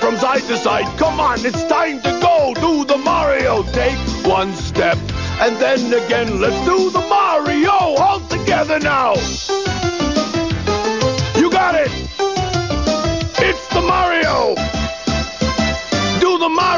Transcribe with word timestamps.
from 0.00 0.16
side 0.16 0.42
to 0.42 0.56
side. 0.56 0.98
Come 0.98 1.20
on, 1.20 1.44
it's 1.46 1.64
time 1.64 2.00
to 2.02 2.10
go. 2.20 2.54
Do 2.54 2.84
the 2.84 2.98
Mario. 2.98 3.62
Take 3.72 3.98
one 4.26 4.52
step 4.54 4.98
and 5.40 5.56
then 5.56 5.92
again. 5.92 6.40
Let's 6.40 6.58
do 6.64 6.90
the 6.90 7.00
Mario 7.08 7.70
all 7.70 8.20
together 8.28 8.80
now. 8.80 9.14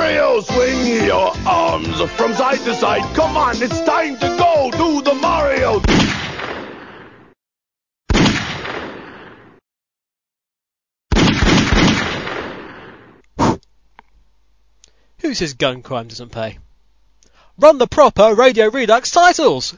Mario 0.07 0.41
swing 0.41 1.05
your 1.05 1.33
arms 1.45 2.01
from 2.13 2.33
side 2.33 2.61
to 2.61 2.73
side. 2.77 3.03
Come 3.17 3.37
on, 3.37 3.61
it's 3.61 3.81
time 3.81 4.17
to 4.19 4.37
go. 4.39 4.71
Do 4.71 5.03
the 5.03 5.15
Mario. 5.15 5.81
Who 15.19 15.35
says 15.35 15.55
gun 15.55 15.83
crime 15.83 16.07
doesn't 16.07 16.31
pay? 16.31 16.59
Run 17.59 17.79
the 17.79 17.89
proper 17.89 18.33
Radio 18.33 18.71
Redux 18.71 19.11
titles! 19.11 19.75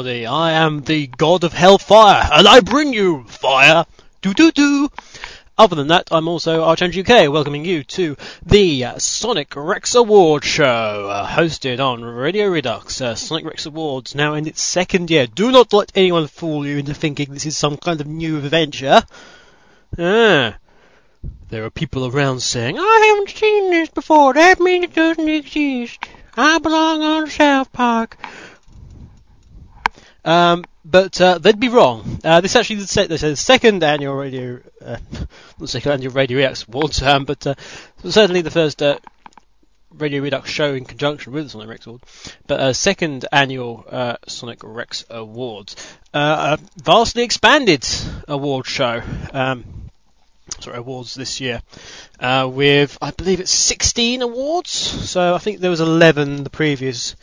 Everybody. 0.00 0.24
I 0.24 0.52
am 0.52 0.80
the 0.80 1.08
god 1.08 1.44
of 1.44 1.52
hellfire, 1.52 2.26
and 2.32 2.48
I 2.48 2.60
bring 2.60 2.94
you 2.94 3.24
fire. 3.24 3.84
Do 4.22 4.32
do 4.32 4.50
do. 4.50 4.88
other 5.58 5.76
than 5.76 5.88
that, 5.88 6.08
I'm 6.10 6.26
also 6.26 6.64
Archangel 6.64 7.02
UK, 7.02 7.30
welcoming 7.30 7.66
you 7.66 7.84
to 7.84 8.16
the 8.42 8.86
Sonic 8.96 9.54
Wrecks 9.54 9.94
Award 9.94 10.42
Show, 10.42 10.64
uh, 10.64 11.28
hosted 11.28 11.80
on 11.80 12.02
Radio 12.02 12.46
Redux. 12.46 13.02
Uh, 13.02 13.14
Sonic 13.14 13.44
Wrecks 13.44 13.66
Awards 13.66 14.14
now 14.14 14.32
in 14.32 14.46
its 14.46 14.62
second 14.62 15.10
year. 15.10 15.26
Do 15.26 15.52
not 15.52 15.74
let 15.74 15.92
anyone 15.94 16.28
fool 16.28 16.66
you 16.66 16.78
into 16.78 16.94
thinking 16.94 17.34
this 17.34 17.44
is 17.44 17.58
some 17.58 17.76
kind 17.76 18.00
of 18.00 18.06
new 18.06 18.38
adventure. 18.38 19.02
Ah, 19.98 20.56
there 21.50 21.64
are 21.66 21.70
people 21.70 22.06
around 22.06 22.40
saying, 22.40 22.78
I 22.78 23.06
haven't 23.08 23.36
seen 23.36 23.70
this 23.70 23.90
before, 23.90 24.32
that 24.32 24.60
means 24.60 24.84
it 24.84 24.94
doesn't 24.94 25.28
exist. 25.28 25.98
I 26.38 26.58
belong 26.58 27.02
on 27.02 27.28
South 27.28 27.70
Park. 27.70 28.16
Um, 30.24 30.64
but 30.84 31.20
uh, 31.20 31.38
they'd 31.38 31.60
be 31.60 31.68
wrong. 31.68 32.18
Uh, 32.24 32.40
this 32.40 32.56
actually 32.56 32.76
is 32.76 32.92
the 32.92 33.36
second 33.36 33.82
annual 33.84 34.14
radio, 34.14 34.60
uh, 34.84 34.96
not 35.58 35.68
second 35.68 35.92
annual 35.92 36.12
Radio 36.12 36.38
Redux 36.38 36.66
Awards, 36.66 37.02
um, 37.02 37.24
but 37.24 37.46
uh, 37.46 37.54
certainly 38.04 38.40
the 38.40 38.50
first 38.50 38.82
uh, 38.82 38.98
Radio 39.92 40.22
Redux 40.22 40.48
show 40.48 40.74
in 40.74 40.84
conjunction 40.84 41.32
with 41.32 41.44
the 41.44 41.50
Sonic 41.50 41.68
Wrecks 41.68 41.86
Award, 41.86 42.02
but 42.46 42.60
uh, 42.60 42.72
second 42.72 43.26
annual 43.30 43.84
uh, 43.88 44.16
Sonic 44.26 44.60
Wrecks 44.62 45.04
Awards, 45.10 45.76
a 46.14 46.58
vastly 46.76 47.24
expanded 47.24 47.86
award 48.26 48.66
show. 48.66 49.02
Um, 49.32 49.64
sorry, 50.60 50.78
awards 50.78 51.14
this 51.14 51.40
year, 51.40 51.60
with 52.20 52.96
I 53.02 53.10
believe 53.10 53.40
it's 53.40 53.52
16 53.52 54.22
awards. 54.22 54.70
So 54.70 55.34
I 55.34 55.38
think 55.38 55.60
there 55.60 55.70
was 55.70 55.80
11 55.80 56.44
the 56.44 56.50
previous 56.50 57.16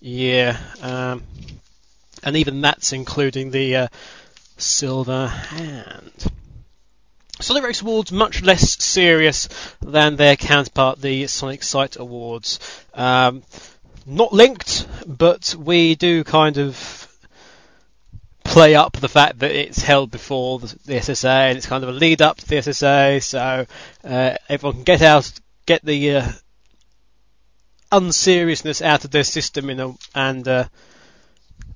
year. 0.00 0.58
Um, 0.82 1.22
and 2.24 2.36
even 2.36 2.60
that's 2.60 2.92
including 2.92 3.50
the 3.50 3.76
uh, 3.76 3.88
silver 4.56 5.28
hand. 5.28 6.32
Sonic 7.40 7.82
Awards 7.82 8.12
much 8.12 8.42
less 8.42 8.82
serious 8.82 9.48
than 9.82 10.16
their 10.16 10.36
counterpart, 10.36 11.00
the 11.00 11.26
Sonic 11.26 11.62
Site 11.62 11.96
Awards. 11.96 12.58
Um, 12.94 13.42
not 14.06 14.32
linked, 14.32 14.86
but 15.06 15.54
we 15.58 15.94
do 15.94 16.24
kind 16.24 16.58
of 16.58 17.08
play 18.44 18.74
up 18.74 18.92
the 18.92 19.08
fact 19.08 19.40
that 19.40 19.50
it's 19.50 19.82
held 19.82 20.10
before 20.10 20.60
the, 20.60 20.66
the 20.84 20.94
SSA 20.94 21.48
and 21.48 21.58
it's 21.58 21.66
kind 21.66 21.82
of 21.82 21.90
a 21.90 21.92
lead 21.92 22.22
up 22.22 22.36
to 22.36 22.48
the 22.48 22.56
SSA, 22.56 23.22
so 23.22 23.66
uh, 24.04 24.36
everyone 24.48 24.76
can 24.76 24.84
get 24.84 25.02
out, 25.02 25.30
get 25.66 25.84
the 25.84 26.16
uh, 26.16 26.28
unseriousness 27.90 28.80
out 28.80 29.04
of 29.04 29.10
their 29.10 29.24
system, 29.24 29.66
know, 29.74 29.96
and 30.14 30.46
uh, 30.46 30.64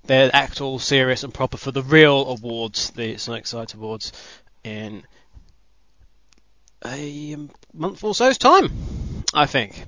they 0.09 0.31
act 0.31 0.63
all 0.63 0.79
serious 0.79 1.23
and 1.23 1.33
proper 1.33 1.59
for 1.59 1.71
the 1.71 1.83
real 1.83 2.31
awards, 2.31 2.91
the 2.91 3.19
Sonic 3.19 3.47
Site 3.47 3.75
Awards, 3.75 4.11
in 4.65 5.05
a 6.85 7.37
month 7.75 8.03
or 8.03 8.15
so's 8.15 8.39
time, 8.39 8.73
I 9.35 9.45
think. 9.45 9.85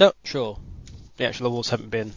Not 0.00 0.16
sure. 0.24 0.58
The 1.16 1.26
actual 1.26 1.46
awards 1.46 1.70
haven't 1.70 1.90
been 1.90 2.12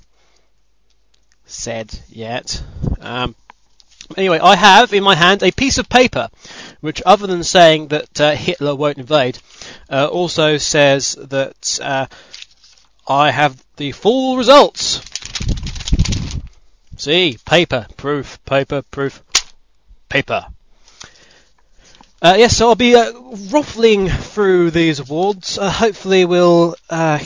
said 1.45 1.97
yet. 2.09 2.61
Um, 2.99 3.35
anyway, 4.17 4.39
I 4.39 4.55
have 4.55 4.91
in 4.91 5.03
my 5.03 5.13
hand 5.13 5.43
a 5.43 5.51
piece 5.51 5.77
of 5.77 5.87
paper, 5.87 6.29
which, 6.81 7.03
other 7.05 7.27
than 7.27 7.43
saying 7.43 7.89
that 7.89 8.19
uh, 8.19 8.31
Hitler 8.31 8.73
won't 8.75 8.97
invade, 8.97 9.37
uh, 9.89 10.07
also 10.07 10.57
says 10.57 11.13
that 11.13 11.79
uh, 11.81 12.07
I 13.07 13.29
have 13.29 13.63
the 13.77 13.91
full 13.91 14.35
results 14.35 15.08
See, 16.99 17.37
paper, 17.45 17.87
proof, 17.95 18.43
paper, 18.43 18.81
proof, 18.81 19.23
paper. 20.09 20.47
Uh, 22.21 22.35
yes, 22.37 22.57
so 22.57 22.67
I'll 22.67 22.75
be 22.75 22.93
uh, 22.93 23.13
ruffling 23.51 24.09
through 24.09 24.71
these 24.71 24.99
awards. 24.99 25.57
Uh, 25.57 25.71
hopefully, 25.71 26.25
we'll 26.25 26.75
uh, 26.89 27.19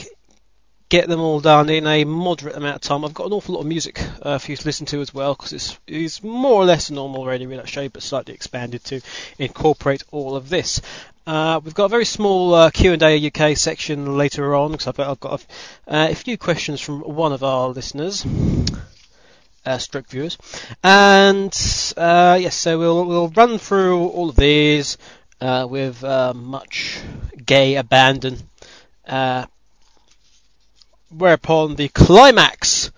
get 0.90 1.08
them 1.10 1.22
all 1.22 1.40
done 1.40 1.72
in 1.72 1.88
a 1.88 2.04
moderate 2.04 2.56
amount 2.56 2.76
of 2.76 2.82
time. 2.82 3.04
I've 3.04 3.16
got 3.16 3.26
an 3.26 3.34
awful 3.34 3.56
lot 3.56 3.62
of 3.62 3.66
music 3.66 4.00
uh, 4.22 4.38
for 4.38 4.52
you 4.52 4.58
to 4.58 4.64
listen 4.64 4.86
to 4.86 5.02
as 5.02 5.12
well 5.12 5.34
because 5.34 5.54
it's, 5.54 5.80
it's 5.88 6.22
more 6.22 6.62
or 6.62 6.66
less 6.66 6.92
a 6.92 6.94
normal 6.94 7.26
Radio 7.26 7.50
Redux 7.50 7.72
show, 7.72 7.90
but 7.90 8.04
slightly 8.04 8.36
expanded 8.36 8.84
to 8.84 9.02
incorporate 9.40 10.04
all 10.12 10.36
of 10.36 10.50
this. 10.50 10.82
Uh, 11.26 11.60
we've 11.64 11.74
got 11.74 11.86
a 11.86 11.90
very 11.90 12.06
small 12.06 12.54
uh, 12.54 12.70
Q&A 12.70 13.32
UK 13.32 13.58
section 13.58 14.18
later 14.18 14.54
on 14.54 14.74
because 14.74 14.86
I've, 14.86 15.00
I've, 15.00 15.20
got 15.20 15.42
a, 15.88 15.92
uh, 15.96 16.08
a, 16.12 16.16
few 16.16 16.38
questions 16.38 16.80
from 16.80 17.00
one 17.00 17.34
of 17.34 17.44
our 17.44 17.70
listeners 17.70 18.24
uh, 19.66 19.78
stroke 19.78 20.08
viewers. 20.08 20.38
And 20.84 21.54
uh, 21.98 22.38
yes, 22.40 22.56
so 22.56 22.78
we'll 22.78 23.06
we'll 23.06 23.30
run 23.30 23.58
through 23.58 24.08
all 24.08 24.30
of 24.30 24.36
these 24.36 24.98
uh, 25.42 25.68
with 25.70 26.04
uh, 26.04 26.34
much 26.34 27.00
gay 27.46 27.76
abandon. 27.76 28.38
Uh, 29.06 29.46
whereupon 31.10 31.76
the 31.76 31.90
climax 31.90 32.92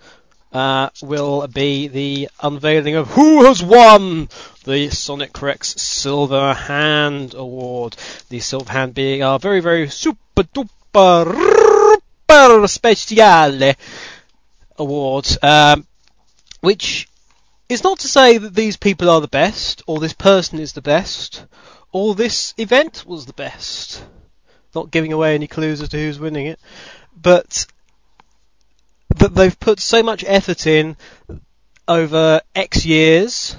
uh, 0.52 0.88
will 1.02 1.46
be 1.48 1.88
the 1.88 2.28
unveiling 2.40 2.94
of 2.94 3.08
who 3.08 3.44
has 3.44 3.62
won 3.62 4.28
the 4.64 4.88
Sonic 4.90 5.42
Wrecks 5.42 5.74
Silver 5.80 6.54
Hand 6.54 7.34
Award. 7.34 7.96
The 8.30 8.40
Silver 8.40 8.72
Hand 8.72 8.94
being 8.94 9.22
our 9.22 9.38
very 9.38 9.60
very 9.60 9.88
super 9.88 10.44
duper 10.44 11.96
speciale 12.68 13.74
award. 14.78 15.28
Um, 15.42 15.86
which 16.66 17.06
is 17.68 17.84
not 17.84 18.00
to 18.00 18.08
say 18.08 18.38
that 18.38 18.52
these 18.52 18.76
people 18.76 19.08
are 19.08 19.20
the 19.20 19.28
best, 19.28 19.84
or 19.86 20.00
this 20.00 20.12
person 20.12 20.58
is 20.58 20.72
the 20.72 20.82
best, 20.82 21.46
or 21.92 22.12
this 22.12 22.54
event 22.58 23.04
was 23.06 23.24
the 23.24 23.32
best. 23.32 24.04
Not 24.74 24.90
giving 24.90 25.12
away 25.12 25.36
any 25.36 25.46
clues 25.46 25.80
as 25.80 25.90
to 25.90 25.96
who's 25.96 26.18
winning 26.18 26.46
it, 26.46 26.58
but 27.16 27.66
that 29.14 29.32
they've 29.32 29.60
put 29.60 29.78
so 29.78 30.02
much 30.02 30.24
effort 30.26 30.66
in 30.66 30.96
over 31.86 32.40
X 32.56 32.84
years, 32.84 33.56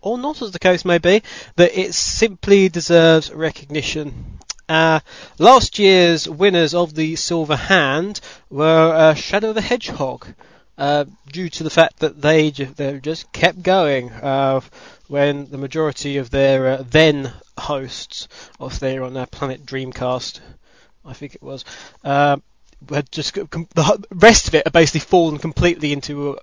or 0.00 0.16
not 0.16 0.40
as 0.40 0.52
the 0.52 0.58
case 0.58 0.86
may 0.86 0.96
be, 0.96 1.22
that 1.56 1.78
it 1.78 1.92
simply 1.92 2.70
deserves 2.70 3.30
recognition. 3.30 4.38
Uh, 4.70 5.00
last 5.38 5.78
year's 5.78 6.26
winners 6.26 6.72
of 6.72 6.94
the 6.94 7.14
Silver 7.16 7.56
Hand 7.56 8.22
were 8.48 8.94
uh, 8.94 9.12
Shadow 9.12 9.50
of 9.50 9.54
the 9.54 9.60
Hedgehog, 9.60 10.28
uh, 10.78 11.04
due 11.32 11.48
to 11.48 11.64
the 11.64 11.70
fact 11.70 12.00
that 12.00 12.20
they 12.20 12.50
they 12.50 12.98
just 12.98 13.32
kept 13.32 13.62
going 13.62 14.10
uh, 14.10 14.60
when 15.08 15.50
the 15.50 15.58
majority 15.58 16.18
of 16.18 16.30
their 16.30 16.66
uh, 16.66 16.84
then 16.88 17.32
hosts 17.58 18.28
of 18.60 18.78
there 18.80 19.02
on 19.02 19.14
their 19.14 19.26
Planet 19.26 19.64
Dreamcast, 19.64 20.40
I 21.04 21.12
think 21.12 21.34
it 21.34 21.42
was, 21.42 21.64
uh, 22.04 22.36
had 22.90 23.10
just 23.10 23.34
the 23.34 24.04
rest 24.10 24.48
of 24.48 24.54
it 24.54 24.66
had 24.66 24.72
basically 24.72 25.00
fallen 25.00 25.38
completely 25.38 25.92
into 25.92 26.38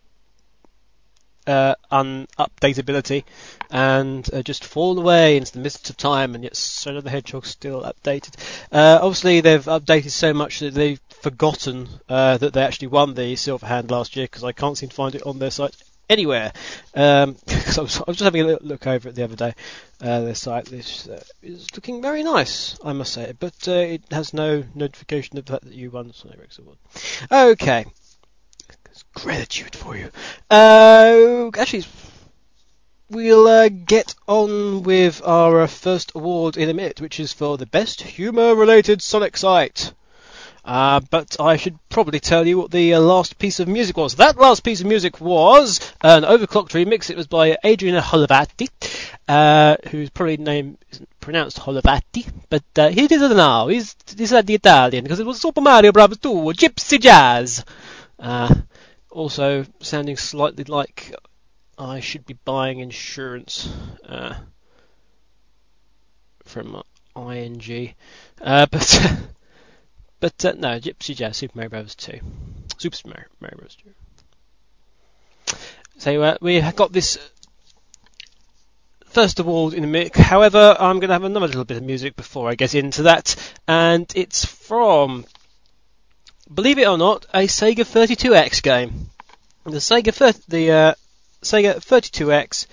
uh, 1.47 1.75
unupdatability 1.91 3.23
and 3.69 4.29
uh, 4.33 4.41
just 4.43 4.63
fallen 4.65 4.97
away 4.97 5.37
into 5.37 5.53
the 5.53 5.59
mists 5.59 5.89
of 5.89 5.97
time, 5.97 6.35
and 6.35 6.43
yet 6.43 6.55
Shadow 6.55 7.01
the 7.01 7.09
Hedgehog 7.09 7.45
still 7.45 7.81
updated. 7.81 8.35
Uh, 8.71 8.99
obviously, 9.01 9.41
they've 9.41 9.65
updated 9.65 10.11
so 10.11 10.33
much 10.33 10.59
that 10.59 10.73
they've 10.73 11.01
forgotten 11.21 11.87
uh, 12.09 12.37
that 12.37 12.53
they 12.53 12.63
actually 12.63 12.87
won 12.87 13.13
the 13.13 13.35
Silver 13.35 13.65
Hand 13.65 13.89
last 13.91 14.15
year 14.15 14.25
because 14.25 14.43
I 14.43 14.51
can't 14.51 14.77
seem 14.77 14.89
to 14.89 14.95
find 14.95 15.15
it 15.15 15.23
on 15.23 15.39
their 15.39 15.51
site 15.51 15.75
anywhere. 16.09 16.53
Um, 16.93 17.37
I, 17.47 17.81
was, 17.81 17.97
I 17.97 18.03
was 18.07 18.17
just 18.17 18.21
having 18.21 18.41
a 18.41 18.57
look 18.61 18.87
over 18.87 19.09
it 19.09 19.15
the 19.15 19.23
other 19.23 19.35
day. 19.35 19.53
Uh, 20.01 20.21
their 20.21 20.35
site 20.35 20.71
is, 20.71 21.07
uh, 21.07 21.23
is 21.41 21.67
looking 21.75 22.01
very 22.01 22.23
nice, 22.23 22.77
I 22.83 22.93
must 22.93 23.13
say, 23.13 23.33
but 23.39 23.67
uh, 23.67 23.71
it 23.71 24.03
has 24.11 24.33
no 24.33 24.63
notification 24.75 25.37
of 25.37 25.45
the 25.45 25.53
fact 25.53 25.65
that 25.65 25.73
you 25.73 25.91
won 25.91 26.07
the 26.09 26.13
Sonic 26.13 26.39
Wrecks 26.39 26.59
Award. 26.59 26.77
Okay. 27.31 27.85
Gratitude 29.13 29.75
for 29.75 29.95
you. 29.95 30.09
Uh, 30.49 31.51
actually, 31.57 31.85
we'll 33.09 33.47
uh, 33.47 33.69
get 33.69 34.15
on 34.27 34.83
with 34.83 35.21
our 35.23 35.61
uh, 35.61 35.67
first 35.67 36.11
award 36.15 36.57
in 36.57 36.69
a 36.69 36.73
minute, 36.73 36.99
which 36.99 37.19
is 37.19 37.31
for 37.31 37.57
the 37.57 37.65
best 37.65 38.01
humour-related 38.01 39.01
Sonic 39.01 39.37
site. 39.37 39.93
Uh, 40.65 41.01
but 41.09 41.35
I 41.39 41.57
should 41.57 41.77
probably 41.89 42.21
tell 42.21 42.47
you 42.47 42.57
what 42.57 42.71
the 42.71 42.93
uh, 42.93 42.99
last 43.01 43.37
piece 43.37 43.59
of 43.59 43.67
music 43.67 43.97
was. 43.97 44.15
That 44.15 44.37
last 44.37 44.63
piece 44.63 44.79
of 44.79 44.87
music 44.87 45.19
was 45.19 45.79
an 46.01 46.23
overclocked 46.23 46.69
remix. 46.69 47.09
It 47.09 47.17
was 47.17 47.27
by 47.27 47.57
Adrian 47.63 48.01
Holovaty, 48.01 48.69
uh, 49.27 49.75
whose 49.89 50.09
probably 50.09 50.37
name 50.37 50.77
isn't 50.91 51.09
pronounced 51.19 51.59
Holovaty, 51.59 52.31
but 52.49 52.63
uh, 52.77 52.89
he 52.89 53.07
did 53.07 53.21
it 53.21 53.35
now. 53.35 53.67
He's, 53.67 53.95
he 54.17 54.25
said 54.25 54.47
the 54.47 54.55
Italian 54.55 55.03
because 55.03 55.19
it 55.19 55.25
was 55.25 55.41
Super 55.41 55.61
Mario 55.61 55.91
Bros. 55.91 56.17
2, 56.17 56.29
Gypsy 56.29 56.99
Jazz. 56.99 57.65
Uh, 58.17 58.55
also 59.13 59.65
sounding 59.79 60.17
slightly 60.17 60.63
like 60.65 61.15
I 61.77 61.99
should 61.99 62.25
be 62.25 62.37
buying 62.45 62.79
insurance 62.79 63.71
uh, 64.07 64.35
from 66.43 66.81
ING, 67.15 67.93
but. 68.43 69.29
But 70.23 70.45
uh, 70.45 70.53
no, 70.53 70.79
Gypsy 70.79 71.17
Jazz, 71.17 71.35
Super 71.35 71.57
Mario 71.57 71.69
Bros. 71.69 71.95
2. 71.95 72.17
Super 72.77 72.97
Mario, 73.09 73.25
Mario 73.41 73.57
Bros. 73.57 73.75
2. 75.49 75.57
So 75.97 76.21
uh, 76.21 76.37
we 76.39 76.61
have 76.61 76.77
got 76.77 76.93
this 76.93 77.17
first 79.07 79.39
award 79.39 79.73
in 79.73 79.81
the 79.81 79.87
minute. 79.87 80.15
However, 80.15 80.77
I'm 80.79 81.01
going 81.01 81.09
to 81.09 81.15
have 81.15 81.25
another 81.25 81.47
little 81.47 81.65
bit 81.65 81.75
of 81.75 81.83
music 81.83 82.15
before 82.15 82.49
I 82.49 82.55
get 82.55 82.73
into 82.73 83.03
that, 83.03 83.35
and 83.67 84.09
it's 84.15 84.45
from, 84.45 85.25
believe 86.51 86.77
it 86.77 86.87
or 86.87 86.97
not, 86.97 87.25
a 87.33 87.47
Sega 87.47 87.83
32X 87.83 88.61
game. 88.63 89.09
The 89.65 89.77
Sega 89.77 90.13
30, 90.13 90.39
the 90.47 90.71
uh, 90.71 90.93
Sega 91.41 91.75
32X 91.75 92.67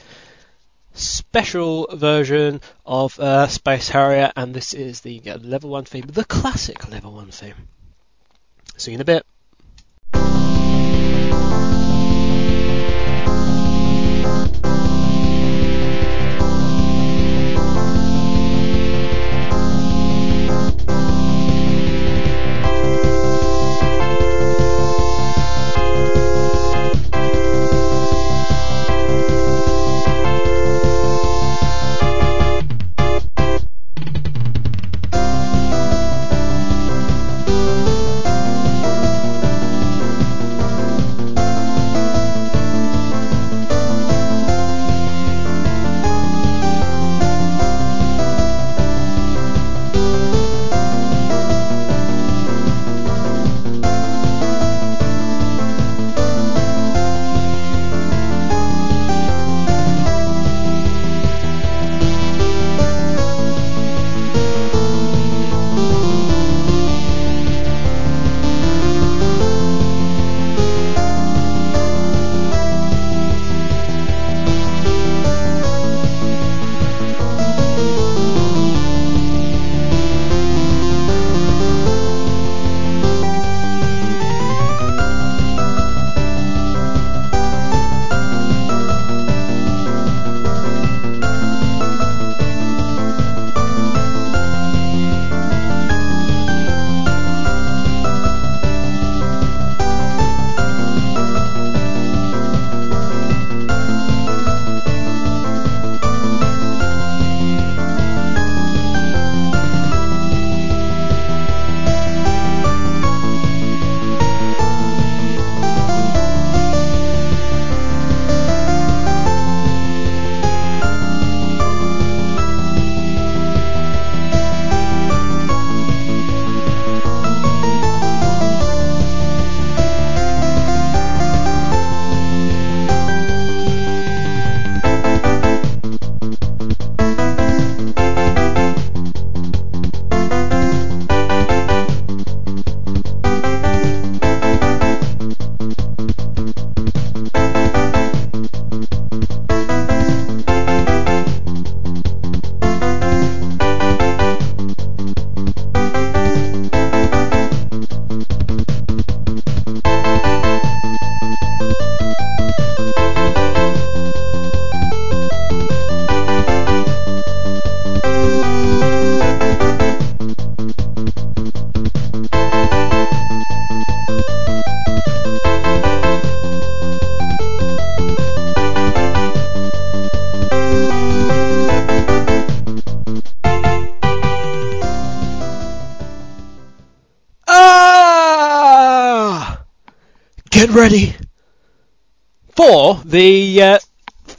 special 0.95 1.87
version 1.93 2.61
of 2.85 3.19
uh, 3.21 3.47
Space 3.47 3.89
Harrier, 3.89 4.33
and 4.37 4.55
this 4.55 4.75
is 4.75 5.00
the 5.03 5.23
uh, 5.27 5.39
level 5.39 5.71
one 5.71 5.85
theme, 5.85 6.07
the 6.07 6.25
classic 6.25 6.91
level 6.91 7.12
one 7.12 7.31
theme. 7.31 7.55
See 8.77 8.93
you 8.93 8.97
in 8.97 9.00
a 9.00 9.05
bit. 9.05 9.25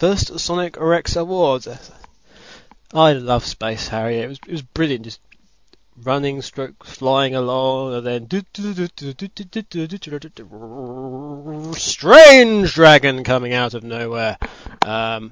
First 0.02 0.40
Sonic 0.40 0.78
Wrecks 0.80 1.16
Awards. 1.16 1.68
I 2.92 3.14
love 3.14 3.46
Space 3.46 3.88
Harrier. 3.90 4.24
It 4.24 4.30
was 4.30 4.40
it 4.48 4.52
was 4.52 4.64
brilliant, 4.64 5.04
just 5.04 5.20
running, 5.96 6.42
stroke, 6.42 6.84
flying 6.84 7.36
along, 7.36 7.94
and 7.94 8.08
then 8.08 8.26
strange 11.76 12.74
dragon 12.74 13.24
coming 13.24 13.54
out 13.54 13.76
of 13.76 13.84
nowhere, 13.84 14.40
um, 14.82 15.32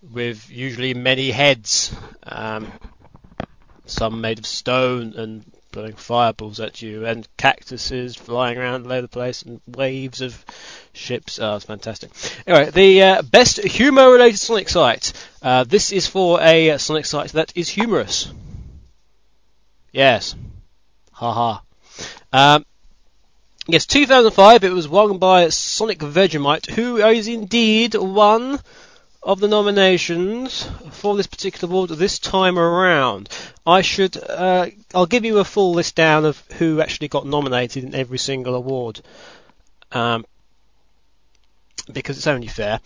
with 0.00 0.48
usually 0.50 0.94
many 0.94 1.32
heads, 1.32 1.92
um, 2.22 2.70
some 3.86 4.20
made 4.20 4.38
of 4.38 4.46
stone 4.46 5.14
and 5.16 5.44
blowing 5.72 5.94
fireballs 5.94 6.60
at 6.60 6.80
you, 6.80 7.04
and 7.06 7.26
cactuses 7.36 8.14
flying 8.14 8.56
around 8.56 8.86
all 8.86 8.92
over 8.92 9.02
the 9.02 9.08
place, 9.08 9.42
and 9.42 9.60
waves 9.66 10.20
of 10.20 10.44
ships. 10.96 11.38
Oh, 11.38 11.56
it's 11.56 11.64
fantastic. 11.64 12.10
Anyway, 12.46 12.70
the 12.70 13.02
uh, 13.02 13.22
best 13.22 13.62
humour-related 13.62 14.38
Sonic 14.38 14.68
site. 14.68 15.12
Uh, 15.42 15.64
this 15.64 15.92
is 15.92 16.06
for 16.06 16.40
a 16.40 16.78
Sonic 16.78 17.06
site 17.06 17.32
that 17.32 17.52
is 17.54 17.68
humorous. 17.68 18.32
Yes. 19.92 20.34
Haha. 21.12 21.60
Um, 22.32 22.66
yes, 23.66 23.86
2005, 23.86 24.64
it 24.64 24.72
was 24.72 24.88
won 24.88 25.18
by 25.18 25.48
Sonic 25.48 26.00
Vegemite, 26.00 26.70
who 26.70 26.98
is 26.98 27.28
indeed 27.28 27.94
one 27.94 28.60
of 29.22 29.40
the 29.40 29.48
nominations 29.48 30.68
for 30.92 31.16
this 31.16 31.26
particular 31.26 31.70
award 31.72 31.90
this 31.90 32.20
time 32.20 32.58
around. 32.58 33.28
I 33.66 33.80
should, 33.80 34.16
uh, 34.16 34.68
I'll 34.94 35.06
give 35.06 35.24
you 35.24 35.38
a 35.38 35.44
full 35.44 35.72
list 35.72 35.96
down 35.96 36.24
of 36.24 36.40
who 36.58 36.80
actually 36.80 37.08
got 37.08 37.26
nominated 37.26 37.82
in 37.82 37.94
every 37.94 38.18
single 38.18 38.54
award, 38.54 39.00
um, 39.90 40.24
because 41.92 42.16
it's 42.16 42.26
only 42.26 42.48
fair. 42.48 42.80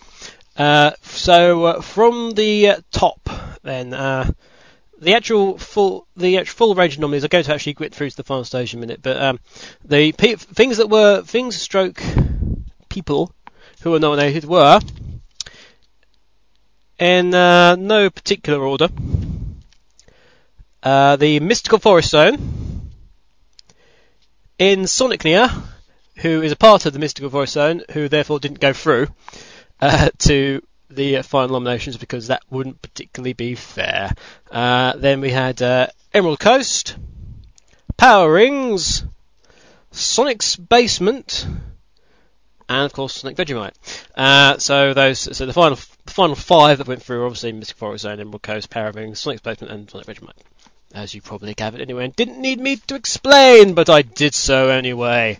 Uh, 0.56 0.92
so 1.02 1.64
uh, 1.64 1.80
from 1.80 2.32
the 2.32 2.68
uh, 2.68 2.80
top, 2.90 3.28
then 3.62 3.94
uh, 3.94 4.30
the 4.98 5.14
actual 5.14 5.58
full 5.58 6.06
the 6.16 6.38
actual 6.38 6.56
full 6.56 6.74
range 6.74 6.94
of 6.94 7.00
nominees. 7.00 7.24
I'm 7.24 7.28
going 7.28 7.44
to 7.44 7.54
actually 7.54 7.74
get 7.74 7.94
through 7.94 8.10
to 8.10 8.16
the 8.16 8.24
final 8.24 8.44
stage 8.44 8.74
in 8.74 8.78
a 8.78 8.80
minute, 8.80 9.00
but 9.02 9.20
um, 9.20 9.40
the 9.84 10.12
pe- 10.12 10.36
things 10.36 10.76
that 10.76 10.88
were 10.90 11.22
things 11.22 11.56
stroke 11.56 12.02
people 12.88 13.32
who 13.82 13.92
were 13.92 14.00
nominated 14.00 14.44
were 14.44 14.80
in 16.98 17.34
uh, 17.34 17.76
no 17.76 18.10
particular 18.10 18.62
order. 18.62 18.88
Uh, 20.82 21.16
the 21.16 21.40
Mystical 21.40 21.78
Forest 21.78 22.10
Zone, 22.10 22.38
in 24.58 24.80
Sonicnia, 24.80 25.50
who 26.20 26.42
is 26.42 26.52
a 26.52 26.56
part 26.56 26.84
of 26.86 26.92
the 26.92 26.98
Mystical 26.98 27.30
Forest 27.30 27.54
Zone, 27.54 27.82
who 27.92 28.08
therefore 28.08 28.38
didn't 28.38 28.60
go 28.60 28.72
through 28.72 29.08
uh, 29.80 30.10
to 30.18 30.62
the 30.90 31.22
final 31.22 31.54
nominations 31.60 31.96
because 31.96 32.26
that 32.26 32.42
wouldn't 32.50 32.82
particularly 32.82 33.32
be 33.32 33.54
fair. 33.54 34.12
Uh, 34.50 34.94
then 34.96 35.20
we 35.20 35.30
had 35.30 35.62
uh, 35.62 35.86
Emerald 36.12 36.40
Coast, 36.40 36.96
Power 37.96 38.32
Rings, 38.32 39.04
Sonic's 39.92 40.56
Basement, 40.56 41.46
and 42.68 42.84
of 42.84 42.92
course 42.92 43.14
Sonic 43.14 43.36
Vegemite. 43.36 43.74
Uh, 44.14 44.58
so 44.58 44.92
those, 44.92 45.36
so 45.36 45.46
the 45.46 45.52
final, 45.52 45.76
final 46.06 46.34
five 46.34 46.78
that 46.78 46.88
went 46.88 47.02
through, 47.02 47.20
were 47.20 47.26
obviously 47.26 47.52
Mystic 47.52 47.76
Forest 47.76 48.02
Zone, 48.02 48.20
Emerald 48.20 48.42
Coast, 48.42 48.68
Power 48.68 48.90
Rings, 48.92 49.20
Sonic's 49.20 49.42
Basement, 49.42 49.72
and 49.72 49.90
Sonic 49.90 50.06
Vegemite. 50.06 50.32
As 50.92 51.14
you 51.14 51.22
probably 51.22 51.54
gathered 51.54 51.80
anyway, 51.80 52.06
and 52.06 52.16
didn't 52.16 52.40
need 52.40 52.58
me 52.58 52.74
to 52.76 52.96
explain, 52.96 53.74
but 53.74 53.88
I 53.88 54.02
did 54.02 54.34
so 54.34 54.70
anyway 54.70 55.38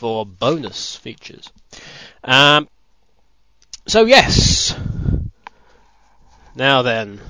for 0.00 0.24
bonus 0.24 0.96
features. 0.96 1.52
Um, 2.24 2.68
so 3.86 4.06
yes. 4.06 4.74
Now 6.54 6.80
then. 6.80 7.20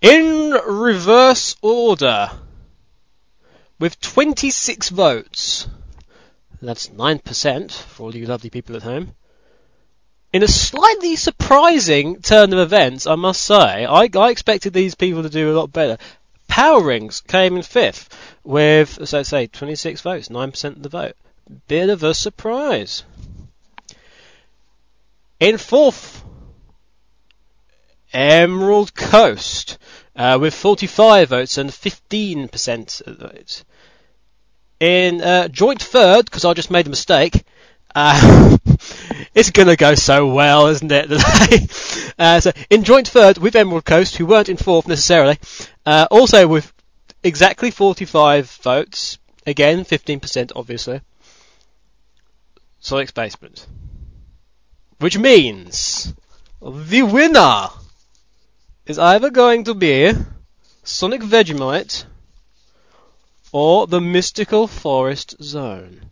In 0.00 0.52
reverse 0.52 1.56
order, 1.60 2.30
with 3.80 4.00
26 4.00 4.90
votes, 4.90 5.66
that's 6.62 6.90
9% 6.90 7.72
for 7.72 8.04
all 8.04 8.14
you 8.14 8.26
lovely 8.26 8.50
people 8.50 8.76
at 8.76 8.84
home. 8.84 9.16
In 10.32 10.44
a 10.44 10.48
slightly 10.48 11.16
surprising 11.16 12.22
turn 12.22 12.52
of 12.52 12.60
events, 12.60 13.08
I 13.08 13.16
must 13.16 13.42
say, 13.42 13.84
I, 13.86 14.08
I 14.14 14.30
expected 14.30 14.72
these 14.72 14.94
people 14.94 15.24
to 15.24 15.28
do 15.30 15.52
a 15.52 15.58
lot 15.58 15.72
better. 15.72 15.98
Power 16.48 16.82
Rings 16.82 17.20
came 17.20 17.56
in 17.56 17.62
fifth 17.62 18.16
with, 18.44 19.00
as 19.00 19.14
I 19.14 19.22
say, 19.22 19.46
26 19.46 20.00
votes, 20.02 20.28
9% 20.28 20.64
of 20.64 20.82
the 20.82 20.88
vote. 20.88 21.16
Bit 21.68 21.90
of 21.90 22.02
a 22.02 22.14
surprise. 22.14 23.04
In 25.40 25.58
fourth, 25.58 26.24
Emerald 28.12 28.94
Coast 28.94 29.78
uh, 30.16 30.38
with 30.40 30.54
45 30.54 31.28
votes 31.28 31.58
and 31.58 31.70
15% 31.70 33.06
of 33.06 33.18
the 33.18 33.28
votes. 33.28 33.64
In 34.80 35.20
uh, 35.20 35.48
joint 35.48 35.82
third, 35.82 36.26
because 36.26 36.44
I 36.44 36.54
just 36.54 36.70
made 36.70 36.86
a 36.86 36.90
mistake, 36.90 37.44
uh, 37.94 38.56
it's 39.34 39.50
going 39.50 39.68
to 39.68 39.76
go 39.76 39.94
so 39.94 40.26
well, 40.26 40.66
isn't 40.68 40.92
it? 40.92 42.14
uh, 42.18 42.40
so 42.40 42.52
in 42.70 42.84
joint 42.84 43.08
third 43.08 43.38
with 43.38 43.56
Emerald 43.56 43.84
Coast, 43.84 44.16
who 44.16 44.26
weren't 44.26 44.48
in 44.48 44.56
fourth 44.56 44.88
necessarily, 44.88 45.38
uh, 45.86 46.06
also 46.10 46.46
with 46.46 46.72
exactly 47.22 47.70
45 47.70 48.50
votes, 48.62 49.18
again 49.46 49.84
15% 49.84 50.52
obviously. 50.56 51.00
Sonic's 52.80 53.12
Basement. 53.12 53.66
Which 54.98 55.18
means 55.18 56.14
the 56.60 57.02
winner 57.02 57.68
is 58.86 58.98
either 58.98 59.30
going 59.30 59.64
to 59.64 59.74
be 59.74 60.12
Sonic 60.82 61.22
Vegemite 61.22 62.04
or 63.52 63.86
the 63.86 64.00
Mystical 64.00 64.66
Forest 64.66 65.42
Zone. 65.42 66.10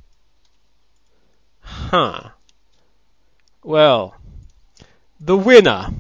Huh. 1.61 2.31
Well, 3.63 4.17
the 5.21 5.37
winner 5.37 5.91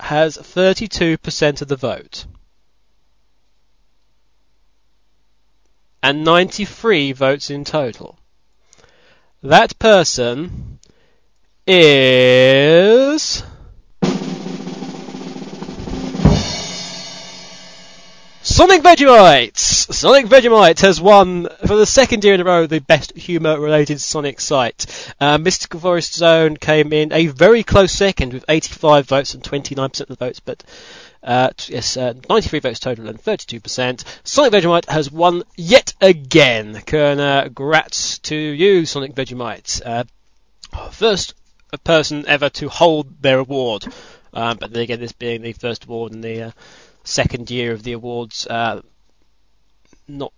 has 0.00 0.36
32% 0.36 1.62
of 1.62 1.68
the 1.68 1.76
vote. 1.76 2.26
And 6.02 6.24
93 6.24 7.12
votes 7.12 7.50
in 7.50 7.64
total. 7.64 8.18
That 9.42 9.78
person 9.78 10.78
is. 11.66 13.42
Sonic 18.54 18.82
Vegemite! 18.82 19.58
Sonic 19.58 20.26
Vegemite 20.26 20.80
has 20.82 21.00
won 21.00 21.48
for 21.66 21.74
the 21.74 21.84
second 21.84 22.22
year 22.22 22.34
in 22.34 22.40
a 22.40 22.44
row 22.44 22.68
the 22.68 22.78
best 22.78 23.12
humour 23.16 23.58
related 23.58 24.00
Sonic 24.00 24.40
site. 24.40 24.86
Uh, 25.20 25.38
Mystical 25.38 25.80
Forest 25.80 26.14
Zone 26.14 26.56
came 26.56 26.92
in 26.92 27.12
a 27.12 27.26
very 27.26 27.64
close 27.64 27.90
second 27.90 28.32
with 28.32 28.44
85 28.48 29.08
votes 29.08 29.34
and 29.34 29.42
29% 29.42 30.02
of 30.02 30.06
the 30.06 30.14
votes, 30.14 30.38
but 30.38 30.62
uh, 31.24 31.50
yes, 31.66 31.96
uh, 31.96 32.14
93 32.30 32.60
votes 32.60 32.78
total 32.78 33.08
and 33.08 33.20
32%. 33.20 34.04
Sonic 34.22 34.52
Vegemite 34.52 34.88
has 34.88 35.10
won 35.10 35.42
yet 35.56 35.92
again. 36.00 36.80
Congrats 36.86 38.18
to 38.20 38.36
you, 38.36 38.86
Sonic 38.86 39.16
Vegemite. 39.16 39.82
Uh, 39.84 40.04
first 40.92 41.34
person 41.82 42.24
ever 42.28 42.50
to 42.50 42.68
hold 42.68 43.20
their 43.20 43.40
award. 43.40 43.84
Um, 44.32 44.58
but 44.58 44.76
again, 44.76 45.00
this 45.00 45.12
being 45.12 45.42
the 45.42 45.52
first 45.54 45.84
award 45.84 46.12
in 46.12 46.20
the 46.20 46.42
uh, 46.42 46.50
second 47.04 47.50
year 47.50 47.72
of 47.72 47.82
the 47.82 47.92
awards, 47.92 48.46
uh, 48.46 48.80
not 50.08 50.32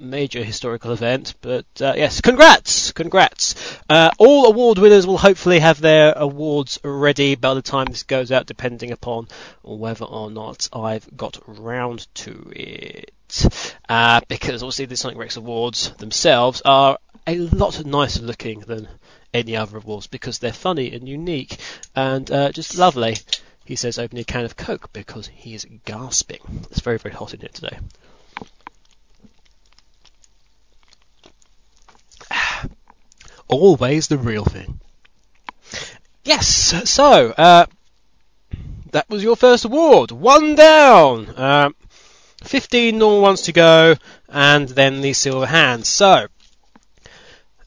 major 0.00 0.42
historical 0.42 0.92
event. 0.92 1.34
But 1.40 1.66
uh, 1.80 1.94
yes, 1.96 2.20
congrats, 2.20 2.92
congrats. 2.92 3.54
Uh, 3.88 4.10
all 4.18 4.46
award 4.46 4.78
winners 4.78 5.06
will 5.06 5.18
hopefully 5.18 5.60
have 5.60 5.80
their 5.80 6.12
awards 6.16 6.78
ready 6.82 7.34
by 7.34 7.54
the 7.54 7.62
time 7.62 7.86
this 7.86 8.02
goes 8.02 8.32
out, 8.32 8.46
depending 8.46 8.90
upon 8.90 9.28
whether 9.62 10.04
or 10.04 10.30
not 10.30 10.68
I've 10.72 11.16
got 11.16 11.38
round 11.46 12.06
to 12.14 12.52
it. 12.54 13.12
Uh, 13.88 14.20
because 14.28 14.62
obviously 14.62 14.86
the 14.86 14.96
Sonic 14.96 15.18
Wrecks 15.18 15.36
awards 15.36 15.90
themselves 15.92 16.62
are 16.64 16.98
a 17.26 17.36
lot 17.36 17.84
nicer 17.84 18.22
looking 18.22 18.60
than 18.60 18.88
any 19.34 19.54
other 19.54 19.76
awards 19.76 20.06
because 20.06 20.38
they're 20.38 20.52
funny 20.52 20.92
and 20.92 21.06
unique 21.06 21.58
and 21.94 22.30
uh, 22.30 22.50
just 22.52 22.78
lovely. 22.78 23.18
He 23.68 23.76
says, 23.76 23.98
opening 23.98 24.22
a 24.22 24.24
can 24.24 24.46
of 24.46 24.56
Coke 24.56 24.94
because 24.94 25.26
he 25.26 25.52
is 25.52 25.66
gasping. 25.84 26.40
It's 26.70 26.80
very, 26.80 26.96
very 26.96 27.14
hot 27.14 27.34
in 27.34 27.40
here 27.40 27.50
today. 27.52 27.78
always 33.46 34.08
the 34.08 34.16
real 34.16 34.46
thing. 34.46 34.80
Yes, 36.24 36.88
so 36.90 37.34
uh, 37.36 37.66
that 38.92 39.10
was 39.10 39.22
your 39.22 39.36
first 39.36 39.66
award. 39.66 40.12
One 40.12 40.54
down. 40.54 41.28
Uh, 41.28 41.68
15 42.44 42.96
normal 42.96 43.20
ones 43.20 43.42
to 43.42 43.52
go, 43.52 43.96
and 44.30 44.66
then 44.66 45.02
the 45.02 45.12
silver 45.12 45.44
hand. 45.44 45.84
So, 45.84 46.28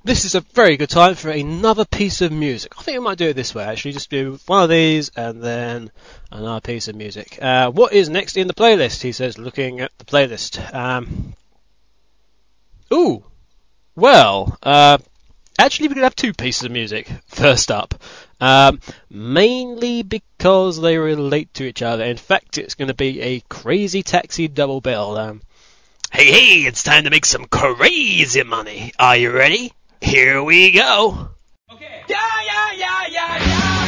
this 0.04 0.26
is 0.26 0.36
a 0.36 0.42
very 0.42 0.78
good 0.78 0.90
time 0.90 1.16
for 1.16 1.30
another 1.30 1.86
piece 1.86 2.22
of 2.22 2.32
music. 2.32 2.74
I 2.78 2.84
think 2.84 3.00
we 3.00 3.04
might 3.04 3.18
do 3.18 3.30
it 3.30 3.36
this 3.36 3.54
way, 3.54 3.64
actually. 3.64 3.94
Just 3.94 4.10
do 4.10 4.40
one 4.46 4.64
of 4.64 4.70
these, 4.70 5.12
and 5.16 5.42
then 5.42 5.92
another 6.32 6.62
piece 6.62 6.88
of 6.88 6.96
music. 6.96 7.38
Uh, 7.42 7.72
what 7.72 7.94
is 7.94 8.10
next 8.10 8.38
in 8.38 8.48
the 8.48 8.54
playlist? 8.54 9.02
He 9.02 9.12
says, 9.12 9.38
looking 9.38 9.80
at 9.80 9.92
the 9.98 10.06
playlist. 10.06 10.74
Um, 10.74 11.34
ooh, 12.94 13.24
well, 13.96 14.58
uh, 14.64 14.98
Actually, 15.62 15.90
we're 15.90 15.96
going 15.96 16.02
to 16.02 16.06
have 16.06 16.16
two 16.16 16.34
pieces 16.34 16.64
of 16.64 16.72
music. 16.72 17.08
First 17.28 17.70
up, 17.70 17.94
um, 18.40 18.80
mainly 19.12 20.02
because 20.02 20.82
they 20.82 20.98
relate 20.98 21.54
to 21.54 21.66
each 21.66 21.84
other. 21.84 22.04
In 22.04 22.18
fact, 22.18 22.58
it's 22.58 22.74
going 22.74 22.88
to 22.88 22.96
be 22.96 23.22
a 23.22 23.42
crazy 23.42 24.02
taxi 24.02 24.48
double 24.48 24.82
bill. 24.82 25.18
Um, 25.18 25.42
hey, 26.12 26.32
hey, 26.32 26.68
it's 26.68 26.82
time 26.82 27.04
to 27.04 27.12
make 27.12 27.26
some 27.26 27.46
crazy 27.46 28.42
money. 28.42 28.92
Are 28.98 29.18
you 29.18 29.32
ready? 29.32 29.72
Here 30.02 30.44
we 30.44 30.72
go. 30.72 31.30
Okay. 31.72 32.04
Yeah, 32.10 32.18
yeah, 32.46 32.72
yeah, 32.74 33.08
yeah, 33.08 33.48
yeah. 33.48 33.81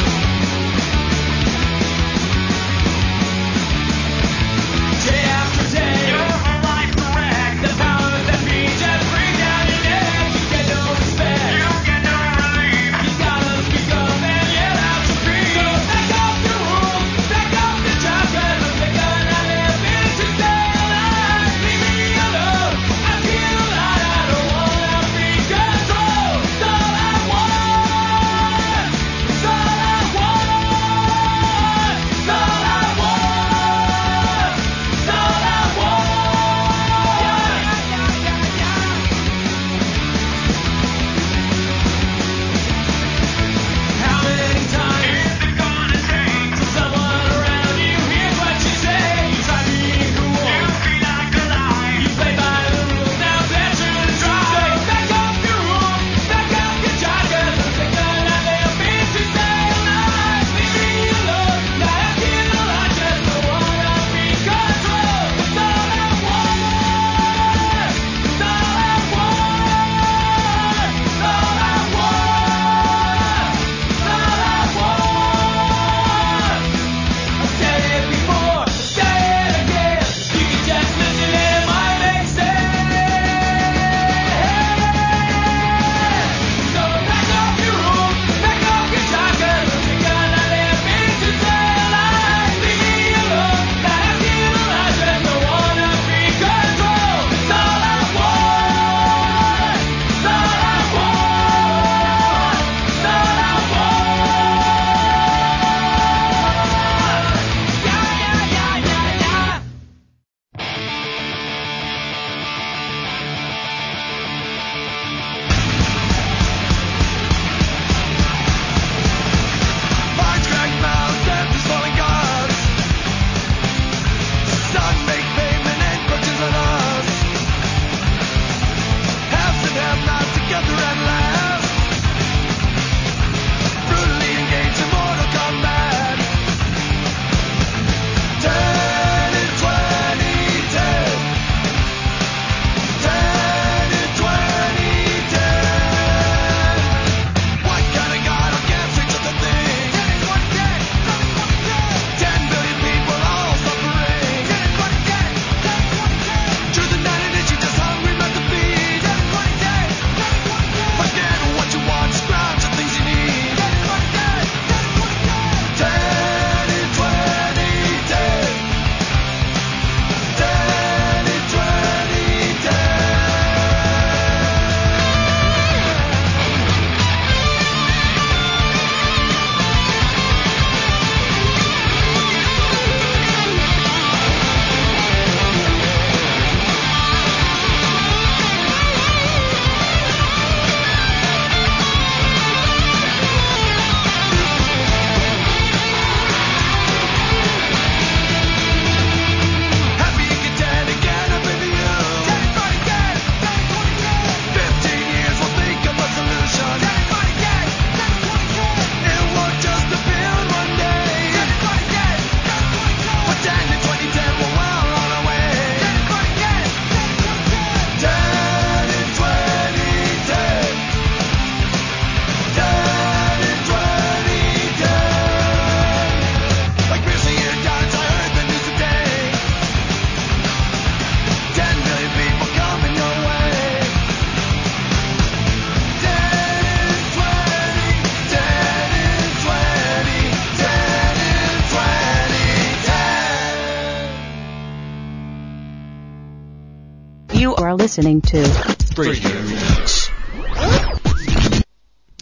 Listening 247.96 248.22
to 248.22 248.42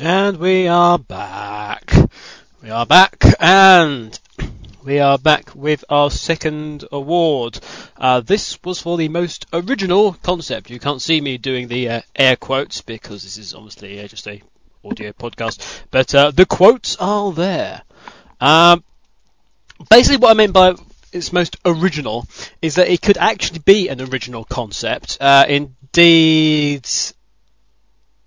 And 0.02 0.36
we 0.36 0.68
are 0.68 1.00
back. 1.00 1.94
We 2.62 2.70
are 2.70 2.86
back 2.86 3.24
and 3.40 4.20
we 4.84 5.00
are 5.00 5.18
back 5.18 5.56
with 5.56 5.86
our 5.88 6.12
second 6.12 6.84
award. 6.92 7.58
Uh, 7.96 8.20
this 8.20 8.62
was 8.66 8.82
for 8.82 8.98
the 8.98 9.08
most 9.08 9.46
original 9.54 10.12
concept. 10.12 10.70
You 10.70 10.78
can't 10.78 11.02
see 11.02 11.22
me 11.22 11.38
doing 11.38 11.70
the 11.70 11.88
uh, 11.88 12.02
air 12.18 12.36
quotes 12.36 12.82
because 12.82 13.24
this 13.24 13.38
is 13.38 13.54
obviously 13.54 14.04
uh, 14.04 14.08
just 14.10 14.28
a 14.28 14.42
audio 14.84 15.14
podcast, 15.14 15.84
but 15.90 16.14
uh, 16.14 16.32
the 16.32 16.46
quotes 16.46 16.98
are 16.98 17.32
there. 17.32 17.82
Um, 18.42 18.84
basically, 19.90 20.18
what 20.18 20.32
I 20.32 20.34
meant 20.34 20.52
by 20.52 20.76
its 21.12 21.34
most 21.34 21.58
original 21.66 22.26
is 22.62 22.76
that 22.76 22.90
it 22.90 23.02
could 23.02 23.18
actually 23.18 23.60
be 23.60 23.90
an 23.90 24.02
original 24.02 24.44
concept. 24.44 25.18
Uh, 25.20 25.46
indeed, 25.48 26.88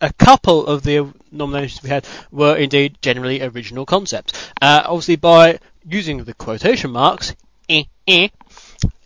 a 0.00 0.12
couple 0.12 0.66
of 0.66 0.82
the 0.82 1.12
nominations 1.30 1.82
we 1.82 1.88
had 1.88 2.06
were 2.30 2.56
indeed 2.56 2.98
generally 3.00 3.42
original 3.42 3.86
concepts. 3.86 4.32
Uh, 4.60 4.82
obviously, 4.84 5.16
by 5.16 5.58
using 5.86 6.22
the 6.24 6.34
quotation 6.34 6.90
marks, 6.90 7.34
eh, 7.68 7.84
eh, 8.06 8.28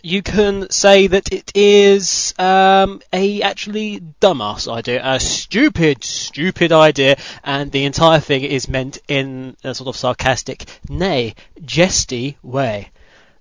you 0.02 0.22
can 0.22 0.70
say 0.70 1.06
that 1.06 1.32
it 1.32 1.52
is 1.54 2.34
um, 2.38 3.00
a 3.12 3.42
actually 3.42 4.00
dumbass 4.20 4.70
idea, 4.72 5.00
a 5.04 5.20
stupid, 5.20 6.04
stupid 6.04 6.72
idea, 6.72 7.16
and 7.44 7.70
the 7.72 7.84
entire 7.84 8.20
thing 8.20 8.42
is 8.42 8.68
meant 8.68 8.98
in 9.08 9.56
a 9.64 9.74
sort 9.74 9.88
of 9.88 9.96
sarcastic, 9.96 10.64
nay, 10.88 11.34
jesty 11.64 12.36
way. 12.42 12.90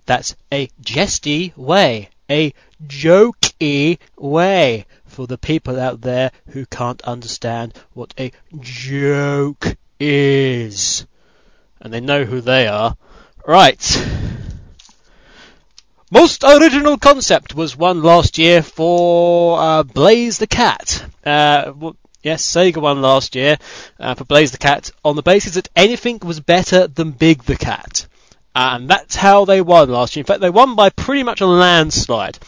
That's 0.07 0.37
a 0.53 0.69
jesty 0.79 1.53
way, 1.57 2.09
a 2.29 2.53
jokey 2.85 3.99
way 4.15 4.85
for 5.05 5.27
the 5.27 5.37
people 5.37 5.77
out 5.77 5.99
there 5.99 6.31
who 6.51 6.65
can't 6.65 7.01
understand 7.01 7.73
what 7.93 8.13
a 8.17 8.31
joke 8.57 9.75
is. 9.99 11.05
And 11.81 11.93
they 11.93 11.99
know 11.99 12.23
who 12.23 12.39
they 12.39 12.67
are. 12.67 12.95
Right. 13.45 13.81
Most 16.09 16.45
original 16.45 16.97
concept 16.97 17.53
was 17.53 17.75
won 17.75 18.01
last 18.01 18.37
year 18.37 18.63
for 18.63 19.59
uh, 19.59 19.83
Blaze 19.83 20.37
the 20.37 20.47
Cat. 20.47 21.03
Uh, 21.25 21.73
well, 21.75 21.97
yes, 22.23 22.49
Sega 22.49 22.77
won 22.77 23.01
last 23.01 23.35
year 23.35 23.57
uh, 23.99 24.15
for 24.15 24.23
Blaze 24.23 24.53
the 24.53 24.57
Cat 24.57 24.89
on 25.03 25.17
the 25.17 25.21
basis 25.21 25.55
that 25.55 25.67
anything 25.75 26.19
was 26.19 26.39
better 26.39 26.87
than 26.87 27.11
Big 27.11 27.43
the 27.43 27.57
Cat. 27.57 28.07
And 28.59 28.89
that's 28.89 29.15
how 29.15 29.45
they 29.45 29.61
won 29.61 29.87
last 29.89 30.15
year. 30.15 30.21
In 30.21 30.25
fact, 30.25 30.41
they 30.41 30.49
won 30.49 30.75
by 30.75 30.89
pretty 30.89 31.21
much 31.21 31.41
a 31.41 31.45
landslide. 31.45 32.39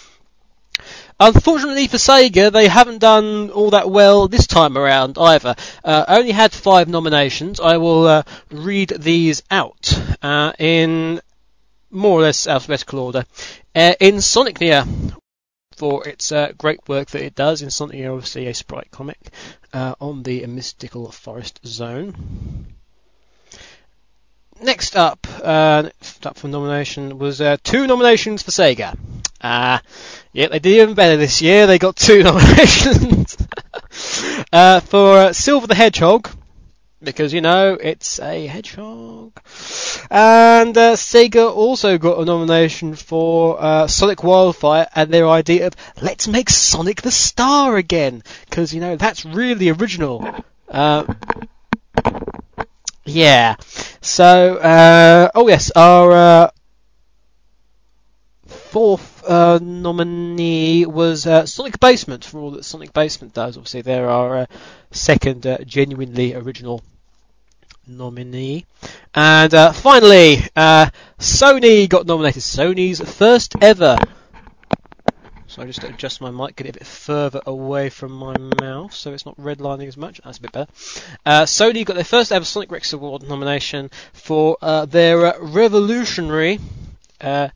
Unfortunately 1.19 1.87
for 1.87 1.97
Sega, 1.97 2.51
they 2.51 2.67
haven't 2.67 2.97
done 2.97 3.51
all 3.51 3.69
that 3.69 3.91
well 3.91 4.27
this 4.27 4.47
time 4.47 4.75
around 4.75 5.19
either. 5.19 5.55
Uh, 5.83 6.05
only 6.07 6.31
had 6.31 6.51
five 6.51 6.87
nominations. 6.87 7.59
I 7.59 7.77
will 7.77 8.07
uh, 8.07 8.23
read 8.49 8.89
these 8.97 9.43
out 9.51 9.93
uh, 10.23 10.53
in 10.57 11.21
more 11.91 12.19
or 12.19 12.23
less 12.23 12.47
alphabetical 12.47 13.01
order. 13.01 13.23
Uh, 13.75 13.93
in 13.99 14.15
Sonicnia, 14.15 14.87
for 15.77 16.07
its 16.07 16.31
uh, 16.31 16.53
great 16.57 16.79
work 16.87 17.11
that 17.11 17.21
it 17.21 17.35
does 17.35 17.61
in 17.61 17.69
Sonicnia, 17.69 18.11
obviously 18.11 18.47
a 18.47 18.55
sprite 18.55 18.89
comic 18.89 19.19
uh, 19.73 19.93
on 20.01 20.23
the 20.23 20.43
Mystical 20.47 21.11
Forest 21.11 21.59
Zone. 21.67 22.78
Next 24.61 24.97
up, 24.97 25.25
uh, 25.41 25.89
up 26.23 26.37
for 26.37 26.49
nomination 26.49 27.17
was 27.17 27.39
uh, 27.39 27.55
two 27.63 27.87
nominations 27.87 28.43
for 28.43 28.51
Sega. 28.51 28.97
Uh, 29.39 29.79
yeah, 30.33 30.49
they 30.49 30.59
did 30.59 30.81
even 30.81 30.95
better 30.95 31.15
this 31.15 31.41
year. 31.41 31.65
They 31.65 31.79
got 31.79 31.95
two 31.95 32.23
nominations 32.23 33.37
uh, 34.53 34.81
for 34.81 35.31
Silver 35.31 35.67
the 35.67 35.75
Hedgehog, 35.75 36.29
because 37.01 37.33
you 37.33 37.39
know 37.39 37.77
it's 37.79 38.19
a 38.19 38.47
hedgehog, 38.47 39.31
and 40.11 40.77
uh, 40.77 40.95
Sega 40.95 41.49
also 41.53 41.97
got 41.97 42.19
a 42.19 42.25
nomination 42.25 42.95
for 42.95 43.61
uh, 43.61 43.87
Sonic 43.87 44.23
Wildfire 44.23 44.87
and 44.93 45.09
their 45.09 45.29
idea 45.29 45.67
of 45.67 45.75
let's 46.01 46.27
make 46.27 46.49
Sonic 46.49 47.01
the 47.01 47.11
star 47.11 47.77
again, 47.77 48.23
because 48.49 48.73
you 48.73 48.81
know 48.81 48.97
that's 48.97 49.23
really 49.23 49.69
original. 49.69 50.43
Uh, 50.67 51.05
yeah. 53.05 53.55
So, 54.01 54.57
uh, 54.57 55.29
oh 55.35 55.47
yes, 55.47 55.71
our 55.71 56.11
uh, 56.11 56.51
fourth 58.45 59.23
uh, 59.27 59.59
nominee 59.61 60.85
was 60.85 61.25
uh, 61.25 61.45
Sonic 61.45 61.79
Basement 61.79 62.25
for 62.25 62.39
all 62.39 62.51
that 62.51 62.65
Sonic 62.65 62.93
Basement 62.93 63.33
does. 63.33 63.57
Obviously, 63.57 63.81
they're 63.81 64.09
our 64.09 64.37
uh, 64.37 64.45
second 64.91 65.45
uh, 65.45 65.57
genuinely 65.63 66.33
original 66.33 66.81
nominee. 67.87 68.65
And 69.15 69.51
finally, 69.75 70.37
Sony 71.17 71.89
got 71.89 72.05
nominated. 72.05 72.43
Sony's 72.43 72.99
first 72.99 73.55
ever. 73.61 73.97
So 75.49 75.63
I 75.63 75.65
just 75.65 75.83
adjust 75.83 76.21
my 76.21 76.29
mic, 76.29 76.57
get 76.57 76.67
it 76.67 76.75
a 76.75 76.79
bit 76.79 76.85
further 76.85 77.41
away 77.43 77.89
from 77.89 78.11
my 78.11 78.37
mouth 78.37 78.93
so 78.93 79.13
it's 79.13 79.25
not 79.25 79.35
redlining 79.35 79.87
as 79.87 79.97
much. 79.97 80.21
That's 80.23 80.37
a 80.37 80.41
bit 80.41 80.51
better. 80.51 80.71
Uh, 81.25 81.41
Sony 81.41 81.83
got 81.83 81.95
their 81.95 82.03
first 82.03 82.31
ever 82.31 82.45
Sonic 82.45 82.69
Wrecks 82.69 82.93
Award 82.93 83.27
nomination 83.27 83.89
for 84.13 84.57
uh, 84.61 84.85
their 84.85 85.25
uh, 85.25 85.39
revolutionary 85.39 86.59
uh, 87.19 87.49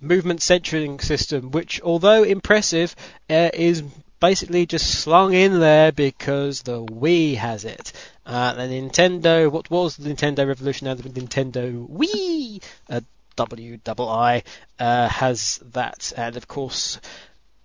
movement 0.00 0.42
centering 0.42 1.00
system, 1.00 1.50
which, 1.50 1.80
although 1.82 2.22
impressive, 2.22 2.94
uh, 3.28 3.50
is 3.52 3.82
basically 4.20 4.64
just 4.66 5.00
slung 5.00 5.34
in 5.34 5.58
there 5.58 5.90
because 5.90 6.62
the 6.62 6.84
Wii 6.84 7.34
has 7.34 7.64
it. 7.64 7.92
Uh, 8.24 8.54
the 8.54 8.62
Nintendo, 8.62 9.50
what 9.50 9.68
was 9.70 9.96
the 9.96 10.08
Nintendo 10.08 10.46
Revolution 10.46 10.84
now 10.84 10.94
the 10.94 11.02
Nintendo 11.02 11.88
Wii, 11.88 12.62
uh, 12.88 13.00
W 13.34 13.78
double 13.82 14.08
I, 14.08 14.44
uh, 14.78 15.08
has 15.08 15.58
that, 15.72 16.12
and 16.16 16.36
of 16.36 16.46
course 16.46 17.00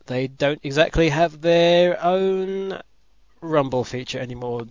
they 0.05 0.27
don't 0.27 0.59
exactly 0.63 1.09
have 1.09 1.41
their 1.41 2.01
own 2.03 2.79
Rumble 3.41 3.83
feature 3.83 4.19
anymore, 4.19 4.67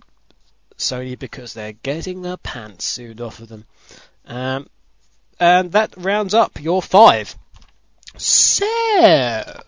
Sony, 0.78 1.18
because 1.18 1.54
they're 1.54 1.72
getting 1.72 2.22
their 2.22 2.36
pants 2.36 2.84
sued 2.84 3.20
off 3.20 3.40
of 3.40 3.48
them. 3.48 3.64
Um, 4.26 4.68
and 5.38 5.72
that 5.72 5.94
rounds 5.96 6.34
up 6.34 6.60
your 6.60 6.82
five. 6.82 7.36
So, 8.16 9.60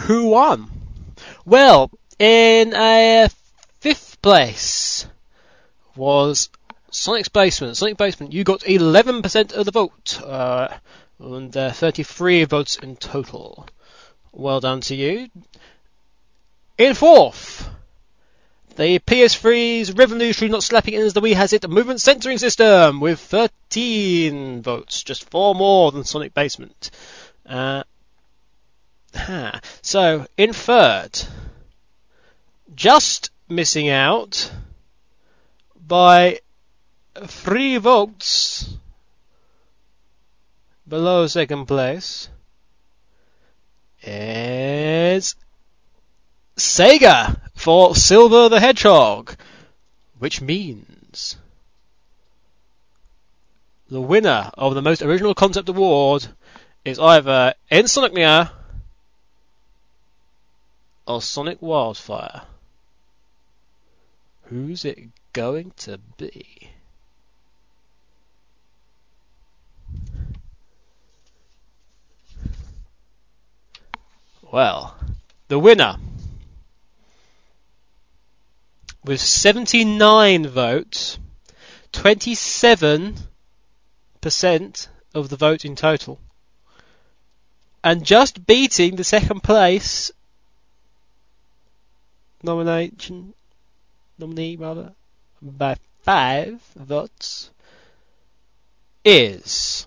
who 0.00 0.26
won? 0.26 0.70
Well, 1.44 1.90
in 2.18 2.74
a 2.74 3.28
fifth 3.80 4.20
place 4.22 5.06
was 5.94 6.50
Sonic's 6.90 7.28
Basement. 7.28 7.76
Sonic 7.76 7.96
Basement, 7.96 8.32
you 8.32 8.44
got 8.44 8.60
11% 8.60 9.52
of 9.52 9.64
the 9.64 9.70
vote, 9.70 10.20
uh, 10.22 10.68
and 11.18 11.56
uh, 11.56 11.72
33 11.72 12.44
votes 12.44 12.76
in 12.76 12.96
total. 12.96 13.66
Well 14.32 14.60
done 14.60 14.80
to 14.82 14.94
you. 14.94 15.28
In 16.78 16.94
fourth, 16.94 17.68
the 18.76 18.98
PS3's 18.98 19.92
revolutionary 19.92 20.50
not 20.50 20.62
slapping 20.62 20.94
in 20.94 21.02
as 21.02 21.14
the 21.14 21.22
Wii 21.22 21.34
has 21.34 21.54
it 21.54 21.68
movement 21.68 22.00
centering 22.00 22.36
system 22.36 23.00
with 23.00 23.18
13 23.20 24.60
votes, 24.60 25.02
just 25.02 25.28
four 25.30 25.54
more 25.54 25.90
than 25.92 26.04
Sonic 26.04 26.34
Basement. 26.34 26.90
Uh. 27.46 27.82
So, 29.82 30.26
in 30.36 30.52
third, 30.52 31.22
just 32.74 33.30
missing 33.48 33.88
out 33.88 34.50
by 35.74 36.40
three 37.14 37.78
votes 37.78 38.76
below 40.88 41.26
second 41.26 41.66
place 41.66 42.28
is 44.02 45.34
Sega 46.56 47.40
for 47.54 47.94
Silver 47.94 48.48
the 48.48 48.60
Hedgehog, 48.60 49.36
which 50.18 50.40
means 50.40 51.36
the 53.88 54.00
winner 54.00 54.50
of 54.54 54.74
the 54.74 54.82
most 54.82 55.02
original 55.02 55.34
concept 55.34 55.68
award 55.68 56.26
is 56.84 56.98
either 56.98 57.54
Insomnia 57.70 58.52
or 61.06 61.20
Sonic 61.20 61.60
Wildfire. 61.60 62.42
Who's 64.44 64.84
it 64.84 64.98
going 65.32 65.72
to 65.78 65.98
be? 66.16 66.70
Well, 74.52 74.96
the 75.48 75.58
winner 75.58 75.96
with 79.04 79.20
79 79.20 80.46
votes, 80.48 81.18
27% 81.92 84.88
of 85.14 85.28
the 85.28 85.36
vote 85.36 85.64
in 85.64 85.76
total. 85.76 86.18
and 87.86 88.04
just 88.04 88.44
beating 88.46 88.96
the 88.96 89.04
second 89.04 89.44
place 89.44 90.10
nomination 92.42 93.32
nominee 94.18 94.56
rather 94.56 94.92
by 95.40 95.76
five 96.02 96.60
votes 96.74 97.50
is 99.04 99.85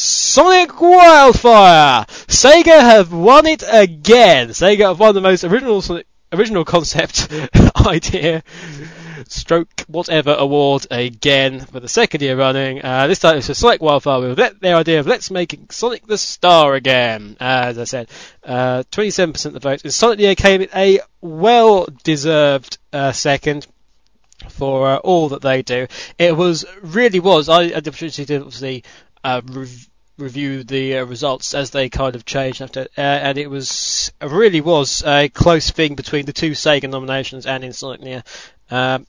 Sonic 0.00 0.80
Wildfire! 0.80 2.06
Sega 2.08 2.80
have 2.80 3.12
won 3.12 3.46
it 3.46 3.62
again! 3.70 4.48
Sega 4.48 4.88
have 4.88 4.98
won 4.98 5.14
the 5.14 5.20
most 5.20 5.44
original 5.44 5.82
Sonic, 5.82 6.06
original 6.32 6.64
concept 6.64 7.28
idea 7.86 8.42
stroke 9.28 9.68
whatever 9.88 10.34
award 10.38 10.86
again 10.90 11.60
for 11.60 11.80
the 11.80 11.88
second 11.88 12.22
year 12.22 12.34
running. 12.34 12.82
Uh, 12.82 13.08
this 13.08 13.18
time 13.18 13.36
it's 13.36 13.48
for 13.48 13.52
Sonic 13.52 13.82
Wildfire 13.82 14.20
with 14.20 14.60
their 14.60 14.76
idea 14.76 15.00
of 15.00 15.06
let's 15.06 15.30
make 15.30 15.54
Sonic 15.70 16.06
the 16.06 16.16
star 16.16 16.74
again. 16.74 17.36
Uh, 17.38 17.64
as 17.66 17.78
I 17.78 17.84
said, 17.84 18.08
uh, 18.42 18.84
27% 18.90 19.44
of 19.44 19.52
the 19.52 19.60
votes. 19.60 19.82
And 19.82 19.92
Sonic 19.92 20.18
the 20.18 20.28
Arcade 20.28 20.70
a 20.74 21.00
well 21.20 21.86
deserved 22.04 22.78
uh, 22.94 23.12
second 23.12 23.66
for 24.48 24.92
uh, 24.92 24.96
all 24.96 25.28
that 25.28 25.42
they 25.42 25.60
do. 25.60 25.88
It 26.18 26.34
was 26.34 26.64
really 26.80 27.20
was. 27.20 27.50
I 27.50 27.68
had 27.68 27.84
the 27.84 27.90
opportunity 27.90 28.24
to 28.24 28.36
obviously 28.36 28.84
uh, 29.22 29.42
rev- 29.44 29.89
review 30.20 30.62
the 30.64 30.98
uh, 30.98 31.04
results 31.04 31.54
as 31.54 31.70
they 31.70 31.88
kind 31.88 32.14
of 32.14 32.24
changed 32.24 32.62
after, 32.62 32.82
uh, 32.96 33.00
and 33.00 33.38
it 33.38 33.48
was 33.48 34.12
it 34.20 34.30
really 34.30 34.60
was 34.60 35.02
a 35.04 35.28
close 35.28 35.70
thing 35.70 35.94
between 35.94 36.26
the 36.26 36.32
two 36.32 36.52
Sega 36.52 36.88
nominations 36.88 37.46
and 37.46 37.64
Insomnia. 37.64 38.22
Um, 38.70 39.06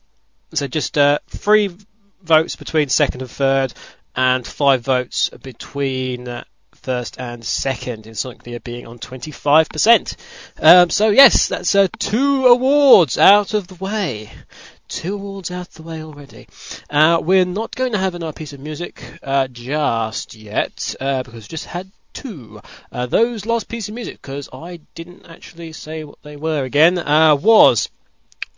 so 0.54 0.68
just 0.68 0.98
uh, 0.98 1.20
three 1.28 1.76
votes 2.24 2.56
between 2.56 2.90
second 2.90 3.22
and 3.22 3.32
third, 3.32 3.74
and 4.16 4.46
five 4.46 4.82
votes 4.82 5.30
between 5.30 6.28
uh, 6.28 6.44
first 6.82 7.20
and 7.20 7.46
second 7.46 8.08
in 8.08 8.16
Sonic 8.16 8.46
Mania 8.46 8.60
being 8.60 8.88
on 8.88 9.00
25%. 9.00 10.16
Um, 10.60 10.90
so 10.90 11.10
yes, 11.10 11.48
that's 11.48 11.76
uh, 11.76 11.88
two 12.00 12.48
awards 12.48 13.18
out 13.18 13.54
of 13.54 13.68
the 13.68 13.76
way. 13.76 14.32
Two 14.92 15.16
awards 15.16 15.50
out 15.52 15.72
the 15.72 15.84
way 15.84 16.04
already. 16.04 16.48
Uh, 16.90 17.22
we're 17.24 17.46
not 17.46 17.74
going 17.78 17.94
to 17.94 17.98
have 17.98 18.14
another 18.14 18.34
piece 18.34 18.52
of 18.52 18.60
music 18.60 19.02
uh, 19.24 19.48
just 19.48 20.36
yet 20.36 20.96
uh, 21.00 21.24
because 21.24 21.46
we 21.46 21.48
just 21.48 21.66
had 21.66 21.90
two. 22.12 22.60
Uh, 22.92 23.06
those 23.06 23.46
last 23.46 23.70
piece 23.70 23.88
of 23.88 23.96
music, 23.96 24.22
because 24.22 24.50
I 24.52 24.82
didn't 24.94 25.26
actually 25.26 25.72
say 25.72 26.04
what 26.04 26.22
they 26.24 26.36
were 26.36 26.66
again, 26.66 26.98
uh, 26.98 27.36
was 27.36 27.88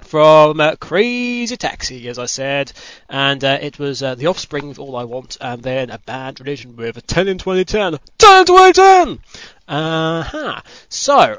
from 0.01 0.59
uh, 0.59 0.75
Crazy 0.77 1.55
Taxi, 1.55 2.07
as 2.09 2.17
I 2.17 2.25
said, 2.25 2.73
and 3.07 3.43
uh, 3.43 3.59
it 3.61 3.77
was 3.77 4.01
uh, 4.01 4.15
The 4.15 4.25
Offspring 4.25 4.67
with 4.67 4.79
All 4.79 4.95
I 4.95 5.03
Want, 5.03 5.37
and 5.39 5.61
then 5.61 5.91
a 5.91 5.99
bad 5.99 6.39
Religion 6.39 6.75
with 6.75 7.05
10 7.05 7.27
in 7.27 7.37
2010. 7.37 7.99
10 8.17 8.39
in 8.39 8.45
2010! 8.47 9.19
Uh-huh. 9.67 10.61
So, 10.89 11.37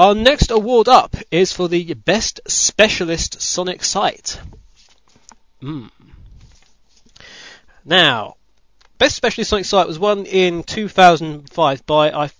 our 0.00 0.14
next 0.14 0.50
award 0.50 0.88
up 0.88 1.14
is 1.30 1.52
for 1.52 1.68
the 1.68 1.92
Best 1.92 2.40
Specialist 2.46 3.42
Sonic 3.42 3.84
Site. 3.84 4.40
Hmm. 5.60 5.88
Now, 7.84 8.36
Best 8.96 9.14
Specialist 9.14 9.50
Sonic 9.50 9.66
Site 9.66 9.86
was 9.86 9.98
won 9.98 10.24
in 10.24 10.62
2005 10.62 11.84
by, 11.84 12.12
I 12.12 12.30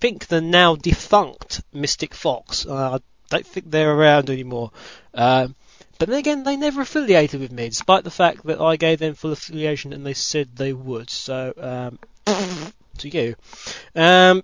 think, 0.00 0.28
the 0.28 0.40
now 0.40 0.76
defunct 0.76 1.60
Mystic 1.74 2.14
Fox. 2.14 2.64
Uh, 2.64 3.00
don't 3.28 3.46
think 3.46 3.70
they're 3.70 3.92
around 3.92 4.30
anymore. 4.30 4.70
Um, 5.12 5.54
but 5.98 6.08
then 6.08 6.20
again, 6.20 6.42
they 6.42 6.56
never 6.56 6.80
affiliated 6.80 7.38
with 7.38 7.52
me, 7.52 7.68
despite 7.68 8.02
the 8.02 8.10
fact 8.10 8.46
that 8.46 8.62
I 8.62 8.76
gave 8.76 8.98
them 8.98 9.12
full 9.12 9.32
affiliation 9.32 9.92
and 9.92 10.06
they 10.06 10.14
said 10.14 10.56
they 10.56 10.72
would. 10.72 11.10
So, 11.10 11.52
um, 11.58 11.98
to 12.96 13.08
you. 13.10 13.36
Um, 13.94 14.42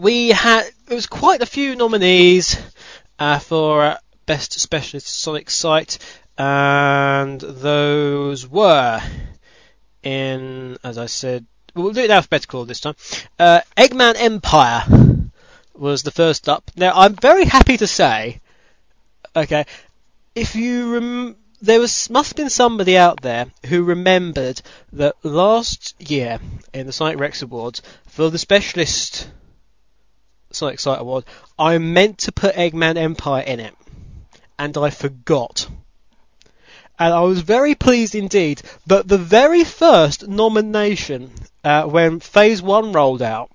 we 0.00 0.28
had 0.28 0.66
it 0.88 0.94
was 0.94 1.06
quite 1.06 1.42
a 1.42 1.46
few 1.46 1.76
nominees 1.76 2.58
uh, 3.18 3.38
for 3.38 3.82
uh, 3.82 3.96
best 4.26 4.58
specialist 4.58 5.08
Sonic 5.08 5.50
site, 5.50 5.98
and 6.36 7.40
those 7.40 8.46
were 8.46 9.02
in, 10.02 10.78
as 10.84 10.98
I 10.98 11.06
said, 11.06 11.46
we'll 11.74 11.92
do 11.92 12.02
it 12.02 12.10
alphabetical 12.10 12.64
this 12.64 12.80
time. 12.80 12.94
Uh, 13.38 13.60
Eggman 13.76 14.14
Empire 14.16 14.84
was 15.74 16.02
the 16.02 16.10
first 16.10 16.48
up. 16.48 16.70
Now, 16.76 16.92
I'm 16.94 17.14
very 17.14 17.44
happy 17.44 17.76
to 17.76 17.86
say, 17.86 18.40
okay, 19.34 19.64
if 20.34 20.54
you 20.54 20.94
rem- 20.94 21.36
there 21.60 21.80
was 21.80 22.08
must 22.10 22.30
have 22.30 22.36
been 22.36 22.50
somebody 22.50 22.96
out 22.96 23.20
there 23.20 23.46
who 23.66 23.82
remembered 23.82 24.62
that 24.92 25.16
last 25.24 25.94
year 25.98 26.38
in 26.72 26.86
the 26.86 26.92
Sonic 26.92 27.18
Wrecks 27.18 27.42
Awards 27.42 27.82
for 28.06 28.30
the 28.30 28.38
specialist 28.38 29.28
Sonic 30.50 30.80
Site 30.80 31.00
Award, 31.00 31.24
I 31.58 31.78
meant 31.78 32.18
to 32.18 32.32
put 32.32 32.54
Eggman 32.54 32.96
Empire 32.96 33.42
in 33.42 33.60
it, 33.60 33.74
and 34.58 34.76
I 34.76 34.90
forgot. 34.90 35.68
And 36.98 37.14
I 37.14 37.20
was 37.20 37.40
very 37.42 37.74
pleased 37.74 38.14
indeed 38.14 38.62
that 38.86 39.06
the 39.06 39.18
very 39.18 39.62
first 39.64 40.26
nomination 40.26 41.30
uh, 41.62 41.84
when 41.84 42.18
Phase 42.18 42.60
One 42.60 42.92
rolled 42.92 43.22
out 43.22 43.50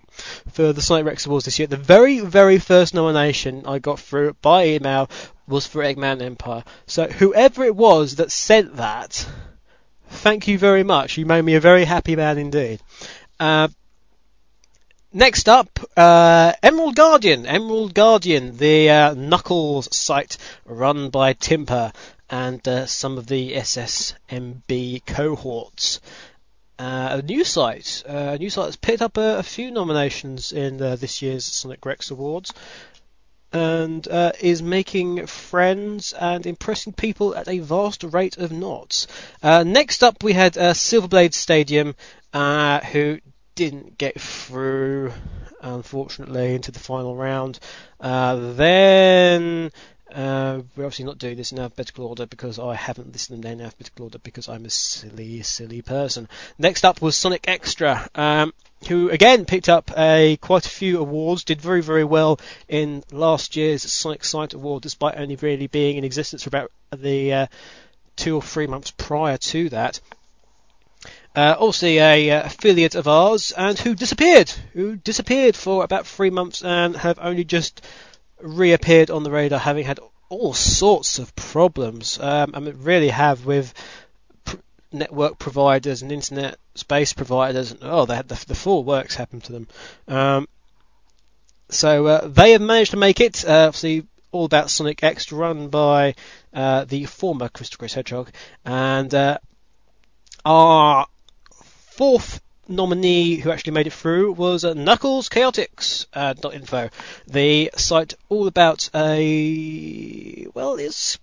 for 0.51 0.71
the 0.71 0.81
Sonic 0.81 1.05
Wrecks 1.05 1.25
Awards 1.25 1.45
this 1.45 1.59
year. 1.59 1.67
The 1.67 1.77
very, 1.77 2.19
very 2.19 2.59
first 2.59 2.93
nomination 2.93 3.63
I 3.65 3.79
got 3.79 3.99
through 3.99 4.35
by 4.41 4.67
email 4.67 5.09
was 5.47 5.67
for 5.67 5.81
Eggman 5.81 6.21
Empire. 6.21 6.63
So 6.85 7.07
whoever 7.07 7.63
it 7.63 7.75
was 7.75 8.15
that 8.15 8.31
sent 8.31 8.77
that, 8.77 9.27
thank 10.09 10.47
you 10.47 10.57
very 10.57 10.83
much. 10.83 11.17
You 11.17 11.25
made 11.25 11.43
me 11.43 11.55
a 11.55 11.59
very 11.59 11.85
happy 11.85 12.15
man 12.15 12.37
indeed. 12.37 12.79
Uh, 13.39 13.67
Next 15.15 15.47
up, 15.47 15.79
uh, 15.95 16.53
Emerald 16.63 16.95
Guardian. 16.95 17.45
Emerald 17.45 17.93
Guardian, 17.93 18.57
the 18.57 18.89
uh, 18.89 19.13
Knuckles 19.13 19.95
site 19.95 20.39
run 20.65 21.11
by 21.11 21.33
Timper 21.33 21.93
and 22.31 22.67
uh, 22.67 22.87
some 22.87 23.19
of 23.19 23.27
the 23.27 23.53
SSMB 23.53 25.05
cohorts. 25.05 26.01
Uh, 26.79 27.19
a 27.19 27.21
new 27.21 27.43
site, 27.43 28.03
uh, 28.09 28.31
a 28.33 28.37
new 28.39 28.49
site 28.49 28.65
that's 28.65 28.75
picked 28.75 29.03
up 29.03 29.17
a, 29.17 29.37
a 29.37 29.43
few 29.43 29.69
nominations 29.69 30.51
in 30.51 30.81
uh, 30.81 30.95
this 30.95 31.21
year's 31.21 31.45
Sonic 31.45 31.85
Wrecks 31.85 32.09
Awards, 32.09 32.51
and 33.51 34.07
uh, 34.07 34.31
is 34.39 34.63
making 34.63 35.27
friends 35.27 36.13
and 36.13 36.47
impressing 36.47 36.91
people 36.91 37.35
at 37.35 37.47
a 37.47 37.59
vast 37.59 38.03
rate 38.03 38.37
of 38.37 38.51
knots. 38.51 39.05
Uh, 39.43 39.61
next 39.61 40.03
up, 40.03 40.23
we 40.23 40.33
had 40.33 40.57
uh, 40.57 40.73
Silverblade 40.73 41.35
Stadium, 41.35 41.93
who 42.33 43.19
didn't 43.55 43.97
get 43.97 44.19
through, 44.19 45.13
unfortunately, 45.61 46.55
into 46.55 46.71
the 46.71 46.79
final 46.79 47.15
round. 47.15 47.59
then 47.99 49.71
uh, 50.13 50.61
we're 50.75 50.85
obviously 50.85 51.05
not 51.05 51.17
doing 51.17 51.35
this 51.35 51.51
in 51.51 51.59
alphabetical 51.59 52.05
order 52.05 52.27
because 52.27 52.59
I 52.59 52.75
haven't 52.75 53.11
listed 53.11 53.41
them 53.41 53.51
in 53.51 53.61
alphabetical 53.61 54.05
order 54.05 54.19
because 54.19 54.47
I'm 54.47 54.65
a 54.65 54.69
silly, 54.69 55.41
silly 55.41 55.81
person. 55.81 56.29
Next 56.59 56.85
up 56.85 57.01
was 57.01 57.17
Sonic 57.17 57.47
X-tra, 57.47 58.09
um, 58.13 58.53
who 58.87 59.09
again 59.09 59.45
picked 59.45 59.69
up 59.69 59.91
a 59.97 60.37
quite 60.37 60.67
a 60.67 60.69
few 60.69 60.99
awards, 60.99 61.43
did 61.43 61.61
very, 61.61 61.81
very 61.81 62.03
well 62.03 62.39
in 62.67 63.03
last 63.11 63.55
year's 63.55 63.91
Sonic 63.91 64.23
Site 64.23 64.53
Award, 64.53 64.83
despite 64.83 65.17
only 65.17 65.35
really 65.35 65.67
being 65.67 65.97
in 65.97 66.03
existence 66.03 66.43
for 66.43 66.49
about 66.49 66.71
the 66.95 67.33
uh, 67.33 67.47
two 68.15 68.35
or 68.35 68.41
three 68.41 68.67
months 68.67 68.91
prior 68.91 69.37
to 69.37 69.69
that. 69.69 69.99
Uh, 71.35 71.55
also 71.57 71.87
a 71.87 72.29
uh, 72.29 72.43
affiliate 72.43 72.95
of 72.95 73.07
ours, 73.07 73.51
and 73.57 73.79
who 73.79 73.95
disappeared, 73.95 74.49
who 74.73 74.95
disappeared 74.95 75.55
for 75.55 75.83
about 75.83 76.05
three 76.05 76.29
months 76.29 76.63
and 76.63 76.95
have 76.95 77.17
only 77.19 77.43
just 77.43 77.83
reappeared 78.39 79.09
on 79.09 79.23
the 79.23 79.31
radar, 79.31 79.57
having 79.57 79.85
had 79.85 79.99
all 80.29 80.53
sorts 80.53 81.19
of 81.19 81.35
problems. 81.35 82.19
Um, 82.19 82.51
I 82.53 82.59
mean, 82.59 82.75
really 82.79 83.09
have 83.09 83.45
with 83.45 83.73
pr- 84.45 84.57
network 84.91 85.39
providers 85.39 86.01
and 86.01 86.11
internet 86.11 86.57
space 86.75 87.13
providers. 87.13 87.71
And, 87.71 87.79
oh, 87.83 88.05
they 88.05 88.15
had 88.15 88.27
the, 88.27 88.43
the 88.47 88.55
full 88.55 88.83
works 88.83 89.15
happen 89.15 89.41
to 89.41 89.51
them. 89.51 89.67
Um, 90.07 90.47
so 91.69 92.05
uh, 92.07 92.27
they 92.27 92.51
have 92.51 92.61
managed 92.61 92.91
to 92.91 92.97
make 92.97 93.19
it. 93.19 93.45
Uh, 93.45 93.67
obviously, 93.67 94.05
all 94.31 94.45
about 94.45 94.69
Sonic 94.69 95.03
X, 95.03 95.31
run 95.31 95.69
by 95.69 96.15
uh, 96.53 96.85
the 96.85 97.05
former 97.05 97.49
Crystal 97.49 97.77
Chris 97.77 97.93
Hedgehog, 97.93 98.31
and 98.65 99.13
uh, 99.13 99.37
our 100.43 101.07
fourth 101.95 102.41
nominee 102.67 103.35
who 103.35 103.51
actually 103.51 103.73
made 103.73 103.87
it 103.87 103.93
through 103.93 104.31
was 104.33 104.65
uh, 104.65 104.73
Knuckles 104.73 105.29
Chaotix 105.29 106.07
uh, 106.13 106.33
.info, 106.51 106.89
the 107.27 107.69
site 107.75 108.15
all 108.29 108.47
about 108.47 108.89
a 108.95 110.47
well, 110.53 110.75
it's 110.75 111.19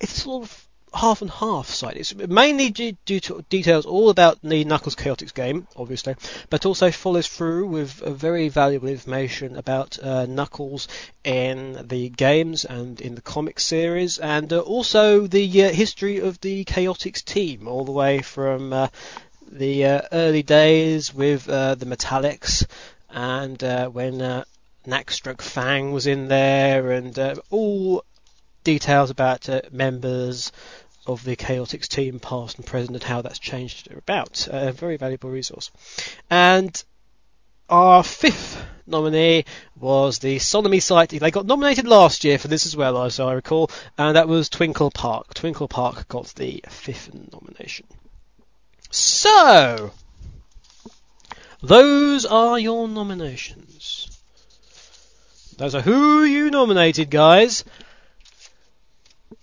it's 0.00 0.22
sort 0.22 0.44
of 0.44 0.68
half 0.94 1.22
and 1.22 1.30
half 1.30 1.68
site. 1.68 1.96
It's 1.96 2.14
mainly 2.14 2.70
due, 2.70 3.20
to 3.20 3.44
details 3.48 3.86
all 3.86 4.10
about 4.10 4.38
the 4.42 4.64
Knuckles 4.64 4.96
Chaotix 4.96 5.32
game, 5.34 5.66
obviously, 5.76 6.16
but 6.50 6.66
also 6.66 6.90
follows 6.90 7.28
through 7.28 7.66
with 7.66 8.02
uh, 8.02 8.10
very 8.10 8.48
valuable 8.48 8.88
information 8.88 9.56
about 9.56 9.98
uh, 10.02 10.26
Knuckles 10.26 10.88
in 11.24 11.86
the 11.86 12.08
games 12.08 12.64
and 12.64 13.00
in 13.00 13.14
the 13.14 13.20
comic 13.20 13.60
series, 13.60 14.18
and 14.18 14.52
uh, 14.52 14.60
also 14.60 15.26
the 15.26 15.64
uh, 15.64 15.70
history 15.70 16.18
of 16.18 16.40
the 16.40 16.64
Chaotix 16.64 17.22
team, 17.24 17.68
all 17.68 17.84
the 17.84 17.92
way 17.92 18.22
from 18.22 18.72
uh, 18.72 18.88
the 19.50 19.84
uh, 19.84 20.00
early 20.12 20.42
days 20.42 21.14
with 21.14 21.44
the 21.44 21.76
Metallics 21.86 22.66
and 23.10 23.60
when 23.94 24.20
uh, 24.20 24.44
Nackstroke 24.86 25.42
Fang 25.42 25.92
was 25.92 26.06
in 26.06 26.28
there, 26.28 26.92
and 26.92 27.18
all 27.50 28.04
details 28.64 29.10
about 29.10 29.48
uh, 29.48 29.60
members 29.70 30.52
of 31.06 31.24
the 31.24 31.36
Chaotix 31.36 31.88
team, 31.88 32.20
past 32.20 32.56
and 32.56 32.66
present, 32.66 32.96
and 32.96 33.02
how 33.02 33.22
that's 33.22 33.38
changed 33.38 33.90
about. 33.90 34.46
A 34.50 34.72
very 34.72 34.96
valuable 34.96 35.30
resource. 35.30 35.70
And 36.28 36.82
our 37.68 38.02
fifth 38.02 38.62
nominee 38.86 39.44
was 39.78 40.18
the 40.18 40.36
Sonomy 40.36 40.82
site. 40.82 41.10
They 41.10 41.30
got 41.30 41.46
nominated 41.46 41.86
last 41.86 42.24
year 42.24 42.38
for 42.38 42.48
this 42.48 42.66
as 42.66 42.76
well, 42.76 43.02
as 43.02 43.20
I 43.20 43.32
recall, 43.32 43.70
and 43.96 44.16
that 44.16 44.28
was 44.28 44.48
Twinkle 44.48 44.90
Park. 44.90 45.34
Twinkle 45.34 45.68
Park 45.68 46.08
got 46.08 46.26
the 46.34 46.62
fifth 46.68 47.12
nomination. 47.32 47.86
So, 48.90 49.92
those 51.62 52.24
are 52.24 52.58
your 52.58 52.88
nominations. 52.88 54.08
Those 55.56 55.74
are 55.74 55.80
who 55.80 56.22
you 56.24 56.50
nominated, 56.50 57.10
guys. 57.10 57.64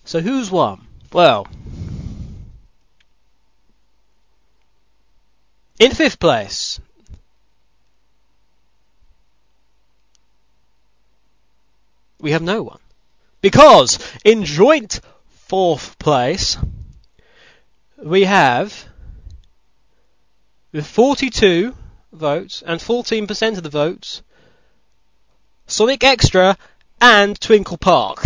So 0.05 0.21
who's 0.21 0.49
won? 0.49 0.87
Well, 1.11 1.47
in 5.79 5.91
fifth 5.91 6.19
place, 6.19 6.79
we 12.19 12.31
have 12.31 12.41
no 12.41 12.63
one. 12.63 12.79
Because 13.41 13.99
in 14.23 14.45
joint 14.45 15.01
fourth 15.29 15.99
place, 15.99 16.57
we 18.01 18.23
have, 18.23 18.85
with 20.75 20.85
42 20.85 21.73
votes 22.13 22.61
and 22.65 22.79
14% 22.79 23.57
of 23.57 23.63
the 23.63 23.69
votes, 23.69 24.21
Sonic 25.67 26.03
X-tra 26.03 26.57
and 27.01 27.39
Twinkle 27.39 27.77
Park 27.77 28.23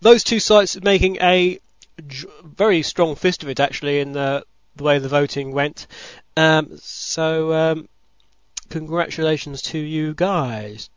those 0.00 0.24
two 0.24 0.40
sites 0.40 0.80
making 0.80 1.16
a 1.16 1.58
very 1.98 2.82
strong 2.82 3.16
fist 3.16 3.42
of 3.42 3.48
it 3.48 3.60
actually 3.60 3.98
in 4.00 4.12
the, 4.12 4.44
the 4.76 4.84
way 4.84 4.98
the 4.98 5.08
voting 5.08 5.52
went. 5.52 5.86
Um, 6.36 6.78
so 6.78 7.52
um, 7.52 7.88
congratulations 8.68 9.62
to 9.62 9.78
you 9.78 10.14
guys. 10.14 10.90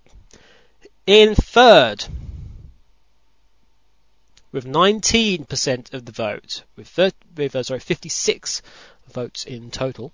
In 1.07 1.33
third, 1.33 2.05
with 4.51 4.65
19% 4.65 5.93
of 5.93 6.05
the 6.05 6.11
vote, 6.11 6.63
with, 6.75 6.87
30, 6.87 7.15
with 7.35 7.55
uh, 7.55 7.63
sorry 7.63 7.79
56 7.79 8.61
votes 9.11 9.45
in 9.45 9.71
total, 9.71 10.11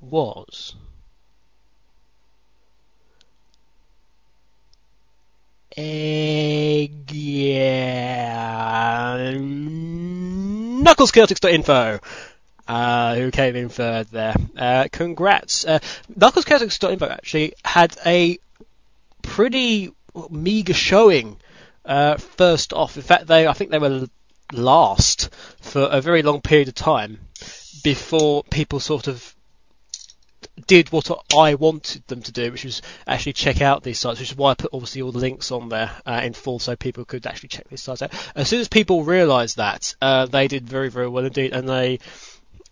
was 0.00 0.74
Egg, 5.78 7.12
yeah. 7.12 9.26
KnucklesChaotix.info. 9.36 12.00
Uh, 12.66 13.14
who 13.14 13.30
came 13.30 13.54
in 13.54 13.68
third 13.68 14.08
there. 14.08 14.34
Uh, 14.56 14.88
congrats. 14.90 15.66
Uh, 15.66 15.78
KnucklesChaotix.info 16.18 17.08
actually 17.08 17.52
had 17.64 17.96
a 18.04 18.38
pretty 19.22 19.92
meager 20.30 20.74
showing 20.74 21.36
uh, 21.84 22.16
first 22.16 22.72
off. 22.72 22.96
In 22.96 23.02
fact, 23.02 23.28
they 23.28 23.46
I 23.46 23.52
think 23.52 23.70
they 23.70 23.78
were 23.78 24.08
last 24.52 25.32
for 25.60 25.82
a 25.82 26.00
very 26.00 26.22
long 26.22 26.40
period 26.40 26.66
of 26.68 26.74
time 26.74 27.20
before 27.84 28.42
people 28.44 28.80
sort 28.80 29.06
of 29.06 29.35
did 30.66 30.90
what 30.90 31.10
I 31.36 31.54
wanted 31.54 32.06
them 32.06 32.22
to 32.22 32.32
do, 32.32 32.50
which 32.50 32.64
was 32.64 32.82
actually 33.06 33.34
check 33.34 33.60
out 33.60 33.82
these 33.82 33.98
sites, 33.98 34.20
which 34.20 34.32
is 34.32 34.36
why 34.36 34.50
I 34.50 34.54
put 34.54 34.70
obviously 34.72 35.02
all 35.02 35.12
the 35.12 35.18
links 35.18 35.52
on 35.52 35.68
there 35.68 35.90
uh, 36.04 36.20
in 36.24 36.32
full 36.32 36.58
so 36.58 36.76
people 36.76 37.04
could 37.04 37.26
actually 37.26 37.50
check 37.50 37.68
these 37.68 37.82
sites 37.82 38.02
out. 38.02 38.12
As 38.34 38.48
soon 38.48 38.60
as 38.60 38.68
people 38.68 39.04
realised 39.04 39.56
that, 39.56 39.94
uh, 40.02 40.26
they 40.26 40.48
did 40.48 40.68
very, 40.68 40.90
very 40.90 41.08
well 41.08 41.24
indeed, 41.24 41.52
and 41.52 41.68
they 41.68 42.00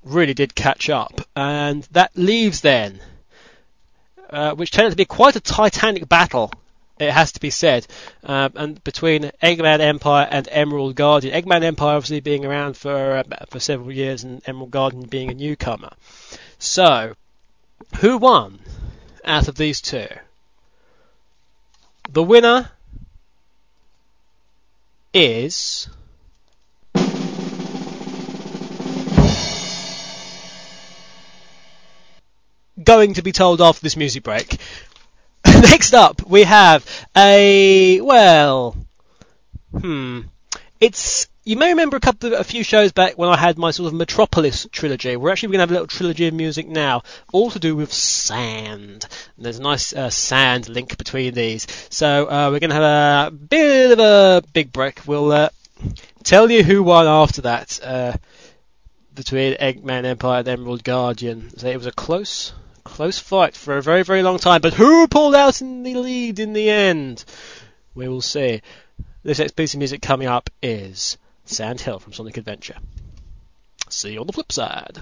really 0.02 0.34
did 0.34 0.54
catch 0.54 0.90
up. 0.90 1.20
And 1.36 1.82
that 1.92 2.16
leaves 2.16 2.60
then, 2.60 3.00
uh, 4.30 4.54
which 4.54 4.70
turned 4.70 4.86
out 4.86 4.90
to 4.90 4.96
be 4.96 5.04
quite 5.04 5.36
a 5.36 5.40
titanic 5.40 6.08
battle 6.08 6.52
it 6.98 7.10
has 7.10 7.32
to 7.32 7.40
be 7.40 7.50
said. 7.50 7.86
Uh, 8.22 8.48
and 8.54 8.82
between 8.84 9.30
Eggman 9.42 9.80
Empire 9.80 10.28
and 10.30 10.48
Emerald 10.50 10.94
Guardian, 10.94 11.34
Eggman 11.34 11.62
Empire 11.62 11.96
obviously 11.96 12.20
being 12.20 12.44
around 12.44 12.76
for 12.76 13.18
uh, 13.18 13.22
for 13.50 13.58
several 13.58 13.92
years, 13.92 14.22
and 14.24 14.42
Emerald 14.46 14.70
Guardian 14.70 15.02
being 15.02 15.30
a 15.30 15.34
newcomer. 15.34 15.90
So 16.58 17.14
who 18.00 18.18
won 18.18 18.58
out 19.24 19.48
of 19.48 19.56
these 19.56 19.80
two? 19.80 20.08
The 22.10 22.22
winner 22.22 22.70
is. 25.12 25.88
Going 32.82 33.14
to 33.14 33.22
be 33.22 33.32
told 33.32 33.62
after 33.62 33.80
this 33.80 33.96
music 33.96 34.24
break. 34.24 34.58
Next 35.46 35.94
up, 35.94 36.26
we 36.26 36.42
have 36.42 36.84
a. 37.16 38.00
Well. 38.00 38.76
Hmm. 39.72 40.22
It's 40.80 41.28
you 41.44 41.56
may 41.56 41.68
remember 41.68 41.96
a 41.96 42.00
couple 42.00 42.32
of 42.32 42.40
a 42.40 42.44
few 42.44 42.64
shows 42.64 42.92
back 42.92 43.18
when 43.18 43.28
I 43.28 43.36
had 43.36 43.58
my 43.58 43.70
sort 43.70 43.88
of 43.88 43.94
Metropolis 43.94 44.66
trilogy. 44.72 45.16
We're 45.16 45.30
actually 45.30 45.48
going 45.48 45.58
to 45.58 45.62
have 45.62 45.70
a 45.70 45.74
little 45.74 45.86
trilogy 45.86 46.26
of 46.26 46.32
music 46.32 46.66
now, 46.66 47.02
all 47.32 47.50
to 47.50 47.58
do 47.58 47.76
with 47.76 47.92
sand. 47.92 49.06
And 49.36 49.44
there's 49.44 49.58
a 49.58 49.62
nice 49.62 49.92
uh, 49.92 50.08
sand 50.08 50.70
link 50.70 50.96
between 50.96 51.34
these. 51.34 51.66
So 51.90 52.24
uh, 52.24 52.48
we're 52.50 52.60
going 52.60 52.70
to 52.70 52.76
have 52.76 53.28
a 53.28 53.30
bit 53.30 53.92
of 53.92 53.98
a 53.98 54.42
big 54.54 54.72
break. 54.72 55.06
We'll 55.06 55.32
uh, 55.32 55.48
tell 56.22 56.50
you 56.50 56.62
who 56.62 56.82
won 56.82 57.06
after 57.06 57.42
that 57.42 57.78
uh, 57.82 58.14
between 59.14 59.54
Eggman 59.54 60.04
Empire 60.04 60.38
and 60.38 60.48
Emerald 60.48 60.82
Guardian. 60.82 61.56
So 61.58 61.68
it 61.68 61.76
was 61.76 61.86
a 61.86 61.92
close, 61.92 62.54
close 62.84 63.18
fight 63.18 63.54
for 63.54 63.76
a 63.76 63.82
very, 63.82 64.02
very 64.02 64.22
long 64.22 64.38
time. 64.38 64.62
But 64.62 64.72
who 64.72 65.06
pulled 65.08 65.34
out 65.34 65.60
in 65.60 65.82
the 65.82 65.96
lead 65.96 66.38
in 66.38 66.54
the 66.54 66.70
end? 66.70 67.22
We 67.94 68.08
will 68.08 68.22
see. 68.22 68.62
This 69.22 69.38
next 69.38 69.56
piece 69.56 69.74
of 69.74 69.78
music 69.78 70.00
coming 70.00 70.28
up 70.28 70.48
is 70.62 71.18
Sand 71.44 71.80
Hill 71.80 71.98
from 71.98 72.12
Sonic 72.12 72.36
Adventure. 72.36 72.76
See 73.88 74.12
you 74.12 74.20
on 74.20 74.26
the 74.26 74.32
flip 74.32 74.50
side. 74.50 74.98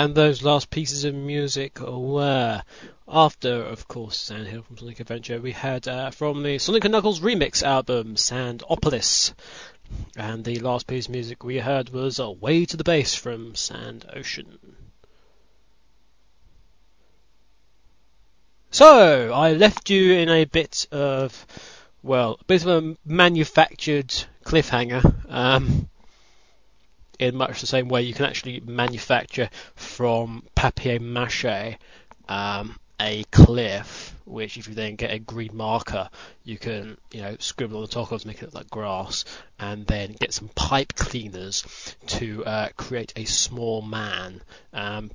And 0.00 0.14
those 0.14 0.42
last 0.42 0.70
pieces 0.70 1.04
of 1.04 1.14
music 1.14 1.78
were, 1.78 2.62
after, 3.06 3.52
of 3.52 3.86
course, 3.86 4.18
Sand 4.18 4.46
Hill 4.46 4.62
from 4.62 4.78
Sonic 4.78 4.98
Adventure, 5.00 5.38
we 5.42 5.52
had 5.52 5.86
uh, 5.86 6.10
from 6.10 6.42
the 6.42 6.56
Sonic 6.58 6.84
& 6.84 6.90
Knuckles 6.90 7.20
remix 7.20 7.62
album, 7.62 8.14
Sandopolis. 8.16 9.34
And 10.16 10.42
the 10.42 10.58
last 10.60 10.86
piece 10.86 11.04
of 11.04 11.12
music 11.12 11.44
we 11.44 11.58
heard 11.58 11.90
was 11.90 12.18
Away 12.18 12.64
to 12.64 12.78
the 12.78 12.82
Base 12.82 13.14
from 13.14 13.54
Sand 13.54 14.06
Ocean. 14.16 14.58
So, 18.70 19.34
I 19.34 19.52
left 19.52 19.90
you 19.90 20.14
in 20.14 20.30
a 20.30 20.46
bit 20.46 20.88
of, 20.90 21.46
well, 22.02 22.38
a 22.40 22.44
bit 22.44 22.64
of 22.64 22.68
a 22.68 22.96
manufactured 23.04 24.14
cliffhanger. 24.46 25.04
Um, 25.28 25.89
in 27.20 27.36
much 27.36 27.60
the 27.60 27.66
same 27.66 27.88
way 27.88 28.02
you 28.02 28.14
can 28.14 28.24
actually 28.24 28.60
manufacture 28.60 29.50
from 29.76 30.42
papier 30.54 30.98
mache 30.98 31.76
um, 32.28 32.78
a 32.98 33.24
cliff, 33.30 34.14
which 34.24 34.56
if 34.56 34.68
you 34.68 34.74
then 34.74 34.96
get 34.96 35.10
a 35.10 35.18
green 35.18 35.56
marker, 35.56 36.08
you 36.44 36.58
can 36.58 36.96
you 37.12 37.22
know 37.22 37.36
scribble 37.38 37.76
on 37.76 37.82
the 37.82 37.88
top 37.88 38.10
of 38.10 38.20
to 38.20 38.26
make 38.26 38.38
it 38.38 38.46
look 38.46 38.54
like 38.54 38.70
grass, 38.70 39.24
and 39.58 39.86
then 39.86 40.16
get 40.18 40.32
some 40.32 40.48
pipe 40.48 40.94
cleaners 40.94 41.96
to 42.06 42.44
uh, 42.44 42.68
create 42.76 43.12
a 43.16 43.24
small 43.24 43.82
man. 43.82 44.42
Um, 44.72 45.10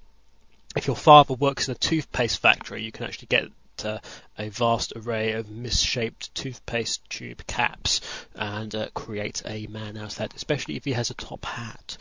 if 0.75 0.87
your 0.87 0.95
father 0.95 1.33
works 1.33 1.67
in 1.67 1.73
a 1.73 1.77
toothpaste 1.77 2.39
factory, 2.39 2.83
you 2.83 2.91
can 2.91 3.05
actually 3.05 3.27
get 3.27 3.45
uh, 3.83 3.99
a 4.37 4.49
vast 4.49 4.93
array 4.95 5.33
of 5.33 5.49
misshaped 5.49 6.33
toothpaste 6.35 7.09
tube 7.09 7.45
caps 7.47 8.01
and 8.35 8.73
uh, 8.75 8.87
create 8.93 9.41
a 9.45 9.67
man 9.67 9.97
out 9.97 10.11
of 10.11 10.17
that, 10.19 10.35
especially 10.35 10.77
if 10.77 10.85
he 10.85 10.93
has 10.93 11.09
a 11.09 11.15
top 11.15 11.43
hat. 11.45 11.97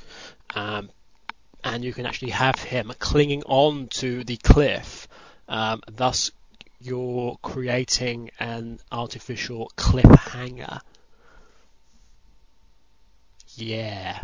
Um, 0.54 0.90
and 1.64 1.82
you 1.82 1.94
can 1.94 2.04
actually 2.06 2.32
have 2.32 2.58
him 2.58 2.92
clinging 2.98 3.42
on 3.44 3.88
to 3.88 4.22
the 4.24 4.36
cliff, 4.36 5.08
um, 5.48 5.80
thus 5.90 6.30
you're 6.80 7.38
creating 7.42 8.30
an 8.38 8.78
artificial 8.92 9.72
cliffhanger. 9.76 10.80
Yeah. 13.56 14.20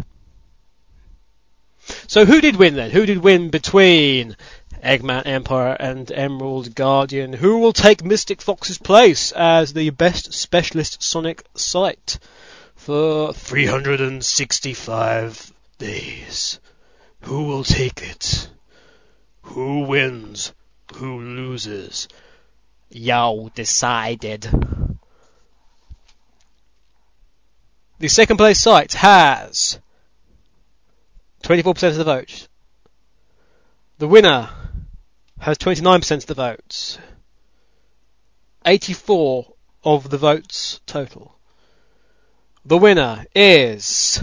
So 2.06 2.24
who 2.24 2.40
did 2.40 2.56
win 2.56 2.74
then? 2.74 2.90
Who 2.90 3.06
did 3.06 3.18
win 3.18 3.50
between 3.50 4.36
Eggman 4.82 5.26
Empire 5.26 5.76
and 5.78 6.10
Emerald 6.10 6.74
Guardian? 6.74 7.32
Who 7.32 7.58
will 7.58 7.72
take 7.72 8.04
Mystic 8.04 8.42
Fox's 8.42 8.78
place 8.78 9.30
as 9.32 9.72
the 9.72 9.90
best 9.90 10.32
specialist 10.32 11.02
Sonic 11.02 11.44
site 11.54 12.18
for 12.74 13.32
365 13.32 15.52
days? 15.78 16.58
Who 17.22 17.44
will 17.44 17.64
take 17.64 18.02
it? 18.02 18.48
Who 19.42 19.80
wins? 19.80 20.52
Who 20.94 21.20
loses? 21.20 22.08
Yo 22.88 23.50
decided. 23.54 24.48
The 27.98 28.08
second 28.08 28.38
place 28.38 28.60
site 28.60 28.94
has 28.94 29.78
24% 31.42 31.88
of 31.88 31.96
the 31.96 32.04
vote. 32.04 32.48
The 33.98 34.08
winner 34.08 34.48
has 35.40 35.56
29% 35.58 36.16
of 36.18 36.26
the 36.26 36.34
votes. 36.34 36.98
84 38.64 39.54
of 39.82 40.10
the 40.10 40.18
votes 40.18 40.80
total. 40.86 41.34
The 42.66 42.76
winner 42.76 43.24
is. 43.34 44.22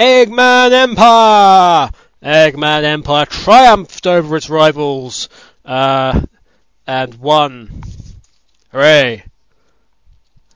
Eggman 0.00 0.72
Empire! 0.72 1.90
Eggman 2.20 2.82
Empire 2.82 3.26
triumphed 3.26 4.08
over 4.08 4.36
its 4.36 4.50
rivals 4.50 5.28
uh, 5.64 6.20
and 6.88 7.14
won. 7.14 7.82
Hooray! 8.72 9.24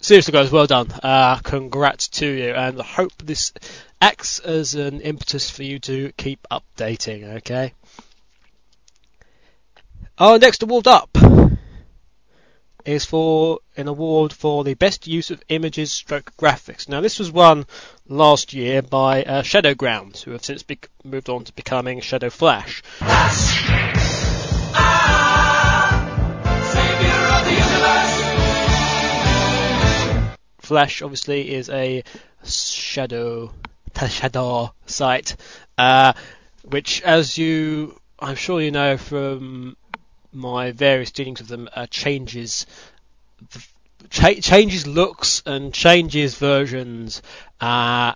Seriously, 0.09 0.33
guys, 0.33 0.51
well 0.51 0.67
done. 0.67 0.91
Uh, 1.03 1.37
congrats 1.43 2.09
to 2.09 2.27
you, 2.27 2.55
and 2.55 2.81
I 2.81 2.85
hope 2.85 3.13
this 3.19 3.53
acts 4.01 4.39
as 4.39 4.75
an 4.75 5.03
impetus 5.03 5.51
for 5.51 5.63
you 5.63 5.79
to 5.81 6.13
keep 6.17 6.47
updating. 6.51 7.37
Okay. 7.37 7.75
Our 10.17 10.39
next 10.39 10.63
award 10.63 10.87
up 10.87 11.17
is 12.87 13.05
for 13.05 13.59
an 13.77 13.87
award 13.87 14.33
for 14.33 14.65
the 14.65 14.73
best 14.73 15.07
use 15.07 15.31
of 15.31 15.43
images 15.51 15.93
stroke 15.93 16.35
graphics. 16.39 16.89
Now, 16.89 17.03
this 17.03 17.19
was 17.19 17.31
won 17.31 17.67
last 18.09 18.55
year 18.55 18.81
by 18.81 19.25
uh, 19.25 19.43
Shadowgrounds, 19.43 20.23
who 20.23 20.31
have 20.31 20.43
since 20.43 20.63
be- 20.63 20.79
moved 21.05 21.29
on 21.29 21.45
to 21.45 21.53
becoming 21.53 22.01
Shadow 22.01 22.31
Flash. 22.31 22.83
Flash 30.69 31.01
obviously 31.01 31.55
is 31.55 31.71
a 31.71 32.05
shadow 32.45 33.51
shadow 34.11 34.75
site, 34.85 35.35
uh, 35.79 36.13
which, 36.63 37.01
as 37.01 37.39
you, 37.39 37.99
I'm 38.21 38.37
sure 38.37 38.61
you 38.61 38.71
know 38.71 38.99
from 38.99 39.79
my 40.31 40.73
various 40.73 41.11
dealings 41.11 41.41
with 41.41 41.49
them, 41.49 41.71
uh, 41.75 41.87
changes 41.87 42.67
cha- 44.11 44.35
changes 44.43 44.87
looks 44.87 45.43
and 45.47 45.73
changes 45.73 46.35
versions. 46.35 47.23
Uh, 47.59 48.13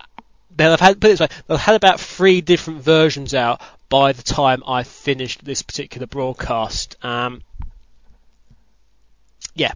they'll 0.55 0.69
have 0.69 0.79
had 0.79 1.01
put 1.01 1.07
it 1.07 1.17
this 1.17 1.19
way, 1.21 1.27
they'll 1.47 1.57
have 1.57 1.65
had 1.65 1.75
about 1.75 1.99
three 1.99 2.41
different 2.41 2.83
versions 2.83 3.33
out 3.33 3.61
by 3.89 4.11
the 4.11 4.21
time 4.21 4.61
I 4.67 4.83
finished 4.83 5.43
this 5.43 5.63
particular 5.63 6.05
broadcast. 6.05 6.97
Um, 7.03 7.41
yeah, 9.55 9.73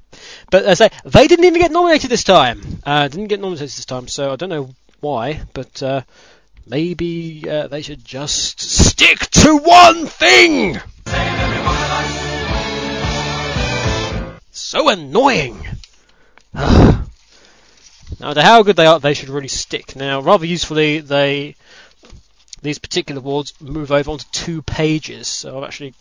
but 0.50 0.66
as 0.66 0.82
I 0.82 0.88
say, 0.88 0.96
they 1.06 1.28
didn't 1.28 1.46
even 1.46 1.62
get 1.62 1.72
nominated 1.72 2.10
this 2.10 2.24
time. 2.24 2.62
Uh, 2.86 3.08
didn't 3.08 3.28
get 3.28 3.40
nominated 3.40 3.68
this 3.68 3.86
time, 3.86 4.08
so 4.08 4.32
I 4.32 4.36
don't 4.36 4.50
know 4.50 4.70
why, 5.00 5.42
but 5.54 5.84
uh, 5.84 6.02
maybe 6.66 7.48
uh, 7.50 7.68
they 7.68 7.82
should 7.82 8.04
just 8.04 8.60
stick 8.60 9.20
to 9.20 9.58
one 9.58 10.08
thing. 10.08 10.80
So 14.52 14.90
annoying. 14.90 15.66
no 16.54 17.06
matter 18.20 18.42
how 18.42 18.64
good 18.64 18.76
they 18.76 18.86
are, 18.86 19.00
they 19.00 19.14
should 19.14 19.30
really 19.30 19.48
stick. 19.48 19.96
Now, 19.96 20.22
rather 20.22 20.46
usefully, 20.46 21.00
they 21.00 21.56
these 22.62 22.80
particular 22.80 23.20
awards 23.20 23.54
move 23.62 23.92
over 23.92 24.12
onto 24.12 24.26
two 24.32 24.62
pages. 24.64 25.28
So 25.28 25.58
I've 25.58 25.64
actually 25.66 25.94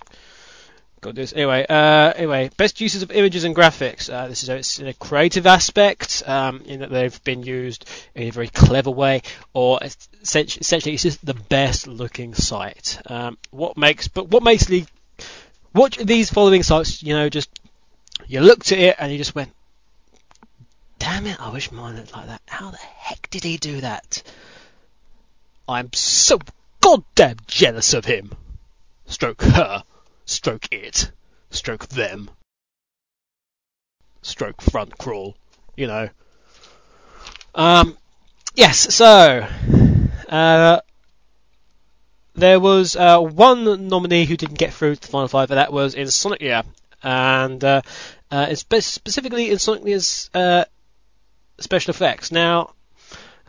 got 1.01 1.15
this. 1.15 1.33
Anyway, 1.33 1.65
uh, 1.69 2.13
anyway, 2.17 2.51
best 2.57 2.81
uses 2.81 3.03
of 3.03 3.11
images 3.11 3.45
and 3.45 3.55
graphics. 3.55 4.13
Uh, 4.13 4.29
this 4.29 4.43
is 4.43 4.49
a, 4.49 4.57
it's 4.57 4.79
in 4.79 4.87
a 4.87 4.95
creative 4.95 5.47
aspect, 5.47 6.23
um, 6.27 6.63
in 6.67 6.81
that 6.81 6.91
they've 6.91 7.23
been 7.25 7.43
used 7.43 7.89
in 8.15 8.25
a 8.25 8.31
very 8.31 8.49
clever 8.49 8.91
way, 8.91 9.23
or 9.53 9.79
essentially, 9.83 10.61
essentially 10.61 10.95
it's 10.95 11.03
just 11.03 11.25
the 11.25 11.35
best 11.35 11.87
looking 11.87 12.35
site. 12.35 12.99
Um, 13.07 13.39
what 13.51 13.77
makes, 13.77 14.09
but 14.09 14.29
what 14.29 14.43
makes 14.43 14.67
the, 14.67 14.85
what 15.73 15.93
these 15.93 16.31
following 16.31 16.63
sites, 16.63 17.03
you 17.03 17.15
know, 17.15 17.29
just 17.29 17.51
you 18.27 18.41
looked 18.41 18.73
at 18.73 18.79
it 18.79 18.97
and 18.99 19.13
you 19.13 19.19
just 19.19 19.35
went, 19.35 19.53
damn 20.99 21.27
it, 21.27 21.41
I 21.41 21.51
wish 21.51 21.71
mine 21.71 21.97
looked 21.97 22.15
like 22.15 22.27
that. 22.27 22.41
How 22.47 22.71
the 22.71 22.79
heck 22.79 23.29
did 23.31 23.45
he 23.45 23.59
do 23.59 23.83
that? 23.83 24.23
I'm 25.69 25.93
so 25.93 26.39
goddamn 26.81 27.37
jealous 27.47 27.93
of 27.93 28.05
him. 28.05 28.33
Stroke 29.07 29.43
her 29.43 29.85
stroke 30.27 30.69
it, 30.73 31.11
stroke 31.51 31.89
them, 31.89 32.31
stroke 34.23 34.61
front 34.61 34.99
crawl, 34.99 35.37
you 35.77 35.87
know. 35.87 36.11
Um, 37.55 37.97
yes, 38.55 38.95
so 38.95 39.47
uh, 40.29 40.81
there 42.35 42.61
was 42.61 42.97
uh, 42.97 43.21
one 43.21 43.89
nominee 43.89 44.27
who 44.27 44.37
didn't 44.37 44.59
get 44.59 44.75
through 44.75 44.97
to 44.97 45.01
the 45.01 45.09
final 45.09 45.29
five, 45.29 45.51
and 45.51 45.59
that 45.59 45.73
was 45.73 45.95
Insomnia, 45.95 46.65
and 47.03 47.65
uh, 47.65 47.81
uh, 48.31 48.55
specifically 48.55 49.49
Insomnia's 49.49 50.29
uh, 50.35 50.65
special 51.59 51.93
effects. 51.93 52.31
Now, 52.31 52.75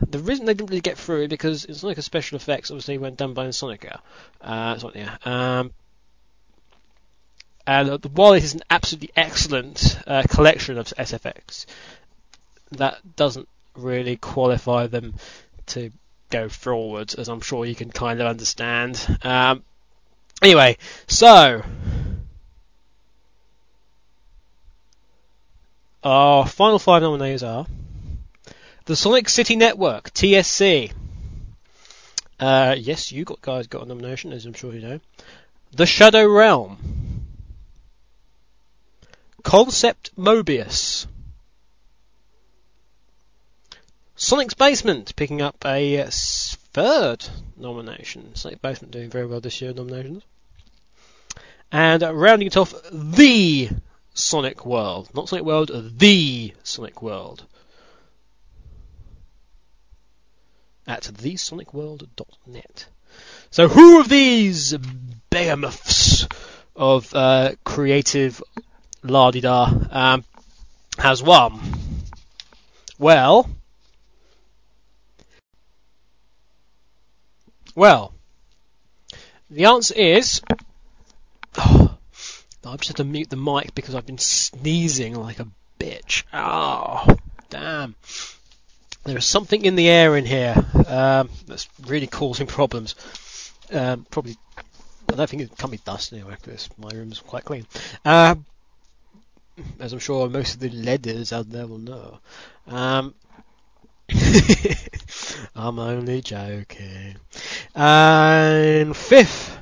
the 0.00 0.20
reason 0.20 0.46
they 0.46 0.54
didn't 0.54 0.70
really 0.70 0.80
get 0.80 0.96
through 0.96 1.28
because 1.28 1.66
Insomnia's 1.66 2.04
special 2.04 2.36
effects 2.36 2.70
obviously 2.70 2.98
went 2.98 3.16
done 3.16 3.34
by 3.34 3.46
Insomnia. 3.46 4.00
Uh, 4.40 4.74
Insomnia. 4.74 5.18
Um, 5.24 5.72
and 7.68 8.02
while 8.16 8.32
it 8.32 8.42
is 8.42 8.54
an 8.54 8.62
absolutely 8.70 9.10
excellent 9.14 10.00
uh, 10.06 10.22
collection 10.26 10.78
of 10.78 10.86
SFX, 10.86 11.66
that 12.70 13.14
doesn't 13.14 13.46
really 13.76 14.16
qualify 14.16 14.86
them 14.86 15.12
to 15.66 15.92
go 16.30 16.48
forward, 16.48 17.14
as 17.18 17.28
I'm 17.28 17.42
sure 17.42 17.66
you 17.66 17.74
can 17.74 17.90
kind 17.90 18.22
of 18.22 18.26
understand. 18.26 19.18
Um, 19.22 19.62
anyway, 20.40 20.78
so 21.08 21.62
our 26.02 26.46
final 26.46 26.78
five 26.78 27.02
nominees 27.02 27.42
are 27.42 27.66
The 28.86 28.96
Sonic 28.96 29.28
City 29.28 29.56
Network, 29.56 30.14
TSC. 30.14 30.90
Uh, 32.40 32.76
yes, 32.78 33.12
you 33.12 33.26
got 33.26 33.42
guys 33.42 33.66
got 33.66 33.82
a 33.82 33.86
nomination, 33.86 34.32
as 34.32 34.46
I'm 34.46 34.54
sure 34.54 34.72
you 34.72 34.80
know. 34.80 35.00
The 35.72 35.84
Shadow 35.84 36.26
Realm. 36.26 37.07
Concept 39.48 40.14
Mobius. 40.14 41.06
Sonic's 44.14 44.52
Basement 44.52 45.16
picking 45.16 45.40
up 45.40 45.64
a 45.64 46.04
third 46.10 47.26
nomination. 47.56 48.34
Sonic 48.34 48.60
Basement 48.60 48.92
doing 48.92 49.08
very 49.08 49.24
well 49.24 49.40
this 49.40 49.62
year, 49.62 49.72
nominations. 49.72 50.22
And 51.72 52.02
uh, 52.02 52.14
rounding 52.14 52.48
it 52.48 52.58
off, 52.58 52.74
the 52.92 53.70
Sonic 54.12 54.66
World. 54.66 55.08
Not 55.14 55.30
Sonic 55.30 55.46
World, 55.46 55.70
the 55.96 56.52
Sonic 56.62 57.00
World. 57.00 57.46
At 60.86 61.04
thesonicworld.net. 61.04 62.86
So 63.50 63.68
who 63.68 64.00
of 64.00 64.10
these 64.10 64.76
behemoths 65.30 66.28
of 66.76 67.14
uh, 67.14 67.52
creative 67.64 68.42
la-di-da 69.10 69.72
um, 69.90 70.24
has 70.98 71.22
won? 71.22 71.60
Well, 72.98 73.48
well, 77.74 78.12
the 79.50 79.66
answer 79.66 79.94
is. 79.94 80.42
Oh, 82.64 82.72
I 82.72 82.76
just 82.76 82.88
have 82.88 82.96
to 82.96 83.04
mute 83.04 83.30
the 83.30 83.36
mic 83.36 83.74
because 83.74 83.94
I've 83.94 84.04
been 84.04 84.18
sneezing 84.18 85.14
like 85.14 85.40
a 85.40 85.46
bitch. 85.80 86.24
Oh, 86.34 87.16
damn. 87.48 87.94
There 89.04 89.16
is 89.16 89.24
something 89.24 89.64
in 89.64 89.74
the 89.74 89.88
air 89.88 90.16
in 90.18 90.26
here 90.26 90.54
um, 90.86 91.30
that's 91.46 91.66
really 91.86 92.06
causing 92.08 92.46
problems. 92.46 92.94
Um, 93.72 94.04
probably, 94.10 94.36
I 95.10 95.14
don't 95.14 95.30
think 95.30 95.42
it 95.42 95.56
can 95.56 95.70
be 95.70 95.78
dust 95.78 96.12
anyway 96.12 96.36
because 96.42 96.68
my 96.76 96.90
room's 96.92 97.20
quite 97.20 97.44
clean. 97.44 97.66
Um, 98.04 98.44
as 99.80 99.92
I'm 99.92 99.98
sure 99.98 100.28
most 100.28 100.54
of 100.54 100.60
the 100.60 100.70
leaders 100.70 101.32
out 101.32 101.50
there 101.50 101.66
will 101.66 101.78
know. 101.78 102.18
Um, 102.66 103.14
I'm 105.54 105.78
only 105.78 106.22
joking. 106.22 107.16
And 107.74 108.96
fifth, 108.96 109.58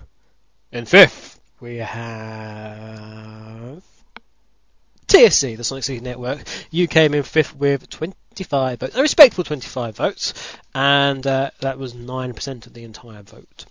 in 0.72 0.84
fifth, 0.84 1.40
we 1.60 1.76
have 1.76 3.82
TSC, 5.08 5.56
the 5.56 5.64
Sonic 5.64 5.84
City 5.84 6.00
Network. 6.00 6.40
You 6.70 6.86
came 6.86 7.14
in 7.14 7.22
fifth 7.22 7.56
with 7.56 7.88
25 7.88 8.80
votes, 8.80 8.96
a 8.96 9.02
respectable 9.02 9.44
25 9.44 9.96
votes, 9.96 10.34
and 10.74 11.26
uh, 11.26 11.50
that 11.60 11.78
was 11.78 11.94
9% 11.94 12.66
of 12.66 12.74
the 12.74 12.84
entire 12.84 13.22
vote. 13.22 13.64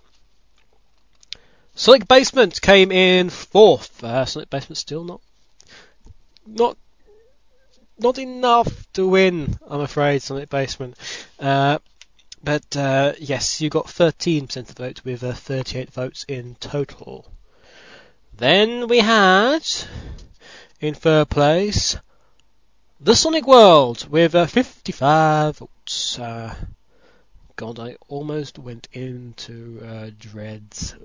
Sonic 1.76 2.08
Basement 2.08 2.62
came 2.62 2.92
in 2.92 3.30
fourth. 3.30 4.04
Uh, 4.04 4.26
Sonic 4.26 4.50
Basement 4.50 4.78
still 4.78 5.04
not 5.04 5.22
not 6.46 6.78
not 7.98 8.18
enough 8.18 8.92
to 8.94 9.08
win, 9.08 9.58
I'm 9.68 9.82
afraid, 9.82 10.22
Sonic 10.22 10.50
Basement. 10.50 10.98
Uh, 11.40 11.80
but 12.44 12.76
uh, 12.76 13.14
yes, 13.20 13.62
you 13.62 13.70
got 13.70 13.88
13% 13.88 14.58
of 14.58 14.68
the 14.68 14.84
vote 14.84 15.02
with 15.04 15.24
uh, 15.24 15.34
38 15.34 15.92
votes 15.92 16.26
in 16.28 16.56
total. 16.56 17.26
Then 18.38 18.88
we 18.88 19.00
had, 19.00 19.66
in 20.82 20.94
third 20.94 21.30
place, 21.30 21.96
the 23.00 23.16
Sonic 23.16 23.48
World 23.48 24.08
with 24.10 24.36
uh, 24.36 24.46
55 24.46 25.58
votes. 25.58 26.20
Uh, 26.20 26.54
God, 27.56 27.80
I 27.80 27.96
almost 28.10 28.60
went 28.60 28.90
into 28.92 29.82
uh, 29.86 30.10
Dread's 30.20 30.96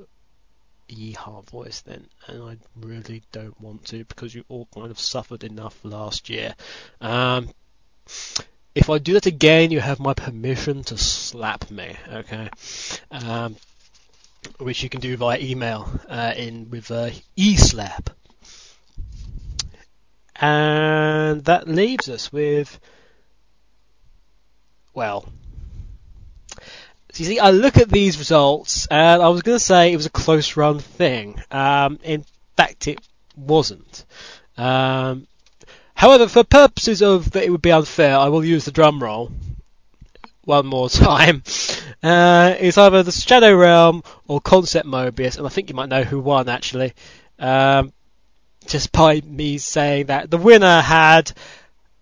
Yeehaw 0.90 1.44
voice 1.48 1.80
then, 1.80 2.06
and 2.26 2.42
I 2.42 2.56
really 2.76 3.22
don't 3.32 3.58
want 3.60 3.86
to 3.86 4.04
because 4.04 4.34
you 4.34 4.44
all 4.48 4.68
kind 4.74 4.90
of 4.90 4.98
suffered 4.98 5.44
enough 5.44 5.78
last 5.84 6.28
year. 6.28 6.54
Um, 7.00 7.48
if 8.74 8.90
I 8.90 8.98
do 8.98 9.14
that 9.14 9.26
again, 9.26 9.70
you 9.70 9.80
have 9.80 10.00
my 10.00 10.14
permission 10.14 10.84
to 10.84 10.98
slap 10.98 11.70
me, 11.70 11.96
okay? 12.12 12.48
Um, 13.10 13.56
which 14.58 14.82
you 14.82 14.88
can 14.88 15.00
do 15.00 15.16
via 15.16 15.38
email 15.38 15.88
uh, 16.08 16.32
in 16.36 16.70
with 16.70 16.90
uh, 16.90 17.10
eSlap. 17.36 18.08
And 20.36 21.44
that 21.44 21.68
leaves 21.68 22.08
us 22.08 22.32
with, 22.32 22.80
well, 24.94 25.28
you 27.18 27.26
see, 27.26 27.38
I 27.38 27.50
look 27.50 27.78
at 27.78 27.88
these 27.88 28.18
results, 28.18 28.86
and 28.86 29.22
I 29.22 29.28
was 29.28 29.42
going 29.42 29.56
to 29.56 29.64
say 29.64 29.92
it 29.92 29.96
was 29.96 30.06
a 30.06 30.10
close 30.10 30.56
run 30.56 30.78
thing. 30.78 31.40
Um, 31.50 31.98
in 32.02 32.24
fact, 32.56 32.86
it 32.88 33.00
wasn't. 33.36 34.04
Um, 34.56 35.26
however, 35.94 36.28
for 36.28 36.44
purposes 36.44 37.02
of 37.02 37.30
that 37.32 37.44
it 37.44 37.50
would 37.50 37.62
be 37.62 37.72
unfair, 37.72 38.16
I 38.16 38.28
will 38.28 38.44
use 38.44 38.64
the 38.64 38.70
drum 38.70 39.02
roll 39.02 39.32
one 40.44 40.66
more 40.66 40.88
time. 40.90 41.42
Uh, 42.02 42.54
it's 42.58 42.78
either 42.78 43.02
the 43.02 43.12
Shadow 43.12 43.54
Realm 43.54 44.02
or 44.28 44.40
Concept 44.40 44.86
Mobius, 44.86 45.38
and 45.38 45.46
I 45.46 45.50
think 45.50 45.70
you 45.70 45.76
might 45.76 45.88
know 45.88 46.04
who 46.04 46.20
won 46.20 46.48
actually. 46.48 46.92
Um, 47.38 47.92
just 48.66 48.92
by 48.92 49.20
me 49.24 49.58
saying 49.58 50.06
that 50.06 50.30
the 50.30 50.36
winner 50.36 50.80
had 50.80 51.32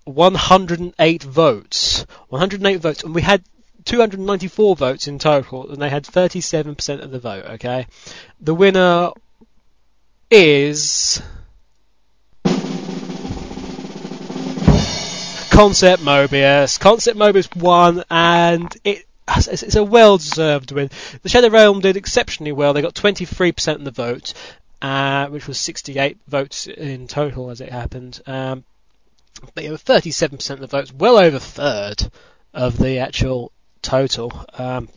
108 0.04 1.22
votes. 1.22 2.04
108 2.28 2.80
votes, 2.80 3.04
and 3.04 3.14
we 3.14 3.22
had 3.22 3.42
294 3.88 4.76
votes 4.76 5.08
in 5.08 5.18
total, 5.18 5.70
and 5.70 5.80
they 5.80 5.88
had 5.88 6.04
37% 6.04 7.02
of 7.02 7.10
the 7.10 7.18
vote. 7.18 7.44
Okay, 7.52 7.86
the 8.38 8.54
winner 8.54 9.12
is 10.30 11.22
Concept 15.50 16.02
Mobius. 16.02 16.78
Concept 16.78 17.18
Mobius 17.18 17.56
won, 17.56 18.04
and 18.10 18.76
it 18.84 19.06
it's 19.26 19.74
a 19.74 19.84
well-deserved 19.84 20.70
win. 20.72 20.90
The 21.22 21.28
Shadow 21.30 21.48
Realm 21.48 21.80
did 21.80 21.96
exceptionally 21.96 22.52
well. 22.52 22.74
They 22.74 22.82
got 22.82 22.94
23% 22.94 23.74
of 23.74 23.84
the 23.84 23.90
vote, 23.90 24.34
uh, 24.82 25.28
which 25.28 25.46
was 25.46 25.58
68 25.58 26.18
votes 26.26 26.66
in 26.66 27.08
total 27.08 27.50
as 27.50 27.60
it 27.62 27.70
happened. 27.70 28.20
Um, 28.26 28.64
but 29.54 29.64
yeah, 29.64 29.70
37% 29.70 30.50
of 30.50 30.60
the 30.60 30.66
votes, 30.66 30.92
well 30.92 31.18
over 31.18 31.36
a 31.36 31.40
third 31.40 32.10
of 32.54 32.76
the 32.78 32.98
actual 32.98 33.52
total. 33.88 34.30
Um, 34.52 34.88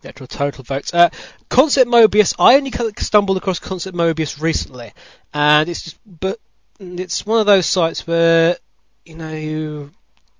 the 0.00 0.08
actual 0.08 0.26
total 0.26 0.64
votes. 0.64 0.92
Uh, 0.92 1.10
Concept 1.48 1.88
Mobius. 1.88 2.34
I 2.38 2.56
only 2.56 2.72
stumbled 2.98 3.36
across 3.36 3.60
Concept 3.60 3.96
Mobius 3.96 4.40
recently, 4.40 4.92
and 5.32 5.68
it's 5.68 5.82
just, 5.82 5.98
but 6.04 6.40
it's 6.80 7.24
one 7.24 7.40
of 7.40 7.46
those 7.46 7.66
sites 7.66 8.06
where 8.06 8.56
you 9.04 9.14
know 9.14 9.32
you. 9.32 9.92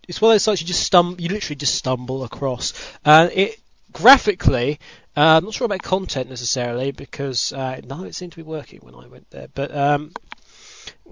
It's 0.09 0.21
one 0.21 0.31
of 0.31 0.35
those 0.35 0.43
sites 0.43 0.61
you 0.61 0.67
just 0.67 0.85
stumble, 0.85 1.21
you 1.21 1.29
literally 1.29 1.57
just 1.57 1.77
stumble 1.77 2.25
across, 2.25 2.73
and 3.05 3.31
it 3.33 3.61
graphically. 3.93 4.81
Uh, 5.17 5.39
I'm 5.39 5.45
not 5.45 5.55
sure 5.55 5.65
about 5.65 5.83
content 5.83 6.29
necessarily 6.29 6.91
because 6.91 7.51
uh, 7.53 7.81
none 7.87 8.01
of 8.01 8.07
it 8.07 8.15
seemed 8.15 8.33
to 8.33 8.37
be 8.37 8.43
working 8.43 8.81
when 8.83 8.95
I 8.95 9.07
went 9.07 9.31
there, 9.31 9.49
but 9.55 9.75
um, 9.75 10.13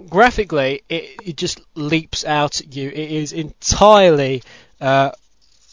graphically, 0.08 0.82
it, 0.88 1.16
it 1.24 1.36
just 1.36 1.60
leaps 1.74 2.24
out 2.24 2.60
at 2.60 2.74
you. 2.74 2.88
It 2.88 3.10
is 3.10 3.32
entirely, 3.32 4.42
uh, 4.80 5.12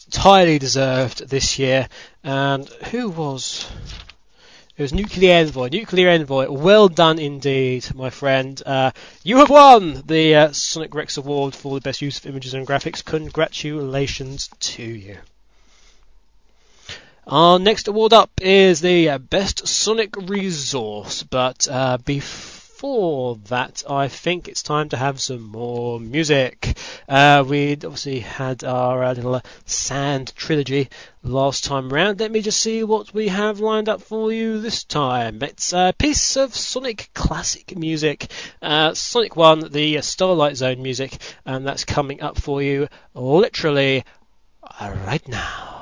entirely 0.06 0.58
deserved 0.58 1.28
this 1.28 1.58
year. 1.58 1.88
And 2.22 2.68
who 2.68 3.08
was? 3.10 3.70
It 4.76 4.82
was 4.82 4.94
Nuclear 4.94 5.34
Envoy. 5.34 5.68
Nuclear 5.68 6.08
Envoy, 6.08 6.50
well 6.50 6.88
done 6.88 7.18
indeed, 7.18 7.94
my 7.94 8.10
friend. 8.10 8.60
Uh, 8.64 8.92
you 9.22 9.38
have 9.38 9.50
won 9.50 10.02
the 10.06 10.34
uh, 10.34 10.52
Sonic 10.52 10.94
Wrecks 10.94 11.18
Award 11.18 11.54
for 11.54 11.74
the 11.74 11.82
best 11.82 12.00
use 12.00 12.18
of 12.18 12.26
images 12.26 12.54
and 12.54 12.66
graphics. 12.66 13.04
Congratulations 13.04 14.48
to 14.60 14.82
you. 14.82 15.18
Our 17.26 17.58
next 17.58 17.86
award 17.86 18.12
up 18.12 18.30
is 18.40 18.80
the 18.80 19.10
uh, 19.10 19.18
Best 19.18 19.68
Sonic 19.68 20.16
Resource, 20.16 21.22
but 21.22 21.68
uh, 21.70 21.98
before 21.98 22.51
before 22.82 23.36
that, 23.44 23.84
I 23.88 24.08
think 24.08 24.48
it's 24.48 24.64
time 24.64 24.88
to 24.88 24.96
have 24.96 25.20
some 25.20 25.40
more 25.42 26.00
music. 26.00 26.76
Uh, 27.08 27.44
we'd 27.46 27.84
obviously 27.84 28.18
had 28.18 28.64
our 28.64 29.04
uh, 29.04 29.14
little 29.14 29.36
uh, 29.36 29.40
Sand 29.66 30.32
trilogy 30.34 30.88
last 31.22 31.62
time 31.62 31.92
round. 31.92 32.18
Let 32.18 32.32
me 32.32 32.42
just 32.42 32.58
see 32.58 32.82
what 32.82 33.14
we 33.14 33.28
have 33.28 33.60
lined 33.60 33.88
up 33.88 34.02
for 34.02 34.32
you 34.32 34.60
this 34.60 34.82
time. 34.82 35.44
It's 35.44 35.72
a 35.72 35.94
piece 35.96 36.36
of 36.36 36.56
Sonic 36.56 37.10
classic 37.14 37.78
music, 37.78 38.28
uh, 38.60 38.94
Sonic 38.94 39.36
1, 39.36 39.70
the 39.70 40.02
Starlight 40.02 40.56
Zone 40.56 40.82
music, 40.82 41.16
and 41.46 41.64
that's 41.64 41.84
coming 41.84 42.20
up 42.20 42.36
for 42.36 42.60
you 42.62 42.88
literally 43.14 44.02
right 44.80 45.28
now. 45.28 45.81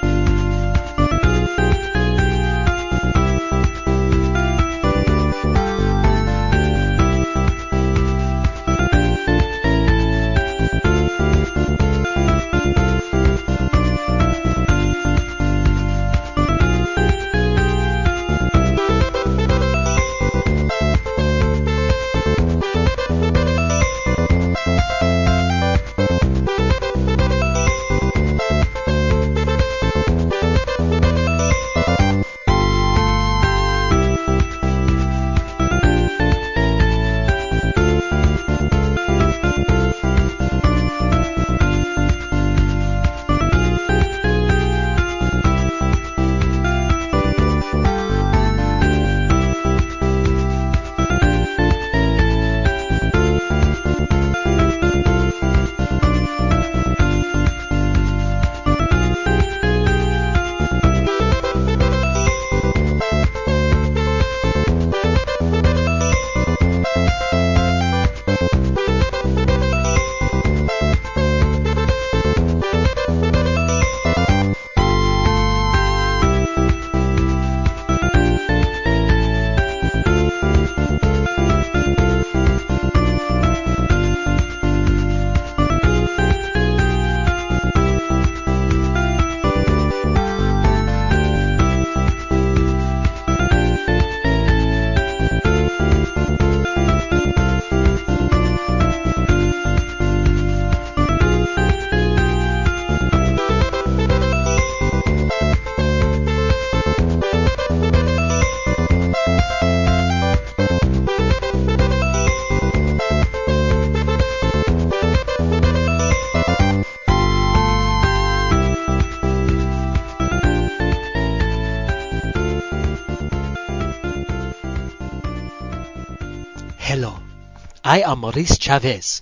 I 127.91 127.99
am 128.09 128.19
Maurice 128.19 128.57
Chavez, 128.57 129.21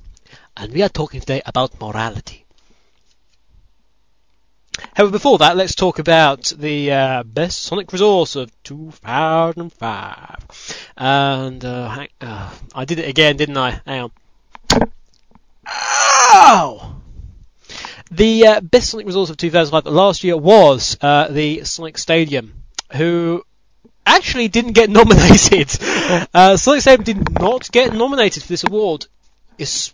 and 0.56 0.72
we 0.72 0.84
are 0.84 0.90
talking 0.90 1.22
today 1.22 1.42
about 1.44 1.82
morality. 1.82 2.46
However, 4.94 5.14
before 5.14 5.40
that, 5.40 5.58
let's 5.58 5.74
talk 5.74 5.98
about 5.98 6.54
the 6.56 6.92
uh, 6.92 7.24
best 7.24 7.64
Sonic 7.64 7.92
resource 7.92 8.36
of 8.36 8.52
2005. 8.66 10.86
And 10.98 11.66
uh, 11.66 12.06
uh, 12.22 12.54
I 12.76 12.86
did 12.86 13.00
it 13.00 13.10
again, 13.10 13.38
didn't 13.38 13.58
I? 13.58 13.82
Hang 13.88 14.04
on. 14.04 14.12
Ow! 16.36 17.02
The 18.12 18.46
uh, 18.46 18.62
best 18.62 18.92
Sonic 18.92 19.08
resource 19.08 19.32
of 19.32 19.38
2005 19.38 19.92
last 19.92 20.24
year 20.24 20.38
was 20.38 20.96
uh, 21.02 21.28
the 21.28 21.64
Sonic 21.64 21.98
Stadium, 21.98 22.54
who 22.92 23.44
actually 24.10 24.48
didn't 24.48 24.74
get 24.74 24.90
nominated. 25.00 25.70
Uh, 26.34 26.58
Sonic 26.58 26.82
Stadium 26.82 27.04
did 27.04 27.40
not 27.40 27.72
get 27.72 27.94
nominated 27.94 28.44
for 28.44 28.50
this 28.50 28.64
award, 28.64 29.06
is 29.58 29.94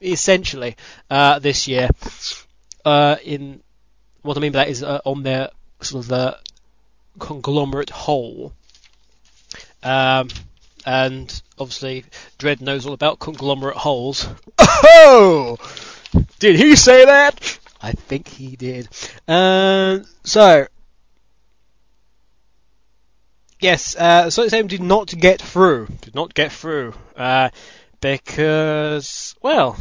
essentially 0.00 0.76
uh, 1.10 1.38
this 1.38 1.68
year. 1.68 1.88
Uh, 2.84 3.16
in 3.24 3.62
what 4.22 4.36
I 4.36 4.40
mean 4.40 4.52
by 4.52 4.60
that 4.60 4.68
is 4.68 4.82
uh, 4.82 5.00
on 5.04 5.22
their 5.22 5.50
sort 5.80 6.04
of 6.04 6.08
the 6.08 6.38
conglomerate 7.18 7.90
whole. 7.90 8.52
Um, 9.82 10.28
and 10.86 11.42
obviously, 11.58 12.04
Dread 12.38 12.60
knows 12.60 12.86
all 12.86 12.92
about 12.92 13.18
conglomerate 13.18 13.76
holes. 13.76 14.26
Oh! 14.58 15.56
Did 16.38 16.56
he 16.56 16.76
say 16.76 17.04
that? 17.04 17.58
I 17.82 17.92
think 17.92 18.28
he 18.28 18.56
did. 18.56 18.88
Uh, 19.28 20.00
so, 20.24 20.66
yes, 23.60 23.96
uh, 23.96 24.30
Sonic 24.30 24.50
Stadium 24.50 24.68
did 24.68 24.82
not 24.82 25.08
get 25.08 25.40
through. 25.40 25.88
Did 26.00 26.14
not 26.14 26.34
get 26.34 26.52
through. 26.52 26.94
Uh, 27.16 27.50
because, 28.00 29.34
well, 29.42 29.76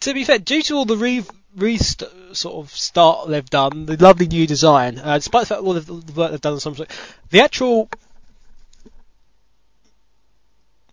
to 0.00 0.14
be 0.14 0.24
fair, 0.24 0.38
due 0.38 0.62
to 0.62 0.74
all 0.74 0.84
the 0.84 0.96
re, 0.96 1.24
re 1.56 1.78
sort 1.78 2.54
of 2.56 2.70
start 2.70 3.28
they've 3.28 3.48
done, 3.48 3.86
the 3.86 3.96
lovely 3.96 4.26
new 4.26 4.46
design, 4.46 4.98
uh, 4.98 5.18
despite 5.18 5.42
the 5.42 5.46
fact 5.46 5.62
all 5.62 5.74
the 5.74 6.12
work 6.12 6.30
they've 6.30 6.40
done 6.40 6.54
on 6.54 6.60
some 6.60 6.74
sort, 6.74 6.90
the 7.30 7.40
actual 7.40 7.88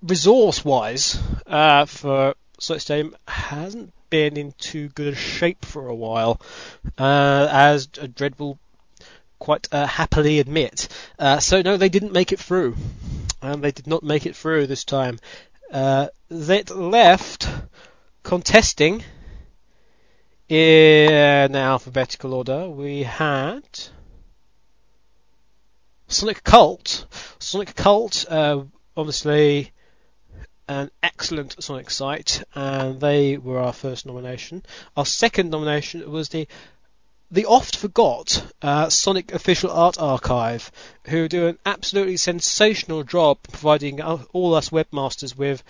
resource 0.02 0.66
wise 0.66 1.22
uh, 1.48 1.86
for 1.86 2.36
Sonic 2.60 2.82
Stadium 2.82 3.16
hasn't 3.28 3.94
been 4.10 4.36
in 4.38 4.54
too 4.58 4.90
good 4.90 5.14
a 5.14 5.16
shape 5.16 5.64
for 5.64 5.88
a 5.88 5.96
while, 5.96 6.42
uh, 6.98 7.48
as 7.50 7.88
Dread 7.88 8.38
will 8.40 8.60
quite 9.42 9.68
uh, 9.72 9.88
happily 9.88 10.40
admit. 10.40 10.88
Uh, 11.20 11.40
so 11.40 11.62
no, 11.62 11.76
they 11.76 11.90
didn't 11.90 12.14
make 12.14 12.32
it 12.32 12.40
through. 12.40 12.76
Um, 13.42 13.60
they 13.62 13.72
did 13.72 13.88
not 13.88 14.04
make 14.04 14.26
it 14.26 14.36
through 14.36 14.68
this 14.68 14.86
time. 14.86 15.20
Uh, 15.72 16.08
that 16.30 16.70
left 16.70 17.50
contesting 18.24 19.04
in 20.48 21.56
alphabetical 21.56 22.36
order. 22.36 22.70
We 22.70 23.04
had 23.04 23.64
Sonic 26.08 26.44
Cult. 26.44 27.08
Sonic 27.40 27.76
Cult, 27.76 28.26
uh, 28.30 28.64
obviously 28.96 29.72
an 30.68 30.92
excellent 31.02 31.64
Sonic 31.64 31.90
site, 31.90 32.44
and 32.54 33.02
they 33.02 33.38
were 33.38 33.60
our 33.60 33.74
first 33.74 34.06
nomination. 34.06 34.64
Our 34.96 35.06
second 35.06 35.50
nomination 35.50 36.10
was 36.12 36.30
the 36.30 36.48
the 37.32 37.46
oft 37.46 37.78
forgot 37.78 38.46
uh, 38.62 38.90
Sonic 38.90 39.32
Official 39.34 39.72
Art 39.72 39.98
Archive, 39.98 40.70
who 41.06 41.30
do 41.30 41.48
an 41.48 41.58
absolutely 41.66 42.18
sensational 42.18 43.04
job 43.04 43.38
providing 43.44 44.02
all 44.02 44.54
us 44.54 44.70
webmasters 44.70 45.36
with 45.36 45.64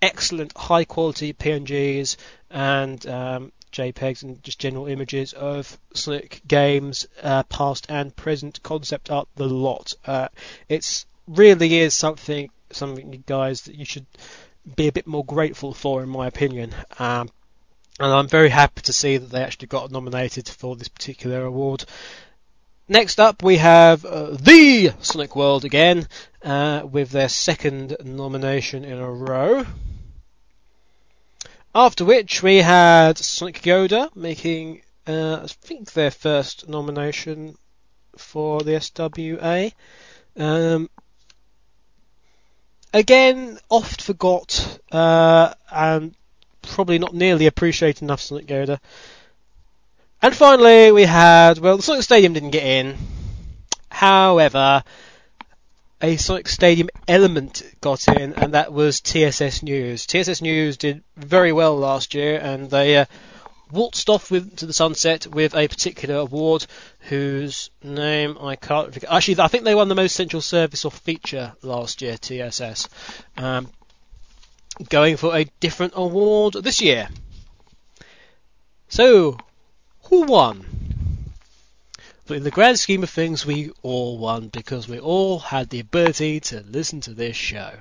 excellent 0.00 0.56
high 0.56 0.84
quality 0.84 1.34
PNGs 1.34 2.16
and 2.50 3.06
um, 3.06 3.52
JPEGs 3.70 4.22
and 4.22 4.42
just 4.42 4.58
general 4.58 4.86
images 4.86 5.34
of 5.34 5.78
Sonic 5.92 6.40
games, 6.48 7.06
uh, 7.22 7.42
past 7.44 7.86
and 7.90 8.16
present, 8.16 8.62
concept 8.62 9.10
art, 9.10 9.28
the 9.36 9.46
lot. 9.46 9.92
Uh, 10.06 10.28
it's 10.70 11.04
really 11.28 11.80
is 11.80 11.94
something, 11.94 12.50
something, 12.70 13.12
you 13.12 13.22
guys, 13.26 13.62
that 13.62 13.74
you 13.74 13.84
should 13.84 14.06
be 14.76 14.88
a 14.88 14.92
bit 14.92 15.06
more 15.06 15.24
grateful 15.24 15.74
for, 15.74 16.02
in 16.02 16.08
my 16.08 16.26
opinion. 16.26 16.74
Um, 16.98 17.28
and 18.00 18.12
I'm 18.12 18.28
very 18.28 18.48
happy 18.48 18.82
to 18.82 18.92
see 18.92 19.16
that 19.16 19.30
they 19.30 19.42
actually 19.42 19.68
got 19.68 19.90
nominated 19.90 20.48
for 20.48 20.74
this 20.76 20.88
particular 20.88 21.44
award. 21.44 21.84
Next 22.88 23.18
up, 23.18 23.42
we 23.42 23.56
have 23.58 24.04
uh, 24.04 24.30
the 24.32 24.92
Sonic 25.00 25.34
World 25.36 25.64
again, 25.64 26.06
uh, 26.42 26.82
with 26.84 27.10
their 27.10 27.28
second 27.28 27.96
nomination 28.04 28.84
in 28.84 28.98
a 28.98 29.10
row. 29.10 29.64
After 31.74 32.04
which, 32.04 32.42
we 32.42 32.58
had 32.58 33.16
Sonic 33.16 33.62
Yoda 33.62 34.14
making, 34.14 34.82
uh, 35.06 35.40
I 35.44 35.46
think, 35.46 35.92
their 35.92 36.10
first 36.10 36.68
nomination 36.68 37.56
for 38.16 38.60
the 38.60 38.72
SWA. 38.72 39.72
Um, 40.36 40.90
again, 42.92 43.58
oft 43.70 44.02
forgot, 44.02 44.78
uh, 44.92 45.54
and 45.70 46.14
probably 46.64 46.98
not 46.98 47.14
nearly 47.14 47.46
appreciated 47.46 48.02
enough 48.02 48.20
Sonic 48.20 48.46
Yoda. 48.46 48.78
And 50.22 50.34
finally, 50.34 50.90
we 50.92 51.02
had, 51.02 51.58
well, 51.58 51.76
the 51.76 51.82
Sonic 51.82 52.02
Stadium 52.02 52.32
didn't 52.32 52.50
get 52.50 52.64
in. 52.64 52.96
However, 53.90 54.82
a 56.00 56.16
Sonic 56.16 56.48
Stadium 56.48 56.88
element 57.06 57.62
got 57.80 58.08
in, 58.08 58.34
and 58.34 58.54
that 58.54 58.72
was 58.72 59.00
TSS 59.00 59.62
News. 59.62 60.06
TSS 60.06 60.42
News 60.42 60.76
did 60.76 61.02
very 61.16 61.52
well 61.52 61.76
last 61.76 62.14
year, 62.14 62.38
and 62.38 62.70
they 62.70 62.96
uh, 62.96 63.04
waltzed 63.70 64.08
off 64.08 64.30
with, 64.30 64.56
to 64.56 64.66
the 64.66 64.72
sunset 64.72 65.26
with 65.26 65.54
a 65.54 65.68
particular 65.68 66.16
award 66.16 66.66
whose 67.08 67.70
name 67.82 68.36
I 68.40 68.56
can't. 68.56 69.04
Actually, 69.08 69.40
I 69.40 69.48
think 69.48 69.64
they 69.64 69.74
won 69.74 69.88
the 69.88 69.94
most 69.94 70.14
central 70.14 70.42
service 70.42 70.84
or 70.84 70.90
feature 70.90 71.52
last 71.62 72.02
year. 72.02 72.16
TSS. 72.16 72.88
Um, 73.36 73.70
going 74.88 75.16
for 75.16 75.36
a 75.36 75.44
different 75.60 75.92
award 75.96 76.54
this 76.54 76.80
year. 76.80 77.08
So, 78.88 79.38
who 80.04 80.22
won? 80.22 80.66
But 82.26 82.38
in 82.38 82.42
the 82.42 82.50
grand 82.50 82.78
scheme 82.78 83.02
of 83.02 83.10
things, 83.10 83.44
we 83.44 83.70
all 83.82 84.18
won 84.18 84.48
because 84.48 84.88
we 84.88 84.98
all 84.98 85.38
had 85.38 85.68
the 85.68 85.80
ability 85.80 86.40
to 86.40 86.60
listen 86.60 87.00
to 87.02 87.12
this 87.12 87.36
show. 87.36 87.72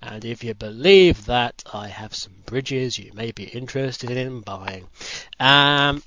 And 0.00 0.24
if 0.24 0.42
you 0.42 0.54
believe 0.54 1.26
that, 1.26 1.62
I 1.72 1.88
have 1.88 2.14
some 2.14 2.32
bridges 2.46 2.98
you 2.98 3.12
may 3.14 3.30
be 3.30 3.44
interested 3.44 4.10
in 4.10 4.40
buying. 4.40 4.88
Um, 5.38 6.02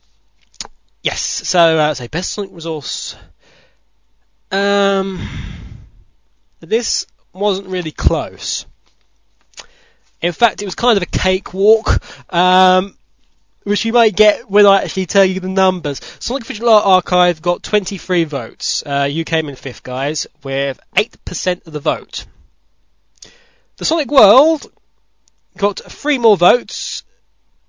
yes, 1.02 1.22
so 1.22 1.78
uh, 1.78 1.94
say 1.94 2.08
best 2.08 2.38
link 2.38 2.52
resource. 2.54 3.16
Um, 4.52 5.26
this 6.60 7.08
wasn't 7.34 7.68
really 7.68 7.92
close. 7.92 8.66
In 10.26 10.32
fact, 10.34 10.64
it 10.64 10.66
was 10.66 10.74
kind 10.74 10.98
of 10.98 11.04
a 11.04 11.06
cakewalk, 11.06 12.02
um, 12.34 12.98
which 13.62 13.86
you 13.86 13.94
might 13.94 14.16
get 14.16 14.50
when 14.50 14.66
I 14.66 14.82
actually 14.82 15.06
tell 15.06 15.24
you 15.24 15.40
the 15.40 15.48
numbers. 15.48 16.02
Sonic 16.20 16.42
Official 16.42 16.68
Art 16.68 16.84
Archive 16.84 17.44
got 17.44 17.62
23 17.62 18.24
votes. 18.24 18.84
Uh, 18.84 19.08
you 19.08 19.24
came 19.24 19.50
in 19.50 19.56
fifth, 19.56 19.84
guys, 19.84 20.26
with 20.42 20.80
8% 20.96 21.68
of 21.68 21.74
the 21.74 21.80
vote. 21.80 22.26
The 23.78 23.86
Sonic 23.86 24.10
World 24.10 24.66
got 25.58 25.80
three 25.80 26.18
more 26.18 26.38
votes 26.38 27.04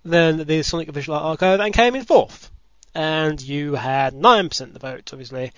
than 0.03 0.47
the 0.47 0.63
Sonic 0.63 0.89
Official 0.89 1.13
Art 1.13 1.25
Archive 1.25 1.61
and 1.61 1.75
came 1.75 1.95
in 1.95 2.07
fourth. 2.07 2.51
And 2.95 3.39
you 3.39 3.75
had 3.75 4.15
9% 4.15 4.61
of 4.63 4.73
the 4.73 4.79
vote, 4.79 5.11
obviously. 5.13 5.53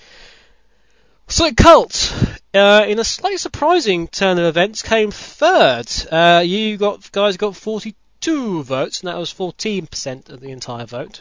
Sonic 1.30 1.58
Cult, 1.58 2.14
uh, 2.54 2.86
in 2.88 2.98
a 2.98 3.04
slightly 3.04 3.36
surprising 3.36 4.08
turn 4.08 4.38
of 4.38 4.46
events, 4.46 4.82
came 4.82 5.10
third. 5.10 5.86
Uh, 6.10 6.42
you 6.44 6.78
got 6.78 7.12
guys 7.12 7.36
got 7.36 7.54
42 7.54 8.62
votes, 8.62 9.00
and 9.00 9.08
that 9.08 9.18
was 9.18 9.32
14% 9.32 10.30
of 10.30 10.40
the 10.40 10.50
entire 10.50 10.86
vote. 10.86 11.20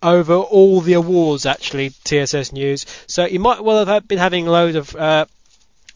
over 0.00 0.34
all 0.34 0.82
the 0.82 0.92
awards 0.92 1.46
actually, 1.46 1.90
TSS 2.04 2.52
News. 2.52 2.86
So 3.08 3.24
you 3.24 3.40
might 3.40 3.64
well 3.64 3.84
have 3.84 4.06
been 4.06 4.18
having 4.18 4.46
a 4.46 4.52
load 4.52 4.76
of 4.76 4.94
uh, 4.94 5.26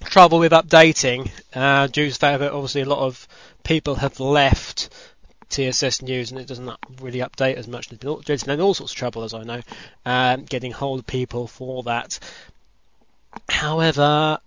trouble 0.04 0.40
with 0.40 0.50
updating 0.50 1.30
uh, 1.54 1.86
due 1.86 2.06
to 2.06 2.12
the 2.12 2.18
fact 2.18 2.40
that 2.40 2.50
obviously 2.50 2.80
a 2.80 2.88
lot 2.88 3.06
of 3.06 3.28
people 3.62 3.94
have 3.94 4.18
left 4.18 4.88
TSS 5.48 6.02
News 6.02 6.30
and 6.30 6.40
it 6.40 6.46
doesn't 6.46 6.70
really 7.00 7.20
update 7.20 7.54
as 7.54 7.66
much. 7.66 7.88
There's 7.88 8.44
been 8.44 8.60
all 8.60 8.74
sorts 8.74 8.92
of 8.92 8.98
trouble, 8.98 9.24
as 9.24 9.34
I 9.34 9.42
know, 9.44 9.60
um, 10.04 10.44
getting 10.44 10.72
hold 10.72 11.00
of 11.00 11.06
people 11.06 11.46
for 11.46 11.82
that. 11.84 12.18
However, 13.48 14.38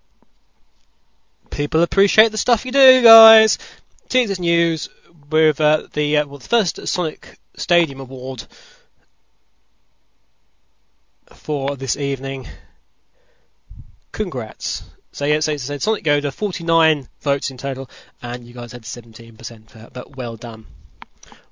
people 1.50 1.82
appreciate 1.82 2.32
the 2.32 2.38
stuff 2.38 2.66
you 2.66 2.72
do, 2.72 3.02
guys. 3.02 3.58
TSS 4.10 4.40
News 4.40 4.90
with 5.30 5.62
uh, 5.62 5.88
the 5.94 6.18
uh, 6.18 6.28
well, 6.28 6.40
the 6.40 6.48
first 6.48 6.88
Sonic 6.88 7.38
Stadium 7.56 8.00
Award 8.00 8.44
for 11.34 11.76
this 11.76 11.98
evening. 11.98 12.48
Congrats. 14.12 14.84
So 15.14 15.26
yeah, 15.26 15.40
so, 15.40 15.58
so 15.58 15.78
Sonic 15.78 16.04
Go 16.04 16.20
to 16.20 16.32
49 16.32 17.08
votes 17.22 17.52
in 17.52 17.58
total, 17.58 17.90
and 18.22 18.46
you 18.46 18.54
guys 18.54 18.72
had 18.72 18.84
17% 18.84 19.70
for 19.70 19.78
that, 19.80 19.94
but 19.94 20.16
well 20.16 20.38
done. 20.38 20.66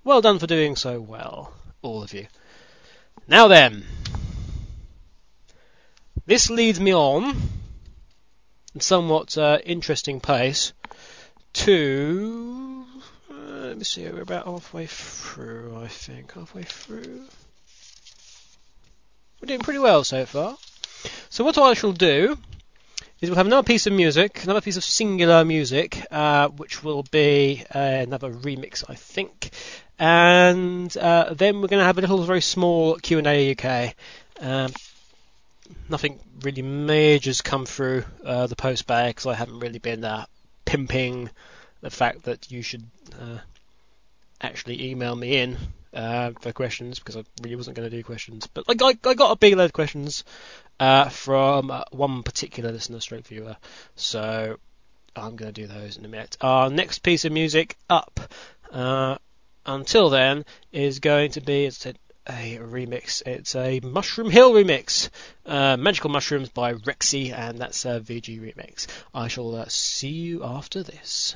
Well 0.04 0.22
done 0.22 0.40
for 0.40 0.48
doing 0.48 0.76
so 0.76 1.00
well, 1.00 1.54
all 1.82 2.04
of 2.04 2.14
you. 2.14 2.28
Now 3.28 3.48
then, 3.48 3.86
this 6.26 6.50
leads 6.50 6.80
me 6.80 6.94
on, 6.94 7.36
in 8.74 8.82
somewhat 8.82 9.38
uh, 9.38 9.60
interesting 9.66 10.20
pace, 10.20 10.74
to 11.54 12.86
uh, 13.32 13.34
let 13.68 13.78
me 13.78 13.84
see, 13.84 14.08
we're 14.10 14.22
about 14.22 14.46
halfway 14.46 14.86
through, 14.86 15.80
I 15.82 15.88
think, 15.88 16.34
halfway 16.34 16.64
through. 16.64 17.26
We're 19.42 19.48
doing 19.48 19.60
pretty 19.60 19.80
well 19.80 20.04
so 20.04 20.26
far. 20.26 20.58
So 21.30 21.44
what 21.44 21.58
I 21.58 21.74
shall 21.74 21.94
do 21.94 22.38
is 23.22 23.30
we'll 23.30 23.38
have 23.38 23.48
another 23.48 23.66
piece 23.66 23.86
of 23.86 23.94
music, 23.94 24.44
another 24.44 24.62
piece 24.62 24.78
of 24.78 24.84
singular 24.84 25.44
music, 25.44 26.06
uh, 26.12 26.48
which 26.50 26.84
will 26.84 27.04
be 27.12 27.64
uh, 27.74 27.80
another 27.80 28.32
remix, 28.32 28.84
I 28.88 28.96
think, 28.96 29.52
and 29.98 30.96
uh, 30.98 31.34
then 31.34 31.56
we're 31.62 31.68
going 31.68 31.82
to 31.82 31.86
have 31.86 31.98
a 31.98 32.02
little 32.02 32.24
very 32.24 32.42
small 32.42 32.96
Q 32.96 33.18
and 33.18 33.28
A 33.28 33.52
UK. 33.52 33.96
Um, 34.42 34.72
nothing 35.90 36.20
really 36.42 36.62
major's 36.62 37.42
come 37.42 37.66
through 37.66 38.06
uh, 38.24 38.48
the 38.48 38.56
post 38.56 38.88
bag 38.88 39.16
because 39.16 39.26
I 39.26 39.36
haven't 39.36 39.60
really 39.60 39.80
been 39.80 40.06
uh, 40.06 40.26
pimping 40.66 41.30
the 41.82 41.90
fact 41.90 42.24
that 42.24 42.52
you 42.52 42.62
should 42.62 42.84
uh, 43.20 43.40
actually 44.42 44.90
email 44.90 45.16
me 45.16 45.38
in 45.38 45.58
uh, 45.94 46.32
for 46.40 46.52
questions 46.52 47.00
because 47.00 47.18
I 47.18 47.24
really 47.42 47.56
wasn't 47.56 47.78
going 47.78 47.90
to 47.90 47.96
do 47.96 48.04
questions. 48.04 48.48
But 48.48 48.66
I, 48.70 48.74
I, 48.90 49.10
I 49.10 49.14
got 49.14 49.32
a 49.32 49.38
big 49.38 49.56
load 49.56 49.66
of 49.66 49.74
questions 49.74 50.24
uh, 50.80 51.10
from 51.10 51.72
uh, 51.72 51.84
one 51.92 52.24
particular 52.24 52.72
listener, 52.72 53.00
stroke 53.00 53.28
viewer. 53.28 53.58
So 53.96 54.58
I'm 55.16 55.36
going 55.36 55.54
to 55.54 55.62
do 55.62 55.68
those 55.68 55.98
in 55.98 56.06
a 56.06 56.08
minute. 56.08 56.38
Our 56.42 56.70
next 56.70 57.00
piece 57.00 57.26
of 57.26 57.32
music 57.32 57.78
up 57.90 58.20
uh, 58.72 59.18
until 59.66 60.10
then 60.10 60.46
is 60.72 61.00
going 61.00 61.32
to 61.32 61.42
be, 61.42 61.66
as 61.66 61.78
I 61.78 61.80
said, 61.80 62.00
a 62.28 62.60
remix. 62.62 63.26
It's 63.26 63.56
a 63.56 63.80
Mushroom 63.80 64.30
Hill 64.30 64.52
remix. 64.52 65.10
Uh, 65.46 65.78
Magical 65.78 66.12
Mushrooms 66.12 66.50
by 66.50 66.74
Rexy, 66.74 67.34
and 67.34 67.58
that's 67.58 67.86
a 67.86 68.00
VG 68.00 68.40
remix. 68.40 68.86
I 69.14 69.28
shall 69.30 69.68
see 69.68 70.10
you 70.10 70.44
after 70.44 70.84
this. 70.84 71.36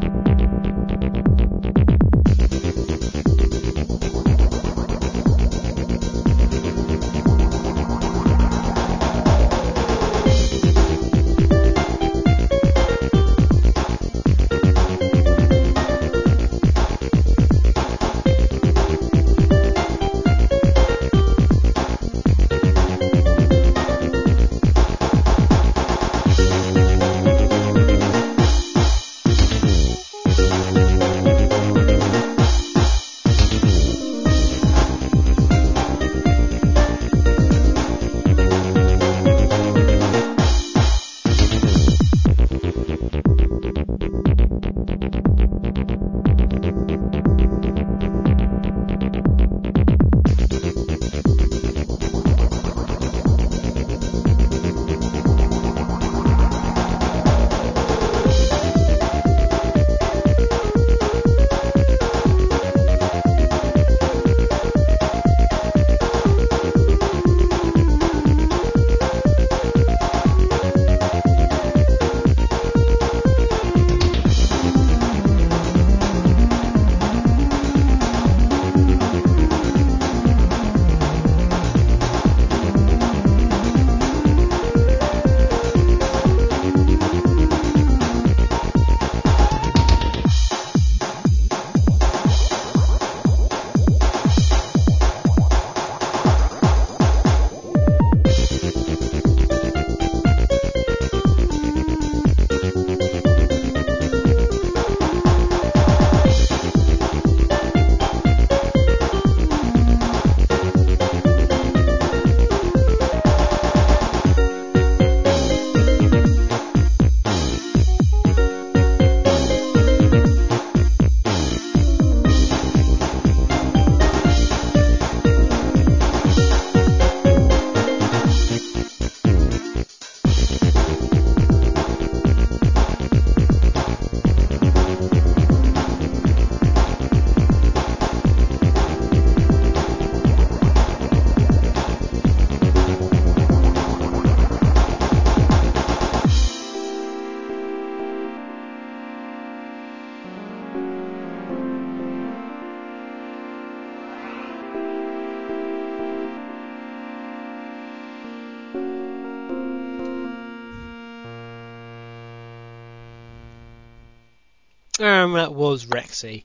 that 165.41 165.55
was 165.55 165.87
Rexy 165.87 166.43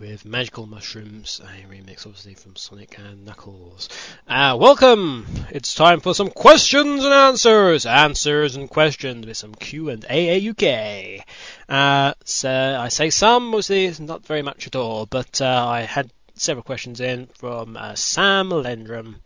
with 0.00 0.24
Magical 0.24 0.64
Mushrooms, 0.64 1.42
a 1.44 1.70
remix 1.70 2.06
obviously 2.06 2.32
from 2.32 2.56
Sonic 2.56 2.98
and 2.98 3.26
Knuckles. 3.26 3.90
Uh, 4.26 4.56
welcome 4.58 5.26
it's 5.50 5.74
time 5.74 6.00
for 6.00 6.14
some 6.14 6.30
questions 6.30 7.04
and 7.04 7.12
answers, 7.12 7.84
answers 7.84 8.56
and 8.56 8.70
questions 8.70 9.26
with 9.26 9.36
some 9.36 9.54
Q 9.54 9.90
and 9.90 10.06
A 10.08 10.48
UK. 10.48 11.26
Uh, 11.68 12.14
so 12.24 12.50
I 12.80 12.88
say 12.88 13.10
some, 13.10 13.48
mostly 13.48 13.92
not 14.00 14.24
very 14.24 14.40
much 14.40 14.66
at 14.66 14.74
all, 14.74 15.04
but 15.04 15.42
uh, 15.42 15.66
I 15.68 15.82
had 15.82 16.10
several 16.34 16.64
questions 16.64 17.00
in 17.00 17.26
from 17.34 17.76
uh, 17.76 17.94
Sam 17.94 18.48
Lendrum, 18.48 19.16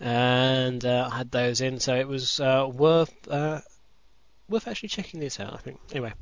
and 0.00 0.84
uh, 0.84 1.10
I 1.12 1.18
had 1.18 1.30
those 1.30 1.60
in, 1.60 1.78
so 1.78 1.94
it 1.94 2.08
was 2.08 2.40
uh, 2.40 2.68
worth 2.68 3.14
uh, 3.28 3.60
worth 4.48 4.66
actually 4.66 4.88
checking 4.88 5.20
this 5.20 5.38
out. 5.38 5.54
I 5.54 5.58
think. 5.58 5.78
Anyway, 5.92 6.12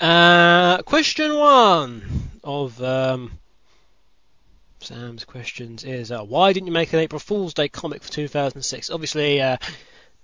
uh, 0.00 0.82
question 0.82 1.36
one 1.36 2.02
of 2.42 2.82
um, 2.82 3.32
Sam's 4.80 5.24
questions 5.24 5.84
is 5.84 6.10
uh, 6.10 6.22
why 6.22 6.52
didn't 6.52 6.66
you 6.66 6.72
make 6.72 6.92
an 6.92 7.00
April 7.00 7.18
Fool's 7.18 7.54
Day 7.54 7.68
comic 7.68 8.02
for 8.02 8.12
2006? 8.12 8.90
Obviously. 8.90 9.42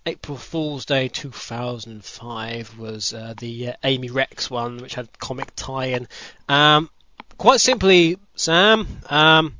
April 0.07 0.39
Fool's 0.39 0.87
Day 0.87 1.09
2005 1.09 2.79
was 2.79 3.11
the 3.11 3.75
Amy 3.85 4.09
Rex 4.09 4.51
one, 4.51 4.79
which 4.79 4.95
had 4.95 5.19
comic 5.19 5.53
tie-in. 5.55 6.09
Um, 6.49 6.89
quite 7.37 7.61
simply, 7.61 8.19
Sam, 8.35 8.89
um, 9.11 9.60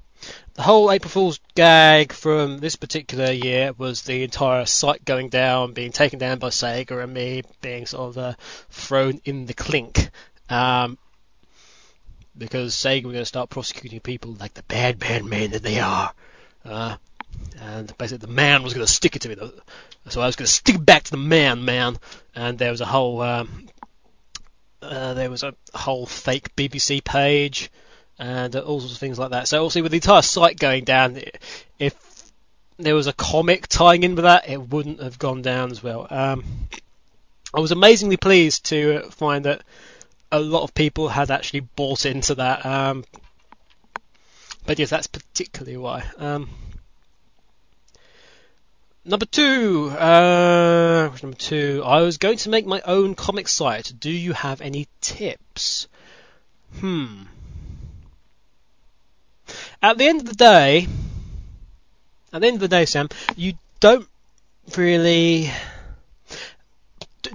the 0.55 0.63
whole 0.63 0.91
April 0.91 1.11
Fool's 1.11 1.41
gag 1.55 2.13
from 2.13 2.59
this 2.59 2.77
particular 2.77 3.31
year 3.31 3.73
was 3.77 4.03
the 4.03 4.23
entire 4.25 4.67
site 4.67 5.05
going 5.05 5.29
down, 5.29 5.73
being 5.73 5.93
taken 5.93 6.19
down 6.19 6.39
by 6.39 6.49
Sega, 6.49 7.03
and 7.03 7.15
me 7.15 7.43
being 7.61 7.87
sort 7.87 8.11
of 8.11 8.19
uh, 8.19 8.35
thrown 8.71 9.21
in 9.25 9.47
the 9.47 9.55
clink. 9.55 10.11
Um, 10.49 10.99
because 12.37 12.75
Sega 12.75 13.05
were 13.05 13.13
going 13.13 13.23
to 13.23 13.27
start 13.27 13.51
prosecuting 13.51 14.01
people 14.01 14.33
like 14.39 14.55
the 14.55 14.63
bad, 14.65 14.99
bad 14.99 15.25
men 15.25 15.51
that 15.51 15.63
they 15.63 15.79
are. 15.81 16.13
Uh, 16.65 16.97
and 17.61 17.97
basically, 17.99 18.27
the 18.27 18.33
man 18.33 18.63
was 18.63 18.75
going 18.75 18.87
to 18.87 18.93
stick 18.93 19.17
it 19.17 19.23
to 19.23 19.29
me. 19.29 19.37
So 20.09 20.21
I 20.21 20.27
was 20.27 20.37
going 20.37 20.47
to 20.47 20.53
stick 20.53 20.77
it 20.77 20.85
back 20.85 21.05
to 21.05 21.11
the 21.13 21.17
man, 21.17 21.65
man. 21.65 21.99
And 22.35 22.59
there 22.59 22.71
was 22.71 22.81
a 22.81 22.87
whole 22.87 23.21
um, 23.23 23.69
uh, 24.83 25.15
there 25.15 25.31
was 25.31 25.43
a 25.43 25.55
whole 25.75 26.07
fake 26.07 26.57
BBC 26.57 27.05
page 27.05 27.71
and 28.21 28.55
all 28.55 28.81
sorts 28.81 28.93
of 28.93 29.01
things 29.01 29.19
like 29.19 29.31
that. 29.31 29.49
So 29.49 29.65
obviously, 29.65 29.83
with 29.83 29.93
the 29.93 29.97
entire 29.97 30.23
site 30.23 30.59
going 30.59 30.85
down, 30.85 31.19
if 31.79 31.95
there 32.77 32.95
was 32.95 33.07
a 33.07 33.15
comic 33.15 33.67
tying 33.67 34.03
in 34.03 34.15
with 34.15 34.25
that, 34.25 34.49
it 34.49 34.61
wouldn't 34.61 35.03
have 35.03 35.19
gone 35.19 35.41
down 35.41 35.71
as 35.71 35.83
well. 35.83 36.07
Um, 36.11 36.45
I 37.55 37.61
was 37.61 37.73
amazingly 37.73 38.19
pleased 38.19 38.67
to 38.67 39.11
find 39.11 39.47
that 39.47 39.63
a 40.31 40.39
lot 40.39 40.63
of 40.63 40.75
people 40.75 41.09
had 41.09 41.31
actually 41.31 41.61
bought 41.61 42.05
into 42.05 42.35
that. 42.37 42.65
Um, 42.65 43.05
but 44.67 44.79
yes, 44.79 44.91
that's 44.91 45.07
particularly 45.07 45.79
why. 45.79 46.05
Um, 46.19 46.51
Number 49.03 49.25
two, 49.25 49.89
uh, 49.99 51.11
number 51.23 51.37
two. 51.37 51.83
I 51.87 52.03
was 52.03 52.19
going 52.19 52.37
to 52.37 52.51
make 52.51 52.67
my 52.67 52.83
own 52.85 53.15
comic 53.15 53.49
site. 53.49 53.95
Do 53.99 54.11
you 54.11 54.35
have 54.35 54.61
any 54.61 54.89
tips? 55.01 55.89
Hmm. 56.81 57.23
At 59.83 59.97
the 59.97 60.07
end 60.07 60.21
of 60.21 60.29
the 60.29 60.35
day, 60.35 60.87
at 62.33 62.41
the 62.41 62.47
end 62.47 62.57
of 62.57 62.61
the 62.61 62.69
day, 62.69 62.85
Sam, 62.85 63.09
you 63.35 63.55
don't 63.81 64.07
really 64.77 65.51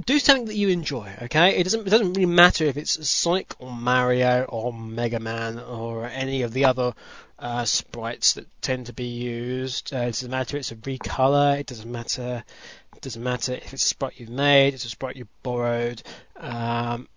do 0.05 0.19
something 0.19 0.45
that 0.45 0.55
you 0.55 0.69
enjoy. 0.69 1.11
Okay, 1.23 1.57
it 1.57 1.63
doesn't 1.63 1.88
it 1.88 1.89
doesn't 1.89 2.13
really 2.13 2.27
matter 2.27 2.65
if 2.65 2.77
it's 2.77 3.07
Sonic 3.09 3.53
or 3.59 3.72
Mario 3.72 4.43
or 4.43 4.72
Mega 4.72 5.19
Man 5.19 5.59
or 5.59 6.05
any 6.05 6.43
of 6.43 6.53
the 6.53 6.65
other 6.65 6.93
uh, 7.39 7.65
sprites 7.65 8.34
that 8.34 8.47
tend 8.61 8.88
to 8.88 8.93
be 8.93 9.05
used. 9.05 9.93
Uh, 9.93 9.99
it 9.99 10.05
doesn't 10.07 10.31
matter 10.31 10.57
if 10.57 10.61
it's 10.61 10.72
a 10.72 10.76
recolor. 10.76 11.59
It 11.59 11.65
doesn't 11.65 11.91
matter. 11.91 12.43
It 12.95 13.01
doesn't 13.01 13.23
matter 13.23 13.53
if 13.53 13.73
it's 13.73 13.84
a 13.84 13.88
sprite 13.88 14.19
you've 14.19 14.30
made. 14.30 14.73
It's 14.73 14.85
a 14.85 14.89
sprite 14.89 15.15
you've 15.15 15.43
borrowed. 15.43 16.01
Um, 16.38 17.07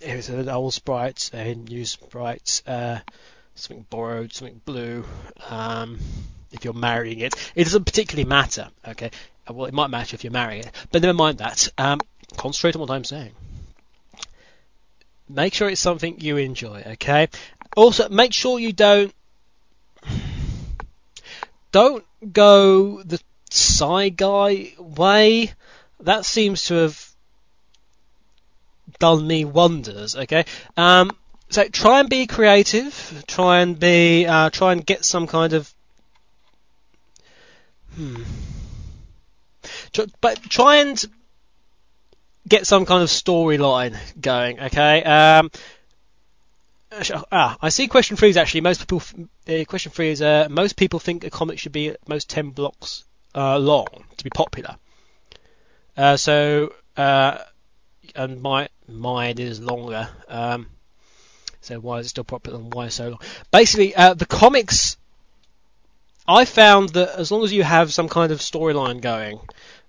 if 0.00 0.16
it's 0.16 0.28
an 0.28 0.48
old 0.48 0.74
sprite, 0.74 1.30
a 1.32 1.54
new 1.54 1.84
sprite, 1.84 2.62
uh, 2.66 2.98
something 3.54 3.86
borrowed, 3.90 4.32
something 4.32 4.60
blue. 4.64 5.04
Um, 5.48 5.98
if 6.52 6.64
you're 6.64 6.74
marrying 6.74 7.20
it, 7.20 7.34
it 7.54 7.64
doesn't 7.64 7.84
particularly 7.84 8.28
matter. 8.28 8.68
Okay. 8.86 9.10
Well, 9.48 9.66
it 9.66 9.74
might 9.74 9.90
matter 9.90 10.14
if 10.14 10.24
you're 10.24 10.32
marrying 10.32 10.64
it, 10.64 10.72
but 10.92 11.02
never 11.02 11.14
mind 11.14 11.38
that. 11.38 11.68
Um, 11.76 12.00
concentrate 12.36 12.76
on 12.76 12.80
what 12.80 12.90
I'm 12.90 13.04
saying 13.04 13.32
make 15.30 15.54
sure 15.54 15.68
it's 15.68 15.80
something 15.80 16.20
you 16.20 16.36
enjoy, 16.36 16.82
okay? 16.86 17.28
Also, 17.76 18.08
make 18.08 18.32
sure 18.34 18.58
you 18.58 18.72
don't 18.72 19.14
don't 21.72 22.04
go 22.32 23.02
the 23.02 23.20
side 23.50 24.16
guy 24.16 24.72
way. 24.78 25.52
That 26.00 26.24
seems 26.24 26.64
to 26.64 26.74
have 26.74 27.09
done 29.00 29.26
me 29.26 29.44
wonders, 29.44 30.14
okay? 30.14 30.44
Um, 30.76 31.10
so 31.48 31.66
try 31.66 31.98
and 32.00 32.08
be 32.08 32.28
creative. 32.28 33.24
Try 33.26 33.60
and 33.60 33.78
be, 33.78 34.26
uh, 34.26 34.50
try 34.50 34.72
and 34.72 34.86
get 34.86 35.04
some 35.04 35.26
kind 35.26 35.52
of, 35.52 35.74
hmm. 37.96 38.22
But 40.20 40.40
try 40.42 40.76
and 40.76 41.04
get 42.48 42.66
some 42.66 42.86
kind 42.86 43.02
of 43.02 43.08
storyline 43.08 43.96
going. 44.20 44.60
Okay. 44.60 45.02
Um, 45.02 45.50
ah, 47.32 47.56
I 47.60 47.68
see. 47.68 47.88
Question 47.88 48.16
three 48.16 48.30
is 48.30 48.36
actually 48.36 48.62
most 48.62 48.80
people. 48.80 49.02
Uh, 49.48 49.64
question 49.64 49.92
three 49.92 50.10
is 50.10 50.22
uh, 50.22 50.48
most 50.50 50.76
people 50.76 50.98
think 51.00 51.24
a 51.24 51.30
comic 51.30 51.58
should 51.58 51.72
be 51.72 51.88
at 51.88 52.08
most 52.08 52.30
ten 52.30 52.50
blocks 52.50 53.04
uh, 53.34 53.58
long 53.58 53.86
to 54.16 54.24
be 54.24 54.30
popular. 54.30 54.76
Uh, 55.96 56.16
so, 56.16 56.72
uh, 56.96 57.38
and 58.14 58.40
my 58.40 58.68
mine 58.88 59.38
is 59.38 59.60
longer. 59.60 60.08
Um, 60.28 60.66
so 61.60 61.78
why 61.78 61.98
is 61.98 62.06
it 62.06 62.10
still 62.10 62.24
popular 62.24 62.58
and 62.58 62.72
why 62.72 62.88
so 62.88 63.10
long? 63.10 63.20
Basically, 63.50 63.94
uh, 63.94 64.14
the 64.14 64.26
comics. 64.26 64.96
I 66.28 66.44
found 66.44 66.90
that 66.90 67.18
as 67.18 67.32
long 67.32 67.42
as 67.42 67.52
you 67.52 67.64
have 67.64 67.92
some 67.92 68.08
kind 68.08 68.30
of 68.30 68.38
storyline 68.38 69.00
going, 69.00 69.40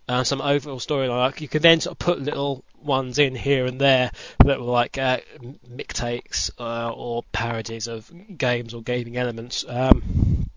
uh, 0.07 0.23
some 0.23 0.41
overall 0.41 0.80
storyline. 0.80 1.10
Like 1.10 1.41
you 1.41 1.48
can 1.48 1.61
then 1.61 1.80
sort 1.80 1.93
of 1.93 1.99
put 1.99 2.19
little 2.19 2.64
ones 2.81 3.19
in 3.19 3.35
here 3.35 3.65
and 3.65 3.80
there 3.80 4.11
that 4.43 4.60
were 4.60 4.65
like 4.65 4.98
uh, 4.98 5.19
mixtapes 5.69 6.52
uh, 6.60 6.91
or 6.91 7.23
parodies 7.31 7.88
of 7.88 8.11
games 8.38 8.73
or 8.73 8.81
gaming 8.81 9.18
elements. 9.18 9.64
Um, 9.68 10.49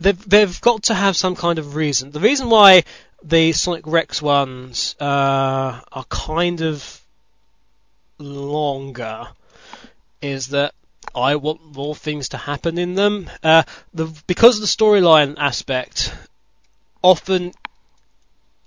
they've 0.00 0.28
they've 0.28 0.60
got 0.60 0.84
to 0.84 0.94
have 0.94 1.16
some 1.16 1.36
kind 1.36 1.58
of 1.58 1.74
reason. 1.74 2.10
The 2.10 2.20
reason 2.20 2.50
why 2.50 2.84
the 3.22 3.52
Sonic 3.52 3.86
Wrecks 3.86 4.22
ones 4.22 4.94
uh, 5.00 5.80
are 5.92 6.04
kind 6.08 6.60
of 6.62 7.00
longer 8.18 9.28
is 10.20 10.48
that 10.48 10.74
I 11.14 11.36
want 11.36 11.76
more 11.76 11.94
things 11.94 12.30
to 12.30 12.36
happen 12.36 12.78
in 12.78 12.94
them. 12.94 13.30
Uh, 13.42 13.62
the 13.94 14.06
because 14.26 14.56
of 14.56 14.60
the 14.60 14.66
storyline 14.66 15.36
aspect, 15.38 16.14
often 17.02 17.52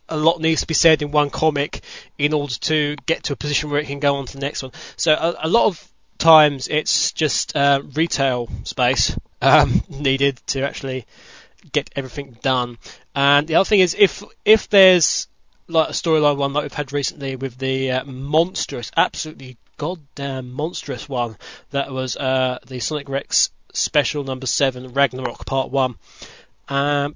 a 0.09 0.17
lot 0.17 0.41
needs 0.41 0.61
to 0.61 0.67
be 0.67 0.73
said 0.73 1.01
in 1.01 1.11
one 1.11 1.29
comic 1.29 1.81
in 2.17 2.33
order 2.33 2.53
to 2.53 2.97
get 3.05 3.23
to 3.23 3.33
a 3.33 3.37
position 3.37 3.69
where 3.69 3.79
it 3.79 3.87
can 3.87 3.99
go 3.99 4.15
on 4.15 4.25
to 4.25 4.33
the 4.33 4.41
next 4.41 4.61
one. 4.61 4.73
So 4.97 5.13
a, 5.13 5.47
a 5.47 5.49
lot 5.49 5.67
of 5.67 5.87
times 6.17 6.67
it's 6.67 7.13
just 7.13 7.55
uh, 7.55 7.81
retail 7.93 8.49
space 8.63 9.15
um, 9.41 9.81
needed 9.89 10.39
to 10.47 10.63
actually 10.63 11.05
get 11.71 11.89
everything 11.95 12.37
done. 12.41 12.77
And 13.15 13.47
the 13.47 13.55
other 13.55 13.65
thing 13.65 13.79
is 13.79 13.95
if 13.97 14.23
if 14.45 14.69
there's 14.69 15.27
like 15.67 15.89
a 15.89 15.93
storyline 15.93 16.37
one 16.37 16.53
that 16.53 16.63
we've 16.63 16.73
had 16.73 16.93
recently 16.93 17.35
with 17.35 17.57
the 17.57 17.91
uh, 17.91 18.05
monstrous, 18.05 18.91
absolutely 18.95 19.57
goddamn 19.77 20.51
monstrous 20.51 21.07
one 21.09 21.37
that 21.71 21.91
was 21.91 22.17
uh, 22.17 22.59
the 22.67 22.79
Sonic 22.79 23.09
Wrecks 23.09 23.49
special 23.73 24.23
number 24.23 24.45
seven 24.45 24.93
Ragnarok 24.93 25.45
Part 25.45 25.71
One. 25.71 25.95
Um, 26.67 27.15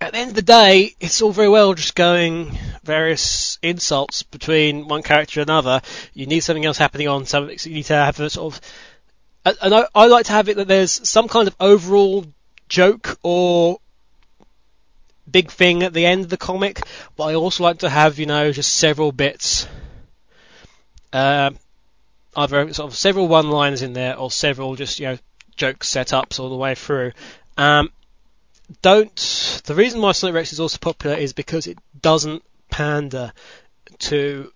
at 0.00 0.12
the 0.12 0.18
end 0.18 0.30
of 0.30 0.36
the 0.36 0.42
day, 0.42 0.94
it's 1.00 1.20
all 1.22 1.32
very 1.32 1.48
well 1.48 1.74
just 1.74 1.94
going 1.94 2.56
various 2.84 3.58
insults 3.62 4.22
between 4.22 4.86
one 4.86 5.02
character 5.02 5.40
and 5.40 5.50
another. 5.50 5.82
You 6.14 6.26
need 6.26 6.40
something 6.40 6.64
else 6.64 6.78
happening 6.78 7.08
on. 7.08 7.26
So 7.26 7.48
you 7.48 7.74
need 7.74 7.86
to 7.86 7.94
have 7.94 8.20
a 8.20 8.30
sort 8.30 8.54
of, 8.54 8.60
and 9.60 9.74
I, 9.74 9.86
I 9.94 10.06
like 10.06 10.26
to 10.26 10.32
have 10.32 10.48
it 10.48 10.56
that 10.56 10.68
there's 10.68 11.08
some 11.08 11.26
kind 11.26 11.48
of 11.48 11.56
overall 11.58 12.24
joke 12.68 13.18
or 13.22 13.78
big 15.30 15.50
thing 15.50 15.82
at 15.82 15.92
the 15.92 16.06
end 16.06 16.24
of 16.24 16.30
the 16.30 16.36
comic, 16.36 16.80
but 17.16 17.24
I 17.24 17.34
also 17.34 17.64
like 17.64 17.78
to 17.78 17.88
have, 17.88 18.18
you 18.18 18.26
know, 18.26 18.52
just 18.52 18.74
several 18.74 19.12
bits 19.12 19.66
uh, 21.12 21.50
either 22.36 22.72
sort 22.72 22.90
of 22.90 22.96
several 22.96 23.28
one-liners 23.28 23.82
in 23.82 23.92
there 23.92 24.16
or 24.16 24.30
several 24.30 24.76
just 24.76 25.00
you 25.00 25.06
know 25.06 25.18
joke 25.56 25.80
setups 25.80 26.38
all 26.38 26.50
the 26.50 26.56
way 26.56 26.74
through. 26.74 27.12
Um, 27.56 27.90
don't. 28.82 29.62
The 29.64 29.74
reason 29.74 30.00
why 30.00 30.12
Sonic 30.12 30.34
Wrecks 30.34 30.52
is 30.52 30.60
also 30.60 30.78
popular 30.78 31.16
is 31.16 31.32
because 31.32 31.66
it 31.66 31.78
doesn't 32.00 32.42
pander 32.70 33.32
to 33.98 34.52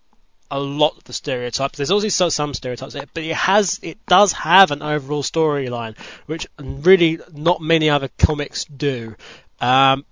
a 0.52 0.60
lot 0.60 0.98
of 0.98 1.04
the 1.04 1.14
stereotypes. 1.14 1.78
There's 1.78 1.90
also 1.90 2.28
some 2.28 2.52
stereotypes, 2.52 2.92
there, 2.92 3.06
but 3.12 3.24
it 3.24 3.34
has 3.34 3.80
it 3.82 4.04
does 4.06 4.32
have 4.32 4.70
an 4.70 4.82
overall 4.82 5.22
storyline, 5.22 5.98
which 6.26 6.46
really 6.58 7.18
not 7.32 7.62
many 7.62 7.88
other 7.88 8.10
comics 8.18 8.66
do. 8.66 9.16
Um, 9.60 10.04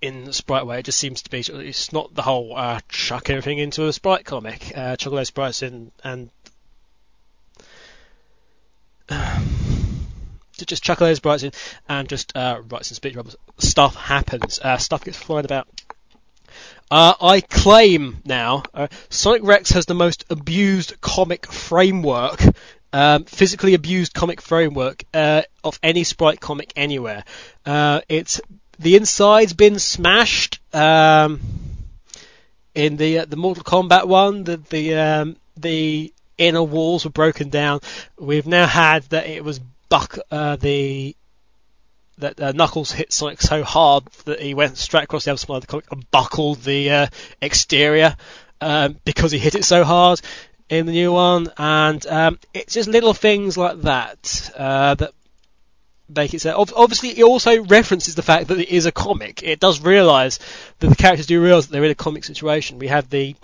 in 0.00 0.24
the 0.24 0.32
sprite 0.32 0.66
way, 0.66 0.80
it 0.80 0.84
just 0.84 0.98
seems 0.98 1.22
to 1.22 1.30
be 1.30 1.38
it's 1.40 1.92
not 1.92 2.12
the 2.12 2.22
whole 2.22 2.56
uh, 2.56 2.80
chuck 2.88 3.30
everything 3.30 3.58
into 3.58 3.86
a 3.86 3.92
sprite 3.92 4.24
comic, 4.24 4.72
uh, 4.76 4.96
chuck 4.96 5.12
those 5.12 5.28
sprites 5.28 5.62
in 5.62 5.92
and 6.02 6.28
just 10.66 10.82
chuck 10.82 10.98
those 10.98 11.18
sprites 11.18 11.44
in 11.44 11.52
and 11.88 12.08
just 12.08 12.36
uh, 12.36 12.60
write 12.68 12.84
some 12.84 12.96
speech 12.96 13.14
bubbles. 13.14 13.36
Stuff 13.58 13.94
happens. 13.94 14.58
Uh, 14.58 14.76
stuff 14.76 15.04
gets 15.04 15.18
flying 15.18 15.44
about. 15.44 15.68
Uh, 16.92 17.14
I 17.22 17.40
claim 17.40 18.18
now, 18.26 18.64
uh, 18.74 18.88
Sonic 19.08 19.44
Wrecks 19.44 19.70
has 19.70 19.86
the 19.86 19.94
most 19.94 20.26
abused 20.28 21.00
comic 21.00 21.46
framework, 21.46 22.38
um, 22.92 23.24
physically 23.24 23.72
abused 23.72 24.12
comic 24.12 24.42
framework 24.42 25.02
uh, 25.14 25.40
of 25.64 25.80
any 25.82 26.04
sprite 26.04 26.38
comic 26.38 26.70
anywhere. 26.76 27.24
Uh, 27.64 28.02
it's 28.10 28.42
the 28.78 28.96
inside's 28.96 29.54
been 29.54 29.78
smashed. 29.78 30.60
Um, 30.74 31.40
in 32.74 32.98
the 32.98 33.20
uh, 33.20 33.24
the 33.24 33.36
Mortal 33.36 33.64
Kombat 33.64 34.04
one, 34.06 34.44
the 34.44 34.58
the 34.58 34.94
um, 34.96 35.36
the 35.56 36.12
inner 36.36 36.62
walls 36.62 37.06
were 37.06 37.10
broken 37.10 37.48
down. 37.48 37.80
We've 38.18 38.46
now 38.46 38.66
had 38.66 39.04
that 39.04 39.26
it 39.26 39.42
was 39.42 39.60
buck 39.88 40.18
uh, 40.30 40.56
the 40.56 41.16
that 42.18 42.40
uh, 42.40 42.52
Knuckles 42.52 42.92
hit 42.92 43.12
Sonic 43.12 43.40
so 43.40 43.64
hard 43.64 44.04
that 44.24 44.40
he 44.40 44.54
went 44.54 44.76
straight 44.76 45.04
across 45.04 45.24
the 45.24 45.32
other 45.32 45.38
side 45.38 45.56
of 45.56 45.60
the 45.62 45.66
comic 45.66 45.90
and 45.90 46.10
buckled 46.10 46.62
the 46.62 46.90
uh, 46.90 47.06
exterior 47.40 48.16
um, 48.60 48.96
because 49.04 49.32
he 49.32 49.38
hit 49.38 49.54
it 49.54 49.64
so 49.64 49.84
hard 49.84 50.20
in 50.68 50.86
the 50.86 50.92
new 50.92 51.12
one, 51.12 51.48
and 51.58 52.06
um, 52.06 52.38
it's 52.54 52.74
just 52.74 52.88
little 52.88 53.12
things 53.12 53.58
like 53.58 53.82
that 53.82 54.50
uh, 54.56 54.94
that 54.94 55.12
make 56.08 56.32
it 56.32 56.40
so. 56.40 56.64
Obviously, 56.76 57.10
it 57.10 57.24
also 57.24 57.62
references 57.64 58.14
the 58.14 58.22
fact 58.22 58.48
that 58.48 58.58
it 58.58 58.68
is 58.68 58.86
a 58.86 58.92
comic. 58.92 59.42
It 59.42 59.60
does 59.60 59.80
realise 59.80 60.38
that 60.78 60.88
the 60.88 60.96
characters 60.96 61.26
do 61.26 61.42
realise 61.42 61.66
that 61.66 61.72
they're 61.72 61.84
in 61.84 61.90
a 61.90 61.94
comic 61.94 62.24
situation. 62.24 62.78
We 62.78 62.88
have 62.88 63.10
the 63.10 63.36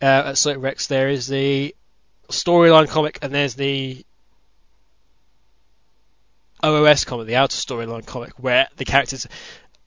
uh, 0.00 0.28
at 0.28 0.38
Sonic 0.38 0.62
Wrecks 0.62 0.86
there 0.86 1.08
is 1.08 1.26
the 1.26 1.74
storyline 2.28 2.88
comic, 2.88 3.18
and 3.22 3.34
there's 3.34 3.54
the 3.54 4.04
OOS 6.64 7.04
comic, 7.04 7.26
the 7.26 7.36
outer 7.36 7.56
storyline 7.56 8.06
comic, 8.06 8.32
where 8.38 8.68
the 8.76 8.84
characters 8.84 9.26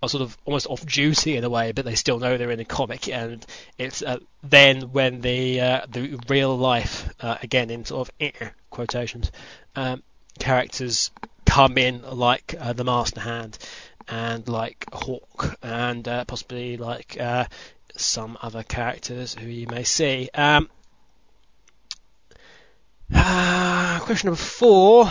are 0.01 0.09
sort 0.09 0.21
of 0.21 0.37
almost 0.45 0.67
off 0.67 0.85
duty 0.85 1.37
in 1.37 1.43
a 1.43 1.49
way, 1.49 1.71
but 1.71 1.85
they 1.85 1.95
still 1.95 2.19
know 2.19 2.37
they're 2.37 2.51
in 2.51 2.59
a 2.59 2.65
comic, 2.65 3.07
and 3.07 3.45
it's 3.77 4.01
uh, 4.01 4.17
then 4.43 4.91
when 4.91 5.21
the 5.21 5.61
uh, 5.61 5.81
the 5.89 6.19
real 6.27 6.57
life, 6.57 7.09
uh, 7.21 7.37
again 7.41 7.69
in 7.69 7.85
sort 7.85 8.09
of 8.09 8.15
eh, 8.19 8.49
quotations, 8.69 9.31
um, 9.75 10.03
characters 10.39 11.11
come 11.45 11.77
in 11.77 12.01
like 12.01 12.55
uh, 12.59 12.73
the 12.73 12.83
Master 12.83 13.21
Hand 13.21 13.57
and 14.07 14.47
like 14.49 14.85
Hawk 14.91 15.57
and 15.61 16.07
uh, 16.07 16.25
possibly 16.25 16.77
like 16.77 17.17
uh, 17.19 17.45
some 17.95 18.37
other 18.41 18.63
characters 18.63 19.35
who 19.35 19.47
you 19.47 19.67
may 19.67 19.83
see. 19.83 20.29
Um, 20.33 20.69
question 24.03 24.27
number 24.27 24.41
four. 24.41 25.09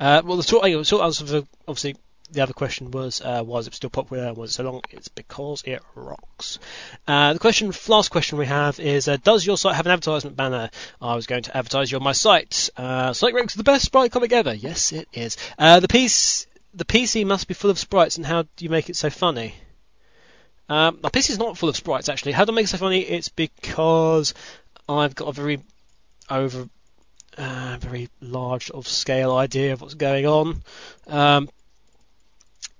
Uh, 0.00 0.22
well, 0.24 0.38
the 0.38 0.42
short, 0.42 0.64
answer 0.64 1.26
for 1.26 1.46
obviously 1.68 1.94
the 2.32 2.40
other 2.40 2.54
question 2.54 2.90
was 2.90 3.20
uh, 3.20 3.42
why 3.42 3.58
is 3.58 3.66
it 3.66 3.74
still 3.74 3.90
popular 3.90 4.24
and 4.24 4.36
was 4.36 4.50
it 4.50 4.54
so 4.54 4.62
long? 4.64 4.80
It's 4.90 5.08
because 5.08 5.62
it 5.66 5.82
rocks. 5.94 6.58
Uh, 7.06 7.34
the 7.34 7.38
question, 7.38 7.70
last 7.86 8.10
question 8.10 8.38
we 8.38 8.46
have 8.46 8.80
is 8.80 9.08
uh, 9.08 9.18
does 9.18 9.44
your 9.44 9.58
site 9.58 9.76
have 9.76 9.84
an 9.84 9.92
advertisement 9.92 10.36
banner? 10.36 10.70
I 11.02 11.16
was 11.16 11.26
going 11.26 11.42
to 11.42 11.56
advertise 11.56 11.92
you 11.92 11.98
on 11.98 12.04
my 12.04 12.12
site. 12.12 12.70
Uh, 12.78 13.12
Wrecks 13.20 13.52
is 13.52 13.58
the 13.58 13.62
best 13.62 13.84
sprite 13.84 14.12
comic 14.12 14.32
ever. 14.32 14.54
Yes, 14.54 14.92
it 14.92 15.08
is. 15.12 15.36
Uh, 15.58 15.80
the 15.80 15.88
piece, 15.88 16.46
the 16.72 16.86
PC 16.86 17.26
must 17.26 17.46
be 17.46 17.54
full 17.54 17.70
of 17.70 17.78
sprites, 17.78 18.16
and 18.16 18.24
how 18.24 18.42
do 18.42 18.64
you 18.64 18.70
make 18.70 18.88
it 18.88 18.96
so 18.96 19.10
funny? 19.10 19.54
Um, 20.70 21.00
my 21.02 21.10
PC 21.10 21.30
is 21.30 21.38
not 21.38 21.58
full 21.58 21.68
of 21.68 21.76
sprites 21.76 22.08
actually. 22.08 22.32
How 22.32 22.46
do 22.46 22.52
I 22.52 22.54
make 22.54 22.64
it 22.64 22.68
so 22.68 22.78
funny? 22.78 23.00
It's 23.00 23.28
because 23.28 24.32
I've 24.88 25.14
got 25.14 25.28
a 25.28 25.32
very 25.32 25.60
over 26.30 26.68
uh, 27.38 27.76
very 27.80 28.08
large 28.20 28.70
of 28.70 28.86
scale 28.86 29.34
idea 29.34 29.72
of 29.72 29.80
what's 29.80 29.94
going 29.94 30.26
on, 30.26 30.62
um, 31.06 31.48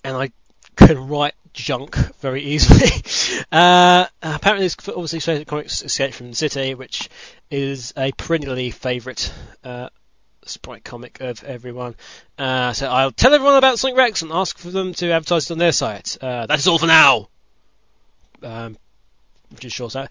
and 0.05 0.17
I 0.17 0.31
can 0.77 1.09
write 1.09 1.35
junk 1.53 1.97
very 2.21 2.43
easily. 2.43 2.91
uh, 3.53 4.07
apparently, 4.23 4.67
it's 4.67 4.77
obviously 4.89 5.21
Sonic 5.21 5.47
Comics 5.47 5.83
Escape 5.83 6.15
from 6.15 6.31
the 6.31 6.37
City, 6.37 6.75
which 6.75 7.09
is 7.51 7.93
a 7.97 8.13
perennially 8.13 8.71
favourite 8.71 9.33
uh, 9.65 9.89
sprite 10.45 10.85
comic 10.85 11.21
of 11.21 11.43
everyone. 11.45 11.95
Uh, 12.39 12.73
so 12.73 12.89
I'll 12.89 13.13
tell 13.13 13.35
everyone 13.35 13.57
about 13.57 13.79
Sonic 13.79 13.97
Wrecks 13.97 14.23
and 14.23 14.33
ask 14.33 14.59
for 14.59 14.71
them 14.71 14.95
to 14.95 15.11
advertise 15.11 15.51
it 15.51 15.53
on 15.53 15.59
their 15.59 15.73
site. 15.73 16.17
Uh, 16.21 16.47
that 16.47 16.59
is 16.59 16.67
all 16.67 16.79
for 16.79 16.87
now. 16.87 17.29
Um, 18.43 18.77
which 19.51 19.65
is 19.65 19.73
short. 19.73 19.97
Uh, 19.97 20.07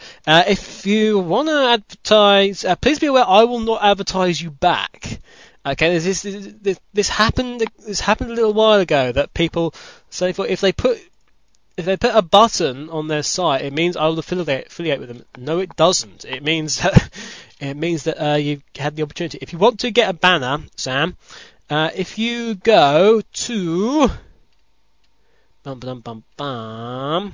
if 0.47 0.85
you 0.85 1.19
want 1.19 1.47
to 1.47 1.53
advertise, 1.53 2.65
uh, 2.65 2.75
please 2.75 2.99
be 2.99 3.07
aware 3.07 3.25
I 3.27 3.43
will 3.43 3.59
not 3.59 3.83
advertise 3.83 4.41
you 4.41 4.51
back. 4.51 5.19
Okay, 5.65 5.97
this, 5.97 6.21
this, 6.23 6.79
this 6.93 7.09
happened 7.09 7.63
this 7.85 7.99
happened 7.99 8.31
a 8.31 8.33
little 8.33 8.53
while 8.53 8.79
ago 8.79 9.11
that 9.11 9.33
people 9.33 9.73
say 10.09 10.31
for 10.31 10.47
if 10.47 10.61
they 10.61 10.71
put 10.71 10.99
if 11.79 11.85
they 11.85 11.95
put 11.95 12.13
a 12.13 12.21
button 12.21 12.89
on 12.89 13.07
their 13.07 13.23
site, 13.23 13.63
it 13.63 13.71
means 13.71 13.95
I 13.95 14.07
will 14.07 14.19
affiliate 14.19 14.67
affiliate 14.67 14.99
with 14.99 15.09
them. 15.09 15.23
No, 15.37 15.59
it 15.59 15.75
doesn't. 15.75 16.25
It 16.25 16.43
means 16.43 16.81
that 16.81 17.09
it 17.59 17.77
means 17.77 18.03
that 18.03 18.21
uh, 18.21 18.35
you've 18.35 18.63
had 18.75 18.95
the 18.95 19.03
opportunity. 19.03 19.39
If 19.41 19.53
you 19.53 19.59
want 19.59 19.81
to 19.81 19.91
get 19.91 20.09
a 20.09 20.13
banner, 20.13 20.59
Sam, 20.75 21.15
uh, 21.69 21.89
if 21.95 22.17
you 22.17 22.55
go 22.55 23.21
to 23.21 24.09
bum 25.63 25.79
bum 25.79 26.01
bum 26.01 26.23
bum 26.35 27.33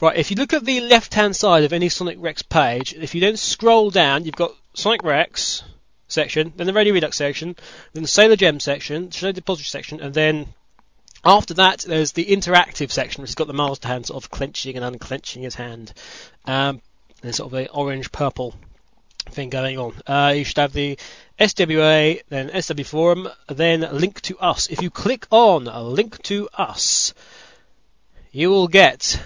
Right, 0.00 0.16
if 0.16 0.30
you 0.30 0.36
look 0.36 0.52
at 0.52 0.64
the 0.64 0.80
left-hand 0.80 1.36
side 1.36 1.64
of 1.64 1.72
any 1.72 1.88
Sonic 1.88 2.18
Wrecks 2.20 2.42
page, 2.42 2.94
if 2.94 3.14
you 3.14 3.20
then 3.20 3.36
scroll 3.36 3.90
down, 3.90 4.24
you've 4.24 4.36
got 4.36 4.54
Sonic 4.74 5.02
Wrecks 5.02 5.62
section, 6.08 6.52
then 6.56 6.66
the 6.66 6.72
Radio 6.72 6.94
Redux 6.94 7.16
section, 7.16 7.56
then 7.92 8.02
the 8.02 8.08
Sailor 8.08 8.36
Gem 8.36 8.60
section, 8.60 9.06
the 9.06 9.12
Shadow 9.12 9.32
Depository 9.32 9.66
section, 9.66 10.00
and 10.00 10.14
then 10.14 10.54
after 11.24 11.54
that, 11.54 11.80
there's 11.80 12.12
the 12.12 12.24
interactive 12.24 12.90
section, 12.90 13.22
which 13.22 13.30
has 13.30 13.36
got 13.36 13.46
the 13.46 13.52
master 13.52 13.88
hand 13.88 14.06
sort 14.06 14.22
of 14.22 14.30
clenching 14.30 14.76
and 14.76 14.84
unclenching 14.84 15.42
his 15.42 15.54
hand. 15.54 15.92
Um, 16.44 16.80
there's 17.20 17.36
sort 17.36 17.52
of 17.52 17.58
a 17.58 17.68
orange-purple 17.68 18.54
thing 19.26 19.50
going 19.50 19.78
on. 19.78 19.94
Uh, 20.06 20.34
you 20.36 20.44
should 20.44 20.58
have 20.58 20.72
the 20.72 20.98
SWA, 21.38 22.20
then 22.28 22.50
SW 22.60 22.84
Forum, 22.84 23.28
then 23.48 23.80
Link 23.92 24.20
to 24.22 24.38
Us. 24.38 24.68
If 24.68 24.82
you 24.82 24.90
click 24.90 25.26
on 25.30 25.68
a 25.68 25.82
Link 25.82 26.20
to 26.24 26.48
Us, 26.54 27.14
you 28.32 28.50
will 28.50 28.68
get 28.68 29.22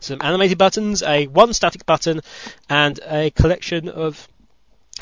some 0.00 0.18
animated 0.22 0.58
buttons, 0.58 1.02
a 1.02 1.26
one 1.26 1.52
static 1.52 1.86
button, 1.86 2.20
and 2.68 3.00
a 3.06 3.30
collection 3.30 3.88
of 3.88 4.28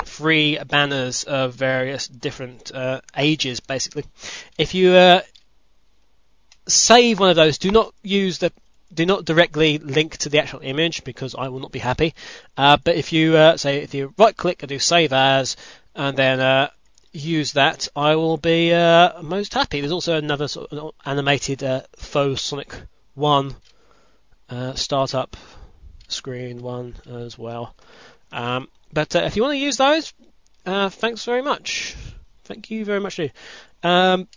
free 0.03 0.57
banners 0.67 1.23
of 1.23 1.53
various 1.53 2.07
different 2.07 2.73
uh, 2.73 3.01
ages, 3.15 3.59
basically. 3.59 4.05
If 4.57 4.73
you 4.73 4.91
uh, 4.91 5.21
save 6.67 7.19
one 7.19 7.29
of 7.29 7.35
those, 7.35 7.57
do 7.57 7.71
not 7.71 7.93
use 8.03 8.39
the 8.39 8.51
do 8.93 9.05
not 9.05 9.25
directly 9.25 9.77
link 9.77 10.15
to 10.15 10.29
the 10.29 10.39
actual 10.39 10.61
image 10.61 11.03
because 11.03 11.35
I 11.35 11.49
will 11.49 11.59
not 11.59 11.71
be 11.71 11.79
happy. 11.79 12.13
Uh, 12.55 12.77
but 12.81 12.95
if 12.95 13.11
you 13.11 13.35
uh, 13.35 13.57
say 13.57 13.81
if 13.81 13.93
you 13.93 14.13
right 14.17 14.35
click 14.35 14.63
and 14.63 14.69
do 14.69 14.79
save 14.79 15.11
as 15.11 15.57
and 15.95 16.15
then 16.15 16.39
uh, 16.39 16.69
use 17.11 17.53
that, 17.53 17.87
I 17.95 18.15
will 18.15 18.37
be 18.37 18.73
uh, 18.73 19.21
most 19.21 19.53
happy. 19.53 19.81
There's 19.81 19.91
also 19.91 20.17
another 20.17 20.47
sort 20.47 20.71
of 20.71 20.93
animated 21.05 21.63
faux 21.97 22.41
Sonic 22.41 22.73
One 23.15 23.55
uh, 24.49 24.73
startup 24.73 25.35
screen 26.07 26.61
one 26.61 26.95
as 27.09 27.37
well. 27.37 27.75
Um, 28.31 28.67
but 28.91 29.15
uh, 29.15 29.19
if 29.19 29.35
you 29.35 29.43
want 29.43 29.53
to 29.53 29.59
use 29.59 29.77
those, 29.77 30.13
uh, 30.65 30.89
thanks 30.89 31.25
very 31.25 31.41
much. 31.41 31.95
Thank 32.43 32.69
you 32.69 32.85
very 32.85 32.99
much, 32.99 33.19
um, 33.81 34.27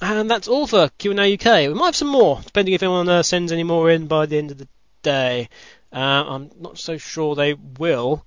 and 0.00 0.30
that's 0.30 0.48
all 0.48 0.66
for 0.66 0.88
Q&A 0.96 1.34
UK. 1.34 1.68
We 1.68 1.74
might 1.74 1.86
have 1.86 1.96
some 1.96 2.08
more, 2.08 2.40
depending 2.42 2.72
if 2.72 2.82
anyone 2.82 3.08
uh, 3.08 3.22
sends 3.22 3.52
any 3.52 3.64
more 3.64 3.90
in 3.90 4.06
by 4.06 4.24
the 4.24 4.38
end 4.38 4.50
of 4.50 4.58
the 4.58 4.68
day. 5.02 5.50
Uh, 5.92 6.24
I'm 6.26 6.50
not 6.58 6.78
so 6.78 6.96
sure 6.96 7.34
they 7.34 7.52
will, 7.52 8.24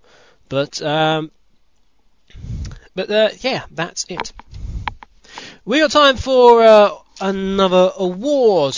but 0.50 0.80
um, 0.84 1.32
but 2.94 3.10
uh, 3.10 3.30
yeah, 3.40 3.66
that's 3.72 4.06
it. 4.08 4.34
We 5.66 5.80
got 5.80 5.92
time 5.92 6.18
for 6.18 7.02
another 7.20 7.92
award 7.98 8.76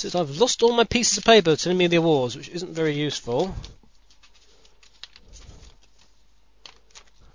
says 0.00 0.14
I've 0.14 0.38
lost 0.38 0.62
all 0.62 0.72
my 0.72 0.84
pieces 0.84 1.18
of 1.18 1.24
paper 1.24 1.56
telling 1.56 1.76
me 1.76 1.86
the 1.86 1.96
awards, 1.96 2.34
which 2.34 2.48
isn't 2.48 2.72
very 2.72 2.94
useful. 2.94 3.54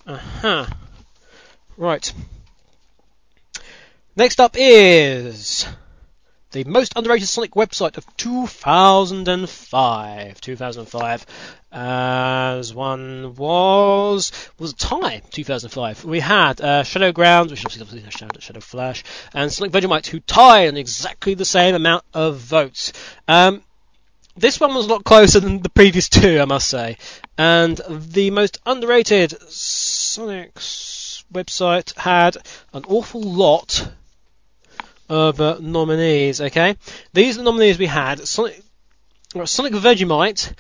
Aha. 0.08 0.18
Uh-huh. 0.18 0.66
Right. 1.78 2.12
Next 4.16 4.40
up 4.40 4.56
is 4.58 5.68
the 6.52 6.64
most 6.64 6.94
underrated 6.96 7.28
Sonic 7.28 7.52
website 7.52 7.98
of 7.98 8.18
2005. 8.18 10.42
2005, 10.42 11.26
as 11.76 12.74
one 12.74 13.36
was 13.36 14.32
was 14.58 14.72
a 14.72 14.76
tie. 14.76 15.22
2005. 15.30 16.06
We 16.06 16.22
had 16.22 16.62
uh, 16.62 16.84
Shadow 16.84 17.12
Grounds, 17.12 17.52
which 17.52 17.66
obviously 17.66 18.10
Shadow, 18.10 18.40
Shadow 18.40 18.62
Flash, 18.62 19.04
and 19.34 19.52
Sonic 19.52 19.74
Vegemite, 19.74 20.08
who 20.08 20.22
tied 20.22 20.70
on 20.70 20.78
exactly 20.78 21.34
the 21.34 21.44
same 21.44 21.76
amount 21.76 22.06
of 22.14 22.38
votes. 22.38 22.94
Um, 23.28 23.62
this 24.38 24.60
one 24.60 24.74
was 24.74 24.86
a 24.86 24.90
lot 24.90 25.04
closer 25.04 25.42
than 25.42 25.62
the 25.62 25.70
previous 25.70 26.08
two, 26.08 26.40
I 26.40 26.46
must 26.46 26.70
say. 26.70 26.98
And 27.38 27.80
the 27.90 28.32
most 28.32 28.60
underrated 28.66 29.34
Sonic's 29.50 31.26
website 31.34 31.98
had 31.98 32.38
an 32.74 32.86
awful 32.88 33.22
lot 33.22 33.86
of 35.10 35.42
uh, 35.42 35.58
nominees. 35.60 36.40
Okay, 36.40 36.78
these 37.12 37.36
are 37.36 37.40
the 37.40 37.44
nominees 37.44 37.78
we 37.78 37.88
had. 37.88 38.26
Sonic. 38.26 38.62
Sonic 39.44 39.74
Vegemite 39.74 40.54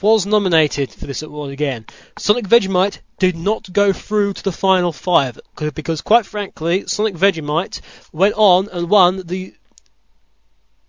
was 0.00 0.24
nominated 0.24 0.90
for 0.90 1.06
this 1.06 1.20
award 1.20 1.50
again. 1.50 1.84
Sonic 2.16 2.48
Vegemite 2.48 3.00
did 3.18 3.36
not 3.36 3.70
go 3.70 3.92
through 3.92 4.32
to 4.32 4.42
the 4.42 4.52
final 4.52 4.90
five 4.90 5.38
because, 5.74 6.00
quite 6.00 6.24
frankly, 6.24 6.86
Sonic 6.86 7.14
Vegemite 7.14 7.82
went 8.10 8.34
on 8.34 8.70
and 8.70 8.88
won 8.88 9.26
the 9.26 9.54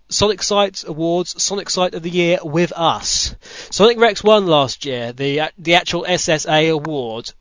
Sonic 0.07 0.41
Site 0.41 0.85
Awards 0.87 1.41
Sonic 1.43 1.69
Site 1.69 1.93
of 1.93 2.03
the 2.03 2.09
Year 2.09 2.39
with 2.43 2.71
us. 2.71 3.35
Sonic 3.69 3.99
Wrecks 3.99 4.23
won 4.23 4.47
last 4.47 4.85
year 4.85 5.11
the 5.11 5.41
the 5.57 5.75
actual 5.75 6.05
SSA 6.07 6.71
award 6.71 7.33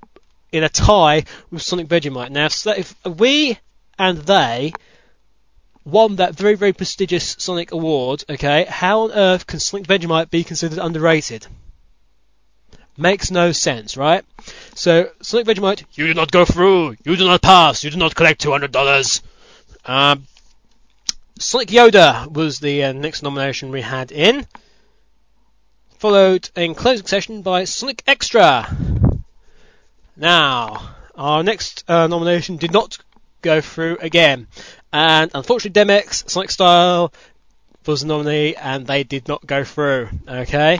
in 0.50 0.64
a 0.64 0.68
tie 0.68 1.24
with 1.50 1.62
Sonic 1.62 1.86
Vegemite. 1.86 2.30
Now, 2.30 2.48
if 2.76 2.94
we 3.06 3.56
and 3.98 4.18
they 4.18 4.72
won 5.84 6.16
that 6.16 6.34
very, 6.34 6.54
very 6.54 6.72
prestigious 6.72 7.36
Sonic 7.38 7.72
Award, 7.72 8.24
okay, 8.28 8.64
how 8.68 9.02
on 9.02 9.12
earth 9.12 9.46
can 9.46 9.60
Sonic 9.60 9.86
Vegemite 9.86 10.30
be 10.30 10.44
considered 10.44 10.78
underrated? 10.78 11.46
Makes 12.96 13.30
no 13.30 13.52
sense, 13.52 13.96
right? 13.96 14.24
So, 14.74 15.10
Sonic 15.22 15.46
Vegemite, 15.46 15.84
you 15.94 16.06
do 16.06 16.14
not 16.14 16.30
go 16.30 16.44
through, 16.44 16.96
you 17.04 17.16
do 17.16 17.26
not 17.26 17.42
pass, 17.42 17.84
you 17.84 17.90
do 17.90 17.96
not 17.96 18.14
collect 18.14 18.42
$200. 18.44 19.22
Um, 19.84 20.26
Sonic 21.38 21.68
Yoda 21.68 22.30
was 22.30 22.60
the 22.60 22.84
uh, 22.84 22.92
next 22.92 23.22
nomination 23.22 23.70
we 23.70 23.80
had 23.80 24.12
in, 24.12 24.46
followed 25.98 26.50
in 26.54 26.74
close 26.74 26.98
succession 26.98 27.42
by 27.42 27.64
Sonic 27.64 28.02
X-tra. 28.06 28.76
Now, 30.16 30.94
our 31.16 31.42
next 31.42 31.84
uh, 31.88 32.06
nomination 32.06 32.58
did 32.58 32.72
not 32.72 32.98
go 33.40 33.60
through 33.60 33.98
again, 34.00 34.46
and 34.92 35.30
unfortunately, 35.34 35.82
Demex 35.82 36.28
Sonic 36.28 36.50
Style 36.50 37.12
was 37.86 38.02
the 38.02 38.06
nominee, 38.06 38.54
and 38.56 38.86
they 38.86 39.04
did 39.04 39.28
not 39.28 39.46
go 39.46 39.64
through. 39.64 40.08
Okay. 40.28 40.78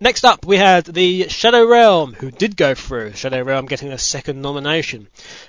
Next 0.00 0.24
up, 0.24 0.44
we 0.44 0.58
had 0.58 0.84
the 0.84 1.28
Shadow 1.28 1.66
Realm, 1.66 2.12
who 2.12 2.30
did 2.30 2.56
go 2.56 2.74
through. 2.74 3.14
Shadow 3.14 3.42
Realm 3.42 3.64
getting 3.64 3.90
a 3.90 3.96
second 3.96 4.42
nomination. 4.42 5.06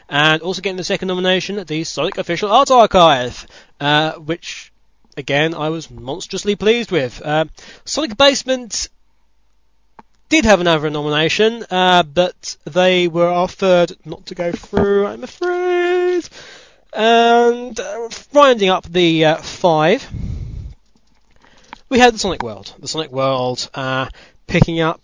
And 0.08 0.42
also 0.42 0.62
getting 0.62 0.78
the 0.78 0.84
second 0.84 1.10
nomination, 1.10 1.62
the 1.66 1.84
Sonic 1.84 2.18
Official 2.18 2.52
Art 2.52 2.72
Archive, 2.72 3.48
uh, 3.82 4.14
which, 4.14 4.72
again, 5.18 5.54
I 5.56 5.70
was 5.70 5.92
monstrously 5.92 6.56
pleased 6.56 6.90
with. 6.90 7.22
Uh, 7.22 7.46
Sonic 7.84 8.16
Basement 8.16 8.88
did 10.30 10.46
have 10.46 10.62
another 10.62 10.90
nomination, 10.90 11.66
uh, 11.70 12.04
but 12.04 12.58
they 12.66 13.08
were 13.08 13.30
offered 13.30 13.94
not 14.06 14.26
to 14.28 14.36
go 14.36 14.52
through, 14.52 15.06
I'm 15.06 15.24
afraid. 15.24 16.28
And 16.94 17.80
uh, 17.80 18.10
rounding 18.34 18.70
up 18.70 18.86
the 18.86 19.26
uh, 19.26 19.36
five, 19.38 20.10
we 21.90 22.00
had 22.00 22.14
the 22.14 22.20
Sonic 22.20 22.42
World. 22.42 22.74
The 22.80 22.88
Sonic 22.88 23.12
World 23.12 23.70
uh, 23.74 24.08
picking 24.48 24.80
up 24.80 25.02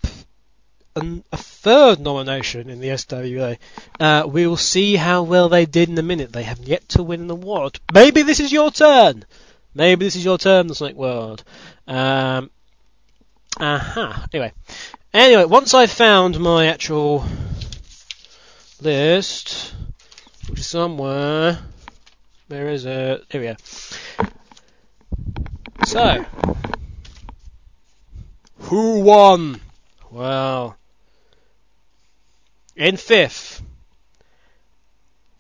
an, 0.96 1.24
a 1.32 1.38
third 1.38 2.00
nomination 2.00 2.70
in 2.70 2.80
the 2.80 2.90
SWA. 2.90 3.58
Uh, 4.00 4.28
we 4.28 4.48
will 4.48 4.58
see 4.58 4.96
how 4.96 5.24
well 5.24 5.50
they 5.50 5.66
did 5.66 5.90
in 5.90 5.98
a 5.98 6.04
minute. 6.04 6.32
They 6.32 6.44
have 6.44 6.60
yet 6.60 6.88
to 6.90 7.04
win 7.04 7.22
an 7.22 7.30
award. 7.30 7.80
Maybe 7.94 8.24
this 8.24 8.40
is 8.40 8.52
your 8.52 8.72
turn. 8.72 9.26
Maybe 9.74 10.06
this 10.06 10.16
is 10.16 10.26
your 10.26 10.38
turn, 10.38 10.68
the 10.68 10.76
Sonic 10.76 10.96
World. 10.96 11.44
Um, 11.88 12.50
aha. 13.60 14.26
Anyway, 14.34 14.54
Anyway, 15.14 15.44
once 15.44 15.74
I've 15.74 15.92
found 15.92 16.40
my 16.40 16.68
actual 16.68 17.26
list, 18.82 19.74
which 20.48 20.60
is 20.60 20.68
somewhere, 20.68 21.60
where 22.48 22.70
is 22.70 22.86
it? 22.86 23.26
Here 23.30 23.42
we 23.42 23.48
go. 23.48 24.30
So, 25.86 26.26
who 28.60 29.02
won? 29.02 29.60
Well, 30.10 30.78
in 32.78 32.96
fifth, 32.96 33.62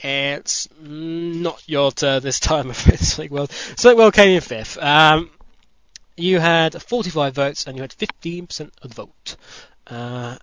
it's 0.01 0.67
not 0.81 1.63
your 1.65 1.93
turn 1.93 2.21
this 2.21 2.41
time, 2.41 2.73
Sonic 2.73 3.31
World. 3.31 3.51
Sonic 3.51 3.97
World 3.97 4.13
came 4.13 4.35
in 4.35 4.41
fifth. 4.41 4.77
Um, 4.77 5.29
you 6.21 6.39
had 6.39 6.81
45 6.81 7.33
votes 7.33 7.67
and 7.67 7.75
you 7.75 7.81
had 7.81 7.91
15% 7.91 8.71
of 8.81 8.89
the 8.89 8.95
vote. 8.95 9.35
Uh, 9.87 10.37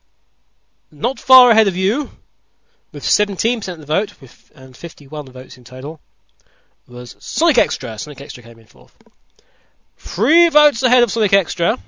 not 0.91 1.21
far 1.21 1.51
ahead 1.51 1.69
of 1.69 1.77
you, 1.77 2.11
with 2.93 3.05
17% 3.05 3.69
of 3.69 3.79
the 3.79 3.87
vote 3.87 4.21
with, 4.21 4.53
and 4.55 4.77
51 4.77 5.27
votes 5.31 5.57
in 5.57 5.65
total, 5.65 6.01
was 6.87 7.17
Sonic 7.19 7.59
X-tra. 7.59 7.99
Sonic 7.99 8.21
X-tra 8.21 8.43
came 8.43 8.59
in 8.59 8.67
fourth. 8.67 8.97
Three 9.99 10.49
votes 10.49 10.83
ahead 10.83 11.03
of 11.03 11.13
Sonic 11.13 11.33
X-tra, 11.33 11.79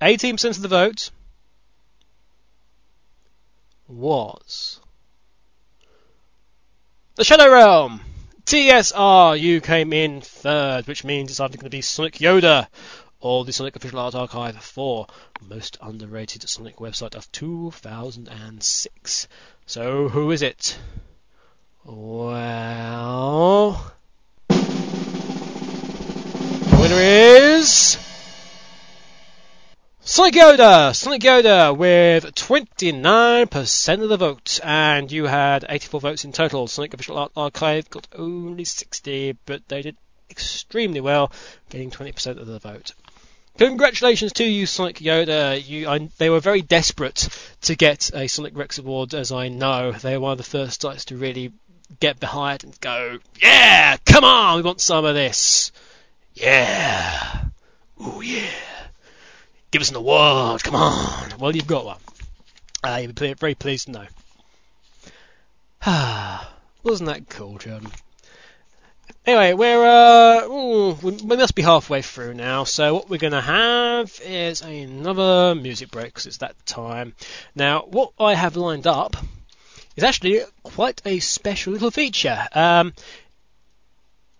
18% 0.00 0.50
of 0.50 0.62
the 0.62 0.68
vote 0.68 1.10
was 3.88 4.80
the 7.16 7.24
Shadow 7.24 7.50
Realm. 7.50 8.00
TSR, 8.50 9.38
you 9.38 9.60
came 9.60 9.92
in 9.92 10.22
third, 10.22 10.88
which 10.88 11.04
means 11.04 11.30
it's 11.30 11.38
either 11.38 11.56
going 11.56 11.66
to 11.66 11.70
be 11.70 11.82
Sonic 11.82 12.14
Yoda 12.14 12.66
or 13.20 13.44
the 13.44 13.52
Sonic 13.52 13.76
Official 13.76 14.00
Art 14.00 14.16
Archive 14.16 14.56
4, 14.56 15.06
most 15.48 15.78
underrated 15.80 16.48
Sonic 16.48 16.78
website 16.78 17.14
of 17.14 17.30
2006. 17.30 19.28
So, 19.66 20.08
who 20.08 20.32
is 20.32 20.42
it? 20.42 20.76
Well, 21.84 23.92
the 24.48 24.56
winner 26.80 27.00
is 27.00 27.96
Sonic 30.12 30.34
Yoda! 30.34 30.92
Sonic 30.92 31.22
Yoda 31.22 31.76
with 31.76 32.34
29% 32.34 34.02
of 34.02 34.08
the 34.08 34.16
vote, 34.16 34.58
and 34.64 35.12
you 35.12 35.26
had 35.26 35.64
84 35.68 36.00
votes 36.00 36.24
in 36.24 36.32
total. 36.32 36.66
Sonic 36.66 36.92
Official 36.94 37.16
Art 37.16 37.30
Archive 37.36 37.88
got 37.88 38.08
only 38.16 38.64
60, 38.64 39.38
but 39.46 39.68
they 39.68 39.82
did 39.82 39.96
extremely 40.28 41.00
well, 41.00 41.30
getting 41.68 41.92
20% 41.92 42.40
of 42.40 42.48
the 42.48 42.58
vote. 42.58 42.90
Congratulations 43.56 44.32
to 44.32 44.44
you, 44.44 44.66
Sonic 44.66 44.96
Yoda. 44.96 45.64
You, 45.64 45.88
I, 45.88 46.10
they 46.18 46.28
were 46.28 46.40
very 46.40 46.62
desperate 46.62 47.28
to 47.60 47.76
get 47.76 48.10
a 48.12 48.26
Sonic 48.26 48.56
Wrecks 48.56 48.78
award, 48.78 49.14
as 49.14 49.30
I 49.30 49.46
know. 49.46 49.92
They 49.92 50.16
were 50.16 50.22
one 50.22 50.32
of 50.32 50.38
the 50.38 50.44
first 50.44 50.82
sites 50.82 51.04
to 51.04 51.16
really 51.16 51.52
get 52.00 52.18
behind 52.18 52.64
and 52.64 52.80
go, 52.80 53.20
yeah, 53.40 53.96
come 54.04 54.24
on, 54.24 54.56
we 54.56 54.62
want 54.62 54.80
some 54.80 55.04
of 55.04 55.14
this. 55.14 55.70
Yeah. 56.34 57.44
Oh, 58.00 58.20
yeah. 58.20 58.50
Give 59.70 59.82
us 59.82 59.90
an 59.90 59.96
award, 59.96 60.62
come 60.64 60.74
on. 60.74 61.38
Well, 61.38 61.54
you've 61.54 61.66
got 61.66 61.84
one. 61.84 61.98
Uh, 62.82 62.98
you'll 63.02 63.12
be 63.12 63.34
very 63.34 63.54
pleased 63.54 63.86
to 63.86 63.92
know. 63.92 64.06
Ah, 65.86 66.52
wasn't 66.82 67.08
that 67.08 67.28
cool, 67.28 67.58
Jordan? 67.58 67.90
Anyway, 69.26 69.52
we're 69.52 69.86
uh, 69.86 70.46
ooh, 70.46 70.92
we 71.02 71.36
must 71.36 71.54
be 71.54 71.62
halfway 71.62 72.02
through 72.02 72.34
now. 72.34 72.64
So 72.64 72.94
what 72.94 73.10
we're 73.10 73.18
going 73.18 73.32
to 73.32 73.40
have 73.40 74.18
is 74.24 74.62
another 74.62 75.54
music 75.54 75.90
break 75.90 76.06
because 76.06 76.26
it's 76.26 76.38
that 76.38 76.56
time. 76.66 77.14
Now, 77.54 77.82
what 77.82 78.12
I 78.18 78.34
have 78.34 78.56
lined 78.56 78.86
up 78.86 79.16
is 79.94 80.04
actually 80.04 80.40
quite 80.62 81.02
a 81.04 81.20
special 81.20 81.74
little 81.74 81.90
feature. 81.90 82.46
Um, 82.52 82.94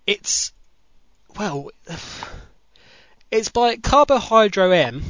it's 0.07 0.53
well, 1.39 1.71
it's 3.31 3.49
by 3.49 3.77
Carbohydro 3.77 4.75
M, 4.75 5.03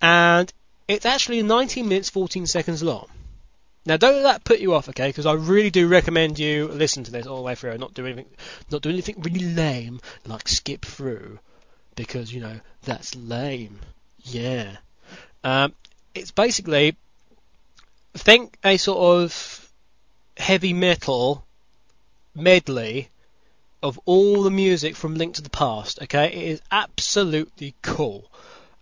and 0.00 0.52
it's 0.88 1.06
actually 1.06 1.42
19 1.42 1.88
minutes 1.88 2.10
14 2.10 2.46
seconds 2.46 2.82
long. 2.82 3.08
Now, 3.86 3.98
don't 3.98 4.14
let 4.14 4.22
that 4.22 4.44
put 4.44 4.60
you 4.60 4.74
off, 4.74 4.88
okay? 4.88 5.08
Because 5.08 5.26
I 5.26 5.34
really 5.34 5.70
do 5.70 5.88
recommend 5.88 6.38
you 6.38 6.68
listen 6.68 7.04
to 7.04 7.10
this 7.10 7.26
all 7.26 7.36
the 7.36 7.42
way 7.42 7.54
through 7.54 7.72
and 7.72 7.80
not 7.80 7.92
do 7.92 8.06
anything, 8.06 8.26
not 8.70 8.80
do 8.80 8.88
anything 8.88 9.20
really 9.20 9.52
lame 9.52 10.00
like 10.26 10.48
skip 10.48 10.84
through, 10.84 11.38
because 11.94 12.32
you 12.32 12.40
know 12.40 12.60
that's 12.82 13.14
lame. 13.14 13.78
Yeah. 14.22 14.76
Um, 15.42 15.74
it's 16.14 16.30
basically 16.30 16.96
think 18.14 18.56
a 18.64 18.78
sort 18.78 18.98
of 18.98 19.70
heavy 20.38 20.72
metal 20.72 21.44
medley 22.34 23.10
of 23.84 24.00
all 24.06 24.42
the 24.42 24.50
music 24.50 24.96
from 24.96 25.14
Link 25.14 25.34
to 25.34 25.42
the 25.42 25.50
Past. 25.50 26.00
Okay, 26.00 26.28
it 26.28 26.48
is 26.48 26.62
absolutely 26.72 27.74
cool. 27.82 28.24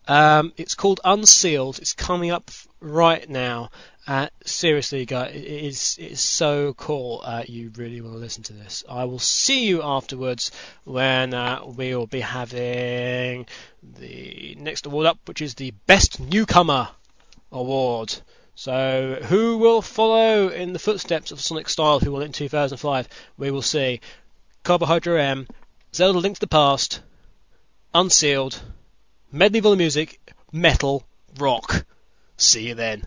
Um, 0.06 0.52
it's 0.56 0.76
called 0.76 1.00
Unsealed. 1.02 1.80
It's 1.80 1.92
coming 1.92 2.30
up 2.30 2.52
right 2.80 3.28
now. 3.28 3.70
Uh, 4.06 4.28
seriously, 4.44 5.04
guys, 5.04 5.34
it 5.34 5.42
is 5.42 5.96
it 5.98 6.12
is 6.12 6.20
so 6.20 6.74
cool. 6.74 7.20
Uh, 7.24 7.42
you 7.48 7.72
really 7.76 8.00
want 8.00 8.14
to 8.14 8.20
listen 8.20 8.44
to 8.44 8.52
this. 8.52 8.84
I 8.88 9.04
will 9.04 9.18
see 9.18 9.66
you 9.66 9.82
afterwards 9.82 10.52
when 10.84 11.34
uh, 11.34 11.64
we 11.66 11.96
will 11.96 12.06
be 12.06 12.20
having 12.20 13.46
the 13.82 14.56
next 14.60 14.86
award 14.86 15.06
up, 15.06 15.18
which 15.26 15.42
is 15.42 15.54
the 15.54 15.72
Best 15.86 16.20
Newcomer 16.20 16.88
Award. 17.50 18.14
So, 18.54 19.18
who 19.24 19.58
will 19.58 19.82
follow 19.82 20.48
in 20.48 20.74
the 20.74 20.78
footsteps 20.78 21.32
of 21.32 21.40
Sonic 21.40 21.68
Style, 21.68 21.98
who 21.98 22.12
won 22.12 22.22
it 22.22 22.26
in 22.26 22.32
2005? 22.32 23.08
We 23.38 23.50
will 23.50 23.62
see. 23.62 24.00
Carbohydrate 24.64 25.20
M, 25.20 25.48
Zelda 25.92 26.20
Link 26.20 26.36
to 26.36 26.40
the 26.40 26.46
Past, 26.46 27.00
Unsealed, 27.92 28.62
the 29.32 29.76
music, 29.76 30.20
metal, 30.52 31.04
rock. 31.38 31.84
See 32.36 32.68
you 32.68 32.74
then. 32.74 33.06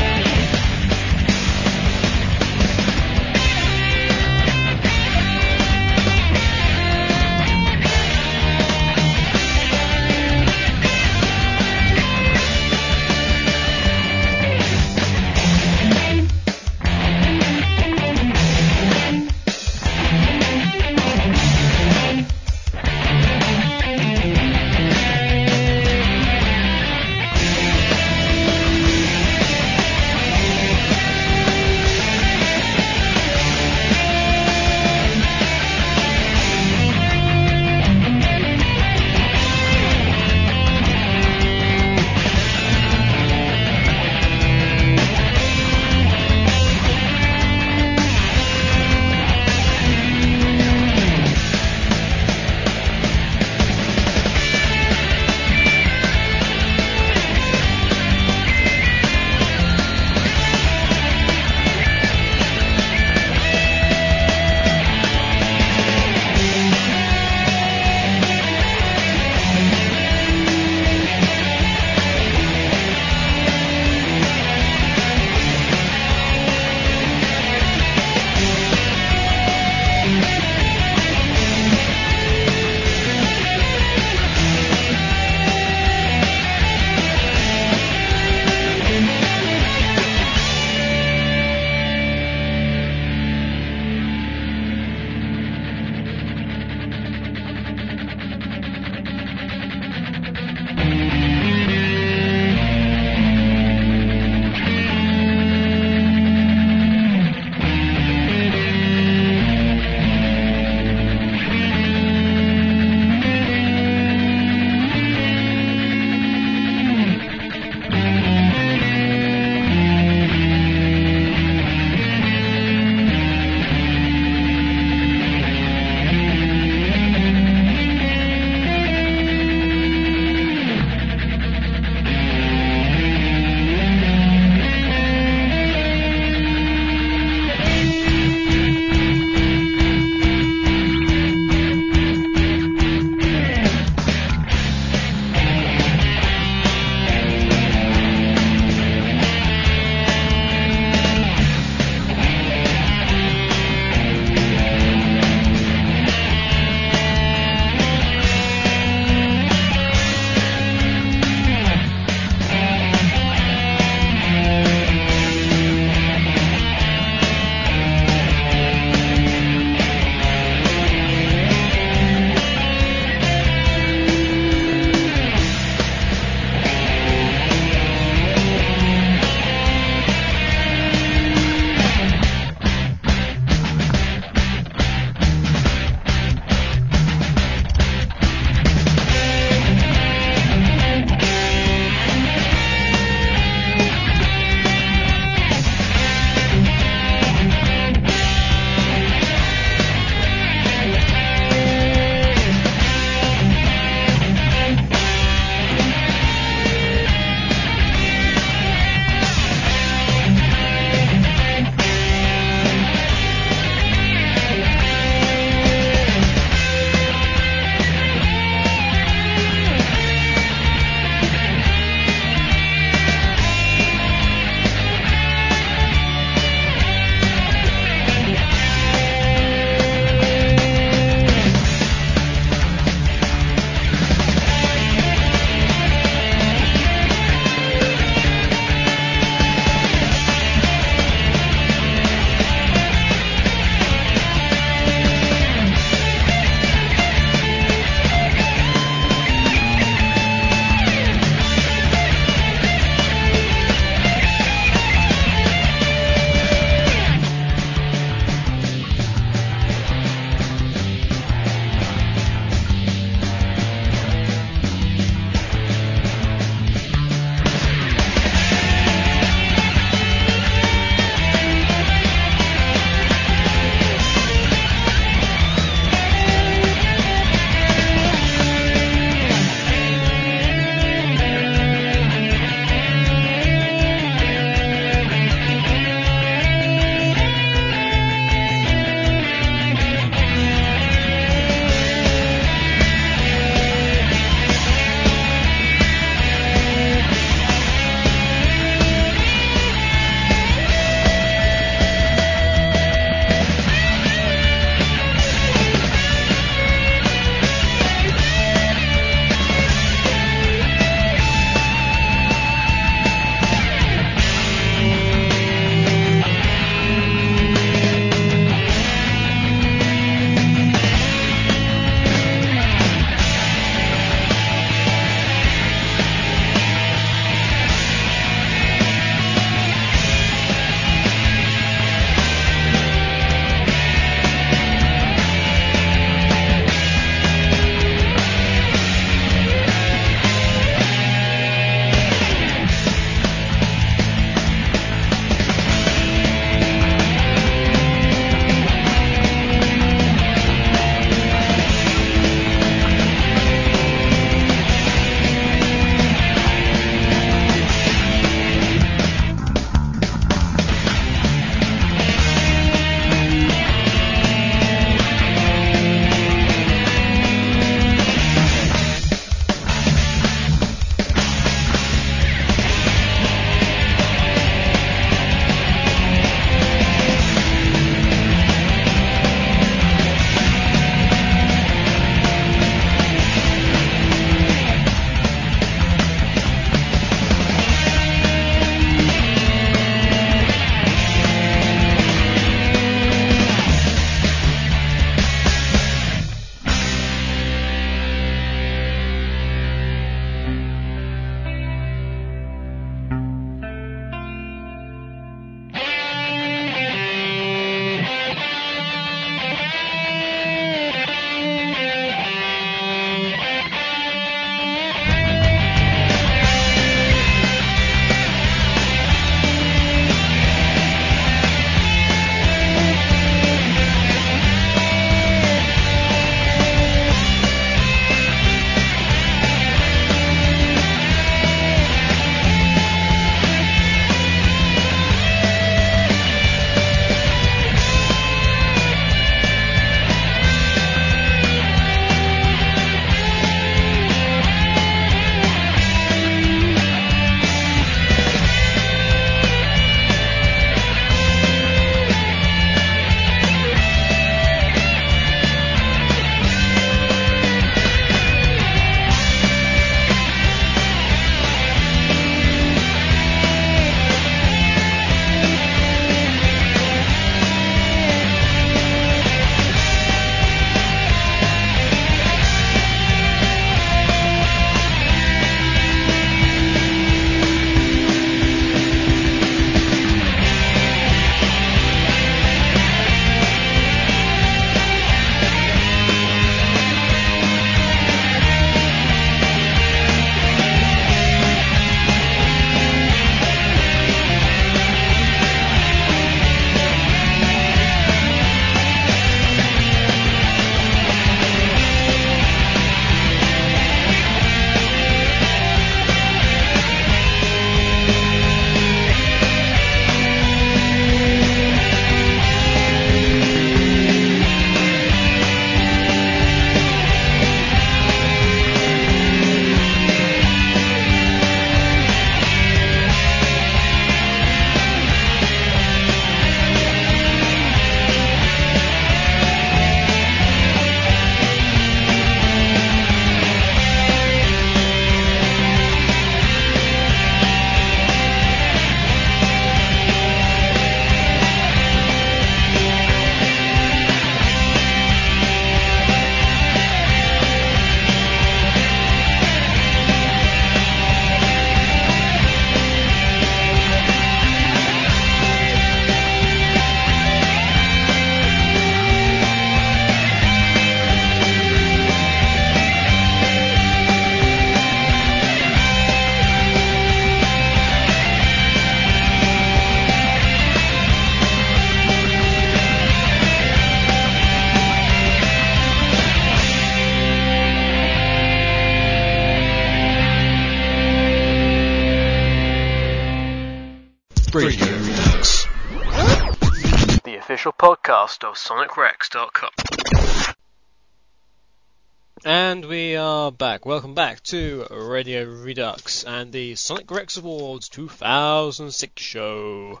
And 592.44 592.84
we 592.86 593.14
are 593.14 593.52
back. 593.52 593.86
Welcome 593.86 594.14
back 594.14 594.42
to 594.44 594.84
Radio 594.90 595.44
Redux 595.44 596.24
and 596.24 596.50
the 596.50 596.74
Sonic 596.74 597.08
Wrecks 597.08 597.36
Awards 597.36 597.88
2006 597.88 599.22
show. 599.22 600.00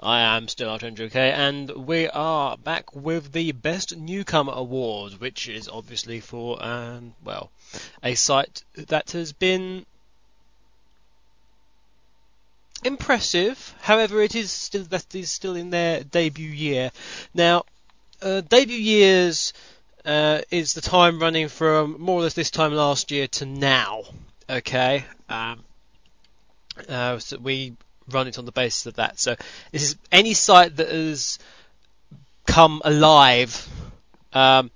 I 0.00 0.20
am 0.20 0.48
still 0.48 0.70
Archangel 0.70 1.08
UK, 1.08 1.16
and 1.16 1.70
we 1.70 2.08
are 2.08 2.56
back 2.56 2.96
with 2.96 3.32
the 3.32 3.52
Best 3.52 3.94
Newcomer 3.94 4.54
Award, 4.54 5.20
which 5.20 5.46
is 5.46 5.68
obviously 5.68 6.20
for, 6.20 6.64
um, 6.64 7.14
well, 7.22 7.50
a 8.02 8.14
site 8.14 8.64
that 8.74 9.10
has 9.10 9.34
been 9.34 9.84
impressive. 12.86 13.74
However, 13.80 14.22
it 14.22 14.34
is 14.34 14.50
still 14.50 14.84
that 14.84 15.14
is 15.14 15.30
still 15.30 15.56
in 15.56 15.70
their 15.70 16.04
debut 16.04 16.48
year. 16.48 16.90
Now, 17.34 17.64
uh, 18.22 18.40
debut 18.40 18.76
years 18.76 19.52
uh, 20.04 20.40
is 20.50 20.74
the 20.74 20.80
time 20.80 21.20
running 21.20 21.48
from 21.48 22.00
more 22.00 22.20
or 22.20 22.22
less 22.22 22.34
this 22.34 22.50
time 22.50 22.72
last 22.72 23.10
year 23.10 23.26
to 23.26 23.46
now. 23.46 24.04
Okay. 24.48 25.04
Um, 25.28 25.64
uh, 26.88 27.18
so 27.18 27.38
we 27.38 27.74
run 28.08 28.28
it 28.28 28.38
on 28.38 28.44
the 28.44 28.52
basis 28.52 28.86
of 28.86 28.94
that. 28.94 29.18
So 29.18 29.34
this 29.72 29.82
is 29.82 29.96
any 30.12 30.34
site 30.34 30.76
that 30.76 30.88
has 30.88 31.38
come 32.46 32.80
alive. 32.84 33.68
Um, 34.32 34.70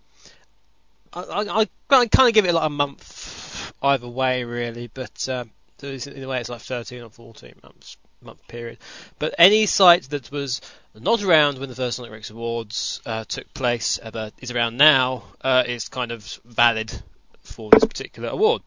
I, 1.12 1.20
I, 1.20 1.60
I 1.60 2.06
kind 2.06 2.28
of 2.28 2.34
give 2.34 2.46
it 2.46 2.54
like 2.54 2.66
a 2.66 2.70
month 2.70 3.72
either 3.82 4.08
way, 4.08 4.44
really, 4.44 4.90
but 4.92 5.28
um, 5.28 5.50
in 5.82 6.22
a 6.22 6.28
way 6.28 6.40
it's 6.40 6.48
like 6.48 6.60
13 6.60 7.02
or 7.02 7.10
14 7.10 7.54
months 7.62 7.96
month 8.22 8.46
period. 8.48 8.78
But 9.18 9.34
any 9.38 9.66
site 9.66 10.04
that 10.10 10.30
was 10.30 10.60
not 10.94 11.22
around 11.22 11.58
when 11.58 11.68
the 11.68 11.74
first 11.74 11.96
Sonic 11.96 12.12
Wrecks 12.12 12.30
Awards 12.30 13.00
uh, 13.06 13.24
took 13.24 13.52
place, 13.54 13.98
but 14.12 14.34
is 14.40 14.50
around 14.50 14.76
now, 14.76 15.24
uh, 15.40 15.64
is 15.66 15.88
kind 15.88 16.12
of 16.12 16.24
valid 16.44 16.92
for 17.42 17.70
this 17.70 17.84
particular 17.84 18.28
award. 18.28 18.62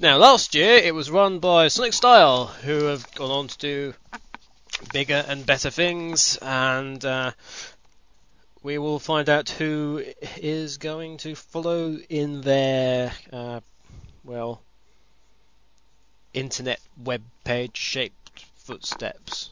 Now, 0.00 0.16
last 0.16 0.54
year 0.54 0.76
it 0.76 0.94
was 0.94 1.10
run 1.10 1.38
by 1.38 1.68
Sonic 1.68 1.92
Style, 1.92 2.46
who 2.46 2.84
have 2.84 3.10
gone 3.14 3.30
on 3.30 3.48
to 3.48 3.58
do 3.58 3.94
bigger 4.92 5.24
and 5.26 5.44
better 5.44 5.70
things, 5.70 6.38
and 6.40 7.04
uh, 7.04 7.32
we 8.62 8.78
will 8.78 8.98
find 8.98 9.28
out 9.28 9.48
who 9.50 10.02
is 10.36 10.78
going 10.78 11.18
to 11.18 11.34
follow 11.34 11.96
in 12.08 12.40
their, 12.40 13.12
uh, 13.32 13.60
well, 14.24 14.62
internet 16.34 16.80
web 17.02 17.22
page 17.44 17.76
shaped 17.76 18.44
footsteps. 18.56 19.50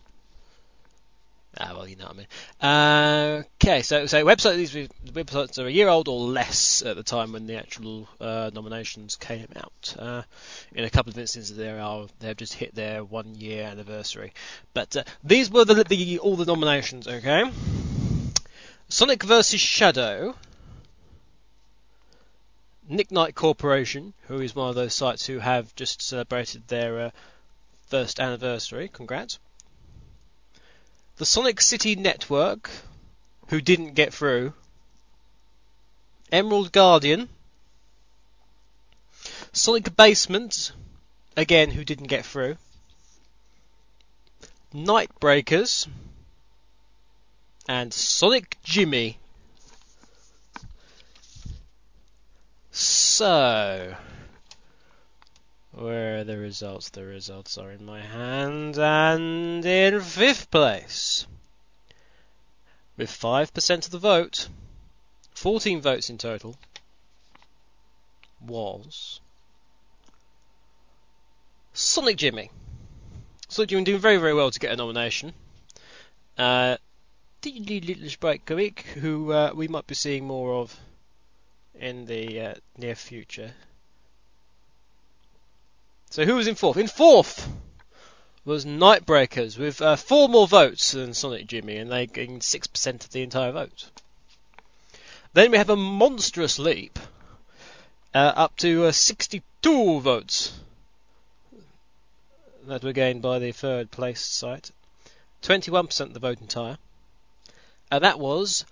Ah, 1.60 1.72
well, 1.74 1.88
you 1.88 1.96
know 1.96 2.04
what 2.04 2.14
I 2.14 2.18
mean. 2.18 2.26
Uh, 2.60 3.42
okay, 3.56 3.82
so 3.82 4.06
so 4.06 4.24
website 4.24 4.56
these 4.56 4.72
websites 5.12 5.58
are 5.58 5.66
a 5.66 5.70
year 5.70 5.88
old 5.88 6.06
or 6.06 6.20
less 6.20 6.82
at 6.82 6.94
the 6.94 7.02
time 7.02 7.32
when 7.32 7.46
the 7.46 7.56
actual 7.56 8.08
uh, 8.20 8.50
nominations 8.54 9.16
came 9.16 9.48
out. 9.56 9.96
Uh, 9.98 10.22
in 10.72 10.84
a 10.84 10.90
couple 10.90 11.10
of 11.10 11.18
instances, 11.18 11.56
there 11.56 11.80
are 11.80 12.06
they 12.20 12.28
have 12.28 12.36
just 12.36 12.54
hit 12.54 12.74
their 12.74 13.02
one 13.02 13.34
year 13.34 13.64
anniversary. 13.64 14.34
But 14.72 14.96
uh, 14.96 15.04
these 15.24 15.50
were 15.50 15.64
the, 15.64 15.82
the 15.82 16.20
all 16.20 16.36
the 16.36 16.44
nominations. 16.44 17.08
Okay, 17.08 17.50
Sonic 18.88 19.24
versus 19.24 19.60
Shadow. 19.60 20.36
Nick 22.90 23.12
Knight 23.12 23.34
Corporation, 23.34 24.14
who 24.28 24.40
is 24.40 24.54
one 24.54 24.70
of 24.70 24.74
those 24.74 24.94
sites 24.94 25.26
who 25.26 25.40
have 25.40 25.74
just 25.76 26.00
celebrated 26.00 26.66
their 26.68 26.98
uh, 26.98 27.10
first 27.88 28.18
anniversary. 28.18 28.88
Congrats. 28.88 29.38
The 31.16 31.26
Sonic 31.26 31.60
City 31.60 31.96
Network, 31.96 32.70
who 33.48 33.60
didn't 33.60 33.92
get 33.92 34.14
through, 34.14 34.54
Emerald 36.32 36.72
Guardian, 36.72 37.28
Sonic 39.52 39.94
Basement, 39.94 40.72
again, 41.36 41.70
who 41.70 41.84
didn't 41.84 42.06
get 42.06 42.24
through, 42.24 42.56
Nightbreakers, 44.72 45.88
and 47.68 47.92
Sonic 47.92 48.56
Jimmy. 48.62 49.18
So, 52.80 53.96
where 55.72 56.18
are 56.18 56.24
the 56.24 56.38
results? 56.38 56.90
The 56.90 57.04
results 57.04 57.58
are 57.58 57.72
in 57.72 57.84
my 57.84 58.00
hand, 58.00 58.78
and 58.78 59.66
in 59.66 60.00
fifth 60.00 60.48
place, 60.52 61.26
with 62.96 63.10
5% 63.10 63.84
of 63.84 63.90
the 63.90 63.98
vote, 63.98 64.48
14 65.32 65.80
votes 65.80 66.08
in 66.08 66.18
total, 66.18 66.56
was 68.40 69.18
Sonic 71.72 72.16
Jimmy. 72.16 72.52
Sonic 73.48 73.70
Jimmy 73.70 73.82
doing 73.82 73.98
very, 73.98 74.18
very 74.18 74.34
well 74.34 74.52
to 74.52 74.60
get 74.60 74.70
a 74.70 74.76
nomination. 74.76 75.34
Uh, 76.38 76.76
little 77.44 78.08
sprite 78.08 78.46
comic, 78.46 78.82
who 78.82 79.32
uh, 79.32 79.50
we 79.52 79.66
might 79.66 79.88
be 79.88 79.96
seeing 79.96 80.28
more 80.28 80.54
of 80.54 80.78
in 81.78 82.06
the 82.06 82.40
uh, 82.40 82.54
near 82.76 82.94
future. 82.94 83.52
So 86.10 86.24
who 86.24 86.36
was 86.36 86.46
in 86.46 86.54
fourth? 86.54 86.76
In 86.76 86.88
fourth 86.88 87.48
was 88.44 88.64
Nightbreakers 88.64 89.58
with 89.58 89.82
uh, 89.82 89.96
four 89.96 90.28
more 90.28 90.48
votes 90.48 90.92
than 90.92 91.12
Sonic 91.12 91.46
Jimmy, 91.46 91.76
and 91.76 91.92
they 91.92 92.06
gained 92.06 92.42
six 92.42 92.66
percent 92.66 93.04
of 93.04 93.10
the 93.10 93.22
entire 93.22 93.52
vote. 93.52 93.90
Then 95.34 95.50
we 95.50 95.58
have 95.58 95.70
a 95.70 95.76
monstrous 95.76 96.58
leap 96.58 96.98
uh, 98.14 98.32
up 98.34 98.56
to 98.56 98.86
uh, 98.86 98.92
62 98.92 100.00
votes 100.00 100.58
that 102.66 102.82
were 102.82 102.92
gained 102.92 103.22
by 103.22 103.38
the 103.38 103.52
third 103.52 103.90
place 103.90 104.20
site. 104.20 104.70
21% 105.42 106.00
of 106.00 106.14
the 106.14 106.20
vote 106.20 106.40
entire. 106.40 106.78
And 107.90 108.04
that 108.04 108.18
was 108.18 108.64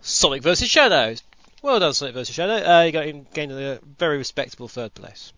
Sonic 0.00 0.42
vs 0.42 0.68
Shadows. 0.68 1.22
Well 1.62 1.78
done, 1.78 1.94
Sonic 1.94 2.14
vs 2.14 2.34
Shadow. 2.34 2.54
Uh, 2.54 2.82
you 2.82 2.90
got 2.90 3.34
gained 3.34 3.52
a 3.52 3.78
very 3.96 4.18
respectable 4.18 4.66
third 4.66 4.94
place. 4.94 5.32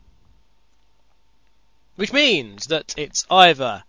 Which 1.97 2.15
means 2.15 2.69
that 2.69 2.95
it's 2.97 3.27
either 3.31 3.85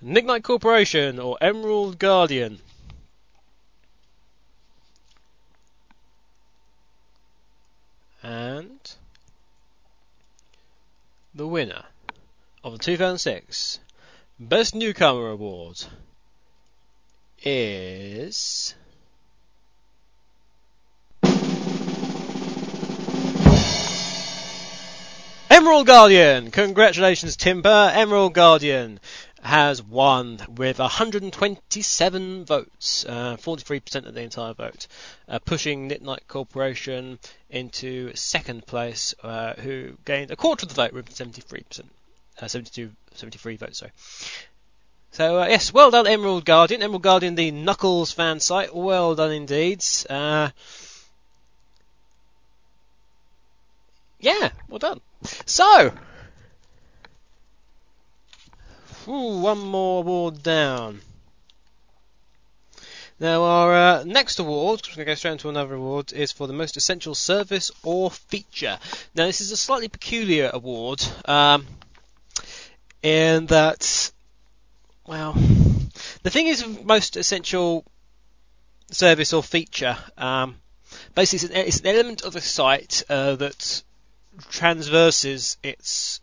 Nick 0.00 0.42
Corporation 0.42 1.20
or 1.20 1.38
Emerald 1.40 2.00
Guardian. 2.00 2.60
And 8.20 8.80
the 11.32 11.46
winner 11.46 11.84
of 12.64 12.72
the 12.72 12.78
2006 12.78 13.78
Best 14.40 14.74
Newcomer 14.74 15.28
Award 15.28 15.84
is 17.42 18.74
Emerald 25.60 25.86
Guardian! 25.86 26.50
Congratulations, 26.50 27.36
Timber. 27.36 27.92
Emerald 27.92 28.32
Guardian 28.32 28.98
has 29.42 29.82
won 29.82 30.38
with 30.48 30.78
127 30.78 32.46
votes, 32.46 33.04
uh, 33.06 33.36
43% 33.36 34.06
of 34.06 34.14
the 34.14 34.22
entire 34.22 34.54
vote, 34.54 34.86
uh, 35.28 35.38
pushing 35.38 35.86
Nick 35.86 36.00
Knight 36.00 36.26
Corporation 36.26 37.18
into 37.50 38.10
second 38.16 38.66
place, 38.66 39.14
uh, 39.22 39.52
who 39.52 39.98
gained 40.06 40.30
a 40.30 40.36
quarter 40.36 40.64
of 40.64 40.70
the 40.70 40.74
vote 40.74 40.94
with 40.94 41.14
73%, 41.14 41.84
uh, 42.40 42.48
72, 42.48 42.90
73 43.12 43.56
votes. 43.56 43.80
Sorry. 43.80 43.92
So 45.10 45.42
uh, 45.42 45.46
yes, 45.46 45.74
well 45.74 45.90
done, 45.90 46.06
Emerald 46.06 46.46
Guardian. 46.46 46.82
Emerald 46.82 47.02
Guardian, 47.02 47.34
the 47.34 47.50
Knuckles 47.50 48.12
fan 48.12 48.40
site. 48.40 48.74
Well 48.74 49.14
done 49.14 49.32
indeed. 49.32 49.84
Uh, 50.08 50.52
yeah, 54.20 54.52
well 54.70 54.78
done. 54.78 55.02
So, 55.46 55.92
ooh, 59.08 59.40
one 59.40 59.58
more 59.58 60.00
award 60.00 60.42
down. 60.42 61.00
Now, 63.20 63.42
our 63.42 63.74
uh, 63.74 64.04
next 64.04 64.38
award, 64.38 64.80
we're 64.82 64.96
going 64.96 65.04
to 65.06 65.10
go 65.10 65.14
straight 65.14 65.32
into 65.32 65.50
another 65.50 65.74
award, 65.74 66.14
is 66.14 66.32
for 66.32 66.46
the 66.46 66.54
most 66.54 66.78
essential 66.78 67.14
service 67.14 67.70
or 67.82 68.10
feature. 68.10 68.78
Now, 69.14 69.26
this 69.26 69.42
is 69.42 69.52
a 69.52 69.58
slightly 69.58 69.88
peculiar 69.88 70.50
award, 70.54 71.04
um, 71.26 71.66
in 73.02 73.44
that, 73.46 74.10
well, 75.06 75.34
the 76.22 76.30
thing 76.30 76.46
is, 76.46 76.66
most 76.66 77.18
essential 77.18 77.84
service 78.90 79.34
or 79.34 79.42
feature, 79.42 79.98
um, 80.16 80.56
basically, 81.14 81.46
it's 81.46 81.54
an, 81.54 81.66
it's 81.66 81.80
an, 81.80 81.86
element 81.88 82.22
of 82.22 82.36
a 82.36 82.40
site 82.40 83.02
uh, 83.10 83.36
that 83.36 83.82
transverses 84.48 85.56
its 85.62 86.20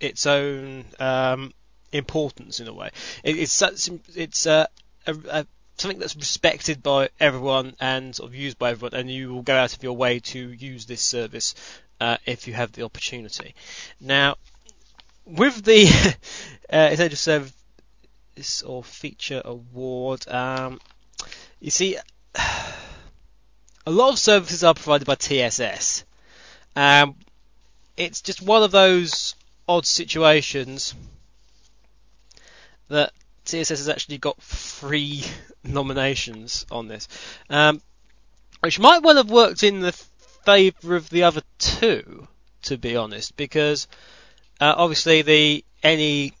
its 0.00 0.26
own 0.26 0.84
um, 0.98 1.52
importance 1.92 2.60
in 2.60 2.68
a 2.68 2.72
way. 2.72 2.90
It, 3.24 3.38
it's 3.38 3.52
such, 3.52 3.88
it's 4.14 4.46
uh, 4.46 4.66
a, 5.06 5.16
a, 5.28 5.46
something 5.78 5.98
that's 5.98 6.16
respected 6.16 6.82
by 6.82 7.10
everyone 7.20 7.74
and 7.80 8.14
sort 8.14 8.28
of 8.28 8.34
used 8.34 8.58
by 8.58 8.70
everyone, 8.70 8.98
and 8.98 9.10
you 9.10 9.32
will 9.32 9.42
go 9.42 9.56
out 9.56 9.74
of 9.74 9.82
your 9.82 9.96
way 9.96 10.20
to 10.20 10.38
use 10.38 10.86
this 10.86 11.00
service 11.00 11.54
uh, 12.00 12.16
if 12.26 12.46
you 12.46 12.54
have 12.54 12.72
the 12.72 12.82
opportunity. 12.82 13.54
Now, 14.00 14.36
with 15.24 15.64
the 15.64 15.86
uh, 16.72 16.88
Essential 16.92 17.16
Service 17.16 18.62
or 18.62 18.82
Feature 18.84 19.42
Award, 19.44 20.26
um, 20.28 20.80
you 21.60 21.70
see, 21.70 21.96
a 23.86 23.90
lot 23.90 24.12
of 24.12 24.18
services 24.18 24.64
are 24.64 24.74
provided 24.74 25.06
by 25.06 25.14
TSS. 25.14 26.04
Um, 26.76 27.14
it's 27.96 28.20
just 28.20 28.42
one 28.42 28.62
of 28.62 28.70
those 28.70 29.34
odd 29.66 29.86
situations 29.86 30.94
that 32.88 33.12
TSS 33.46 33.68
has 33.70 33.88
actually 33.88 34.18
got 34.18 34.40
three 34.42 35.24
nominations 35.64 36.66
on 36.70 36.86
this, 36.86 37.08
um, 37.48 37.80
which 38.60 38.78
might 38.78 39.02
well 39.02 39.16
have 39.16 39.30
worked 39.30 39.62
in 39.62 39.80
the 39.80 39.92
favour 40.44 40.96
of 40.96 41.08
the 41.10 41.24
other 41.24 41.42
two, 41.58 42.28
to 42.62 42.76
be 42.76 42.94
honest, 42.96 43.36
because 43.36 43.88
uh, 44.60 44.74
obviously 44.76 45.22
the 45.22 45.64
any 45.82 46.32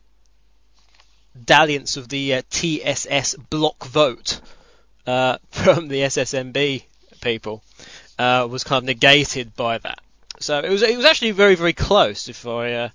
dalliance 1.44 1.96
of 1.96 2.08
the 2.08 2.34
uh, 2.34 2.42
TSS 2.50 3.36
block 3.50 3.84
vote 3.86 4.40
uh, 5.06 5.38
from 5.50 5.88
the 5.88 6.00
SSMB 6.02 6.82
people 7.20 7.62
uh, 8.18 8.46
was 8.50 8.64
kind 8.64 8.82
of 8.82 8.84
negated 8.84 9.54
by 9.56 9.78
that. 9.78 9.98
So 10.40 10.58
it 10.58 10.68
was 10.68 10.82
it 10.82 10.96
was 10.96 11.06
actually 11.06 11.30
very 11.30 11.54
very 11.54 11.72
close. 11.72 12.28
If 12.28 12.46
I 12.46 12.72
uh, 12.72 12.88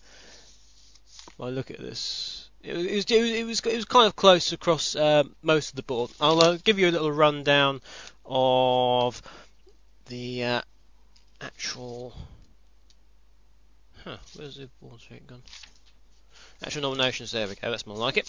if 1.28 1.42
I 1.42 1.50
look 1.50 1.72
at 1.72 1.80
this, 1.80 2.50
it 2.62 2.76
was 2.76 2.86
it 2.86 2.96
was 2.96 3.06
it 3.12 3.46
was, 3.46 3.62
it 3.66 3.76
was 3.76 3.86
kind 3.86 4.08
of 4.08 4.16
close 4.16 4.54
across 4.54 4.96
uh, 4.96 5.24
most 5.42 5.70
of 5.70 5.76
the 5.76 5.84
board. 5.84 6.12
I'll 6.20 6.42
uh, 6.42 6.58
give 6.64 6.78
you 6.78 6.90
a 6.90 6.92
little 6.92 7.12
rundown 7.12 7.82
of 8.26 9.22
the 10.06 10.44
uh, 10.44 10.62
actual. 11.40 12.14
Huh, 14.04 14.18
where's 14.36 14.56
the 14.56 14.70
board 14.82 15.00
streak 15.00 15.28
gone? 15.28 15.44
Actual 16.64 16.84
nominations. 16.84 17.32
There 17.32 17.48
we 17.48 17.56
go. 17.56 17.72
That's 17.72 17.88
more 17.88 17.98
like 17.98 18.18
it. 18.18 18.28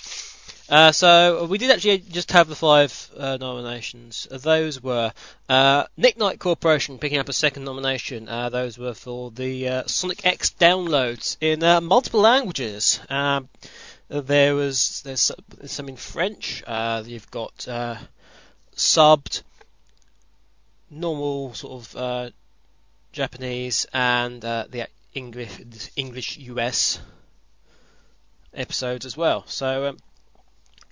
Uh, 0.69 0.93
so 0.93 1.45
we 1.47 1.59
did 1.59 1.71
actually 1.71 1.99
just 1.99 2.33
have 2.33 2.49
the 2.49 2.55
five 2.55 3.11
uh, 3.17 3.37
nominations. 3.41 4.27
Those 4.31 4.83
were 4.83 5.13
uh, 5.49 5.85
Nick 5.97 6.17
Knight 6.17 6.39
Corporation 6.39 6.99
picking 6.99 7.19
up 7.19 7.29
a 7.29 7.33
second 7.33 7.65
nomination. 7.65 8.29
Uh, 8.29 8.49
those 8.49 8.79
were 8.79 8.95
for 8.95 9.31
the 9.31 9.69
uh, 9.69 9.83
Sonic 9.87 10.25
X 10.25 10.55
downloads 10.59 11.37
in 11.41 11.63
uh, 11.63 11.81
multiple 11.81 12.21
languages. 12.21 13.01
Um, 13.11 13.49
there 14.09 14.55
was 14.55 15.03
there's 15.05 15.33
some 15.67 15.89
in 15.89 15.97
French. 15.97 16.63
you've 17.05 17.31
got 17.31 17.67
subbed, 18.77 19.43
normal 20.91 21.55
sort 21.55 21.97
of 21.97 22.33
Japanese, 23.13 23.87
and 23.93 24.41
the 24.43 24.89
English 25.15 25.91
English 25.97 26.39
US 26.39 27.01
episodes 28.55 29.07
as 29.07 29.17
well. 29.17 29.45
So 29.47 29.89
um, 29.89 29.97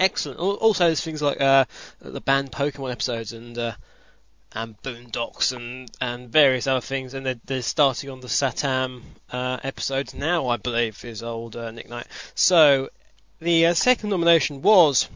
excellent. 0.01 0.41
Also, 0.41 0.87
there's 0.87 1.03
things 1.03 1.23
like 1.23 1.41
uh, 1.41 1.67
the 2.01 2.21
banned 2.21 2.51
Pokemon 2.51 2.91
episodes 2.91 3.33
and 3.33 3.57
uh, 3.57 3.75
and 4.53 4.81
Boondocks 4.83 5.55
and 5.55 5.91
and 6.01 6.29
various 6.29 6.67
other 6.67 6.81
things. 6.81 7.15
And 7.15 7.25
they're, 7.25 7.41
they're 7.45 7.63
starting 7.63 8.11
on 8.11 8.21
the 8.21 8.29
Satam 8.29 9.03
uh, 9.31 9.59
episodes 9.63 10.15
now, 10.15 10.49
I 10.49 10.57
believe, 10.57 11.05
is 11.05 11.23
old 11.23 11.55
uh, 11.55 11.71
Nick 11.71 11.89
Knight. 11.89 12.07
So 12.35 12.89
the 13.41 13.67
uh, 13.67 13.75
second 13.75 14.11
nomination 14.11 14.63
was. 14.63 15.09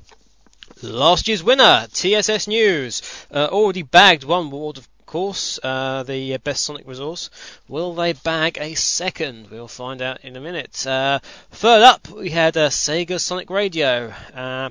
Last 0.83 1.29
year's 1.29 1.43
winner, 1.43 1.87
TSS 1.93 2.49
News, 2.49 3.27
uh, 3.31 3.49
already 3.51 3.83
bagged 3.83 4.25
one 4.25 4.47
award 4.47 4.79
of 4.79 4.89
course, 5.15 5.61
uh, 5.63 6.03
the 6.03 6.37
best 6.39 6.65
Sonic 6.65 6.89
resource. 6.89 7.31
Will 7.69 7.95
they 7.95 8.15
bag 8.15 8.59
a 8.61 8.75
second? 8.75 9.49
We'll 9.49 9.69
find 9.69 10.03
out 10.03 10.25
in 10.25 10.35
a 10.35 10.41
minute. 10.41 10.85
Uh, 10.85 11.21
third 11.53 11.83
up, 11.83 12.09
we 12.09 12.31
had 12.31 12.57
uh, 12.57 12.69
Sega 12.69 13.21
Sonic 13.21 13.49
Radio. 13.49 14.13
Uh, 14.35 14.71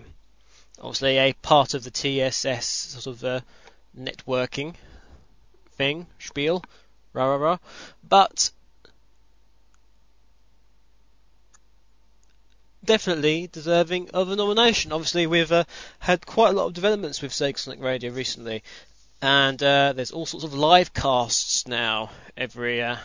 obviously, 0.82 1.18
a 1.18 1.32
part 1.32 1.76
of 1.76 1.86
the 1.86 1.92
TSS 1.92 2.66
sort 2.66 3.08
of 3.08 3.24
uh, 3.24 3.40
networking 3.98 4.76
thing, 5.78 6.08
spiel, 6.20 6.62
rah 7.14 7.28
rah 7.28 7.38
rah. 7.38 7.58
But 8.06 8.52
definitely 12.84 13.48
deserving 13.48 14.10
of 14.10 14.30
a 14.30 14.36
nomination. 14.36 14.92
Obviously, 14.92 15.26
we've 15.26 15.54
uh, 15.54 15.64
had 16.00 16.26
quite 16.26 16.50
a 16.50 16.58
lot 16.58 16.68
of 16.68 16.74
developments 16.74 17.22
with 17.22 17.32
Sega 17.32 17.58
Sonic 17.58 17.80
Radio 17.80 18.12
recently 18.12 18.62
and 19.24 19.64
uh, 19.64 19.94
there's 19.94 20.12
all 20.12 20.26
sorts 20.26 20.44
of 20.44 20.54
live 20.54 20.94
casts 20.94 21.66
now 21.66 22.10
every 22.36 22.82
uh, 22.82 22.98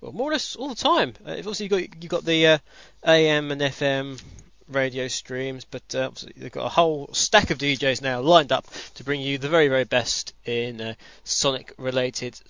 well 0.00 0.12
more 0.12 0.30
or 0.30 0.32
less 0.32 0.56
all 0.56 0.70
the 0.70 0.74
time. 0.74 1.12
Uh, 1.26 1.32
obviously 1.32 1.66
you've 1.66 1.70
got 1.70 2.02
you've 2.02 2.10
got 2.10 2.24
the 2.24 2.46
uh, 2.46 2.58
AM 3.06 3.52
and 3.52 3.60
FM 3.60 4.20
radio 4.66 5.08
streams, 5.08 5.66
but 5.66 5.82
uh, 5.94 6.06
obviously 6.06 6.32
they've 6.38 6.50
got 6.50 6.64
a 6.64 6.70
whole 6.70 7.10
stack 7.12 7.50
of 7.50 7.58
DJs 7.58 8.00
now 8.00 8.22
lined 8.22 8.50
up 8.50 8.66
to 8.94 9.04
bring 9.04 9.20
you 9.20 9.36
the 9.36 9.50
very 9.50 9.68
very 9.68 9.84
best 9.84 10.32
in 10.46 10.80
uh, 10.80 10.94
Sonic 11.24 11.74
related 11.76 12.40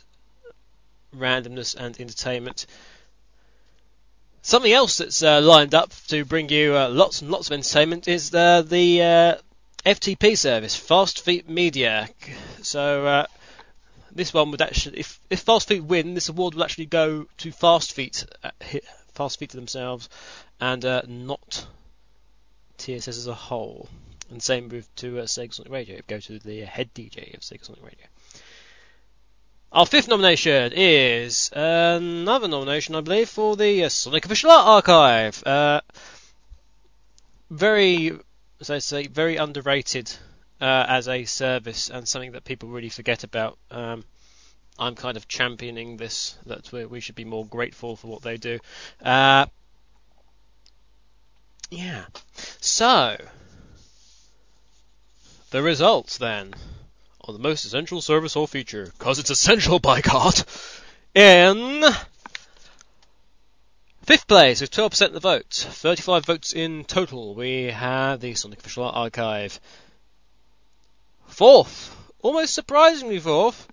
randomness 1.17 1.75
and 1.75 2.01
entertainment. 2.01 2.67
Something 4.43 4.73
else 4.73 4.99
that's 4.99 5.23
lined 5.23 5.75
up 5.75 5.93
to 6.09 6.25
bring 6.25 6.49
you 6.51 6.75
lots 6.75 7.21
and 7.21 7.33
lots 7.33 7.49
of 7.49 7.55
entertainment 7.55 8.07
is 8.07 8.31
the 8.31 9.41
FTP 9.85 10.39
service, 10.39 10.77
Fast 10.77 11.25
Feet 11.25 11.49
Media. 11.49 12.09
So 12.63 13.05
uh, 13.05 13.27
this 14.13 14.33
one 14.33 14.53
would 14.53 14.63
actually, 14.63 15.01
if 15.01 15.19
if 15.29 15.41
Fast 15.41 15.69
Feet 15.69 15.83
win, 15.83 16.15
this 16.15 16.29
award 16.29 16.55
would 16.55 16.63
actually 16.63 16.87
go 16.87 17.27
to 17.39 17.51
Fast 17.51 17.93
Feet, 17.93 18.25
uh, 18.45 18.51
Fast 19.15 19.41
Feet 19.41 19.51
to 19.51 19.57
themselves, 19.57 20.09
and 20.61 20.85
uh, 20.85 21.03
not 21.09 21.67
TSS 22.79 23.09
as 23.09 23.27
a 23.27 23.35
whole. 23.35 23.89
And 24.31 24.43
same 24.43 24.69
with 24.69 24.95
to 24.97 25.21
uh, 25.21 25.23
Sega 25.25 25.53
Sonic 25.53 25.73
Radio. 25.73 25.95
It 25.95 25.99
would 25.99 26.07
go 26.07 26.21
to 26.21 26.39
the 26.39 26.61
head 26.61 26.95
DJ 26.95 27.35
of 27.35 27.41
Sega 27.41 27.65
Sonic 27.65 27.83
Radio. 27.83 28.07
Our 29.73 29.87
fifth 29.87 30.09
nomination 30.09 30.73
is 30.75 31.51
another 31.53 32.47
nomination, 32.47 32.95
I 32.95 33.01
believe, 33.01 33.29
for 33.29 33.57
the 33.57 33.85
uh, 33.85 33.89
Sonic 33.89 34.27
Official 34.27 34.51
Art 34.51 34.67
Archive. 34.89 35.43
Uh, 35.45 35.81
very 37.51 38.13
as 38.63 38.71
I 38.71 38.79
say, 38.79 39.09
very 39.09 39.39
underrated 39.39 40.09
uh, 40.61 40.87
as 40.89 41.09
a 41.09 41.25
service 41.25 41.91
and 41.91 42.07
something 42.07 42.31
that 42.33 42.45
people 42.45 42.69
really 42.69 42.91
forget 42.91 43.25
about. 43.25 43.59
Um, 43.73 44.05
I'm 44.79 44.95
kind 44.95 45.17
of 45.17 45.27
championing 45.27 45.97
this. 45.97 46.39
That 46.47 46.71
we 46.73 47.01
should 47.01 47.17
be 47.17 47.25
more 47.25 47.45
grateful 47.45 47.97
for 47.97 48.07
what 48.07 48.23
they 48.23 48.37
do. 48.37 48.61
Uh, 49.05 49.47
yeah. 51.71 52.05
So 52.61 53.17
the 55.51 55.61
results 55.61 56.19
then 56.19 56.55
on 57.21 57.35
the 57.35 57.41
most 57.43 57.65
essential 57.65 58.01
service 58.01 58.37
or 58.37 58.47
feature, 58.47 58.93
because 58.97 59.19
it's 59.19 59.31
essential 59.31 59.81
by 59.81 60.01
God, 60.03 60.41
in 61.17 61.83
Fifth 64.13 64.29
place 64.29 64.61
with 64.61 64.71
12% 64.71 65.07
of 65.07 65.15
the 65.15 65.21
vote, 65.21 65.51
35 65.51 66.27
votes 66.27 66.53
in 66.53 66.85
total. 66.85 67.35
We 67.35 67.71
have 67.71 68.21
the 68.21 68.35
Sonic 68.35 68.59
Official 68.59 68.85
Art 68.85 68.95
Archive. 68.95 69.59
Fourth, 71.29 71.97
almost 72.21 72.53
surprisingly 72.53 73.19
fourth, 73.19 73.67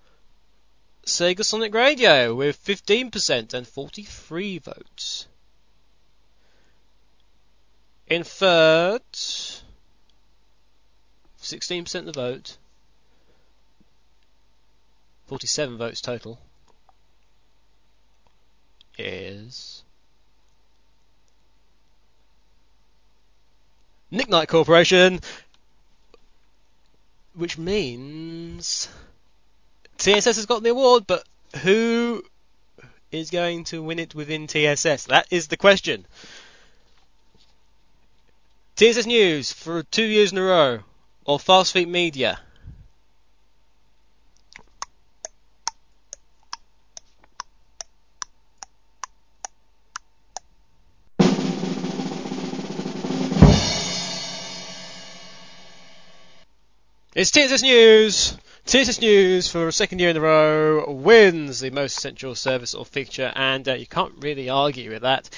Sega 1.05 1.43
Sonic 1.43 1.73
Radio 1.73 2.33
with 2.33 2.63
15% 2.63 3.53
and 3.53 3.67
43 3.67 4.59
votes. 4.59 5.27
In 8.07 8.23
third, 8.23 9.01
16% 9.11 9.61
of 11.95 12.05
the 12.05 12.13
vote, 12.13 12.57
47 15.27 15.77
votes 15.77 15.99
total, 15.99 16.39
is 18.97 19.83
Nick 24.11 24.27
Knight 24.29 24.47
Corporation, 24.47 25.19
which 27.35 27.57
means 27.57 28.89
TSS 29.97 30.35
has 30.35 30.45
got 30.47 30.63
the 30.63 30.71
award, 30.71 31.05
but 31.05 31.23
who 31.61 32.23
is 33.11 33.29
going 33.29 33.65
to 33.65 33.83
win 33.83 33.99
it 33.99 34.15
within 34.15 34.47
TSS? 34.47 35.05
That 35.05 35.27
is 35.29 35.47
the 35.47 35.57
question. 35.57 36.05
TSS 38.77 39.05
News 39.05 39.51
for 39.51 39.83
two 39.83 40.05
years 40.05 40.31
in 40.31 40.37
a 40.37 40.43
row, 40.43 40.79
or 41.25 41.39
Fast 41.39 41.73
Feet 41.73 41.87
Media? 41.87 42.39
It's 57.19 57.31
TSS 57.31 57.63
News. 57.63 58.37
TSS 58.65 59.01
News 59.01 59.49
for 59.49 59.67
a 59.67 59.73
second 59.73 59.99
year 59.99 60.09
in 60.09 60.15
a 60.15 60.21
row 60.21 60.89
wins 60.89 61.59
the 61.59 61.69
most 61.69 61.97
essential 61.97 62.33
service 62.33 62.73
or 62.73 62.85
feature, 62.85 63.33
and 63.35 63.67
uh, 63.67 63.73
you 63.73 63.85
can't 63.85 64.13
really 64.19 64.49
argue 64.49 64.91
with 64.91 65.01
that. 65.01 65.29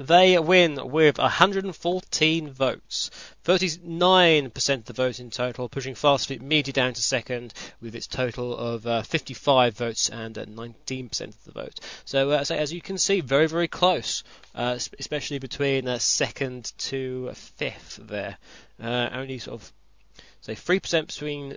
They 0.00 0.36
win 0.40 0.90
with 0.90 1.18
114 1.18 2.50
votes, 2.50 3.10
39% 3.44 4.68
of 4.78 4.84
the 4.86 4.92
vote 4.92 5.20
in 5.20 5.30
total, 5.30 5.68
pushing 5.68 5.94
Fast 5.94 6.26
Feet 6.26 6.42
Media 6.42 6.72
down 6.72 6.94
to 6.94 7.02
second 7.02 7.54
with 7.80 7.94
its 7.94 8.08
total 8.08 8.56
of 8.56 8.84
uh, 8.84 9.02
55 9.02 9.76
votes 9.76 10.08
and 10.08 10.36
uh, 10.36 10.44
19% 10.44 11.20
of 11.20 11.44
the 11.44 11.52
vote. 11.52 11.78
So, 12.04 12.32
uh, 12.32 12.42
so, 12.42 12.56
as 12.56 12.72
you 12.72 12.80
can 12.80 12.98
see, 12.98 13.20
very 13.20 13.46
very 13.46 13.68
close, 13.68 14.24
uh, 14.56 14.76
especially 14.98 15.38
between 15.38 15.86
uh, 15.86 15.98
second 16.00 16.72
to 16.78 17.30
fifth 17.34 18.00
there. 18.02 18.38
only 18.80 19.38
sort 19.38 19.60
of 19.60 19.72
say 20.40 20.54
3% 20.54 21.06
between 21.06 21.56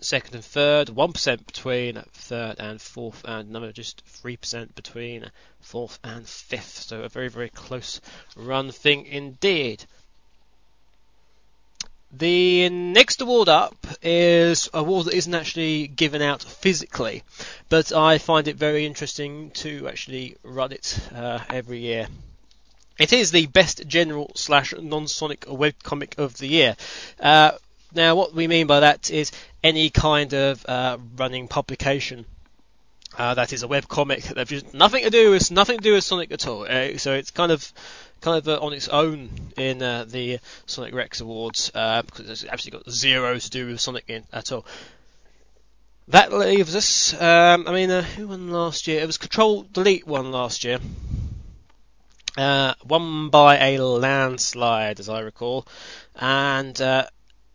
second 0.00 0.34
and 0.34 0.44
third, 0.44 0.88
1% 0.88 1.46
between 1.46 2.02
third 2.12 2.56
and 2.58 2.80
fourth, 2.80 3.24
and 3.24 3.48
another 3.48 3.72
just 3.72 4.02
3% 4.22 4.74
between 4.74 5.30
fourth 5.60 5.98
and 6.04 6.28
fifth. 6.28 6.82
So 6.82 7.02
a 7.02 7.08
very, 7.08 7.28
very 7.28 7.48
close 7.48 8.00
run 8.36 8.70
thing 8.70 9.06
indeed. 9.06 9.84
The 12.16 12.68
next 12.68 13.20
award 13.22 13.48
up 13.48 13.74
is 14.00 14.68
a 14.72 14.78
award 14.78 15.06
that 15.06 15.14
isn't 15.14 15.34
actually 15.34 15.88
given 15.88 16.22
out 16.22 16.44
physically, 16.44 17.24
but 17.68 17.92
I 17.92 18.18
find 18.18 18.46
it 18.46 18.54
very 18.54 18.86
interesting 18.86 19.50
to 19.62 19.88
actually 19.88 20.36
run 20.44 20.70
it 20.70 20.96
uh, 21.12 21.40
every 21.50 21.80
year. 21.80 22.06
It 23.00 23.12
is 23.12 23.32
the 23.32 23.46
best 23.46 23.88
general 23.88 24.30
slash 24.36 24.72
non-sonic 24.78 25.40
webcomic 25.46 26.16
of 26.18 26.38
the 26.38 26.46
year. 26.46 26.76
Uh, 27.18 27.52
now, 27.94 28.14
what 28.14 28.34
we 28.34 28.46
mean 28.48 28.66
by 28.66 28.80
that 28.80 29.10
is 29.10 29.32
any 29.62 29.90
kind 29.90 30.32
of 30.32 30.64
uh, 30.66 30.98
running 31.16 31.48
publication. 31.48 32.26
Uh, 33.16 33.34
that 33.34 33.52
is 33.52 33.62
a 33.62 33.68
web 33.68 33.86
comic 33.86 34.24
has 34.24 34.74
nothing 34.74 35.04
to 35.04 35.10
do 35.10 35.30
with 35.30 35.50
nothing 35.50 35.78
to 35.78 35.82
do 35.82 35.92
with 35.92 36.02
Sonic 36.02 36.32
at 36.32 36.46
all. 36.48 36.66
Uh, 36.68 36.98
so 36.98 37.14
it's 37.14 37.30
kind 37.30 37.52
of 37.52 37.72
kind 38.20 38.38
of 38.38 38.48
uh, 38.48 38.64
on 38.64 38.72
its 38.72 38.88
own 38.88 39.30
in 39.56 39.80
uh, 39.82 40.04
the 40.08 40.40
Sonic 40.66 40.94
Wrecks 40.94 41.20
Awards 41.20 41.70
uh, 41.74 42.02
because 42.02 42.28
it's 42.28 42.44
absolutely 42.44 42.80
got 42.84 42.90
zero 42.90 43.38
to 43.38 43.50
do 43.50 43.66
with 43.68 43.80
Sonic 43.80 44.04
in, 44.08 44.24
at 44.32 44.50
all. 44.50 44.66
That 46.08 46.32
leaves 46.32 46.74
us. 46.74 47.14
Um, 47.14 47.68
I 47.68 47.72
mean, 47.72 47.88
who 47.88 48.28
won 48.28 48.50
last 48.50 48.88
year? 48.88 49.00
It 49.00 49.06
was 49.06 49.18
Control 49.18 49.62
Delete 49.62 50.06
won 50.06 50.32
last 50.32 50.64
year. 50.64 50.78
won 52.36 53.28
by 53.28 53.58
a 53.58 53.78
landslide, 53.78 54.98
as 54.98 55.08
I 55.08 55.20
recall, 55.20 55.66
and 56.16 56.76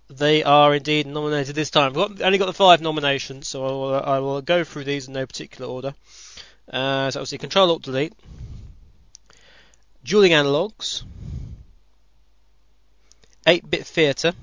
they 0.10 0.44
are 0.44 0.74
indeed 0.74 1.06
nominated 1.08 1.56
this 1.56 1.70
time. 1.70 1.94
We've 1.94 2.18
got, 2.18 2.22
only 2.22 2.38
got 2.38 2.48
the 2.48 2.54
five 2.54 2.82
nominations, 2.82 3.48
so 3.48 3.64
I 3.64 3.72
will, 3.72 3.94
I 3.94 4.20
will 4.20 4.42
go 4.42 4.64
through 4.64 4.84
these 4.86 5.08
in 5.08 5.14
no 5.14 5.26
particular 5.26 5.70
order. 5.70 5.94
Uh, 6.72 7.12
so 7.12 7.20
obviously 7.20 7.38
Control 7.38 7.70
Alt 7.70 7.84
Delete, 7.84 8.14
Dueling 10.04 10.34
Analogues, 10.34 11.04
8-Bit 13.46 13.86
Theatre, 13.86 14.34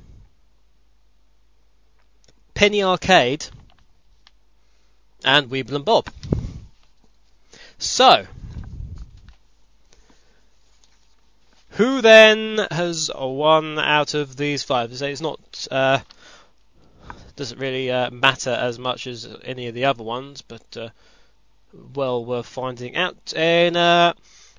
Penny 2.54 2.82
Arcade, 2.82 3.46
and 5.24 5.50
Weebl 5.50 5.74
and 5.74 5.84
Bob. 5.84 6.08
So, 7.78 8.26
Who 11.76 12.00
then 12.00 12.66
has 12.70 13.10
won 13.14 13.78
out 13.78 14.14
of 14.14 14.34
these 14.34 14.62
five? 14.62 14.90
It's 14.90 15.20
not 15.20 15.68
uh, 15.70 15.98
doesn't 17.36 17.58
really 17.58 17.90
uh, 17.90 18.10
matter 18.10 18.50
as 18.50 18.78
much 18.78 19.06
as 19.06 19.28
any 19.44 19.66
of 19.66 19.74
the 19.74 19.84
other 19.84 20.02
ones, 20.02 20.40
but 20.40 20.74
uh, 20.74 20.88
well 21.94 22.24
worth 22.24 22.46
finding 22.46 22.96
out. 22.96 23.34
In 23.34 23.76
uh, 23.76 24.14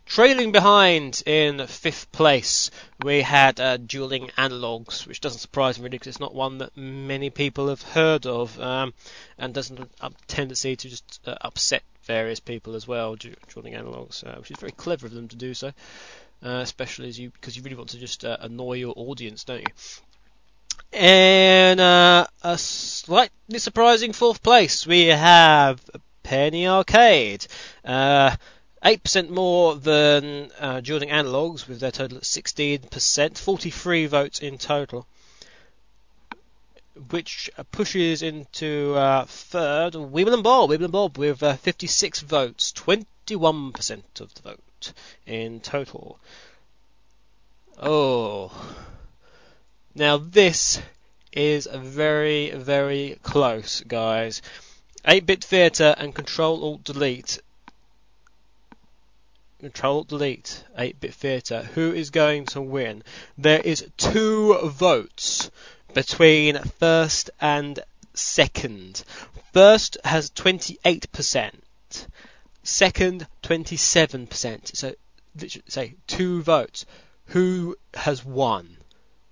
trailing 0.05 0.51
behind 0.51 1.23
in 1.25 1.65
fifth 1.65 2.11
place, 2.11 2.69
we 3.01 3.23
had 3.23 3.59
uh, 3.59 3.77
dueling 3.77 4.29
analogues, 4.37 5.07
which 5.07 5.19
doesn't 5.19 5.39
surprise 5.39 5.79
me 5.79 5.85
really 5.85 5.97
because 5.97 6.09
it's 6.09 6.19
not 6.19 6.35
one 6.35 6.59
that 6.59 6.77
many 6.77 7.31
people 7.31 7.69
have 7.69 7.81
heard 7.81 8.27
of, 8.27 8.59
um, 8.59 8.93
and 9.39 9.55
doesn't 9.55 9.79
have 9.79 9.89
a 10.03 10.11
tendency 10.27 10.75
to 10.75 10.87
just 10.87 11.19
uh, 11.25 11.33
upset 11.41 11.81
various 12.03 12.39
people 12.39 12.75
as 12.75 12.87
well. 12.87 13.15
Dueling 13.15 13.73
analogues, 13.73 14.23
which 14.37 14.51
is 14.51 14.59
very 14.59 14.71
clever 14.71 15.07
of 15.07 15.13
them 15.13 15.27
to 15.29 15.35
do 15.35 15.55
so 15.55 15.73
uh, 16.43 16.59
especially 16.61 17.09
as 17.09 17.19
you 17.19 17.29
because 17.29 17.57
you 17.57 17.63
really 17.63 17.75
want 17.75 17.89
to 17.89 17.97
just 17.97 18.23
uh, 18.23 18.37
annoy 18.41 18.73
your 18.73 18.93
audience, 18.95 19.43
don't 19.43 19.61
you? 19.61 19.73
And 20.93 21.79
uh, 21.79 22.27
a 22.43 22.57
slightly 22.57 23.59
surprising 23.59 24.13
fourth 24.13 24.41
place, 24.41 24.87
we 24.87 25.07
have 25.07 25.81
Penny 26.23 26.67
Arcade. 26.67 27.45
Uh, 27.83 28.35
8% 28.83 29.29
more 29.29 29.75
than 29.75 30.51
uh, 30.59 30.79
Dueling 30.81 31.09
Analogues 31.09 31.67
with 31.67 31.79
their 31.79 31.91
total 31.91 32.17
at 32.17 32.23
16%, 32.23 33.37
43 33.37 34.05
votes 34.05 34.39
in 34.39 34.57
total. 34.57 35.07
Which 37.09 37.49
pushes 37.71 38.21
into 38.21 38.95
uh, 38.95 39.25
third 39.25 39.93
Weebl 39.93 40.33
and 40.33 40.43
Bob, 40.43 40.69
Weebl 40.69 40.85
and 40.85 40.91
Bob 40.91 41.17
with 41.17 41.43
uh, 41.43 41.55
56 41.55 42.21
votes, 42.21 42.71
21% 42.71 44.21
of 44.21 44.33
the 44.33 44.41
vote 44.41 44.59
in 45.25 45.59
total. 45.59 46.19
Oh. 47.81 48.51
Now 49.93 50.17
this 50.17 50.81
is 51.31 51.67
very, 51.71 52.51
very 52.51 53.19
close, 53.23 53.81
guys. 53.81 54.41
8-bit 55.05 55.43
theatre 55.43 55.95
and 55.97 56.13
Control 56.13 56.63
Alt 56.63 56.83
Delete. 56.83 57.39
Control 59.59 60.03
Delete 60.03 60.63
8-bit 60.77 61.13
theatre. 61.13 61.63
Who 61.75 61.93
is 61.93 62.09
going 62.09 62.45
to 62.47 62.61
win? 62.61 63.03
There 63.37 63.61
is 63.61 63.87
two 63.97 64.57
votes 64.63 65.49
between 65.93 66.57
first 66.79 67.29
and 67.39 67.79
second. 68.13 69.03
First 69.53 69.97
has 70.03 70.29
28%. 70.31 71.51
Second, 72.67 73.27
27%. 73.43 74.75
So, 74.75 74.93
say, 75.69 75.95
two 76.05 76.43
votes. 76.43 76.85
Who 77.27 77.77
has 77.93 78.25
won? 78.25 78.75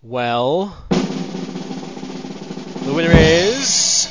Well, 0.02 0.68
the 0.90 2.94
winner 2.94 3.12
is 3.12 4.08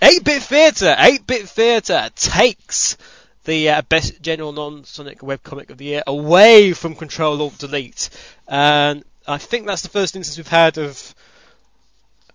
8-Bit 0.00 0.42
Theatre. 0.44 0.94
8-Bit 0.96 1.48
Theatre 1.48 2.10
takes 2.14 2.96
the 3.44 3.70
uh, 3.70 3.82
best 3.82 4.22
general 4.22 4.52
non-Sonic 4.52 5.18
webcomic 5.18 5.70
of 5.70 5.78
the 5.78 5.86
year 5.86 6.02
away 6.06 6.72
from 6.72 6.94
Control 6.94 7.42
Alt 7.42 7.58
Delete, 7.58 8.10
and 8.46 9.02
I 9.26 9.38
think 9.38 9.66
that's 9.66 9.82
the 9.82 9.88
first 9.88 10.14
instance 10.14 10.36
we've 10.36 10.46
had 10.46 10.78
of 10.78 11.16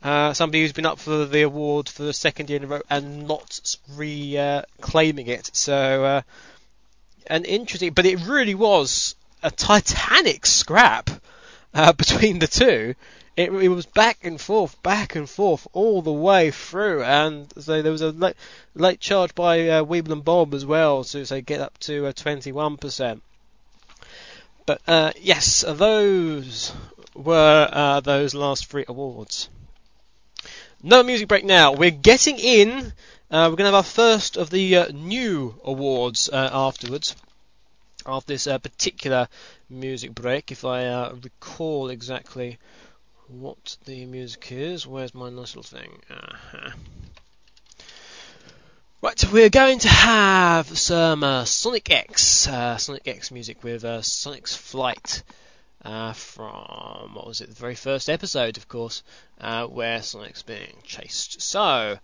uh, 0.05 0.33
somebody 0.33 0.61
who's 0.61 0.71
been 0.71 0.85
up 0.85 0.99
for 0.99 1.25
the 1.25 1.41
award 1.41 1.89
for 1.89 2.03
the 2.03 2.13
second 2.13 2.47
year 2.47 2.57
in 2.57 2.65
a 2.65 2.67
row 2.67 2.81
and 2.91 3.27
not 3.27 3.75
reclaiming 3.95 5.29
uh, 5.29 5.33
it. 5.33 5.49
So, 5.53 6.05
uh, 6.05 6.21
an 7.25 7.43
interesting, 7.43 7.91
but 7.91 8.05
it 8.05 8.19
really 8.27 8.53
was 8.53 9.15
a 9.41 9.49
titanic 9.49 10.45
scrap 10.45 11.09
between 11.97 12.37
the 12.37 12.45
two. 12.45 12.93
It, 13.35 13.51
it, 13.51 13.67
was 13.69 13.87
back 13.87 14.19
and 14.23 14.39
forth, 14.39 14.81
back 14.83 15.15
and 15.15 15.27
forth 15.27 15.65
all 15.73 16.03
the 16.03 16.13
way 16.13 16.51
through, 16.51 17.03
and 17.03 17.51
so 17.57 17.81
there 17.81 17.91
was 17.91 18.03
a 18.03 18.11
late, 18.11 18.35
late 18.75 18.99
charge 18.99 19.33
by 19.33 19.67
uh, 19.67 19.83
Weebl 19.83 20.11
and 20.11 20.23
Bob 20.23 20.53
as 20.53 20.67
well 20.67 21.03
to 21.03 21.41
get 21.41 21.61
up 21.61 21.79
to 21.79 22.05
uh, 22.05 22.13
21%. 22.13 23.21
But 24.67 24.81
uh, 24.87 25.13
yes, 25.19 25.65
those 25.67 26.73
were 27.15 27.67
uh, 27.71 28.01
those 28.01 28.35
last 28.35 28.67
three 28.67 28.85
awards. 28.87 29.49
No 30.87 31.01
music 31.01 31.27
break 31.27 31.43
now. 31.43 31.71
We're 31.71 31.89
getting 31.89 32.37
in. 32.37 32.93
Uh, 33.31 33.49
we're 33.49 33.55
going 33.55 33.57
to 33.57 33.65
have 33.65 33.73
our 33.73 33.81
first 33.81 34.37
of 34.37 34.51
the 34.51 34.75
uh, 34.77 34.87
new 34.93 35.55
awards 35.63 36.29
uh, 36.29 36.51
afterwards. 36.53 37.15
After 38.05 38.33
this 38.33 38.45
uh, 38.45 38.59
particular 38.59 39.27
music 39.67 40.13
break, 40.13 40.51
if 40.51 40.63
I 40.63 40.85
uh, 40.85 41.15
recall 41.23 41.89
exactly 41.89 42.59
what 43.27 43.77
the 43.85 44.05
music 44.05 44.51
is. 44.51 44.85
Where's 44.85 45.15
my 45.15 45.31
nice 45.31 45.55
little 45.55 45.63
thing? 45.63 45.89
Uh-huh. 46.07 46.69
Right, 49.01 49.25
we're 49.33 49.49
going 49.49 49.79
to 49.79 49.89
have 49.89 50.67
some 50.77 51.23
uh, 51.23 51.45
Sonic 51.45 51.89
X, 51.89 52.21
Sonic 52.77 53.07
X 53.07 53.31
music 53.31 53.63
with 53.63 54.05
Sonic's 54.05 54.55
Flight 54.55 55.23
uh, 55.85 56.13
from 56.13 57.13
what 57.13 57.27
was 57.27 57.41
it, 57.41 57.49
the 57.49 57.55
very 57.55 57.75
first 57.75 58.09
episode, 58.09 58.57
of 58.57 58.67
course, 58.67 59.03
uh, 59.39 59.67
where 59.67 60.01
Sonic's 60.01 60.41
being 60.41 60.73
chased. 60.83 61.41
So 61.41 61.99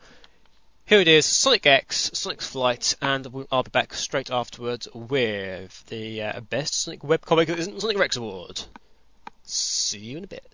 here 0.86 1.00
it 1.00 1.08
is, 1.08 1.26
Sonic 1.26 1.66
X, 1.66 2.12
Sonic's 2.14 2.48
Flight, 2.48 2.96
and 3.02 3.28
I'll 3.52 3.64
be 3.64 3.70
back 3.72 3.94
straight 3.94 4.30
afterwards 4.30 4.88
with 4.94 5.86
the 5.88 6.22
uh, 6.22 6.40
best 6.42 6.80
Sonic 6.82 7.02
webcomic 7.02 7.48
that 7.48 7.60
isn't 7.60 7.82
Sonic 7.82 7.98
Wrecks 7.98 8.18
Award. 8.18 8.62
See 9.44 10.00
you 10.00 10.18
in 10.18 10.24
a 10.26 10.28
bit. 10.28 10.48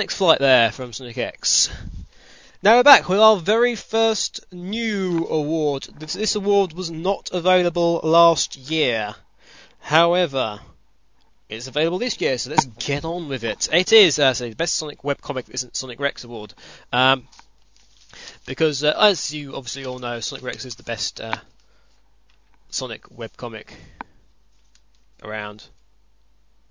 Sonic's 0.00 0.14
Flight 0.14 0.38
there 0.38 0.72
from 0.72 0.94
Sonic 0.94 1.18
X. 1.18 1.68
Now 2.62 2.76
we're 2.76 2.82
back 2.82 3.06
with 3.06 3.20
our 3.20 3.36
very 3.36 3.74
first 3.74 4.40
new 4.50 5.26
award. 5.28 5.88
This, 5.98 6.14
this 6.14 6.36
award 6.36 6.72
was 6.72 6.90
not 6.90 7.28
available 7.34 8.00
last 8.02 8.56
year. 8.56 9.14
However, 9.78 10.60
it's 11.50 11.66
available 11.66 11.98
this 11.98 12.18
year, 12.18 12.38
so 12.38 12.48
let's 12.48 12.64
get 12.64 13.04
on 13.04 13.28
with 13.28 13.44
it. 13.44 13.68
It 13.70 13.92
is 13.92 14.18
uh, 14.18 14.32
so 14.32 14.48
the 14.48 14.56
best 14.56 14.76
Sonic 14.76 15.02
webcomic 15.02 15.50
isn't 15.50 15.76
Sonic 15.76 16.00
Wrecks 16.00 16.24
award. 16.24 16.54
Um, 16.94 17.28
because 18.46 18.82
uh, 18.82 18.94
as 18.98 19.34
you 19.34 19.54
obviously 19.54 19.84
all 19.84 19.98
know, 19.98 20.20
Sonic 20.20 20.42
Wrecks 20.42 20.64
is 20.64 20.76
the 20.76 20.82
best 20.82 21.20
uh, 21.20 21.36
Sonic 22.70 23.02
webcomic 23.10 23.66
around. 25.22 25.62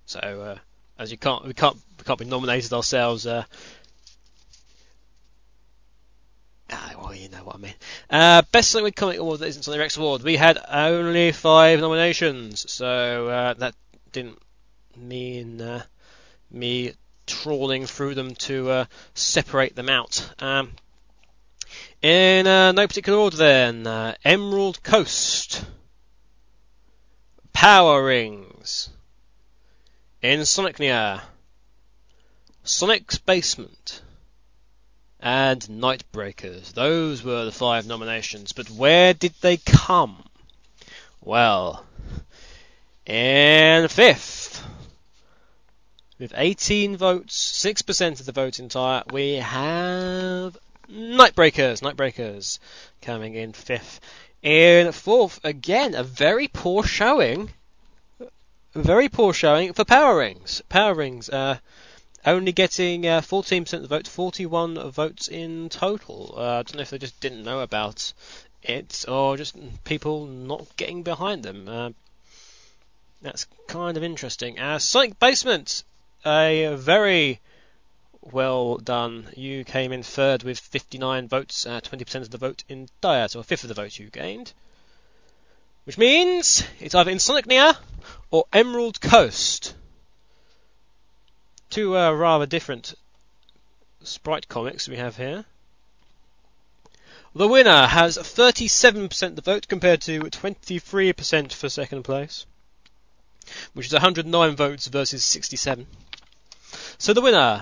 So 0.07 0.19
uh, 0.19 0.57
as 0.97 1.11
you 1.11 1.19
can't 1.19 1.45
we 1.45 1.53
can't 1.53 1.77
can't 2.05 2.19
be 2.19 2.25
nominated 2.25 2.73
ourselves. 2.73 3.25
Uh, 3.25 3.43
ah, 6.71 6.91
well, 6.99 7.13
you 7.13 7.29
know 7.29 7.43
what 7.43 7.55
I 7.55 7.59
mean. 7.59 7.73
Uh, 8.09 8.41
best 8.51 8.71
Sonic 8.71 8.95
Comic 8.95 9.19
Award 9.19 9.39
that 9.39 9.47
isn't 9.47 9.63
Sonic 9.63 9.79
Wrecks 9.79 9.97
Award. 9.97 10.23
We 10.23 10.35
had 10.35 10.57
only 10.69 11.31
five 11.31 11.79
nominations, 11.79 12.71
so 12.71 13.27
uh, 13.27 13.53
that 13.55 13.75
didn't 14.11 14.39
mean 14.95 15.61
uh, 15.61 15.83
me 16.51 16.93
trawling 17.25 17.85
through 17.85 18.15
them 18.15 18.35
to 18.35 18.69
uh, 18.69 18.85
separate 19.13 19.75
them 19.75 19.89
out. 19.89 20.29
Um, 20.39 20.71
in 22.01 22.47
uh, 22.47 22.71
no 22.71 22.87
particular 22.87 23.19
order, 23.19 23.37
then 23.37 23.85
uh, 23.85 24.15
Emerald 24.23 24.81
Coast, 24.83 25.65
Power 27.53 28.03
Rings, 28.05 28.89
Insomnia, 30.21 31.21
Sonic's 32.69 33.17
Basement, 33.17 34.03
and 35.19 35.59
Nightbreakers. 35.63 36.71
Those 36.71 37.23
were 37.23 37.43
the 37.43 37.51
five 37.51 37.87
nominations, 37.87 38.51
but 38.51 38.69
where 38.69 39.15
did 39.15 39.33
they 39.41 39.57
come? 39.57 40.23
Well, 41.19 41.83
in 43.07 43.87
fifth, 43.87 44.63
with 46.19 46.31
18 46.37 46.95
votes, 46.95 47.63
6% 47.65 48.19
of 48.19 48.27
the 48.27 48.31
vote 48.31 48.59
entire, 48.59 49.01
we 49.11 49.33
have 49.37 50.55
Nightbreakers. 50.87 51.81
Nightbreakers 51.81 52.59
coming 53.01 53.33
in 53.33 53.51
fifth. 53.51 53.99
In 54.43 54.91
fourth, 54.91 55.39
again, 55.43 55.95
a 55.95 56.03
very 56.03 56.47
poor 56.47 56.83
showing 56.83 57.49
very 58.75 59.09
poor 59.09 59.33
showing 59.33 59.73
for 59.73 59.83
Power 59.83 60.19
Rings. 60.19 60.61
Power 60.69 60.93
Rings 60.93 61.27
uh, 61.29 61.57
only 62.25 62.51
getting 62.51 63.07
uh, 63.07 63.21
14% 63.21 63.73
of 63.73 63.81
the 63.81 63.87
vote, 63.87 64.07
41 64.07 64.91
votes 64.91 65.27
in 65.27 65.69
total. 65.69 66.35
Uh, 66.37 66.41
I 66.41 66.63
don't 66.63 66.75
know 66.75 66.81
if 66.81 66.89
they 66.89 66.97
just 66.97 67.19
didn't 67.19 67.43
know 67.43 67.61
about 67.61 68.13
it 68.63 69.05
or 69.07 69.37
just 69.37 69.55
people 69.83 70.25
not 70.25 70.65
getting 70.75 71.03
behind 71.03 71.43
them. 71.43 71.67
Uh, 71.67 71.89
that's 73.21 73.47
kind 73.67 73.97
of 73.97 74.03
interesting. 74.03 74.59
Uh, 74.59 74.79
Sonic 74.79 75.19
Basement, 75.19 75.83
a 76.25 76.75
very 76.75 77.39
well 78.21 78.77
done. 78.77 79.27
You 79.35 79.63
came 79.63 79.91
in 79.91 80.03
third 80.03 80.43
with 80.43 80.59
59 80.59 81.27
votes, 81.27 81.65
20% 81.65 82.15
uh, 82.15 82.19
of 82.19 82.29
the 82.29 82.37
vote 82.37 82.63
in 82.69 82.89
Diet, 83.01 83.31
so 83.31 83.39
a 83.39 83.43
fifth 83.43 83.63
of 83.63 83.69
the 83.69 83.73
vote 83.73 83.97
you 83.97 84.09
gained. 84.09 84.53
Which 85.85 85.97
means 85.97 86.63
it's 86.79 86.95
either 86.95 87.11
Insomnia 87.11 87.77
or 88.29 88.45
Emerald 88.53 89.01
Coast. 89.01 89.73
Two 91.69 91.97
uh, 91.97 92.11
rather 92.11 92.45
different 92.45 92.95
sprite 94.03 94.47
comics 94.47 94.87
we 94.87 94.97
have 94.97 95.17
here. 95.17 95.45
The 97.35 97.47
winner 97.47 97.85
has 97.85 98.17
37% 98.17 99.23
of 99.23 99.35
the 99.35 99.41
vote 99.41 99.67
compared 99.67 100.01
to 100.01 100.21
23% 100.21 101.53
for 101.53 101.69
second 101.69 102.03
place, 102.03 102.45
which 103.73 103.85
is 103.85 103.93
109 103.93 104.55
votes 104.55 104.87
versus 104.87 105.23
67. 105.23 105.85
So 106.97 107.13
the 107.13 107.21
winner 107.21 107.61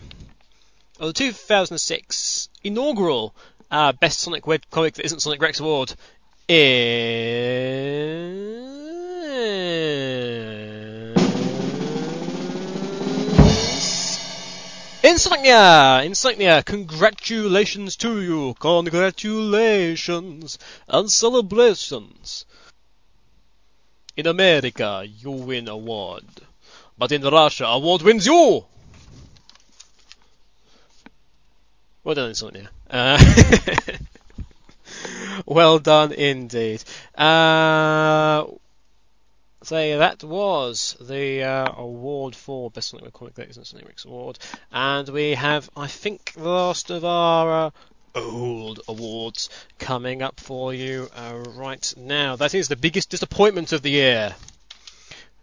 of 1.00 1.08
the 1.08 1.14
2006 1.14 2.50
inaugural 2.64 3.36
uh, 3.70 3.92
Best 3.92 4.20
Sonic 4.20 4.48
Web 4.48 4.62
Comic 4.72 4.96
that 4.96 5.06
isn't 5.06 5.22
Sonic 5.22 5.42
Wrecks 5.42 5.60
Award 5.60 5.94
is 6.48 8.77
Insignia! 15.08 16.02
Insignia, 16.04 16.62
congratulations 16.64 17.96
to 17.96 18.22
you! 18.22 18.54
Congratulations 18.60 20.60
and 20.86 21.10
celebrations! 21.10 22.44
In 24.18 24.28
America, 24.28 25.08
you 25.08 25.32
win 25.32 25.70
award. 25.70 26.26
But 26.98 27.14
in 27.14 27.22
Russia, 27.22 27.68
award 27.68 28.02
wins 28.02 28.26
you! 28.26 28.66
Well 32.04 32.16
done, 32.16 32.28
Insignia. 32.28 32.70
Uh, 32.90 33.18
well 35.46 35.80
done 35.80 36.12
indeed. 36.12 36.84
Uh, 37.16 38.44
so 39.68 39.98
that 39.98 40.24
was 40.24 40.96
the 41.02 41.44
uh, 41.44 41.74
award 41.76 42.38
for 42.38 42.72
Best 42.72 42.88
Sonic 42.88 43.12
Comic 43.12 43.34
Collectors 43.34 43.58
and 43.58 43.68
Sonic 43.68 43.98
Award, 44.06 44.40
and 44.72 45.10
we 45.10 45.34
have, 45.34 45.70
I 45.76 45.88
think, 45.88 46.32
the 46.32 46.48
last 46.48 46.90
of 46.90 47.04
our 47.04 47.66
uh, 47.66 47.72
old 48.16 48.80
awards 48.88 49.50
coming 49.78 50.22
up 50.22 50.40
for 50.40 50.74
you 50.74 51.10
uh, 51.14 51.44
right 51.50 51.94
now. 51.98 52.38
That 52.38 52.56
is 52.56 52.70
the 52.70 52.78
biggest 52.78 53.10
disappointment 53.10 53.74
of 53.74 53.82
the 53.82 53.90
year. 53.90 54.34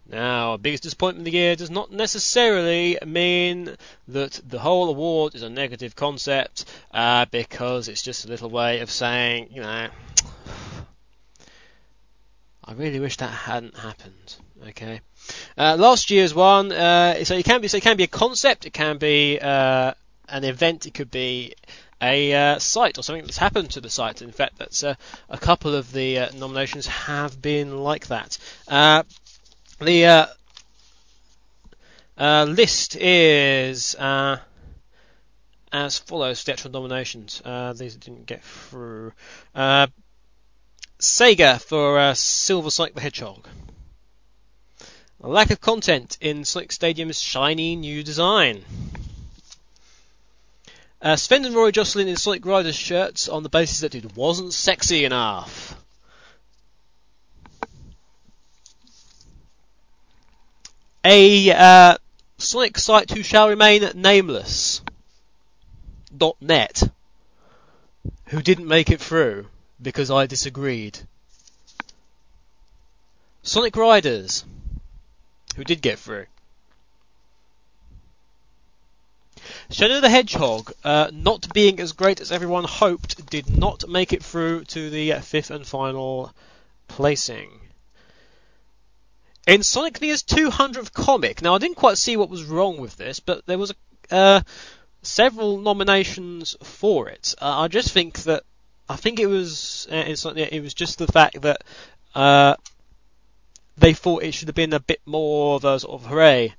Now, 0.09 0.57
biggest 0.57 0.81
disappointment 0.81 1.27
of 1.27 1.31
the 1.31 1.37
year 1.37 1.55
does 1.55 1.69
not 1.69 1.91
necessarily 1.91 2.97
mean 3.05 3.75
that 4.07 4.41
the 4.43 4.57
whole 4.57 4.89
award 4.89 5.35
is 5.35 5.43
a 5.43 5.51
negative 5.51 5.95
concept, 5.95 6.65
uh, 6.91 7.27
because 7.29 7.89
it's 7.89 8.01
just 8.01 8.25
a 8.25 8.29
little 8.29 8.49
way 8.49 8.79
of 8.79 8.89
saying, 8.89 9.49
you 9.51 9.61
know, 9.61 9.89
I 12.67 12.73
really 12.73 12.99
wish 12.99 13.17
that 13.17 13.29
hadn't 13.29 13.77
happened. 13.77 14.35
Okay. 14.69 15.01
Uh, 15.55 15.75
last 15.77 16.09
year's 16.09 16.33
one, 16.33 16.71
uh, 16.71 17.23
so 17.23 17.35
it 17.35 17.45
can 17.45 17.61
be, 17.61 17.67
so 17.67 17.77
it 17.77 17.83
can 17.83 17.95
be 17.95 18.03
a 18.03 18.07
concept, 18.07 18.65
it 18.65 18.73
can 18.73 18.97
be 18.97 19.39
uh, 19.39 19.93
an 20.27 20.43
event, 20.43 20.87
it 20.87 20.95
could 20.95 21.11
be 21.11 21.53
a 22.01 22.33
uh, 22.33 22.59
site 22.59 22.97
or 22.97 23.03
something 23.03 23.23
that's 23.23 23.37
happened 23.37 23.69
to 23.71 23.81
the 23.81 23.89
site. 23.89 24.23
In 24.23 24.31
fact, 24.31 24.57
that's 24.57 24.83
uh, 24.83 24.95
a 25.29 25.37
couple 25.37 25.75
of 25.75 25.91
the 25.91 26.19
uh, 26.19 26.29
nominations 26.35 26.87
have 26.87 27.39
been 27.39 27.77
like 27.77 28.07
that. 28.07 28.37
The 28.67 30.27
list 32.47 32.95
is 32.95 33.95
as 35.71 35.99
follows: 35.99 36.43
the 36.43 36.53
actual 36.53 36.71
nominations. 36.71 37.43
these 37.75 37.95
didn't 37.95 38.25
get 38.25 38.43
through. 38.43 39.13
Sega 41.05 41.61
for 41.61 42.15
Silver 42.15 42.71
Sonic 42.71 42.95
the 42.95 43.01
Hedgehog. 43.01 43.47
A 45.21 45.29
lack 45.29 45.51
of 45.51 45.61
content 45.61 46.17
in 46.19 46.43
Sonic 46.43 46.71
Stadium's 46.71 47.21
shiny 47.21 47.75
new 47.75 48.03
design. 48.03 48.65
Uh, 50.99 51.15
Sven 51.15 51.45
and 51.45 51.53
Roy 51.55 51.69
Jocelyn 51.69 52.07
in 52.07 52.17
Sonic 52.17 52.43
Riders 52.43 52.75
shirts 52.75 53.29
on 53.29 53.43
the 53.43 53.49
basis 53.49 53.81
that 53.81 53.93
it 53.93 54.17
wasn't 54.17 54.51
sexy 54.51 55.05
enough. 55.05 55.79
A 61.03 61.51
uh, 61.51 61.97
Sonic 62.39 62.79
site 62.79 63.11
who 63.11 63.21
shall 63.21 63.47
remain 63.47 63.87
nameless. 63.93 64.81
.net 66.41 66.81
who 68.27 68.41
didn't 68.41 68.67
make 68.67 68.89
it 68.89 68.99
through 68.99 69.47
because 69.81 70.11
I 70.11 70.25
disagreed. 70.25 70.99
Sonic 73.43 73.75
Riders 73.75 74.45
who 75.55 75.63
did 75.63 75.81
get 75.81 75.99
through. 75.99 76.25
Shadow 79.69 79.99
the 79.99 80.09
Hedgehog, 80.09 80.71
uh, 80.83 81.09
not 81.11 81.53
being 81.53 81.79
as 81.79 81.93
great 81.93 82.21
as 82.21 82.31
everyone 82.31 82.65
hoped, 82.65 83.25
did 83.29 83.49
not 83.49 83.87
make 83.87 84.13
it 84.13 84.23
through 84.23 84.65
to 84.65 84.89
the 84.89 85.13
fifth 85.21 85.51
and 85.51 85.65
final 85.65 86.33
placing. 86.87 87.49
In 89.47 89.63
Sonic 89.63 90.01
Near's 90.01 90.23
200th 90.23 90.93
comic, 90.93 91.41
now 91.41 91.55
I 91.55 91.59
didn't 91.59 91.77
quite 91.77 91.97
see 91.97 92.17
what 92.17 92.29
was 92.29 92.43
wrong 92.43 92.77
with 92.77 92.97
this, 92.97 93.19
but 93.19 93.45
there 93.45 93.57
was 93.57 93.71
a, 94.11 94.15
uh, 94.15 94.41
several 95.03 95.59
nominations 95.59 96.55
for 96.63 97.09
it. 97.09 97.35
Uh, 97.39 97.61
I 97.61 97.67
just 97.67 97.91
think 97.91 98.19
that 98.23 98.43
I 98.87 98.95
think 98.95 99.19
it 99.19 99.27
was 99.27 99.87
uh, 99.91 99.95
it 100.05 100.61
was 100.61 100.73
just 100.73 100.97
the 100.99 101.07
fact 101.07 101.41
that 101.41 101.63
uh, 102.13 102.55
they 103.77 103.93
thought 103.93 104.23
it 104.23 104.33
should 104.33 104.47
have 104.47 104.55
been 104.55 104.73
a 104.73 104.79
bit 104.79 105.01
more 105.05 105.55
of 105.55 105.65
a 105.65 105.79
sort 105.79 106.01
of 106.01 106.07
hooray 106.07 106.53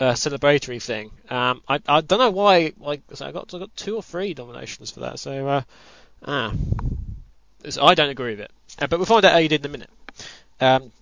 uh, 0.00 0.12
celebratory 0.12 0.82
thing. 0.82 1.10
Um, 1.30 1.62
I 1.68 1.80
I 1.86 2.00
don't 2.00 2.18
know 2.18 2.30
why. 2.30 2.72
Like 2.78 3.02
so 3.14 3.26
I 3.26 3.32
got 3.32 3.54
I 3.54 3.58
got 3.58 3.76
two 3.76 3.96
or 3.96 4.02
three 4.02 4.34
nominations 4.36 4.90
for 4.90 5.00
that. 5.00 5.18
So 5.18 5.46
uh, 5.46 5.62
ah, 6.26 6.52
I 7.80 7.94
don't 7.94 8.10
agree 8.10 8.32
with 8.32 8.40
it. 8.40 8.50
Uh, 8.80 8.86
but 8.88 8.98
we'll 8.98 9.06
find 9.06 9.24
out 9.24 9.32
how 9.32 9.38
you 9.38 9.48
did 9.48 9.64
in 9.64 9.70
a 9.70 9.72
minute. 9.72 9.90
Um, 10.60 10.92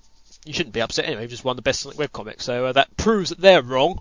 you 0.45 0.53
shouldn't 0.53 0.75
be 0.75 0.83
upset 0.83 1.07
anyway. 1.07 1.23
You've 1.23 1.31
just 1.31 1.45
won 1.45 1.57
the 1.57 1.63
best 1.63 1.81
Sonic 1.81 1.99
webcomic, 1.99 2.43
so 2.43 2.67
uh, 2.67 2.73
that 2.73 2.97
proves 2.97 3.31
that 3.31 3.41
they're 3.41 3.63
wrong. 3.63 4.01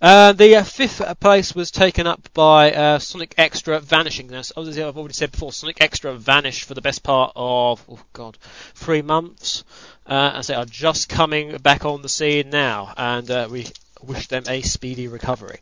Uh, 0.00 0.32
the 0.32 0.54
uh, 0.54 0.62
fifth 0.62 1.02
place 1.18 1.56
was 1.56 1.72
taken 1.72 2.06
up 2.06 2.32
by 2.32 2.72
uh, 2.72 2.98
Sonic 3.00 3.34
X-tra 3.36 3.80
Vanishing. 3.80 4.28
Now, 4.28 4.42
obviously, 4.56 4.84
I've 4.84 4.96
already 4.96 5.14
said 5.14 5.32
before, 5.32 5.52
Sonic 5.52 5.80
X-tra 5.80 6.14
vanished 6.14 6.66
for 6.66 6.74
the 6.74 6.80
best 6.80 7.02
part 7.02 7.32
of, 7.34 7.84
oh 7.88 7.98
god, 8.12 8.38
three 8.74 9.02
months. 9.02 9.64
Uh, 10.06 10.32
and 10.36 10.44
they 10.44 10.54
are 10.54 10.64
just 10.64 11.08
coming 11.08 11.56
back 11.58 11.84
on 11.84 12.02
the 12.02 12.08
scene 12.08 12.48
now, 12.48 12.94
and 12.96 13.28
uh, 13.28 13.48
we 13.50 13.66
wish 14.04 14.28
them 14.28 14.44
a 14.48 14.62
speedy 14.62 15.08
recovery. 15.08 15.60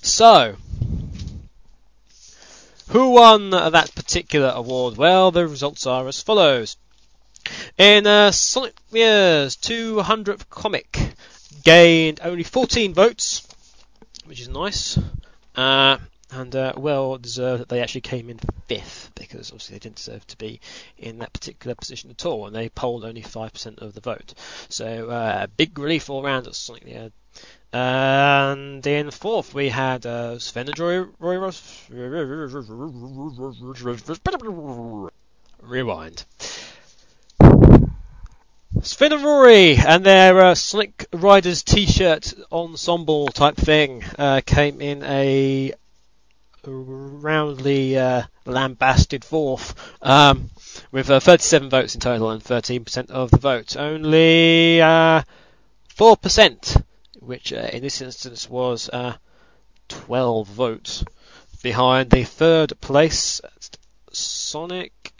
So, 0.00 0.56
who 2.88 3.10
won 3.10 3.50
that 3.50 3.94
particular 3.94 4.52
award? 4.54 4.96
Well, 4.96 5.30
the 5.30 5.46
results 5.46 5.86
are 5.86 6.08
as 6.08 6.22
follows. 6.22 6.78
In 7.76 8.06
uh, 8.06 8.30
Sonic 8.30 8.74
Mirror's 8.90 9.56
200th 9.56 10.48
comic, 10.48 10.98
gained 11.64 12.20
only 12.22 12.42
14 12.42 12.94
votes, 12.94 13.46
which 14.26 14.40
is 14.40 14.48
nice, 14.48 14.98
uh, 15.56 15.98
and 16.30 16.54
uh, 16.54 16.72
well 16.76 17.18
deserved 17.18 17.62
that 17.62 17.68
they 17.68 17.80
actually 17.80 18.02
came 18.02 18.30
in 18.30 18.38
fifth 18.68 19.10
because 19.14 19.50
obviously 19.50 19.74
they 19.74 19.80
didn't 19.80 19.96
deserve 19.96 20.26
to 20.28 20.36
be 20.38 20.60
in 20.96 21.18
that 21.18 21.32
particular 21.32 21.74
position 21.74 22.10
at 22.10 22.24
all, 22.24 22.46
and 22.46 22.54
they 22.54 22.68
polled 22.68 23.04
only 23.04 23.22
5% 23.22 23.78
of 23.78 23.94
the 23.94 24.00
vote. 24.00 24.34
So 24.68 25.10
uh, 25.10 25.46
big 25.56 25.78
relief 25.78 26.08
all 26.08 26.22
round 26.22 26.46
at 26.46 26.54
Sonic 26.54 26.84
the 26.84 27.12
and 27.72 28.84
in 28.84 29.10
fourth, 29.12 29.54
we 29.54 29.68
had 29.68 30.04
uh, 30.04 30.38
Sven 30.40 30.68
and 30.68 30.78
Roy, 30.78 31.04
Roy 31.18 31.36
Ross. 31.36 31.86
Rewind. 35.62 36.24
Sven 38.82 39.12
and 39.12 39.24
Rory 39.24 39.76
and 39.76 40.06
their 40.06 40.40
uh, 40.40 40.54
Sonic 40.54 41.06
Riders 41.12 41.64
t-shirt 41.64 42.32
ensemble 42.52 43.26
type 43.26 43.56
thing 43.56 44.04
uh, 44.16 44.42
came 44.46 44.80
in 44.80 45.02
a 45.02 45.74
roundly 46.64 47.98
uh, 47.98 48.22
lambasted 48.46 49.24
fourth 49.24 49.74
um, 50.02 50.50
with 50.92 51.10
uh, 51.10 51.18
37 51.18 51.68
votes 51.68 51.94
in 51.96 52.00
total 52.00 52.30
and 52.30 52.42
13% 52.42 53.10
of 53.10 53.32
the 53.32 53.38
vote. 53.38 53.76
Only 53.76 54.78
4%, 54.78 55.16
uh, 56.76 56.80
which 57.18 57.52
uh, 57.52 57.68
in 57.72 57.82
this 57.82 58.00
instance 58.00 58.48
was 58.48 58.88
12 59.88 60.46
votes 60.46 61.04
behind 61.60 62.10
the 62.10 62.22
third 62.22 62.80
place 62.80 63.40
Sonic 64.12 65.12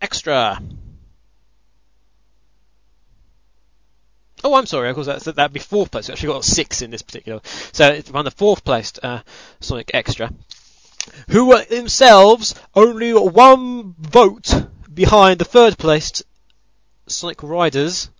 X-tra. 0.00 0.60
Oh, 4.44 4.54
I'm 4.54 4.66
sorry. 4.66 4.90
Of 4.90 4.94
course, 4.94 5.06
that's, 5.06 5.24
that'd 5.24 5.52
be 5.52 5.60
fourth 5.60 5.90
place. 5.90 6.08
We 6.08 6.12
actually 6.12 6.32
got 6.34 6.44
six 6.44 6.82
in 6.82 6.90
this 6.90 7.02
particular. 7.02 7.40
So 7.72 7.88
it's 7.88 8.10
on 8.10 8.24
the 8.24 8.30
fourth 8.30 8.64
placed 8.64 9.02
uh, 9.02 9.22
Sonic 9.60 9.90
X-tra, 9.94 10.32
who 11.28 11.46
were 11.46 11.64
themselves 11.64 12.54
only 12.74 13.12
one 13.12 13.94
vote 13.98 14.52
behind 14.92 15.38
the 15.38 15.44
third 15.44 15.78
placed 15.78 16.24
Sonic 17.06 17.42
Riders. 17.42 18.10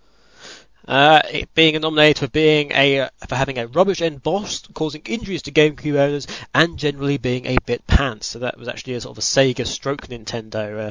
Uh, 0.86 1.20
it 1.32 1.52
being 1.52 1.80
nominated 1.80 2.18
for 2.18 2.28
being 2.28 2.70
a 2.70 3.08
for 3.26 3.34
having 3.34 3.58
a 3.58 3.66
rubbish 3.66 4.00
end 4.00 4.22
boss, 4.22 4.62
causing 4.72 5.02
injuries 5.06 5.42
to 5.42 5.50
GameCube 5.50 5.96
owners, 5.96 6.28
and 6.54 6.78
generally 6.78 7.18
being 7.18 7.44
a 7.46 7.56
bit 7.66 7.84
pants. 7.88 8.28
So 8.28 8.38
that 8.38 8.56
was 8.56 8.68
actually 8.68 8.94
a 8.94 9.00
sort 9.00 9.14
of 9.14 9.18
a 9.18 9.26
Sega 9.26 9.66
stroke 9.66 10.06
Nintendo 10.06 10.90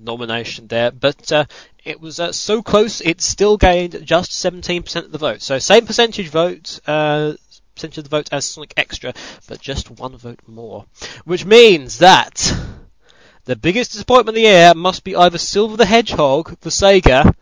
nomination 0.00 0.66
there, 0.66 0.90
but 0.90 1.30
uh, 1.32 1.44
it 1.84 2.00
was 2.00 2.20
uh, 2.20 2.32
so 2.32 2.62
close 2.62 3.00
it 3.00 3.20
still 3.20 3.56
gained 3.56 4.04
just 4.04 4.32
17% 4.32 4.96
of 4.96 5.12
the 5.12 5.18
vote. 5.18 5.42
So 5.42 5.58
same 5.58 5.86
percentage 5.86 6.28
vote, 6.28 6.80
uh, 6.86 7.34
percentage 7.74 7.98
of 7.98 8.04
the 8.04 8.10
vote 8.10 8.28
as 8.32 8.44
Sonic 8.44 8.74
X-tra, 8.76 9.14
but 9.48 9.60
just 9.60 9.90
one 9.90 10.16
vote 10.16 10.40
more. 10.46 10.86
Which 11.24 11.44
means 11.44 11.98
that 11.98 12.54
the 13.44 13.56
biggest 13.56 13.92
disappointment 13.92 14.30
of 14.30 14.34
the 14.34 14.48
year 14.48 14.74
must 14.74 15.04
be 15.04 15.16
either 15.16 15.38
Silver 15.38 15.76
the 15.76 15.86
Hedgehog 15.86 16.58
for 16.60 16.70
Sega, 16.70 17.34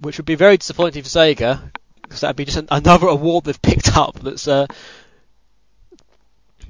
which 0.00 0.18
would 0.18 0.26
be 0.26 0.34
very 0.34 0.56
disappointing 0.56 1.02
for 1.02 1.08
Sega, 1.08 1.70
because 2.02 2.20
that'd 2.20 2.36
be 2.36 2.44
just 2.44 2.58
an, 2.58 2.68
another 2.70 3.08
award 3.08 3.44
they've 3.44 3.62
picked 3.62 3.96
up 3.96 4.18
that's 4.20 4.48
uh, 4.48 4.66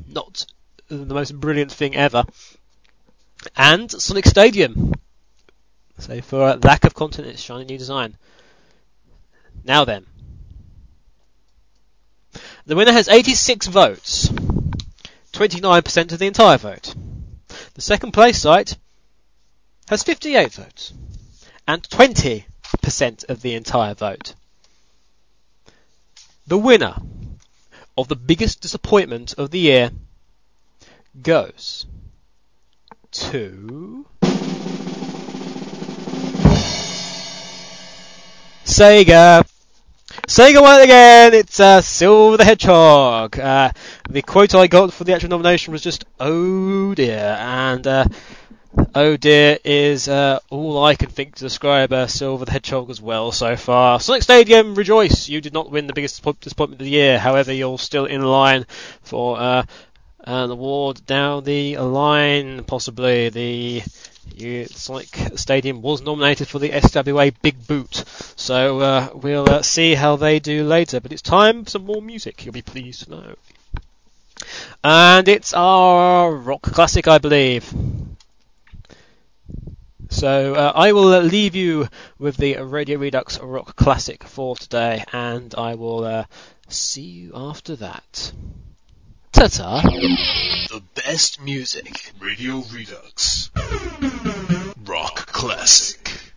not 0.07 0.47
the 0.89 1.15
most 1.15 1.39
brilliant 1.39 1.71
thing 1.71 1.95
ever 1.95 2.25
and 3.57 3.91
Sonic 3.91 4.27
Stadium. 4.27 4.95
So 5.99 6.21
for 6.21 6.57
lack 6.57 6.85
of 6.85 6.95
content, 6.95 7.29
it's 7.29 7.43
shiny 7.43 7.65
new 7.65 7.79
design. 7.79 8.17
Now 9.65 9.85
then, 9.85 10.07
The 12.69 12.77
winner 12.77 12.93
has 12.93 13.09
86 13.09 13.67
votes, 13.69 14.29
29% 15.33 16.13
of 16.13 16.19
the 16.19 16.27
entire 16.27 16.59
vote. 16.59 16.95
The 17.73 17.81
second 17.81 18.13
place 18.13 18.43
site 18.43 18.77
has 19.89 20.03
58 20.03 20.53
votes, 20.53 20.93
and 21.67 21.83
20% 21.83 22.45
of 23.31 23.41
the 23.41 23.55
entire 23.55 23.95
vote. 23.95 24.35
The 26.47 26.59
winner 26.59 26.97
of 27.97 28.09
the 28.09 28.17
biggest 28.17 28.61
disappointment 28.61 29.33
of 29.39 29.51
the 29.51 29.61
year 29.61 29.91
goes 31.23 31.87
to 33.19 34.07
Sega. 38.65 39.45
Sega 40.27 40.63
won 40.63 40.81
again. 40.83 41.35
It's 41.35 41.59
uh, 41.59 41.81
Silver 41.81 42.37
the 42.37 42.45
Hedgehog. 42.45 43.39
Uh, 43.39 43.73
the 44.09 44.23
quote 44.23 44.55
I 44.55 44.69
got 44.69 44.93
for 44.93 45.05
the 45.05 45.15
actual 45.15 45.31
nomination 45.31 45.73
was 45.73 45.83
just 45.83 46.05
"Oh 46.21 46.95
dear," 46.95 47.37
and 47.41 47.87
uh, 47.87 48.05
"Oh 48.95 49.17
dear" 49.17 49.59
is 49.65 50.07
uh, 50.07 50.39
all 50.51 50.85
I 50.85 50.95
can 50.95 51.09
think 51.09 51.35
to 51.37 51.45
describe 51.45 51.93
uh, 51.93 52.07
Silver 52.07 52.45
the 52.45 52.53
Hedgehog 52.53 52.89
as 52.89 53.01
well 53.01 53.33
so 53.33 53.57
far. 53.57 53.99
Sonic 53.99 54.23
Stadium, 54.23 54.75
rejoice! 54.75 55.29
You 55.29 55.41
did 55.41 55.55
not 55.55 55.71
win 55.71 55.89
the 55.89 55.93
biggest 55.93 56.23
disappointment 56.41 56.81
of 56.81 56.85
the 56.85 56.91
year. 56.91 57.19
However, 57.19 57.53
you're 57.53 57.79
still 57.79 58.05
in 58.05 58.23
line 58.23 58.67
for 59.03 59.65
uh, 60.29 60.45
an 60.45 60.51
award 60.51 61.01
down 61.07 61.43
the 61.45 61.79
line, 61.79 62.63
possibly 62.65 63.31
the 63.31 63.83
Sonic 64.67 65.09
Stadium 65.37 65.81
was 65.81 66.03
nominated 66.03 66.49
for 66.49 66.59
the 66.59 66.69
SWA 66.69 67.35
Big 67.41 67.67
Boot, 67.67 68.05
so 68.37 68.81
uh, 68.81 69.09
we'll 69.15 69.49
uh, 69.49 69.63
see 69.63 69.95
how 69.95 70.17
they 70.17 70.39
do 70.39 70.65
later. 70.65 71.01
But 71.01 71.13
it's 71.13 71.23
time 71.23 71.65
for 71.65 71.71
some 71.71 71.87
more 71.87 72.03
music. 72.03 72.45
You'll 72.45 72.53
be 72.53 72.63
pleased 72.63 73.05
to 73.05 73.11
know. 73.11 73.35
And 74.85 75.29
it's 75.29 75.55
our 75.55 76.31
rock 76.31 76.63
classic, 76.63 77.09
I 77.09 77.19
believe. 77.19 77.73
So 80.11 80.55
uh, 80.55 80.73
I 80.75 80.93
will 80.93 81.21
leave 81.21 81.55
you 81.55 81.89
with 82.19 82.37
the 82.37 82.57
Radio 82.63 82.99
Redux 82.99 83.39
rock 83.41 83.77
classic 83.77 84.25
for 84.25 84.57
today, 84.57 85.05
and 85.13 85.55
I 85.57 85.75
will 85.75 86.05
uh, 86.05 86.25
see 86.69 87.03
you 87.03 87.33
after 87.35 87.77
that. 87.77 88.33
Ta-ta. 89.39 89.83
The 89.83 90.83
best 90.97 91.41
music. 91.41 92.13
Radio 92.19 92.57
Redux. 92.73 93.53
Rock 94.85 95.27
Classic. 95.27 96.28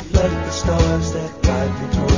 Reflect 0.00 0.34
the 0.46 0.50
stars 0.50 1.12
that 1.12 1.42
guide 1.42 1.82
me 1.82 1.94
towards 1.94 2.09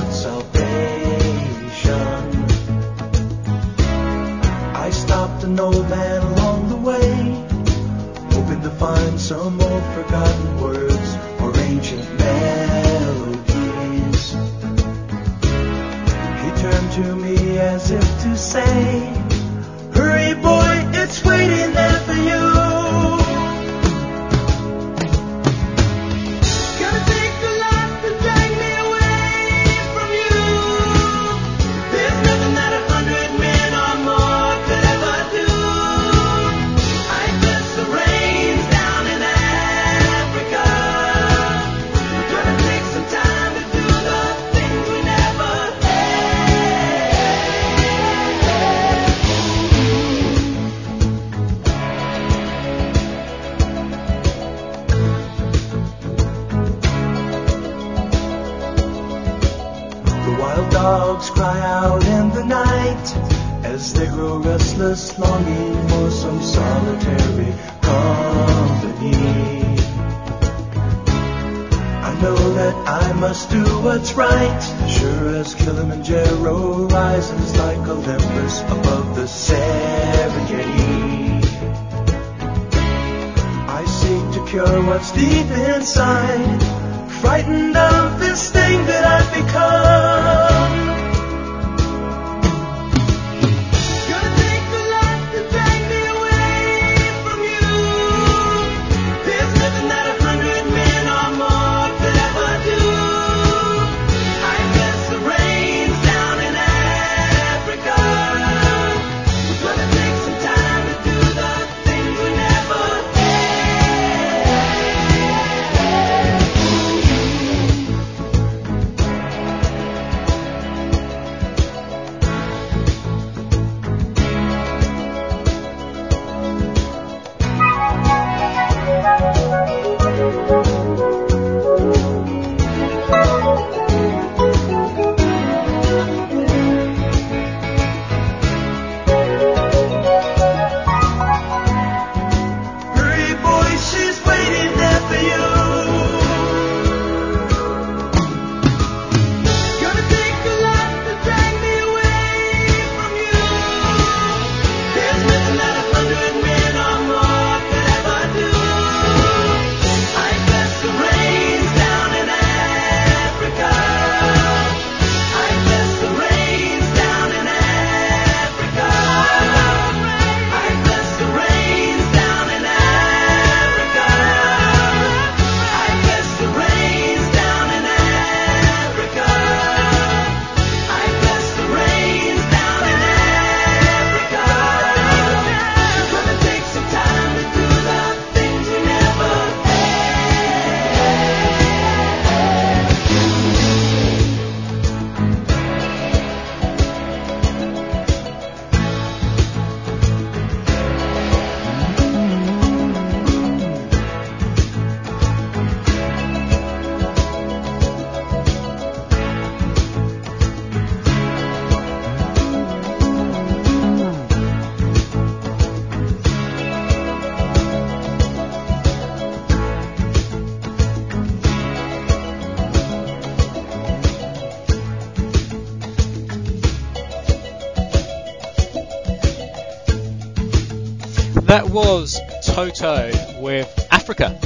That 231.52 231.68
was 231.68 232.18
Toto 232.46 233.12
with 233.42 233.86
Africa. 233.90 234.40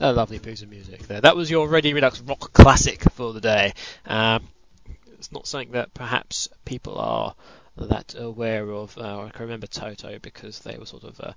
A 0.00 0.10
lovely 0.10 0.38
piece 0.38 0.62
of 0.62 0.70
music 0.70 1.06
there. 1.06 1.20
That 1.20 1.36
was 1.36 1.50
your 1.50 1.68
Radio 1.68 1.94
Redux 1.94 2.22
rock 2.22 2.54
classic 2.54 3.02
for 3.12 3.34
the 3.34 3.42
day. 3.42 3.74
Um, 4.06 4.48
it's 5.18 5.30
not 5.32 5.46
something 5.46 5.72
that 5.72 5.92
perhaps 5.92 6.48
people 6.64 6.96
are 6.98 7.34
that 7.76 8.14
aware 8.18 8.70
of. 8.70 8.96
Uh, 8.96 9.24
I 9.24 9.28
can 9.28 9.42
remember 9.42 9.66
Toto 9.66 10.18
because 10.18 10.60
they 10.60 10.78
were 10.78 10.86
sort 10.86 11.04
of 11.04 11.20
uh, 11.20 11.32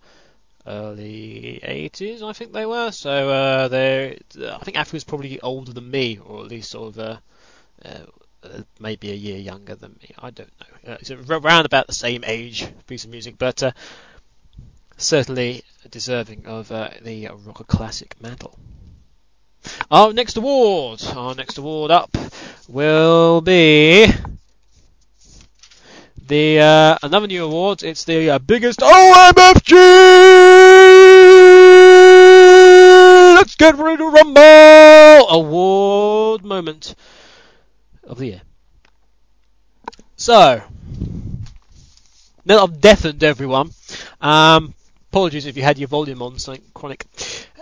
early 0.66 1.60
80s, 1.62 2.22
I 2.22 2.32
think 2.32 2.54
they 2.54 2.66
were. 2.66 2.92
So 2.92 3.30
uh, 3.30 3.68
I 3.70 4.64
think 4.64 4.78
Africa's 4.78 5.04
probably 5.04 5.42
older 5.42 5.74
than 5.74 5.92
me, 5.92 6.18
or 6.26 6.46
at 6.46 6.48
least 6.48 6.72
sort 6.72 6.96
of 6.96 7.00
uh, 7.00 7.18
uh, 7.84 8.06
maybe 8.80 9.12
a 9.12 9.16
year 9.16 9.38
younger 9.38 9.76
than 9.76 9.98
me. 10.02 10.14
I 10.18 10.30
don't 10.32 10.52
know. 10.60 10.94
Uh, 10.94 10.98
it's 11.00 11.12
around 11.12 11.66
about 11.66 11.88
the 11.88 11.94
same 11.94 12.24
age 12.26 12.68
piece 12.88 13.06
of 13.06 13.12
music, 13.12 13.36
but 13.38 13.64
uh, 13.64 13.72
certainly 14.98 15.64
deserving 15.90 16.46
of 16.46 16.72
uh, 16.72 16.90
the 17.02 17.30
rocker 17.46 17.64
classic 17.64 18.16
mantle. 18.22 18.58
Our 19.90 20.14
next 20.14 20.38
award, 20.38 21.04
our 21.16 21.36
next 21.36 21.58
award 21.58 21.92
up 21.92 22.16
will 22.68 23.42
be 23.42 24.08
the 26.28 26.60
uh, 26.60 26.98
another 27.04 27.28
new 27.28 27.46
award. 27.46 27.84
It's 27.84 28.04
the 28.06 28.32
uh, 28.32 28.40
biggest 28.40 28.80
OMFG. 28.80 29.72
Let's 33.36 33.56
get 33.56 33.76
ready 33.76 33.98
to 33.98 34.10
rumble 34.10 35.30
award 35.30 36.44
moment 36.44 36.96
of 38.06 38.18
the 38.18 38.28
year. 38.28 38.42
So, 40.16 40.62
now 42.46 42.64
I've 42.64 42.80
deafened 42.80 43.24
everyone, 43.24 43.72
um, 44.22 44.74
apologies 45.12 45.46
if 45.46 45.58
you 45.58 45.64
had 45.64 45.78
your 45.78 45.88
volume 45.88 46.22
on, 46.22 46.40
something 46.40 46.64
chronic. 46.74 47.06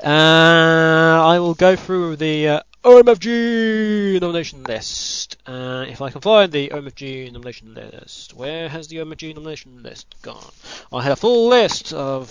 Uh, 0.03 0.07
I 0.07 1.39
will 1.39 1.53
go 1.53 1.75
through 1.75 2.15
the 2.15 2.47
uh, 2.47 2.61
OMFG 2.83 4.19
nomination 4.19 4.63
list. 4.63 5.37
Uh, 5.45 5.85
if 5.87 6.01
I 6.01 6.09
can 6.09 6.21
find 6.21 6.51
the 6.51 6.69
OMFG 6.69 7.31
nomination 7.31 7.75
list. 7.75 8.33
Where 8.33 8.69
has 8.69 8.87
the 8.87 8.97
OMFG 8.97 9.35
nomination 9.35 9.83
list 9.83 10.15
gone? 10.23 10.51
I 10.91 11.03
had 11.03 11.11
a 11.11 11.15
full 11.15 11.49
list 11.49 11.93
of 11.93 12.29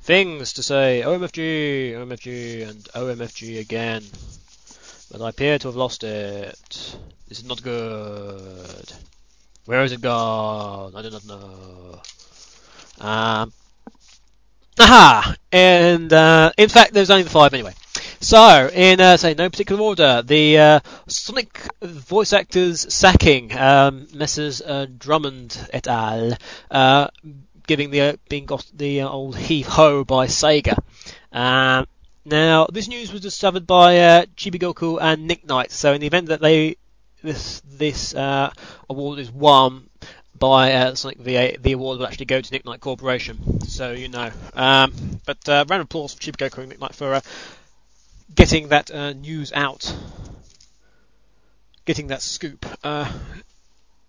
things 0.00 0.54
to 0.54 0.62
say 0.62 1.02
OMFG, 1.04 1.92
OMFG, 1.92 2.68
and 2.68 2.78
OMFG 2.78 3.60
again. 3.60 4.02
But 5.10 5.22
I 5.22 5.28
appear 5.30 5.58
to 5.58 5.68
have 5.68 5.76
lost 5.76 6.04
it. 6.04 6.96
This 7.28 7.38
is 7.38 7.44
not 7.44 7.62
good. 7.62 8.92
Where 9.64 9.82
has 9.82 9.92
it 9.92 10.00
gone? 10.00 10.94
I 10.94 11.02
do 11.02 11.10
not 11.10 11.26
know. 11.26 12.00
Um, 13.00 13.52
aha! 14.78 15.34
And 15.50 16.12
uh, 16.12 16.52
in 16.56 16.68
fact, 16.68 16.92
there's 16.92 17.10
only 17.10 17.24
the 17.24 17.30
five 17.30 17.54
anyway. 17.54 17.74
So, 18.20 18.68
in 18.72 19.00
uh, 19.00 19.16
say 19.16 19.34
no 19.34 19.48
particular 19.48 19.82
order, 19.82 20.22
the 20.22 20.58
uh, 20.58 20.80
Sonic 21.08 21.60
voice 21.82 22.32
actors 22.32 22.92
sacking 22.92 23.56
um, 23.56 24.06
Messrs. 24.14 24.60
Uh, 24.60 24.86
Drummond 24.96 25.56
et 25.72 25.88
al. 25.88 26.34
Uh, 26.70 27.08
giving 27.66 27.90
the 27.90 28.00
uh, 28.00 28.16
being 28.28 28.46
got 28.46 28.64
the 28.74 29.00
uh, 29.00 29.08
old 29.08 29.36
heave 29.36 29.66
ho 29.66 30.04
by 30.04 30.26
Sega. 30.26 30.76
Um, 31.32 31.86
now, 32.24 32.66
this 32.66 32.88
news 32.88 33.12
was 33.12 33.22
discovered 33.22 33.66
by 33.66 33.98
uh, 33.98 34.26
Chibigoku 34.36 34.98
and 35.00 35.26
Nick 35.26 35.46
Knight. 35.46 35.70
So, 35.72 35.92
in 35.92 36.00
the 36.00 36.06
event 36.06 36.28
that 36.28 36.40
they 36.40 36.76
this 37.22 37.60
this 37.60 38.14
uh, 38.14 38.50
award 38.88 39.18
is 39.18 39.30
won 39.30 39.88
by 40.38 40.72
uh, 40.72 40.94
Sonic 40.94 41.18
VA, 41.18 41.56
the 41.58 41.72
award 41.72 41.98
will 41.98 42.06
actually 42.06 42.26
go 42.26 42.40
to 42.40 42.52
Nick 42.52 42.64
Knight 42.64 42.80
Corporation. 42.80 43.60
So 43.62 43.92
you 43.92 44.08
know. 44.08 44.30
Um, 44.54 44.92
but 45.26 45.48
uh, 45.48 45.64
round 45.68 45.80
of 45.80 45.84
applause 45.86 46.14
for 46.14 46.20
Chibigoku 46.20 46.58
and 46.58 46.68
Nick 46.68 46.80
Knight 46.80 46.94
for 46.94 47.14
uh, 47.14 47.20
getting 48.34 48.68
that 48.68 48.90
uh, 48.90 49.12
news 49.12 49.52
out, 49.52 49.94
getting 51.84 52.08
that 52.08 52.22
scoop. 52.22 52.66
Uh, 52.82 53.10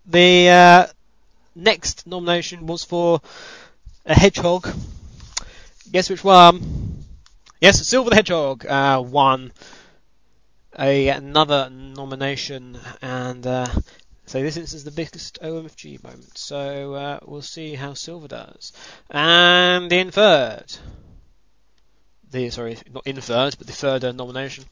the 0.06 0.88
next 1.54 2.06
nomination 2.06 2.66
was 2.66 2.82
for 2.82 3.20
a 4.06 4.14
hedgehog. 4.14 4.68
Guess 5.90 6.08
which 6.08 6.24
one? 6.24 7.01
Yes, 7.62 7.86
Silver 7.86 8.10
the 8.10 8.16
Hedgehog 8.16 8.66
uh, 8.66 9.00
won 9.06 9.52
a 10.76 11.06
another 11.10 11.70
nomination, 11.70 12.76
and 13.00 13.46
uh, 13.46 13.68
so 14.26 14.42
this 14.42 14.56
is 14.56 14.82
the 14.82 14.90
biggest 14.90 15.40
OMFG 15.40 16.02
moment. 16.02 16.36
So 16.36 16.94
uh, 16.94 17.20
we'll 17.24 17.40
see 17.40 17.76
how 17.76 17.94
Silver 17.94 18.26
does. 18.26 18.72
And 19.08 19.92
in 19.92 20.10
third, 20.10 20.74
the 22.32 22.50
sorry, 22.50 22.78
not 22.92 23.06
in 23.06 23.20
third, 23.20 23.54
but 23.56 23.68
the 23.68 23.72
third 23.72 24.02
nomination 24.16 24.64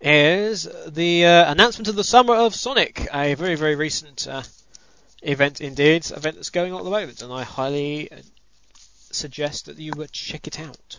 is 0.00 0.66
the 0.86 1.26
uh, 1.26 1.52
announcement 1.52 1.88
of 1.88 1.96
the 1.96 2.04
Summer 2.04 2.36
of 2.36 2.54
Sonic, 2.54 3.06
a 3.12 3.34
very 3.34 3.56
very 3.56 3.74
recent 3.74 4.26
uh, 4.26 4.42
event 5.20 5.60
indeed, 5.60 6.10
event 6.10 6.36
that's 6.36 6.48
going 6.48 6.72
on 6.72 6.78
at 6.78 6.84
the 6.84 6.90
moment, 6.90 7.20
and 7.20 7.30
I 7.30 7.42
highly 7.42 8.10
uh, 8.10 8.16
suggest 9.10 9.66
that 9.66 9.78
you 9.78 9.92
check 10.10 10.46
it 10.46 10.58
out. 10.58 10.96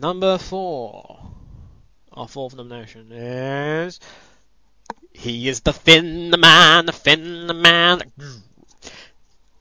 Number 0.00 0.38
four. 0.38 1.20
Our 2.14 2.26
fourth 2.26 2.56
nomination 2.56 3.12
is. 3.12 4.00
He 5.12 5.46
is 5.46 5.60
the 5.60 5.74
Finn 5.74 6.30
the 6.30 6.38
Man, 6.38 6.86
the 6.86 6.92
Finn 6.92 7.46
the 7.46 7.52
Man. 7.52 8.00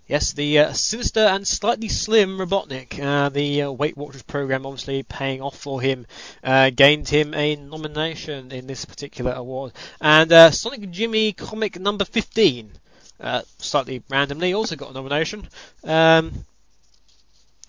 Yes, 0.07 0.31
the 0.31 0.59
uh, 0.59 0.71
sinister 0.71 1.19
and 1.19 1.45
slightly 1.45 1.89
slim 1.89 2.37
Robotnik, 2.37 3.03
uh, 3.03 3.27
the 3.27 3.63
uh, 3.63 3.71
Weight 3.71 3.97
Watchers 3.97 4.23
program 4.23 4.65
obviously 4.65 5.03
paying 5.03 5.41
off 5.41 5.57
for 5.57 5.81
him, 5.81 6.07
uh, 6.41 6.69
gained 6.69 7.09
him 7.09 7.33
a 7.33 7.57
nomination 7.57 8.53
in 8.53 8.65
this 8.65 8.85
particular 8.85 9.33
award. 9.33 9.73
And 9.99 10.31
uh, 10.31 10.51
Sonic 10.51 10.89
Jimmy 10.89 11.33
comic 11.33 11.77
number 11.77 12.05
15, 12.05 12.71
uh, 13.19 13.41
slightly 13.57 14.03
randomly, 14.09 14.53
also 14.53 14.77
got 14.77 14.91
a 14.91 14.93
nomination. 14.93 15.49
Um, 15.83 16.45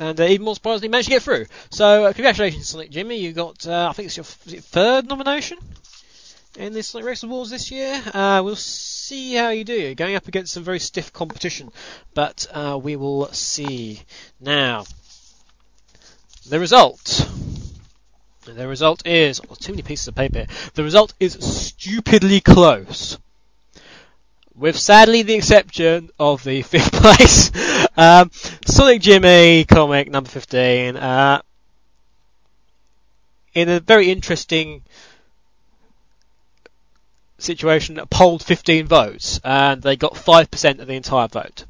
and 0.01 0.19
uh, 0.19 0.25
even 0.25 0.47
more 0.47 0.55
surprisingly, 0.55 0.89
managed 0.89 1.09
to 1.09 1.15
get 1.15 1.23
through. 1.23 1.47
So, 1.69 2.07
uh, 2.07 2.13
congratulations, 2.13 2.69
Sonic 2.69 2.91
Jimmy. 2.91 3.19
You 3.19 3.33
got, 3.33 3.67
uh, 3.67 3.89
I 3.91 3.93
think 3.93 4.07
it's 4.07 4.17
your 4.17 4.25
it 4.57 4.65
third 4.65 5.07
nomination 5.07 5.59
in 6.59 6.73
the 6.73 6.83
Sonic 6.83 7.07
Wrecks 7.07 7.23
Awards 7.23 7.51
this 7.51 7.71
year. 7.71 8.03
Uh, 8.13 8.41
we'll 8.43 8.57
see 8.57 9.35
how 9.35 9.51
you 9.51 9.63
do. 9.63 9.75
You're 9.75 9.95
going 9.95 10.17
up 10.17 10.27
against 10.27 10.55
some 10.55 10.65
very 10.65 10.81
stiff 10.81 11.13
competition, 11.13 11.71
but 12.15 12.47
uh, 12.53 12.81
we 12.83 12.97
will 12.97 13.27
see. 13.29 14.01
Now, 14.41 14.85
the 16.49 16.59
result. 16.59 17.29
The 18.47 18.67
result 18.67 19.07
is 19.07 19.41
oh, 19.51 19.55
too 19.55 19.73
many 19.73 19.83
pieces 19.83 20.09
of 20.09 20.15
paper. 20.15 20.47
The 20.75 20.83
result 20.83 21.13
is 21.21 21.35
stupidly 21.35 22.41
close 22.41 23.19
with 24.61 24.79
sadly 24.79 25.23
the 25.23 25.35
exception 25.35 26.11
of 26.21 26.45
the 26.45 26.63
fifth 26.73 26.93
place. 26.93 27.51
Um, 27.97 28.31
Sonic 28.65 29.01
Jimmy 29.01 29.65
comic 29.65 30.11
number 30.11 30.29
15. 30.29 30.97
Uh, 30.97 31.41
in 33.55 33.69
a 33.69 33.81
very 33.81 34.11
interesting 34.11 34.83
situation, 37.39 37.99
polled 38.11 38.45
15 38.45 38.87
votes, 38.87 39.41
and 39.43 39.83
they 39.83 39.97
got 39.97 40.13
5% 40.13 40.79
of 40.79 40.87
the 40.87 40.95
entire 40.95 41.27
vote 41.27 41.65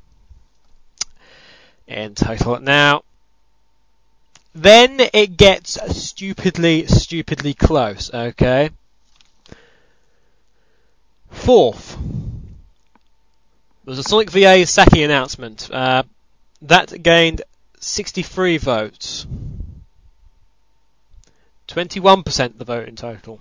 in 1.86 2.14
total. 2.14 2.60
Now, 2.60 3.02
then 4.52 5.00
it 5.14 5.36
gets 5.36 5.78
stupidly, 5.96 6.86
stupidly 6.86 7.54
close, 7.54 8.12
okay? 8.12 8.70
Fourth, 11.30 11.96
was 13.90 13.98
a 13.98 14.04
Sonic 14.04 14.30
VA 14.30 14.64
sacking 14.66 15.02
announcement. 15.02 15.68
Uh, 15.68 16.04
that 16.62 17.02
gained 17.02 17.42
63 17.80 18.56
votes. 18.58 19.26
21% 21.66 22.56
the 22.56 22.64
vote 22.64 22.88
in 22.88 22.94
total. 22.94 23.40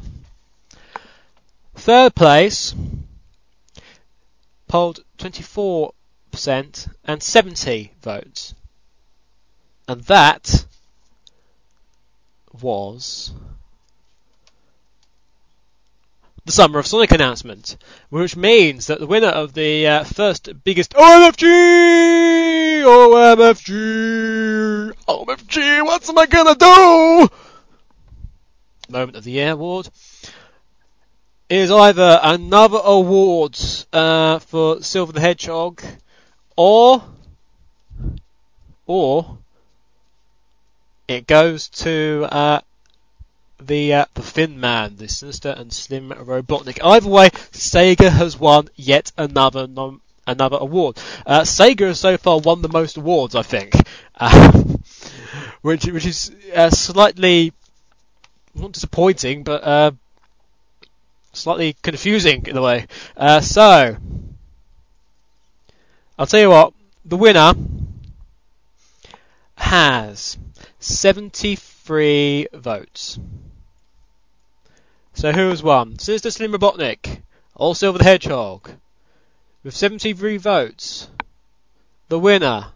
Third 1.75 2.15
place 2.15 2.73
polled 4.67 5.01
24% 5.19 5.91
and 7.05 7.21
70 7.21 7.93
votes. 8.01 8.55
And 9.87 10.01
that 10.05 10.65
was 12.59 13.33
the 16.45 16.51
Summer 16.51 16.79
of 16.79 16.87
Sonic 16.87 17.11
announcement, 17.11 17.77
which 18.09 18.35
means 18.35 18.87
that 18.87 18.99
the 18.99 19.07
winner 19.07 19.27
of 19.27 19.53
the 19.53 19.87
uh, 19.87 20.03
first 20.03 20.49
biggest 20.63 20.93
OMFG, 20.93 22.81
OMFG, 22.83 24.93
OMFG, 25.07 25.85
what 25.85 26.09
am 26.09 26.17
I 26.17 26.25
gonna 26.25 26.55
do? 26.55 27.29
Moment 28.89 29.17
of 29.17 29.23
the 29.23 29.31
Year 29.31 29.51
award, 29.51 29.89
is 31.49 31.71
either 31.71 32.19
another 32.21 32.79
award 32.83 33.57
uh, 33.91 34.39
for 34.39 34.81
Silver 34.81 35.11
the 35.11 35.19
Hedgehog, 35.19 35.83
or 36.55 37.03
or 38.85 39.37
it 41.07 41.27
goes 41.27 41.69
to 41.69 42.27
uh, 42.29 42.61
the 43.59 43.93
uh, 43.93 44.05
the 44.13 44.21
Thin 44.21 44.59
Man, 44.59 44.95
the 44.95 45.07
Sinister 45.07 45.49
and 45.49 45.71
Slim 45.71 46.09
Robotnik. 46.09 46.79
Either 46.83 47.09
way, 47.09 47.29
Sega 47.29 48.09
has 48.09 48.39
won 48.39 48.69
yet 48.75 49.11
another 49.17 49.67
nom- 49.67 50.01
another 50.25 50.57
award. 50.59 50.97
Uh, 51.25 51.41
Sega 51.41 51.87
has 51.87 51.99
so 51.99 52.17
far 52.17 52.39
won 52.39 52.61
the 52.61 52.69
most 52.69 52.97
awards, 52.97 53.35
I 53.35 53.41
think, 53.41 53.73
uh, 54.15 54.63
which 55.61 55.85
which 55.85 56.05
is 56.05 56.31
uh, 56.55 56.69
slightly 56.69 57.53
not 58.55 58.71
disappointing, 58.71 59.43
but 59.43 59.63
uh, 59.63 59.91
slightly 61.33 61.75
confusing 61.81 62.45
in 62.47 62.57
a 62.57 62.61
way. 62.61 62.87
Uh, 63.15 63.41
so, 63.41 63.97
I'll 66.17 66.25
tell 66.25 66.41
you 66.41 66.49
what, 66.49 66.73
the 67.05 67.17
winner 67.17 67.53
has 69.55 70.37
73 70.79 72.47
votes. 72.53 73.19
So 75.19 75.33
who 75.33 75.49
has 75.49 75.61
won? 75.61 75.99
Sinister 75.99 76.31
Slim 76.31 76.53
Robotnik, 76.53 77.23
All 77.53 77.73
Silver 77.73 77.97
the 77.97 78.05
Hedgehog, 78.05 78.71
with 79.63 79.75
73 79.75 80.37
votes. 80.37 81.09
The 82.07 82.17
winner, 82.17 82.67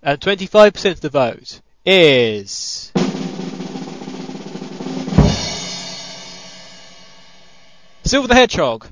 and 0.00 0.20
25% 0.20 0.92
of 0.92 1.00
the 1.00 1.08
vote, 1.08 1.60
is... 1.84 2.92
Silver 8.04 8.28
the 8.28 8.36
Hedgehog. 8.36 8.86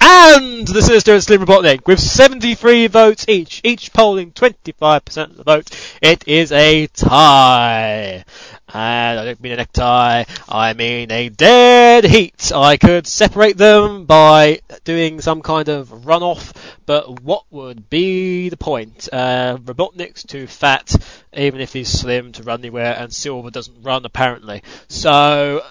And 0.00 0.66
the 0.66 0.80
Sinister 0.80 1.12
and 1.12 1.22
Slim 1.22 1.42
Robotnik 1.42 1.86
with 1.86 2.00
73 2.00 2.86
votes 2.86 3.26
each, 3.28 3.60
each 3.62 3.92
polling 3.92 4.32
25% 4.32 5.32
of 5.32 5.36
the 5.36 5.44
vote. 5.44 5.98
It 6.00 6.26
is 6.26 6.50
a 6.50 6.86
tie. 6.86 8.24
And 8.72 9.18
I 9.18 9.24
don't 9.24 9.40
mean 9.40 9.52
a 9.52 9.56
necktie, 9.56 10.24
I 10.48 10.74
mean 10.74 11.10
a 11.10 11.28
dead 11.28 12.04
heat. 12.04 12.52
I 12.54 12.76
could 12.76 13.06
separate 13.06 13.56
them 13.56 14.04
by 14.04 14.60
doing 14.84 15.20
some 15.20 15.42
kind 15.42 15.68
of 15.68 15.88
runoff, 15.88 16.54
but 16.86 17.20
what 17.22 17.44
would 17.50 17.90
be 17.90 18.48
the 18.48 18.56
point? 18.56 19.08
Uh, 19.12 19.58
Robotnik's 19.58 20.22
too 20.22 20.46
fat, 20.46 20.94
even 21.32 21.60
if 21.60 21.72
he's 21.72 21.88
slim 21.88 22.32
to 22.32 22.42
run 22.42 22.60
anywhere, 22.60 22.94
and 22.96 23.12
Silver 23.12 23.50
doesn't 23.50 23.82
run 23.82 24.04
apparently. 24.04 24.62
So, 24.88 25.62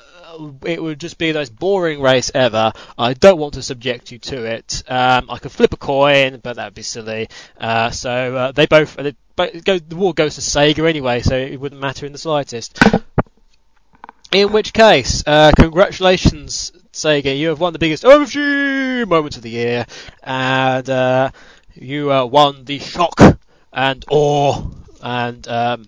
it 0.64 0.82
would 0.82 1.00
just 1.00 1.18
be 1.18 1.32
the 1.32 1.40
most 1.40 1.56
boring 1.56 2.02
race 2.02 2.32
ever. 2.34 2.74
I 2.98 3.14
don't 3.14 3.38
want 3.38 3.56
to 3.56 3.62
subject 3.62 4.12
you 4.12 4.20
to 4.20 4.46
it. 4.46 4.84
Um, 4.88 5.30
I 5.30 5.38
could 5.38 5.52
flip 5.52 5.74
a 5.74 5.78
coin, 5.78 6.40
but 6.42 6.56
that 6.56 6.66
would 6.66 6.74
be 6.74 6.82
silly. 6.82 7.30
Uh, 7.60 7.92
so 7.92 8.36
uh, 8.36 8.52
they 8.52 8.66
both, 8.66 8.96
they, 8.96 9.16
but 9.36 9.64
goes, 9.64 9.82
the 9.82 9.96
war 9.96 10.14
goes 10.14 10.36
to 10.36 10.42
Sega 10.42 10.88
anyway, 10.88 11.22
so 11.22 11.36
it 11.38 11.60
wouldn't 11.60 11.82
matter 11.82 12.06
in 12.06 12.12
the 12.12 12.18
slightest. 12.18 12.80
In 14.32 14.52
which 14.52 14.74
case, 14.74 15.24
uh, 15.26 15.52
congratulations, 15.56 16.72
Sega. 16.94 17.38
You 17.38 17.50
have 17.50 17.60
won 17.60 17.74
the 17.74 17.80
biggest 17.80 18.04
OMG 18.04 19.08
moment 19.08 19.38
of 19.38 19.42
the 19.42 19.50
year, 19.50 19.86
and 20.22 20.88
uh, 20.88 21.32
you 21.74 22.12
uh, 22.12 22.26
won 22.26 22.66
the 22.66 22.80
shock 22.80 23.20
and 23.74 24.06
awe 24.10 24.70
and 25.02 25.48
um, 25.48 25.88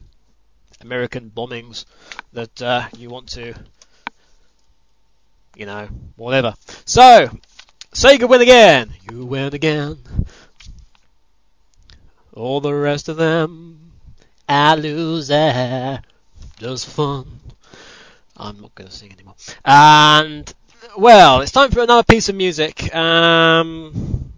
American 0.82 1.30
bombings 1.30 1.86
that 2.34 2.62
uh, 2.62 2.88
you 2.98 3.10
want 3.10 3.30
to 3.30 3.54
you 5.56 5.66
know, 5.66 5.88
whatever. 6.16 6.54
So, 6.86 7.30
Sega 7.94 8.28
win 8.28 8.42
again. 8.42 8.94
You 9.10 9.26
win 9.26 9.54
again. 9.54 9.98
All 12.34 12.62
the 12.62 12.74
rest 12.74 13.10
of 13.10 13.18
them, 13.18 13.92
I 14.48 14.76
lose 14.76 15.28
there. 15.28 16.02
Just 16.58 16.88
fun. 16.88 17.28
I'm 18.38 18.62
not 18.62 18.74
going 18.76 18.90
to 18.90 18.96
sing 18.96 19.12
anymore. 19.12 19.36
And, 19.66 20.52
well, 20.98 21.42
it's 21.42 21.52
time 21.52 21.72
for 21.72 21.82
another 21.82 22.04
piece 22.04 22.30
of 22.30 22.36
music. 22.36 22.94
Um, 22.96 24.32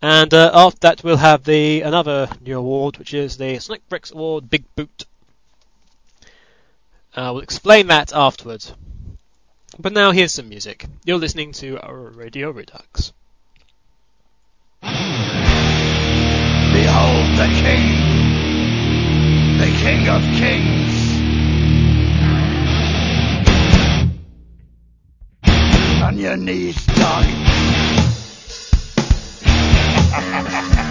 and 0.00 0.32
uh, 0.32 0.50
after 0.54 0.78
that, 0.82 1.02
we'll 1.02 1.16
have 1.16 1.44
the 1.44 1.80
another 1.80 2.28
new 2.40 2.58
award, 2.58 2.98
which 2.98 3.12
is 3.14 3.36
the 3.36 3.58
Sonic 3.58 3.82
Wrecks 3.90 4.12
Award 4.12 4.48
Big 4.48 4.64
Boot. 4.76 5.06
Uh, 7.14 7.30
we'll 7.32 7.42
explain 7.42 7.86
that 7.88 8.12
afterwards. 8.12 8.72
But 9.78 9.92
now 9.92 10.12
here's 10.12 10.32
some 10.32 10.48
music. 10.48 10.86
You're 11.04 11.18
listening 11.18 11.52
to 11.52 11.78
our 11.80 12.10
Radio 12.10 12.50
Redux. 12.50 13.12
Behold 14.82 14.92
the 17.38 17.48
king, 17.60 17.84
the 19.58 19.70
king 19.82 20.08
of 20.08 20.22
kings. 20.38 20.94
On 26.02 26.18
your 26.18 26.36
knees, 26.36 26.86
dog. 26.86 27.24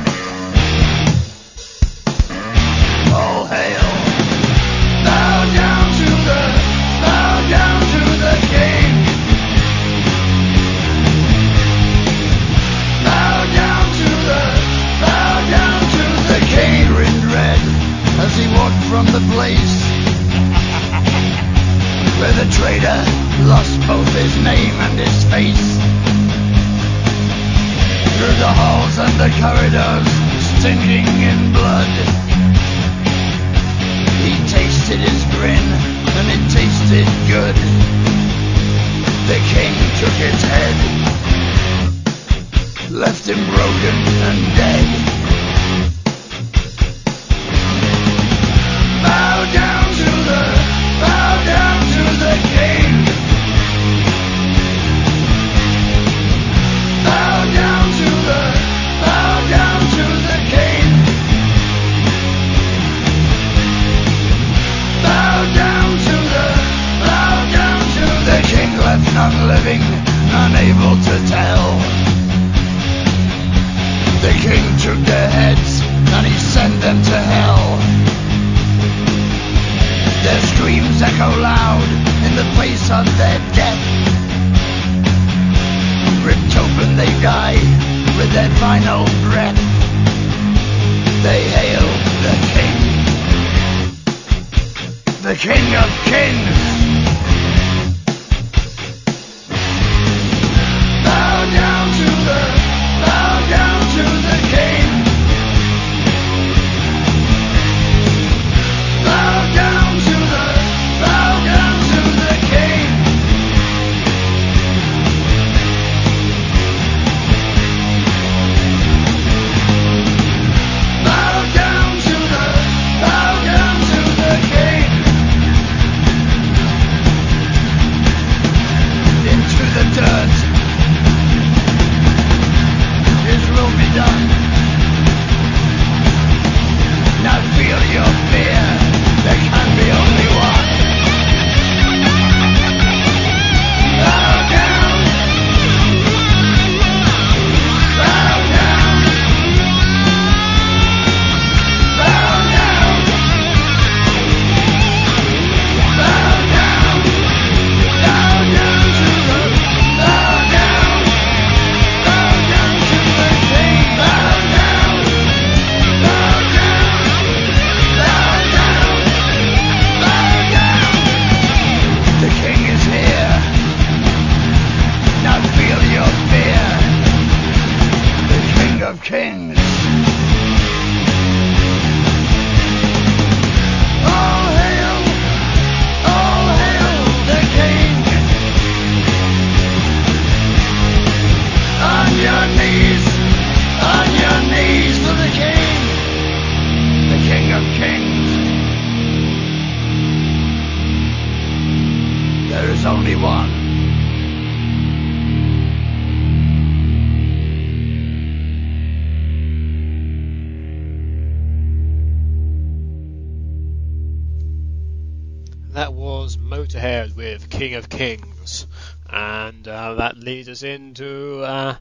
leads 220.43 220.61
us 220.61 220.67
into 220.67 221.39
uh, 221.41 221.73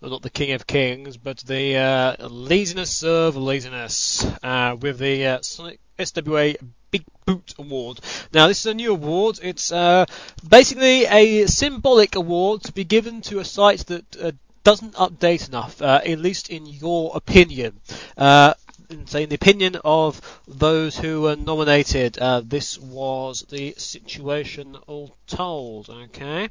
well, 0.00 0.10
not 0.10 0.22
the 0.22 0.30
King 0.30 0.50
of 0.50 0.66
Kings, 0.66 1.16
but 1.16 1.38
the 1.38 1.76
uh, 1.76 2.28
laziness 2.28 3.04
of 3.04 3.36
laziness 3.36 4.26
uh, 4.42 4.76
with 4.80 4.98
the 4.98 5.24
uh, 5.24 5.38
SWA 5.38 6.56
Big 6.90 7.04
Boot 7.26 7.54
Award. 7.60 8.00
Now, 8.32 8.48
this 8.48 8.58
is 8.58 8.66
a 8.66 8.74
new 8.74 8.90
award. 8.90 9.38
It's 9.40 9.70
uh, 9.70 10.06
basically 10.48 11.04
a 11.04 11.46
symbolic 11.46 12.16
award 12.16 12.64
to 12.64 12.72
be 12.72 12.82
given 12.82 13.20
to 13.22 13.38
a 13.38 13.44
site 13.44 13.86
that 13.86 14.16
uh, 14.20 14.32
doesn't 14.64 14.94
update 14.94 15.46
enough, 15.46 15.80
uh, 15.80 16.00
at 16.04 16.18
least 16.18 16.50
in 16.50 16.66
your 16.66 17.12
opinion. 17.14 17.78
Uh, 18.16 18.54
in, 18.90 19.04
the 19.04 19.34
opinion 19.36 19.76
of 19.84 20.40
those 20.48 20.98
who 20.98 21.20
were 21.20 21.36
nominated, 21.36 22.14
this 22.48 22.78
was 22.78 23.42
the 23.48 23.74
situation 23.76 24.76
all 24.88 25.14
told. 25.28 25.88
Okay. 25.88 26.48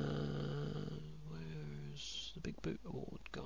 where's 1.30 2.32
the 2.34 2.40
Big 2.42 2.60
Boot 2.60 2.80
Award 2.86 3.20
gone? 3.32 3.44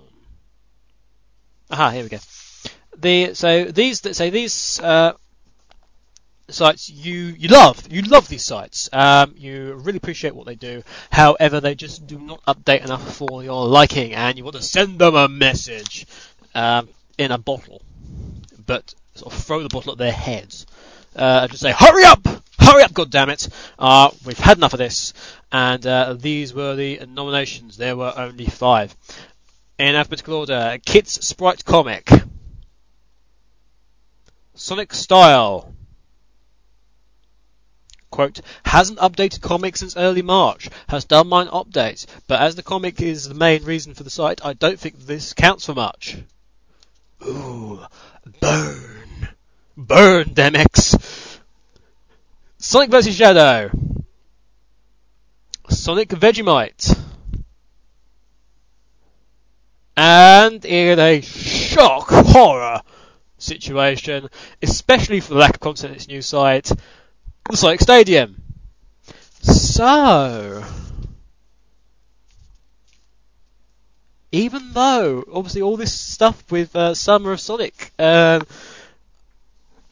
Aha, 1.70 1.90
here 1.90 2.02
we 2.02 2.08
go. 2.08 2.18
The 2.96 3.34
so 3.34 3.64
these 3.66 4.00
say 4.16 4.30
these 4.30 4.80
uh, 4.80 5.12
sites 6.48 6.90
you 6.90 7.14
you 7.38 7.48
love 7.48 7.90
you 7.90 8.02
love 8.02 8.28
these 8.28 8.44
sites. 8.44 8.90
Um, 8.92 9.34
you 9.36 9.74
really 9.74 9.98
appreciate 9.98 10.34
what 10.34 10.46
they 10.46 10.56
do. 10.56 10.82
However, 11.10 11.60
they 11.60 11.76
just 11.76 12.06
do 12.06 12.18
not 12.18 12.44
update 12.46 12.84
enough 12.84 13.16
for 13.16 13.44
your 13.44 13.66
liking, 13.66 14.12
and 14.12 14.36
you 14.36 14.44
want 14.44 14.56
to 14.56 14.62
send 14.62 14.98
them 14.98 15.14
a 15.14 15.28
message 15.28 16.06
um, 16.54 16.88
in 17.16 17.30
a 17.30 17.38
bottle, 17.38 17.80
but 18.66 18.92
sort 19.14 19.32
of 19.32 19.40
throw 19.40 19.62
the 19.62 19.68
bottle 19.68 19.92
at 19.92 19.98
their 19.98 20.12
heads. 20.12 20.66
Uh, 21.14 21.48
just 21.48 21.62
say, 21.62 21.72
"Hurry 21.76 22.04
up! 22.04 22.26
Hurry 22.58 22.82
up! 22.82 22.92
God 22.92 23.10
damn 23.10 23.30
it! 23.30 23.48
Uh, 23.78 24.10
we've 24.24 24.38
had 24.38 24.56
enough 24.56 24.72
of 24.72 24.78
this." 24.78 25.12
And 25.52 25.84
uh, 25.86 26.14
these 26.14 26.54
were 26.54 26.76
the 26.76 27.00
nominations. 27.06 27.76
There 27.76 27.96
were 27.96 28.12
only 28.16 28.46
five. 28.46 28.94
In 29.78 29.94
alphabetical 29.94 30.34
order: 30.34 30.78
Kit's 30.84 31.26
Sprite 31.26 31.64
Comic, 31.64 32.10
Sonic 34.54 34.92
Style, 34.92 35.72
quote, 38.10 38.40
hasn't 38.64 38.98
updated 38.98 39.40
comics 39.40 39.80
since 39.80 39.96
early 39.96 40.20
March, 40.20 40.68
has 40.88 41.06
done 41.06 41.28
mine 41.28 41.46
updates, 41.46 42.06
but 42.26 42.42
as 42.42 42.56
the 42.56 42.62
comic 42.62 43.00
is 43.00 43.26
the 43.26 43.34
main 43.34 43.64
reason 43.64 43.94
for 43.94 44.02
the 44.02 44.10
site, 44.10 44.44
I 44.44 44.52
don't 44.52 44.78
think 44.78 44.98
this 44.98 45.32
counts 45.32 45.64
for 45.64 45.74
much. 45.74 46.18
Ooh, 47.26 47.80
burn. 48.40 48.99
Burn, 49.86 50.34
Demix. 50.34 51.38
Sonic 52.58 52.90
vs. 52.90 53.16
Shadow. 53.16 53.70
Sonic 55.70 56.10
Vegemite. 56.10 56.98
And 59.96 60.64
in 60.66 60.98
a 60.98 61.22
shock 61.22 62.08
horror 62.10 62.82
situation, 63.38 64.28
especially 64.60 65.20
for 65.20 65.32
the 65.32 65.40
lack 65.40 65.54
of 65.54 65.60
content 65.60 65.92
in 65.92 65.96
its 65.96 66.08
new 66.08 66.20
site, 66.20 66.70
the 67.48 67.56
Sonic 67.56 67.80
Stadium. 67.80 68.42
So, 69.40 70.62
even 74.30 74.74
though 74.74 75.24
obviously 75.32 75.62
all 75.62 75.78
this 75.78 75.98
stuff 75.98 76.50
with 76.52 76.76
uh, 76.76 76.94
Summer 76.94 77.32
of 77.32 77.40
Sonic, 77.40 77.92
um, 77.98 78.42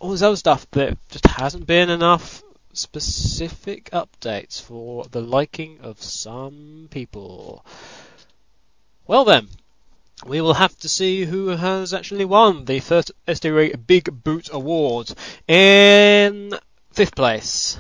all 0.01 0.11
this 0.11 0.23
other 0.23 0.37
stuff, 0.37 0.71
there 0.71 0.97
just 1.11 1.27
hasn't 1.27 1.67
been 1.67 1.91
enough 1.91 2.43
specific 2.73 3.91
updates 3.91 4.61
for 4.63 5.05
the 5.05 5.21
liking 5.21 5.81
of 5.81 6.03
some 6.03 6.89
people. 6.91 7.65
Well 9.07 9.25
then, 9.25 9.49
we 10.27 10.41
will 10.41 10.55
have 10.55 10.77
to 10.81 10.89
see 10.89 11.25
who 11.25 11.49
has 11.49 11.95
actually 11.95 12.25
won 12.25 12.65
the 12.65 12.81
first 12.81 13.13
SDRA 13.27 13.87
Big 13.87 14.23
Boot 14.23 14.51
Award. 14.53 15.13
In 15.47 16.53
fifth 16.93 17.15
place, 17.15 17.79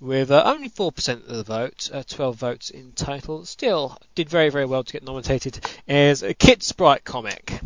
with 0.00 0.30
uh, 0.30 0.42
only 0.44 0.68
4% 0.68 1.28
of 1.28 1.36
the 1.36 1.42
vote, 1.42 1.90
uh, 1.92 2.02
12 2.06 2.36
votes 2.36 2.70
in 2.70 2.92
total, 2.92 3.44
still 3.44 3.96
did 4.14 4.28
very, 4.28 4.50
very 4.50 4.66
well 4.66 4.84
to 4.84 4.92
get 4.92 5.04
nominated, 5.04 5.58
as 5.88 6.22
a 6.22 6.34
Kid 6.34 6.62
Sprite 6.62 7.04
comic. 7.04 7.60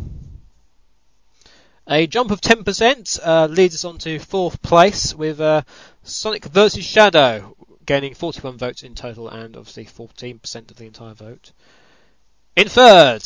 A 1.87 2.05
jump 2.05 2.31
of 2.31 2.41
10% 2.41 3.19
uh, 3.23 3.47
leads 3.47 3.75
us 3.75 3.85
on 3.85 3.97
to 3.99 4.19
fourth 4.19 4.61
place 4.61 5.15
with 5.15 5.41
uh, 5.41 5.63
Sonic 6.03 6.45
vs. 6.45 6.85
Shadow, 6.85 7.55
gaining 7.85 8.13
41 8.13 8.57
votes 8.57 8.83
in 8.83 8.93
total 8.93 9.27
and 9.27 9.57
obviously 9.57 9.85
14% 9.85 10.71
of 10.71 10.77
the 10.77 10.85
entire 10.85 11.15
vote. 11.15 11.51
In 12.55 12.69
third, 12.69 13.23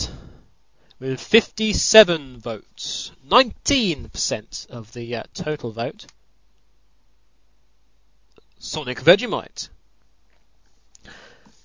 with 0.99 1.19
57 1.19 2.39
votes, 2.39 3.11
19% 3.27 4.69
of 4.69 4.93
the 4.93 5.15
uh, 5.15 5.23
total 5.33 5.71
vote, 5.71 6.05
Sonic 8.59 9.01
Vegemite. 9.01 9.69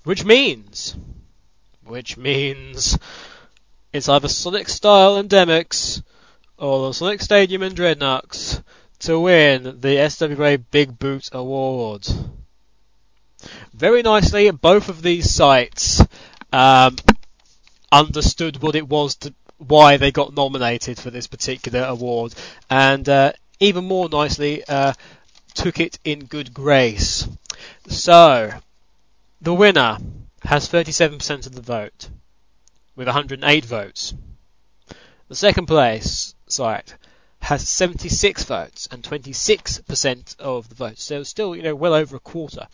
Which 0.03 0.25
means, 0.25 0.97
which 1.85 2.17
means, 2.17 2.99
it's 3.93 4.09
either 4.09 4.29
Sonic 4.29 4.69
Style 4.69 5.17
and 5.17 5.29
or 6.61 6.87
the 6.87 6.93
Sonic 6.93 7.23
Stadium 7.23 7.63
and 7.63 7.75
Dreadknux 7.75 8.63
to 9.01 9.19
win 9.19 9.63
the 9.81 9.97
SWA 9.97 10.63
Big 10.71 10.99
Boot 10.99 11.31
Award. 11.33 12.07
Very 13.73 14.03
nicely, 14.03 14.51
both 14.51 14.91
of 14.91 15.01
these 15.01 15.33
sites 15.33 16.05
um, 16.53 16.97
understood 17.91 18.63
what 18.63 18.75
it 18.75 18.87
was 18.87 19.15
to 19.17 19.35
why 19.57 19.97
they 19.97 20.13
got 20.13 20.35
nominated 20.35 20.99
for 20.99 21.11
this 21.11 21.27
particular 21.27 21.85
award, 21.85 22.35
and 22.69 23.09
uh, 23.09 23.33
even 23.59 23.85
more 23.85 24.09
nicely, 24.09 24.63
uh, 24.69 24.93
took 25.55 25.81
it 25.81 25.99
in 26.05 26.27
good 26.27 26.53
grace. 26.53 27.27
So, 27.89 28.53
the 29.41 29.55
winner 29.55 29.99
has 30.45 30.69
37% 30.69 31.47
of 31.47 31.55
the 31.55 31.63
vote, 31.63 32.09
with 32.97 33.07
108 33.07 33.65
votes. 33.65 34.15
The 35.29 35.37
second 35.37 35.67
place 35.67 36.35
site 36.53 36.95
has 37.41 37.69
76 37.69 38.45
votes 38.45 38.89
and 38.91 39.03
26% 39.03 40.39
of 40.39 40.69
the 40.69 40.75
votes, 40.75 41.03
so 41.03 41.23
still, 41.23 41.57
you 41.57 41.63
know, 41.63 41.75
well 41.75 41.95
over 41.95 42.17
a 42.17 42.21
quarter. 42.21 42.67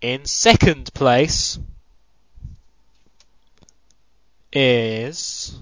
In 0.00 0.24
second 0.24 0.92
place 0.94 1.58
is 4.52 5.58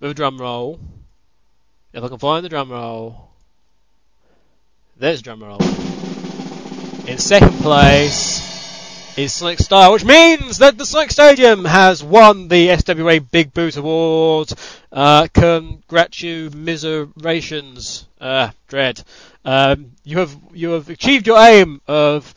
with 0.00 0.10
a 0.10 0.14
drum 0.14 0.38
roll. 0.38 0.78
If 1.92 2.02
I 2.02 2.08
can 2.08 2.18
find 2.18 2.44
the 2.44 2.48
drum 2.48 2.70
roll, 2.70 3.30
there's 4.96 5.22
drum 5.22 5.42
roll. 5.42 5.62
In 7.06 7.18
second 7.18 7.54
place 7.58 8.53
is 9.16 9.32
Sonic 9.32 9.60
Style, 9.60 9.92
which 9.92 10.04
means 10.04 10.58
that 10.58 10.76
the 10.76 10.84
Sonic 10.84 11.12
Stadium 11.12 11.64
has 11.64 12.02
won 12.02 12.48
the 12.48 12.66
SWA 12.68 13.20
Big 13.30 13.54
Boot 13.54 13.76
Award. 13.76 14.52
Uh, 14.90 15.28
congratulations, 15.32 18.08
uh, 18.20 18.50
Dread. 18.66 19.00
Um, 19.44 19.92
you 20.02 20.18
have 20.18 20.36
you 20.52 20.70
have 20.70 20.88
achieved 20.88 21.28
your 21.28 21.38
aim 21.38 21.80
of 21.86 22.34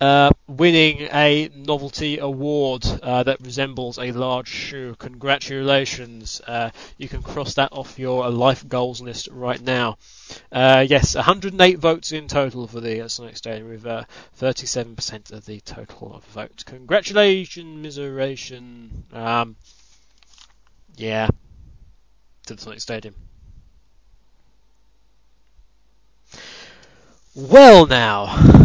uh, 0.00 0.30
winning 0.46 1.08
a 1.12 1.48
novelty 1.54 2.18
award 2.18 2.84
uh, 3.02 3.22
that 3.22 3.40
resembles 3.40 3.98
a 3.98 4.12
large 4.12 4.48
shoe. 4.48 4.94
Congratulations! 4.98 6.42
Uh, 6.46 6.68
you 6.98 7.08
can 7.08 7.22
cross 7.22 7.54
that 7.54 7.72
off 7.72 7.98
your 7.98 8.28
life 8.28 8.68
goals 8.68 9.00
list 9.00 9.30
right 9.32 9.62
now. 9.62 9.96
Uh, 10.52 10.84
yes, 10.88 11.14
108 11.14 11.78
votes 11.78 12.12
in 12.12 12.28
total 12.28 12.66
for 12.66 12.80
the 12.80 13.08
Sonic 13.08 13.36
Stadium, 13.36 13.68
with 13.68 13.86
uh, 13.86 14.04
37% 14.38 15.32
of 15.32 15.44
the 15.46 15.60
total 15.60 16.14
of 16.14 16.24
votes. 16.24 16.62
Congratulations, 16.64 17.98
miseration. 17.98 19.12
Um, 19.14 19.56
yeah, 20.96 21.28
to 22.46 22.54
the 22.54 22.60
Sonic 22.60 22.80
Stadium. 22.80 23.14
Well, 27.34 27.86
now 27.86 28.60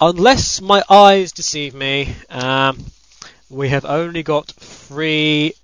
unless 0.00 0.60
my 0.60 0.82
eyes 0.90 1.32
deceive 1.32 1.74
me, 1.74 2.14
um, 2.28 2.84
we 3.48 3.68
have 3.68 3.84
only 3.84 4.22
got 4.22 4.48
three 4.48 5.54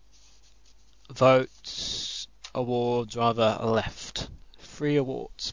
votes, 1.10 2.09
awards 2.54 3.16
rather, 3.16 3.58
left. 3.62 4.28
Three 4.58 4.96
awards. 4.96 5.52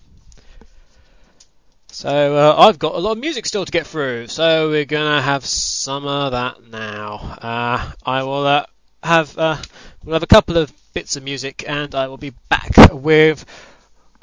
So 1.88 2.36
uh, 2.36 2.56
I've 2.58 2.78
got 2.78 2.96
a 2.96 3.00
lot 3.00 3.14
of 3.14 3.18
music 3.18 3.46
still 3.46 3.66
to 3.66 3.72
get 3.72 3.88
through, 3.88 4.28
so 4.28 4.70
we're 4.70 4.86
gonna 4.86 5.22
have 5.22 5.46
some 5.46 6.06
of 6.06 6.32
that 6.32 6.64
now. 6.70 7.16
Uh, 7.42 7.92
I 8.06 8.24
will 8.24 8.46
uh, 8.46 8.66
have 9.02 9.36
uh, 9.38 9.58
we'll 10.04 10.14
have 10.14 10.24
a 10.24 10.28
couple 10.28 10.58
of 10.58 10.72
bits 10.94 11.16
of 11.16 11.24
music, 11.24 11.64
and 11.68 11.96
I 11.96 12.08
will 12.08 12.18
be 12.18 12.34
back 12.50 12.94
with 12.94 13.44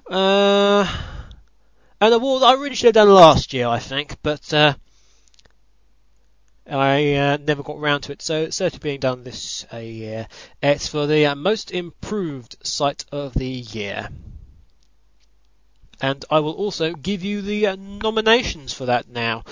uh, 0.08 0.86
an 2.00 2.12
award 2.12 2.42
I 2.42 2.52
really 2.54 2.76
should 2.76 2.94
have 2.94 3.06
done 3.06 3.12
last 3.12 3.52
year, 3.52 3.66
I 3.66 3.80
think, 3.80 4.18
but 4.22 4.54
uh, 4.54 4.74
I 6.66 7.14
uh, 7.14 7.36
never 7.36 7.62
got 7.62 7.78
round 7.78 8.04
to 8.04 8.12
it, 8.12 8.22
so 8.22 8.42
it's 8.42 8.56
certainly 8.56 8.82
being 8.82 9.00
done 9.00 9.22
this 9.22 9.66
uh, 9.72 9.78
year. 9.78 10.26
It's 10.62 10.88
for 10.88 11.06
the 11.06 11.26
uh, 11.26 11.34
most 11.34 11.70
improved 11.70 12.56
site 12.66 13.04
of 13.12 13.34
the 13.34 13.46
year. 13.46 14.08
And 16.00 16.24
I 16.30 16.40
will 16.40 16.52
also 16.52 16.92
give 16.92 17.22
you 17.22 17.42
the 17.42 17.68
uh, 17.68 17.76
nominations 17.76 18.72
for 18.72 18.86
that 18.86 19.08
now, 19.08 19.44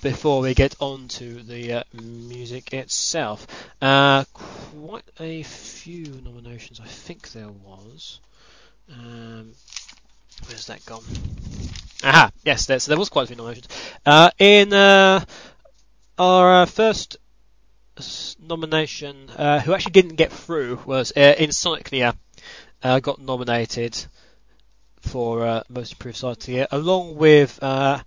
before 0.00 0.40
we 0.40 0.54
get 0.54 0.74
on 0.80 1.08
to 1.08 1.42
the 1.42 1.72
uh, 1.72 1.82
music 1.92 2.72
itself. 2.72 3.46
Uh, 3.82 4.24
quite 4.32 5.04
a 5.18 5.42
few 5.42 6.20
nominations, 6.24 6.80
I 6.80 6.86
think 6.86 7.32
there 7.32 7.50
was. 7.50 8.20
Um, 8.92 9.52
where's 10.46 10.66
that 10.66 10.84
gone? 10.86 11.04
Aha, 12.02 12.30
yes, 12.44 12.66
there, 12.66 12.78
so 12.78 12.90
there 12.90 12.98
was 12.98 13.08
quite 13.08 13.24
a 13.24 13.26
few 13.26 13.36
nominations. 13.36 13.68
In 14.38 14.72
our 16.20 16.62
uh, 16.62 16.66
first 16.66 17.16
nomination, 18.38 19.30
uh, 19.30 19.58
who 19.60 19.72
actually 19.72 19.92
didn't 19.92 20.16
get 20.16 20.30
through, 20.30 20.78
was 20.84 21.12
uh, 21.16 21.34
Insomnia. 21.38 22.14
Uh, 22.82 23.00
got 23.00 23.18
nominated 23.18 23.96
for 25.00 25.46
uh, 25.46 25.62
most 25.70 25.92
improved 25.92 26.18
side 26.18 26.32
of 26.32 26.38
the 26.40 26.52
year, 26.52 26.66
along 26.70 27.16
with 27.16 27.58
uh, 27.62 28.02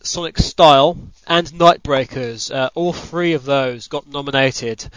Sonic 0.00 0.36
Style 0.36 0.98
and 1.28 1.46
Nightbreakers. 1.46 2.52
Uh, 2.52 2.70
all 2.74 2.92
three 2.92 3.34
of 3.34 3.44
those 3.44 3.86
got 3.86 4.08
nominated 4.08 4.88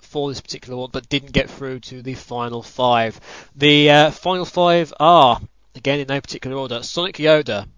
for 0.00 0.30
this 0.30 0.40
particular 0.40 0.76
award, 0.76 0.92
but 0.92 1.10
didn't 1.10 1.32
get 1.32 1.50
through 1.50 1.80
to 1.80 2.00
the 2.00 2.14
final 2.14 2.62
five. 2.62 3.20
The 3.54 4.10
final 4.14 4.46
five 4.46 4.94
are, 4.98 5.42
again 5.74 6.00
in 6.00 6.08
no 6.08 6.22
particular 6.22 6.56
order, 6.56 6.82
Sonic 6.82 7.16
Yoda, 7.16 7.68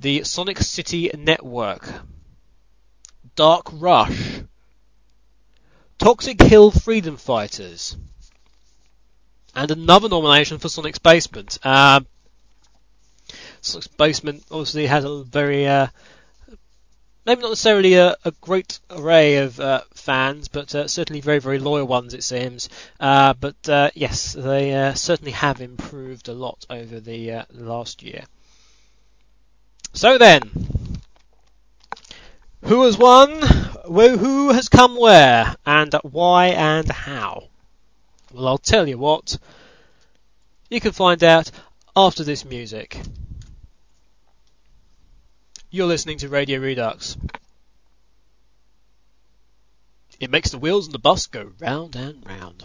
the 0.00 0.24
Sonic 0.24 0.58
City 0.58 1.10
Network, 1.16 1.88
Dark 3.36 3.68
Rush, 3.72 4.42
Toxic 5.98 6.40
Hill 6.42 6.70
Freedom 6.70 7.16
Fighters, 7.16 7.96
and 9.54 9.70
another 9.70 10.08
nomination 10.08 10.58
for 10.58 10.68
Sonic's 10.68 10.98
Basement. 10.98 11.58
Um, 11.64 12.06
Sonic's 13.60 13.88
Basement 13.88 14.44
obviously 14.50 14.86
has 14.86 15.04
a 15.04 15.24
very, 15.24 15.66
uh, 15.66 15.88
maybe 17.24 17.42
not 17.42 17.50
necessarily 17.50 17.94
a, 17.94 18.16
a 18.24 18.30
great 18.40 18.78
array 18.90 19.38
of 19.38 19.58
uh, 19.58 19.82
fans, 19.94 20.48
but 20.48 20.74
uh, 20.74 20.86
certainly 20.86 21.20
very, 21.20 21.38
very 21.38 21.58
loyal 21.58 21.86
ones, 21.86 22.14
it 22.14 22.22
seems. 22.22 22.68
Uh, 23.00 23.34
but 23.34 23.68
uh, 23.68 23.90
yes, 23.94 24.32
they 24.32 24.74
uh, 24.74 24.94
certainly 24.94 25.32
have 25.32 25.60
improved 25.60 26.28
a 26.28 26.34
lot 26.34 26.66
over 26.70 27.00
the 27.00 27.32
uh, 27.32 27.44
last 27.52 28.02
year. 28.02 28.24
So 29.92 30.18
then, 30.18 30.42
who 32.64 32.84
has 32.84 32.96
won? 32.96 33.42
Who 33.86 34.52
has 34.52 34.68
come 34.68 34.96
where? 34.96 35.54
And 35.66 35.94
why 36.02 36.48
and 36.48 36.90
how? 36.90 37.48
Well, 38.32 38.48
I'll 38.48 38.58
tell 38.58 38.88
you 38.88 38.98
what. 38.98 39.38
You 40.70 40.80
can 40.80 40.92
find 40.92 41.22
out 41.22 41.50
after 41.94 42.24
this 42.24 42.44
music. 42.44 42.98
You're 45.70 45.86
listening 45.86 46.18
to 46.18 46.28
Radio 46.28 46.60
Redux. 46.60 47.16
It 50.18 50.30
makes 50.30 50.50
the 50.50 50.58
wheels 50.58 50.86
on 50.86 50.92
the 50.92 50.98
bus 50.98 51.26
go 51.26 51.52
round 51.58 51.96
and 51.96 52.26
round. 52.26 52.64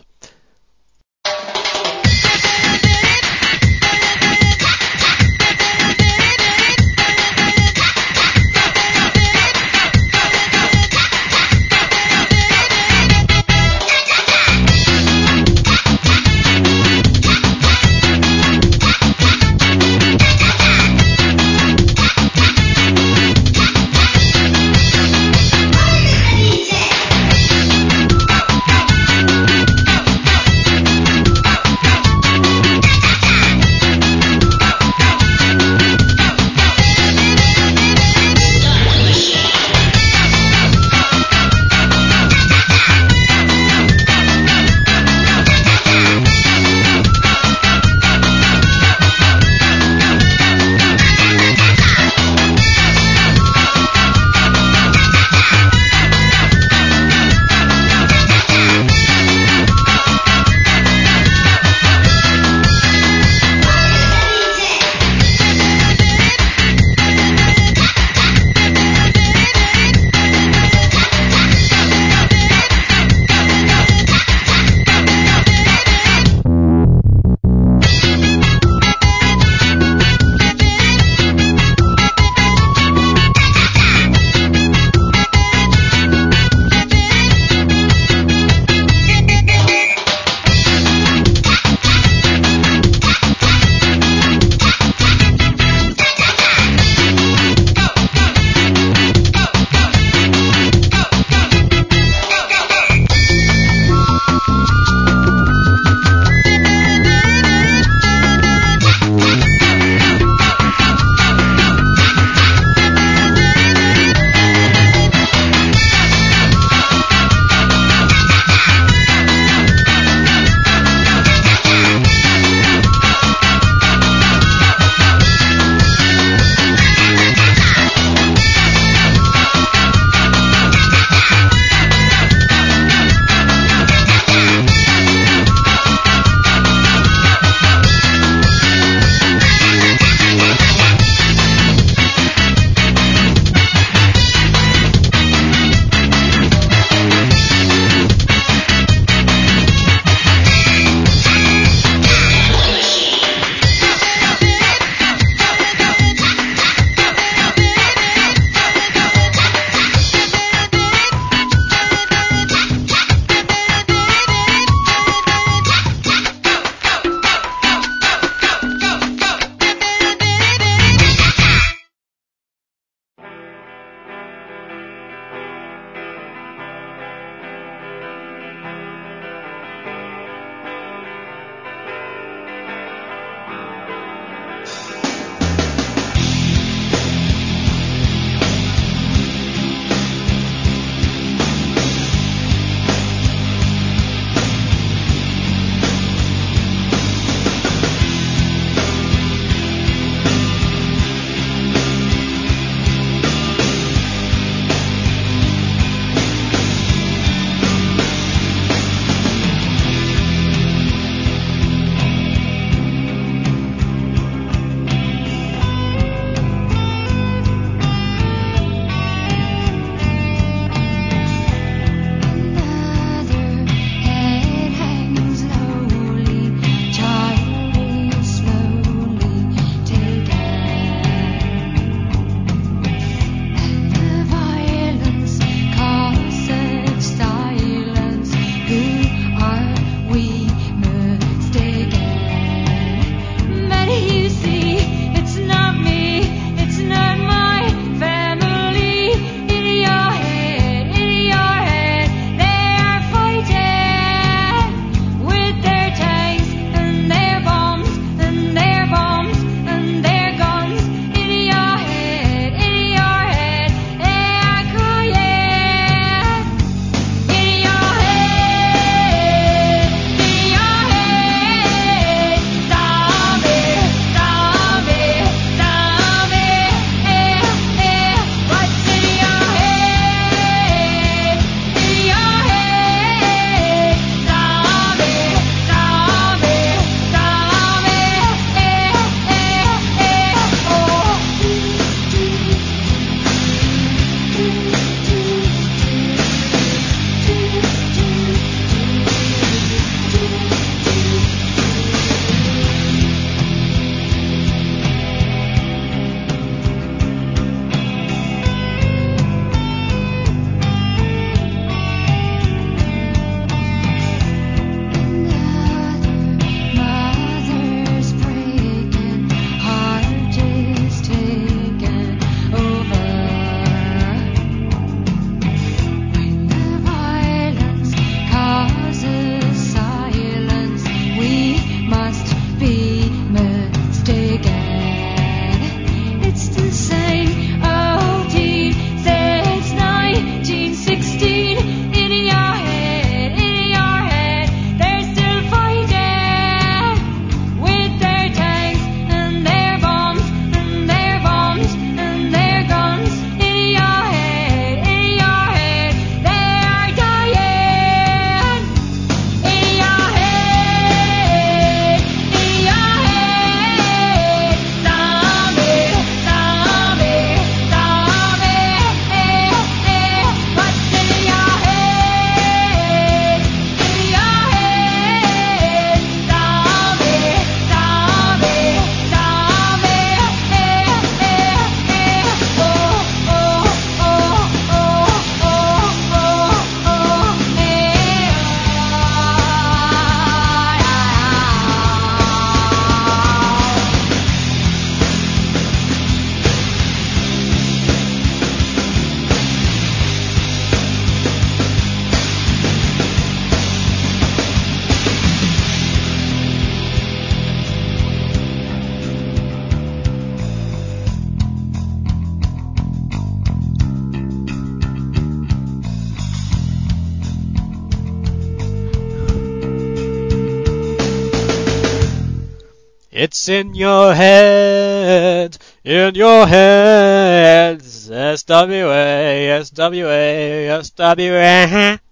It's 423.22 423.50
in 423.50 423.76
your 423.76 424.16
head, 424.16 425.58
in 425.84 426.16
your 426.16 426.48
head. 426.48 427.82
SWA, 427.82 429.60
SWA, 429.60 430.80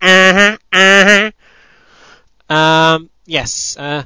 SWA. 0.03 1.31
Um, 2.49 3.09
yes. 3.25 3.77
Uh, 3.77 4.03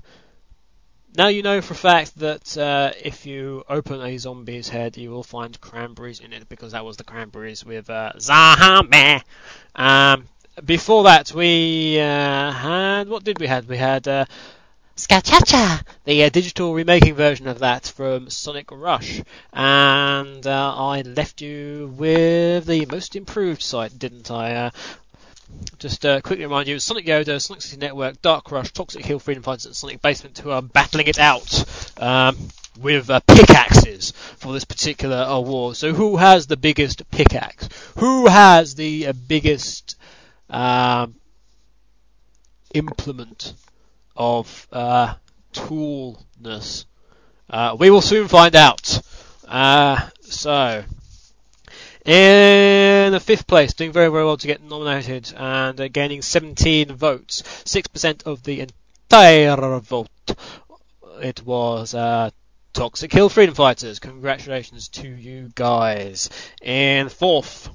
now 1.18 1.30
you 1.30 1.42
know 1.42 1.60
for 1.62 1.74
a 1.74 1.78
fact 1.78 2.20
that 2.20 2.56
uh, 2.56 2.92
if 3.04 3.26
you 3.26 3.64
open 3.68 4.00
a 4.00 4.18
zombie's 4.18 4.70
head, 4.70 4.96
you 4.96 5.10
will 5.10 5.24
find 5.24 5.60
cranberries 5.60 6.20
in 6.20 6.34
it 6.34 6.48
because 6.50 6.74
that 6.74 6.86
was 6.86 6.98
the 6.98 7.04
cranberries 7.04 7.66
with 7.66 7.90
uh, 7.90 8.12
zombie. 8.20 9.24
Um, 9.76 10.26
before 10.64 11.06
that, 11.06 11.34
we 11.34 12.00
uh, 12.00 12.52
had 12.52 13.10
what 13.10 13.24
did 13.24 13.40
we 13.40 13.48
had? 13.48 13.68
We 13.68 13.78
had 13.78 14.08
uh, 14.08 14.26
The 16.06 16.24
uh, 16.24 16.30
digital 16.30 16.74
remaking 16.74 17.16
version 17.16 17.48
of 17.48 17.60
that 17.60 17.88
from 17.88 18.30
Sonic 18.30 18.70
Rush, 18.72 19.22
and 19.52 20.46
uh, 20.46 20.76
I 20.76 21.02
left 21.02 21.42
you 21.42 21.94
with 21.98 22.66
the 22.66 22.86
most 22.86 23.16
improved 23.16 23.62
site, 23.62 23.98
didn't 23.98 24.30
I? 24.30 24.56
Uh, 24.56 24.70
just 25.80 26.06
uh, 26.06 26.22
quickly 26.22 26.46
remind 26.46 26.68
you, 26.68 26.80
Sonic 26.80 27.06
Yoda, 27.06 27.42
Sonic 27.42 27.62
City 27.62 27.78
Network, 27.78 28.22
Dark 28.22 28.52
Rush, 28.52 28.72
Toxic 28.72 29.04
Hill, 29.04 29.20
Freedom 29.20 29.44
Fighters, 29.44 29.66
and 29.66 29.76
Sonic 29.76 30.02
Basement 30.02 30.38
who 30.38 30.52
are 30.52 30.62
battling 30.62 31.08
it 31.08 31.20
out 31.20 32.00
um, 32.00 32.38
with 32.80 33.10
uh, 33.10 33.20
pickaxes 33.28 34.12
for 34.12 34.54
this 34.54 34.66
particular 34.66 35.26
award. 35.28 35.78
So 35.78 35.94
who 35.94 36.18
has 36.18 36.48
the 36.48 36.58
biggest 36.58 37.10
pickaxe? 37.12 37.70
Who 37.98 38.28
has 38.28 38.76
the 38.76 39.08
uh, 39.08 39.14
biggest 39.14 39.98
um, 40.50 41.16
implement 42.74 43.54
of 44.16 44.68
uh, 44.72 45.16
toolness? 45.54 46.86
Uh, 47.50 47.76
we 47.78 47.90
will 47.90 48.02
soon 48.02 48.28
find 48.28 48.56
out. 48.56 49.02
Uh, 49.48 50.10
so, 50.22 50.84
in 52.06 53.12
the 53.12 53.20
fifth 53.20 53.46
place, 53.46 53.74
doing 53.74 53.92
very, 53.92 54.10
very 54.10 54.24
well 54.24 54.38
to 54.38 54.48
get 54.48 54.64
nominated 54.64 55.34
and 55.36 55.80
uh, 55.80 55.88
gaining 55.88 56.22
17 56.22 56.94
votes, 56.96 57.42
6% 57.42 58.24
of 58.26 58.44
the 58.44 58.62
entire 58.62 59.80
vote. 59.80 60.10
It 61.22 61.46
was 61.46 61.94
uh, 61.94 62.32
Toxic 62.74 63.12
Hill 63.12 63.30
Freedom 63.30 63.54
Fighters. 63.54 64.00
Congratulations 64.00 64.88
to 64.90 65.08
you 65.08 65.52
guys. 65.54 66.30
In 66.62 67.10
fourth, 67.10 67.70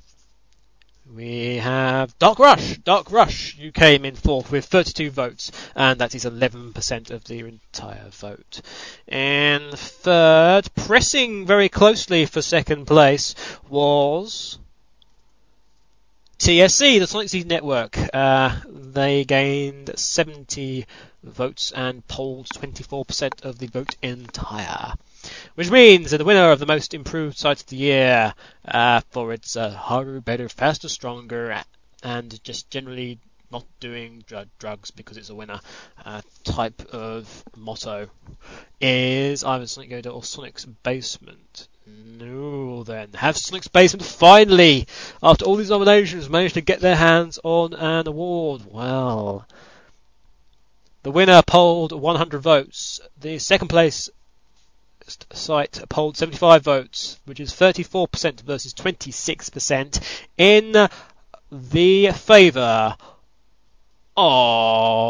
we 1.14 1.56
have 1.56 2.18
Dark 2.18 2.38
Rush. 2.38 2.78
Dark 2.78 3.10
Rush, 3.10 3.56
you 3.58 3.72
came 3.72 4.04
in 4.04 4.16
fourth 4.16 4.50
with 4.50 4.64
32 4.64 5.10
votes, 5.10 5.52
and 5.74 6.00
that 6.00 6.14
is 6.14 6.24
11% 6.24 7.10
of 7.10 7.24
the 7.24 7.38
entire 7.40 8.08
vote. 8.10 8.60
And 9.06 9.70
third, 9.78 10.68
pressing 10.74 11.46
very 11.46 11.68
closely 11.68 12.26
for 12.26 12.42
second 12.42 12.86
place, 12.86 13.34
was 13.68 14.58
TSC, 16.38 16.98
the 16.98 17.06
Sonic 17.06 17.28
City 17.28 17.48
Network. 17.48 17.96
Uh, 18.12 18.54
they 18.68 19.24
gained 19.24 19.92
70 19.96 20.86
votes 21.22 21.72
and 21.72 22.06
polled 22.08 22.46
24% 22.48 23.44
of 23.44 23.58
the 23.58 23.68
vote 23.68 23.96
entire. 24.02 24.94
Which 25.54 25.70
means 25.70 26.10
that 26.10 26.18
the 26.18 26.24
winner 26.24 26.50
of 26.50 26.58
the 26.58 26.66
most 26.66 26.94
improved 26.94 27.38
site 27.38 27.60
of 27.60 27.66
the 27.66 27.76
year 27.76 28.34
uh, 28.66 29.00
for 29.10 29.32
its 29.32 29.56
uh, 29.56 29.70
harder, 29.70 30.20
better, 30.20 30.48
faster, 30.48 30.88
stronger, 30.88 31.62
and 32.02 32.42
just 32.44 32.70
generally 32.70 33.18
not 33.50 33.64
doing 33.80 34.24
dr- 34.26 34.48
drugs 34.58 34.90
because 34.90 35.16
it's 35.16 35.30
a 35.30 35.34
winner 35.34 35.60
uh, 36.04 36.20
type 36.44 36.82
of 36.92 37.44
motto 37.56 38.08
is 38.80 39.44
either 39.44 39.66
Sonic 39.66 39.90
Yoda 39.90 40.14
or 40.14 40.24
Sonic's 40.24 40.64
Basement. 40.64 41.68
No, 41.86 42.82
then. 42.82 43.12
Have 43.14 43.36
Sonic's 43.36 43.68
Basement 43.68 44.04
finally, 44.04 44.86
after 45.22 45.44
all 45.44 45.56
these 45.56 45.70
nominations, 45.70 46.28
managed 46.28 46.54
to 46.54 46.60
get 46.60 46.80
their 46.80 46.96
hands 46.96 47.38
on 47.44 47.74
an 47.74 48.08
award? 48.08 48.62
Well, 48.68 49.46
the 51.02 51.12
winner 51.12 51.42
polled 51.46 51.92
100 51.92 52.40
votes. 52.40 53.00
The 53.20 53.38
second 53.38 53.68
place 53.68 54.10
site 55.32 55.82
polled 55.88 56.16
75 56.16 56.62
votes, 56.62 57.18
which 57.24 57.40
is 57.40 57.52
34% 57.52 58.40
versus 58.42 58.74
26% 58.74 60.00
in 60.36 60.88
the 61.50 62.10
favour 62.12 62.96
of 64.16 65.06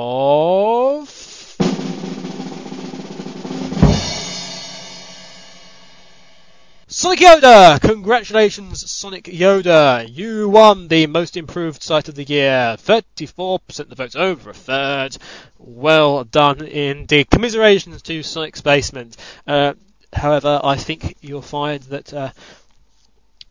Sonic 6.98 7.18
Yoda! 7.18 7.78
Congratulations, 7.80 8.90
Sonic 8.90 9.24
Yoda! 9.24 10.08
You 10.08 10.48
won 10.48 10.88
the 10.88 11.06
most 11.06 11.36
improved 11.36 11.82
site 11.82 12.08
of 12.08 12.14
the 12.14 12.24
year. 12.24 12.76
34% 12.78 13.80
of 13.80 13.88
the 13.90 13.94
votes, 13.96 14.16
over 14.16 14.48
a 14.48 14.54
third. 14.54 15.18
Well 15.58 16.24
done 16.24 16.64
indeed. 16.64 17.28
Commiserations 17.28 18.00
to 18.00 18.22
Sonic's 18.22 18.62
Basement. 18.62 19.18
Uh, 19.46 19.74
however, 20.12 20.60
I 20.62 20.76
think 20.76 21.16
you'll 21.20 21.42
find 21.42 21.82
that 21.84 22.12
uh, 22.12 22.30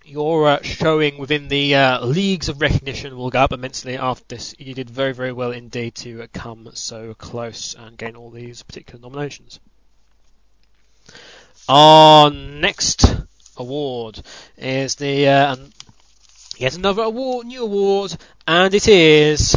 your 0.05 0.47
uh, 0.47 0.61
showing 0.61 1.17
within 1.17 1.47
the 1.47 1.75
uh, 1.75 2.05
leagues 2.05 2.47
of 2.47 2.61
recognition 2.61 3.17
will 3.17 3.29
go 3.29 3.39
up 3.39 3.51
immensely 3.51 3.97
after 3.97 4.23
this. 4.27 4.55
You 4.59 4.73
did 4.73 4.89
very, 4.89 5.13
very 5.13 5.31
well 5.31 5.51
indeed 5.51 5.95
to 5.95 6.23
uh, 6.23 6.27
come 6.33 6.69
so 6.73 7.13
close 7.15 7.75
and 7.77 7.97
gain 7.97 8.15
all 8.15 8.29
these 8.29 8.61
particular 8.63 9.01
nominations. 9.01 9.59
Our 11.67 12.29
next 12.29 13.05
award 13.57 14.21
is 14.57 14.95
the 14.95 15.27
uh, 15.27 15.55
yet 16.57 16.77
another 16.77 17.03
award, 17.03 17.47
new 17.47 17.63
award, 17.63 18.15
and 18.47 18.73
it 18.73 18.87
is 18.87 19.55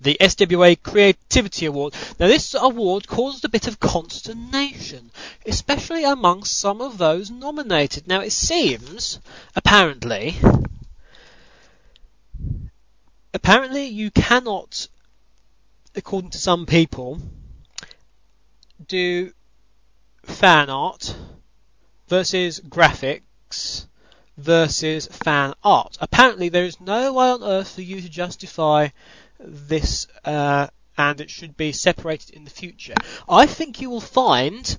the 0.00 0.16
SWA 0.20 0.80
Creativity 0.82 1.66
Award. 1.66 1.94
Now, 2.18 2.28
this 2.28 2.54
award 2.54 3.06
caused 3.06 3.44
a 3.44 3.48
bit 3.48 3.66
of 3.66 3.80
consternation, 3.80 5.10
especially 5.46 6.04
among 6.04 6.44
some 6.44 6.80
of 6.80 6.98
those 6.98 7.30
nominated. 7.30 8.06
Now, 8.06 8.20
it 8.20 8.32
seems, 8.32 9.20
apparently, 9.54 10.36
apparently 13.32 13.86
you 13.86 14.10
cannot, 14.10 14.88
according 15.94 16.30
to 16.30 16.38
some 16.38 16.66
people, 16.66 17.18
do 18.86 19.32
fan 20.24 20.68
art 20.68 21.16
versus 22.08 22.60
graphics 22.60 23.86
versus 24.36 25.06
fan 25.06 25.54
art. 25.64 25.96
Apparently, 26.00 26.48
there 26.50 26.64
is 26.64 26.80
no 26.80 27.14
way 27.14 27.26
on 27.30 27.42
earth 27.42 27.74
for 27.74 27.82
you 27.82 28.00
to 28.00 28.08
justify 28.08 28.88
this, 29.38 30.06
uh, 30.24 30.68
and 30.96 31.20
it 31.20 31.30
should 31.30 31.56
be 31.56 31.72
separated 31.72 32.30
in 32.30 32.44
the 32.44 32.50
future. 32.50 32.94
I 33.28 33.46
think 33.46 33.80
you 33.80 33.90
will 33.90 34.00
find, 34.00 34.78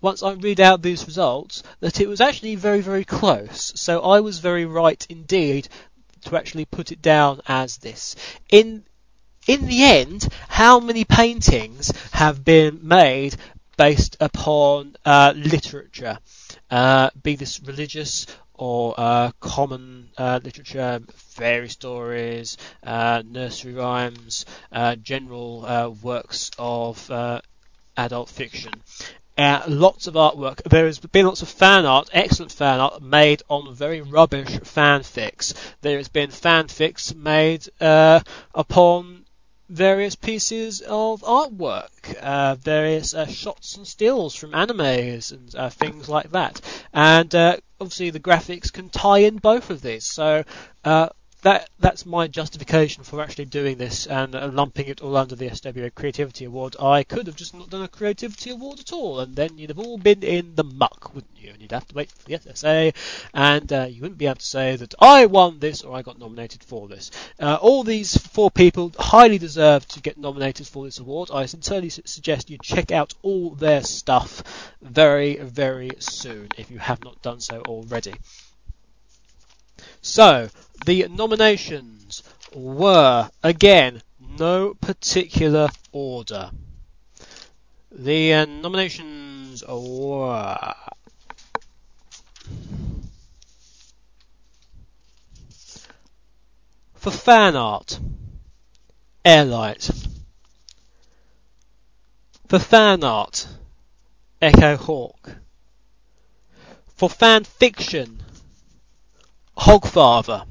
once 0.00 0.22
I 0.22 0.32
read 0.32 0.60
out 0.60 0.82
these 0.82 1.06
results, 1.06 1.62
that 1.80 2.00
it 2.00 2.08
was 2.08 2.20
actually 2.20 2.54
very, 2.54 2.80
very 2.80 3.04
close. 3.04 3.72
So 3.76 4.00
I 4.00 4.20
was 4.20 4.38
very 4.38 4.64
right 4.64 5.06
indeed 5.08 5.68
to 6.22 6.36
actually 6.36 6.64
put 6.64 6.92
it 6.92 7.02
down 7.02 7.40
as 7.46 7.78
this. 7.78 8.16
In 8.50 8.84
in 9.46 9.66
the 9.66 9.82
end, 9.82 10.28
how 10.48 10.78
many 10.78 11.04
paintings 11.06 11.90
have 12.12 12.44
been 12.44 12.80
made 12.82 13.34
based 13.78 14.16
upon 14.20 14.94
uh, 15.06 15.32
literature, 15.34 16.18
uh, 16.70 17.08
be 17.22 17.34
this 17.34 17.60
religious 17.62 18.26
or 18.58 18.92
uh, 18.98 19.30
common 19.38 20.10
uh, 20.18 20.40
literature, 20.42 21.00
fairy 21.14 21.68
stories, 21.68 22.56
uh, 22.82 23.22
nursery 23.24 23.72
rhymes, 23.72 24.44
uh, 24.72 24.96
general 24.96 25.64
uh, 25.64 25.88
works 25.88 26.50
of 26.58 27.08
uh, 27.10 27.40
adult 27.96 28.28
fiction. 28.28 28.72
Uh, 29.36 29.62
lots 29.68 30.08
of 30.08 30.14
artwork. 30.14 30.60
There 30.64 30.86
has 30.86 30.98
been 30.98 31.26
lots 31.26 31.42
of 31.42 31.48
fan 31.48 31.86
art, 31.86 32.10
excellent 32.12 32.50
fan 32.50 32.80
art, 32.80 33.00
made 33.00 33.42
on 33.48 33.72
very 33.72 34.00
rubbish 34.00 34.48
fanfics. 34.48 35.54
There 35.80 35.96
has 35.96 36.08
been 36.08 36.30
fanfics 36.30 37.14
made 37.14 37.64
uh, 37.80 38.18
upon 38.52 39.24
various 39.68 40.16
pieces 40.16 40.80
of 40.80 41.22
artwork, 41.22 42.16
uh, 42.20 42.56
various 42.56 43.14
shots 43.28 43.76
and 43.76 43.86
stills 43.86 44.34
from 44.34 44.50
animes 44.50 45.30
and 45.30 45.72
things 45.74 46.08
like 46.08 46.32
that. 46.32 46.60
And 46.92 47.32
uh, 47.32 47.58
obviously 47.80 48.10
the 48.10 48.20
graphics 48.20 48.72
can 48.72 48.88
tie 48.88 49.18
in 49.18 49.36
both 49.36 49.70
of 49.70 49.82
these. 49.82 50.04
So 50.04 50.44
uh, 50.84 51.08
that 51.42 51.70
that's 51.78 52.04
my 52.04 52.26
justification 52.26 53.04
for 53.04 53.22
actually 53.22 53.44
doing 53.44 53.78
this 53.78 54.06
and 54.06 54.34
uh, 54.34 54.48
lumping 54.52 54.88
it 54.88 55.00
all 55.00 55.16
under 55.16 55.36
the 55.36 55.48
SWA 55.48 55.94
Creativity 55.94 56.44
Award. 56.44 56.74
I 56.80 57.04
could 57.04 57.28
have 57.28 57.36
just 57.36 57.54
not 57.54 57.70
done 57.70 57.82
a 57.82 57.88
Creativity 57.88 58.50
Award 58.50 58.80
at 58.80 58.92
all, 58.92 59.20
and 59.20 59.36
then 59.36 59.56
you'd 59.56 59.70
have 59.70 59.78
all 59.78 59.98
been 59.98 60.24
in 60.24 60.56
the 60.56 60.64
muck, 60.64 61.14
wouldn't 61.14 61.38
you? 61.38 61.50
And 61.50 61.62
you'd 61.62 61.70
have 61.70 61.86
to 61.88 61.94
wait 61.94 62.10
for 62.10 62.24
the 62.24 62.38
SSA, 62.38 62.92
and 63.32 63.72
uh, 63.72 63.86
you 63.88 64.02
wouldn't 64.02 64.18
be 64.18 64.26
able 64.26 64.36
to 64.36 64.44
say 64.44 64.74
that 64.76 64.94
I 64.98 65.26
won 65.26 65.60
this 65.60 65.82
or 65.82 65.96
I 65.96 66.02
got 66.02 66.18
nominated 66.18 66.64
for 66.64 66.88
this. 66.88 67.12
Uh, 67.38 67.56
all 67.60 67.84
these 67.84 68.16
four 68.16 68.50
people 68.50 68.92
highly 68.98 69.38
deserve 69.38 69.86
to 69.88 70.00
get 70.00 70.18
nominated 70.18 70.66
for 70.66 70.84
this 70.84 70.98
award. 70.98 71.30
I 71.32 71.46
sincerely 71.46 71.90
suggest 71.90 72.50
you 72.50 72.58
check 72.60 72.90
out 72.90 73.14
all 73.22 73.50
their 73.50 73.82
stuff 73.82 74.72
very, 74.82 75.36
very 75.36 75.90
soon 76.00 76.48
if 76.58 76.70
you 76.70 76.78
have 76.78 77.04
not 77.04 77.22
done 77.22 77.38
so 77.38 77.60
already. 77.62 78.14
So, 80.00 80.48
the 80.84 81.06
nominations 81.08 82.22
were, 82.54 83.28
again, 83.42 84.02
no 84.38 84.74
particular 84.74 85.68
order. 85.92 86.50
The 87.90 88.34
uh, 88.34 88.44
nominations 88.46 89.64
were. 89.66 90.74
For 96.94 97.10
fan 97.10 97.56
art, 97.56 97.98
Airlight. 99.24 99.90
For 102.48 102.58
fan 102.58 103.04
art, 103.04 103.46
Echo 104.40 104.76
Hawk. 104.76 105.36
For 106.96 107.10
fan 107.10 107.44
fiction, 107.44 108.22
Hogfather. 109.56 110.46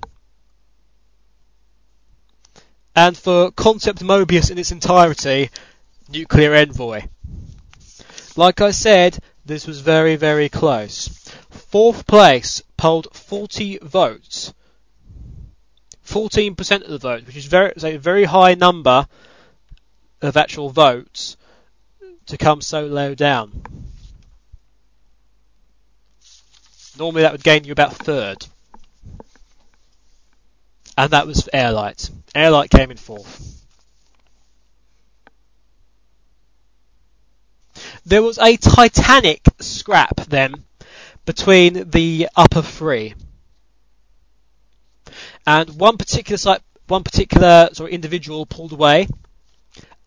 And 2.97 3.15
for 3.15 3.51
Concept 3.51 3.99
Mobius 3.99 4.49
in 4.49 4.57
its 4.57 4.71
entirety, 4.71 5.51
Nuclear 6.09 6.55
Envoy. 6.55 7.03
Like 8.35 8.59
I 8.59 8.71
said, 8.71 9.19
this 9.45 9.67
was 9.67 9.81
very, 9.81 10.15
very 10.15 10.49
close. 10.49 11.07
Fourth 11.51 12.07
place 12.07 12.63
polled 12.75 13.15
40 13.15 13.77
votes. 13.83 14.51
14% 16.07 16.81
of 16.81 16.89
the 16.89 16.97
vote, 16.97 17.27
which 17.27 17.37
is 17.37 17.45
very, 17.45 17.71
a 17.83 17.97
very 17.97 18.23
high 18.23 18.55
number 18.55 19.05
of 20.23 20.35
actual 20.35 20.71
votes 20.71 21.37
to 22.25 22.35
come 22.35 22.61
so 22.61 22.87
low 22.87 23.13
down. 23.13 23.61
Normally 26.97 27.21
that 27.21 27.31
would 27.31 27.43
gain 27.43 27.63
you 27.63 27.73
about 27.73 27.93
third 27.93 28.47
and 30.97 31.11
that 31.11 31.27
was 31.27 31.47
Airlight. 31.53 32.09
Airlight 32.33 32.71
came 32.71 32.89
in 32.89 32.97
fourth. 32.97 33.53
There 38.05 38.23
was 38.23 38.39
a 38.39 38.57
titanic 38.57 39.41
scrap 39.59 40.15
then 40.27 40.63
between 41.25 41.91
the 41.91 42.29
upper 42.35 42.61
three, 42.61 43.13
and 45.45 45.69
one 45.77 45.97
particular 45.97 46.37
site, 46.37 46.61
one 46.87 47.03
particular 47.03 47.69
sort 47.73 47.89
of 47.89 47.93
individual 47.93 48.45
pulled 48.45 48.71
away, 48.71 49.07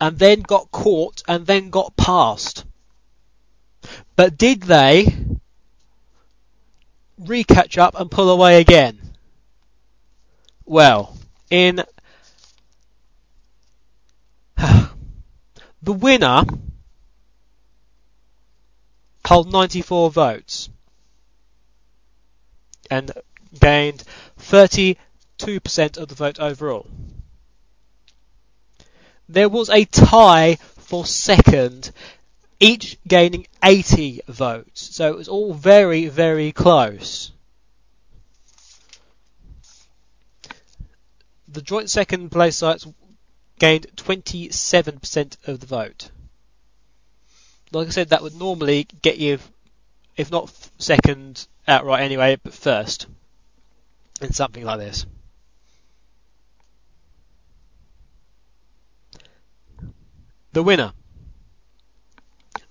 and 0.01 0.17
then 0.19 0.41
got 0.41 0.71
caught, 0.71 1.21
and 1.27 1.45
then 1.45 1.69
got 1.69 1.95
passed. 1.95 2.65
But 4.15 4.37
did 4.37 4.63
they 4.63 5.05
re-catch 7.19 7.77
up 7.77 7.99
and 7.99 8.09
pull 8.11 8.29
away 8.31 8.59
again? 8.59 9.10
Well, 10.65 11.17
in 11.49 11.83
the 14.57 15.93
winner 15.93 16.43
held 19.25 19.51
94 19.51 20.11
votes 20.11 20.69
and 22.89 23.11
gained 23.59 24.03
32% 24.39 24.97
of 25.97 26.07
the 26.09 26.15
vote 26.15 26.39
overall. 26.39 26.87
There 29.29 29.47
was 29.47 29.69
a 29.69 29.85
tie 29.85 30.55
for 30.55 31.05
second, 31.05 31.91
each 32.59 32.97
gaining 33.07 33.47
80 33.63 34.21
votes, 34.27 34.95
so 34.95 35.07
it 35.07 35.15
was 35.15 35.29
all 35.29 35.53
very, 35.53 36.07
very 36.07 36.51
close. 36.51 37.31
The 41.51 41.61
joint 41.61 41.89
second 41.89 42.29
place 42.29 42.57
sites 42.57 42.87
gained 43.59 43.87
27% 43.95 45.47
of 45.47 45.59
the 45.59 45.65
vote. 45.65 46.09
Like 47.71 47.87
I 47.87 47.91
said, 47.91 48.09
that 48.09 48.21
would 48.21 48.35
normally 48.35 48.87
get 49.01 49.17
you, 49.17 49.39
if 50.15 50.31
not 50.31 50.51
second 50.77 51.47
outright 51.67 52.03
anyway, 52.03 52.37
but 52.41 52.53
first 52.53 53.07
in 54.21 54.33
something 54.33 54.63
like 54.63 54.79
this. 54.79 55.05
The 60.53 60.63
winner 60.63 60.93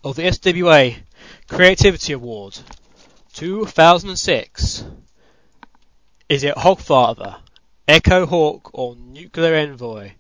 of 0.04 0.16
the 0.16 0.22
SWA 0.22 0.96
Creativity 1.48 2.12
Award 2.12 2.58
2006 3.32 4.84
is 6.28 6.44
it 6.44 6.54
Hogfather 6.56 7.36
Echo 7.90 8.24
Hawk 8.24 8.70
or 8.72 8.94
Nuclear 8.94 9.56
Envoy? 9.56 10.12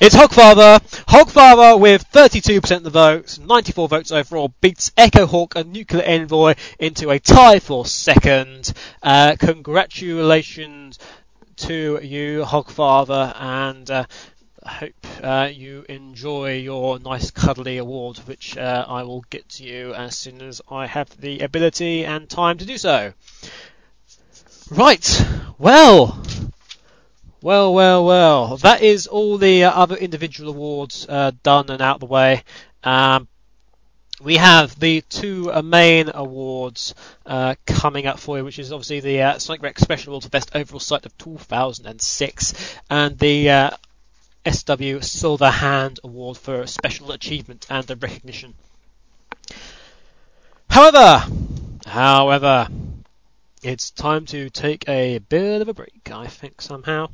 It's 0.00 0.14
Hogfather. 0.14 0.78
Hogfather 1.06 1.80
with 1.80 2.08
32% 2.12 2.76
of 2.76 2.82
the 2.84 2.90
votes, 2.90 3.40
94 3.40 3.88
votes 3.88 4.12
overall, 4.12 4.54
beats 4.60 4.92
Echo 4.96 5.26
Hawk 5.26 5.56
and 5.56 5.72
Nuclear 5.72 6.04
Envoy 6.04 6.54
into 6.78 7.10
a 7.10 7.18
tie 7.18 7.58
for 7.58 7.84
second. 7.84 8.72
Uh, 9.02 9.34
congratulations 9.36 11.00
to 11.56 11.98
you, 12.00 12.44
Hogfather, 12.44 13.34
and 13.36 13.90
uh, 13.90 14.04
hope 14.68 15.06
uh, 15.22 15.50
you 15.52 15.84
enjoy 15.88 16.58
your 16.58 16.98
nice 16.98 17.30
cuddly 17.30 17.78
award, 17.78 18.18
which 18.18 18.56
uh, 18.56 18.84
I 18.86 19.02
will 19.02 19.22
get 19.30 19.48
to 19.50 19.64
you 19.64 19.94
as 19.94 20.16
soon 20.16 20.42
as 20.42 20.60
I 20.70 20.86
have 20.86 21.08
the 21.20 21.40
ability 21.40 22.04
and 22.04 22.28
time 22.28 22.58
to 22.58 22.66
do 22.66 22.78
so. 22.78 23.12
Right, 24.70 25.26
well, 25.58 26.22
well, 27.40 27.72
well, 27.72 28.04
well. 28.04 28.56
That 28.58 28.82
is 28.82 29.06
all 29.06 29.38
the 29.38 29.64
uh, 29.64 29.70
other 29.70 29.96
individual 29.96 30.50
awards 30.50 31.06
uh, 31.08 31.32
done 31.42 31.70
and 31.70 31.80
out 31.80 31.96
of 31.96 32.00
the 32.00 32.06
way. 32.06 32.42
Um, 32.84 33.28
we 34.20 34.36
have 34.36 34.78
the 34.78 35.02
two 35.02 35.52
uh, 35.52 35.62
main 35.62 36.10
awards 36.12 36.94
uh, 37.24 37.54
coming 37.66 38.06
up 38.06 38.18
for 38.18 38.38
you, 38.38 38.44
which 38.44 38.58
is 38.58 38.72
obviously 38.72 39.00
the 39.00 39.22
uh, 39.22 39.38
Sonic 39.38 39.62
Wrecks 39.62 39.82
Special 39.82 40.12
Award 40.12 40.24
for 40.24 40.30
Best 40.30 40.50
Overall 40.54 40.80
Site 40.80 41.06
of 41.06 41.16
2006 41.18 42.76
and 42.90 43.18
the 43.18 43.50
uh, 43.50 43.70
SW 44.46 45.02
Silver 45.02 45.50
Hand 45.50 46.00
Award 46.04 46.36
for 46.38 46.66
Special 46.66 47.12
Achievement 47.12 47.66
and 47.68 47.88
Recognition. 47.90 48.54
However, 50.70 51.24
however, 51.86 52.68
it's 53.62 53.90
time 53.90 54.26
to 54.26 54.50
take 54.50 54.88
a 54.88 55.18
bit 55.18 55.62
of 55.62 55.68
a 55.68 55.74
break, 55.74 56.10
I 56.12 56.26
think, 56.26 56.60
somehow. 56.60 57.08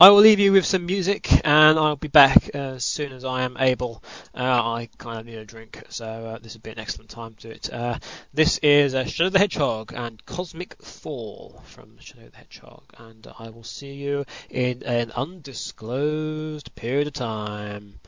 I 0.00 0.10
will 0.10 0.20
leave 0.20 0.40
you 0.40 0.52
with 0.52 0.64
some 0.64 0.86
music, 0.86 1.30
and 1.44 1.78
I'll 1.78 1.96
be 1.96 2.08
back 2.08 2.48
as 2.50 2.84
soon 2.84 3.12
as 3.12 3.24
I 3.24 3.42
am 3.42 3.56
able. 3.58 4.02
Uh, 4.34 4.42
I 4.42 4.88
kind 4.98 5.20
of 5.20 5.26
need 5.26 5.36
a 5.36 5.44
drink, 5.44 5.82
so 5.88 6.06
uh, 6.06 6.38
this 6.38 6.54
would 6.54 6.62
be 6.62 6.70
an 6.70 6.78
excellent 6.78 7.10
time 7.10 7.34
to 7.34 7.48
do 7.48 7.54
it. 7.54 7.72
Uh, 7.72 7.98
this 8.32 8.58
is 8.58 8.94
uh, 8.94 9.04
Shadow 9.04 9.30
the 9.30 9.38
Hedgehog 9.38 9.92
and 9.94 10.24
Cosmic 10.26 10.80
Fall 10.82 11.62
from 11.64 11.98
Shadow 11.98 12.28
the 12.28 12.36
Hedgehog, 12.36 12.84
and 12.98 13.26
I 13.38 13.50
will 13.50 13.64
see 13.64 13.94
you 13.94 14.24
in 14.48 14.82
an 14.84 15.12
undisclosed 15.12 16.74
period 16.74 17.06
of 17.08 17.12
time. 17.12 18.00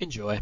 Enjoy. 0.00 0.40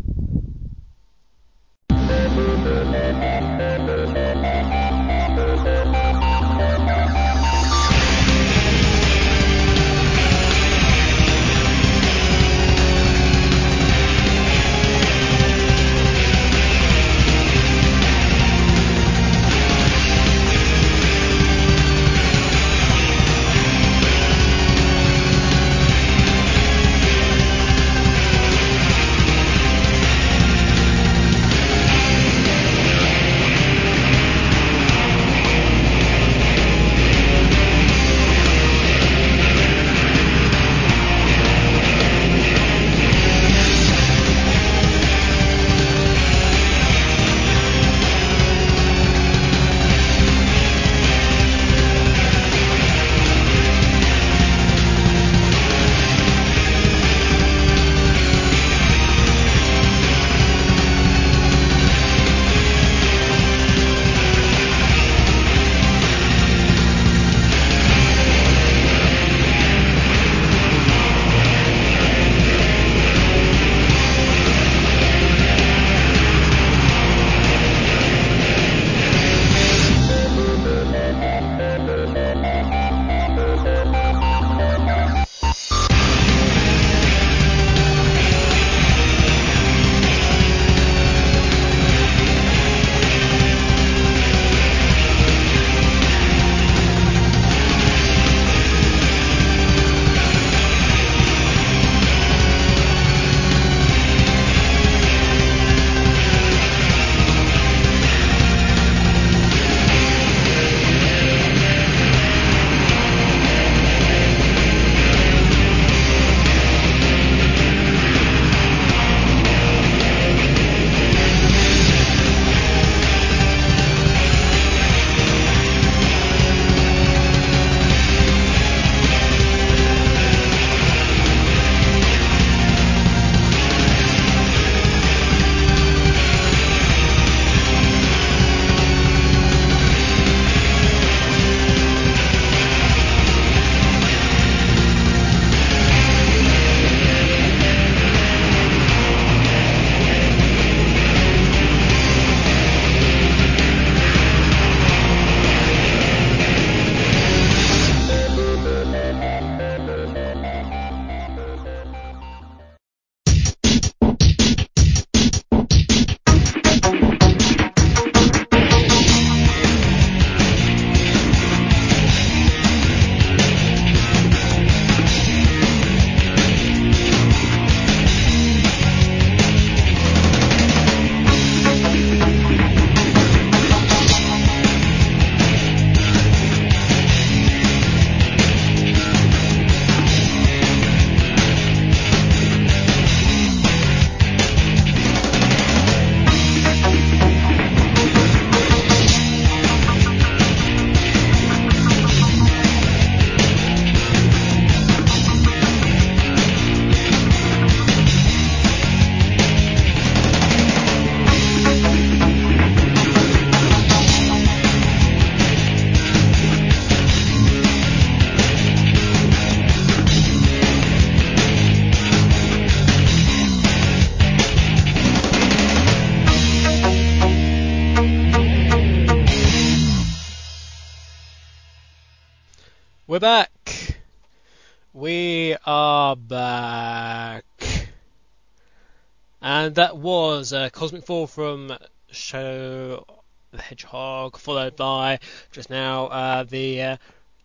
And 239.70 239.76
that 239.76 239.96
was 239.96 240.52
uh, 240.52 240.68
Cosmic 240.70 241.06
Fall 241.06 241.28
from 241.28 241.72
Shadow 242.10 243.06
the 243.52 243.62
Hedgehog, 243.62 244.36
followed 244.36 244.74
by 244.74 245.20
just 245.52 245.70
now 245.70 246.06
uh, 246.06 246.42
the 246.42 246.82
uh, 246.82 246.96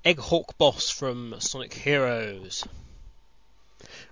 Egghawk 0.04 0.58
boss 0.58 0.90
from 0.90 1.36
Sonic 1.38 1.72
Heroes. 1.72 2.68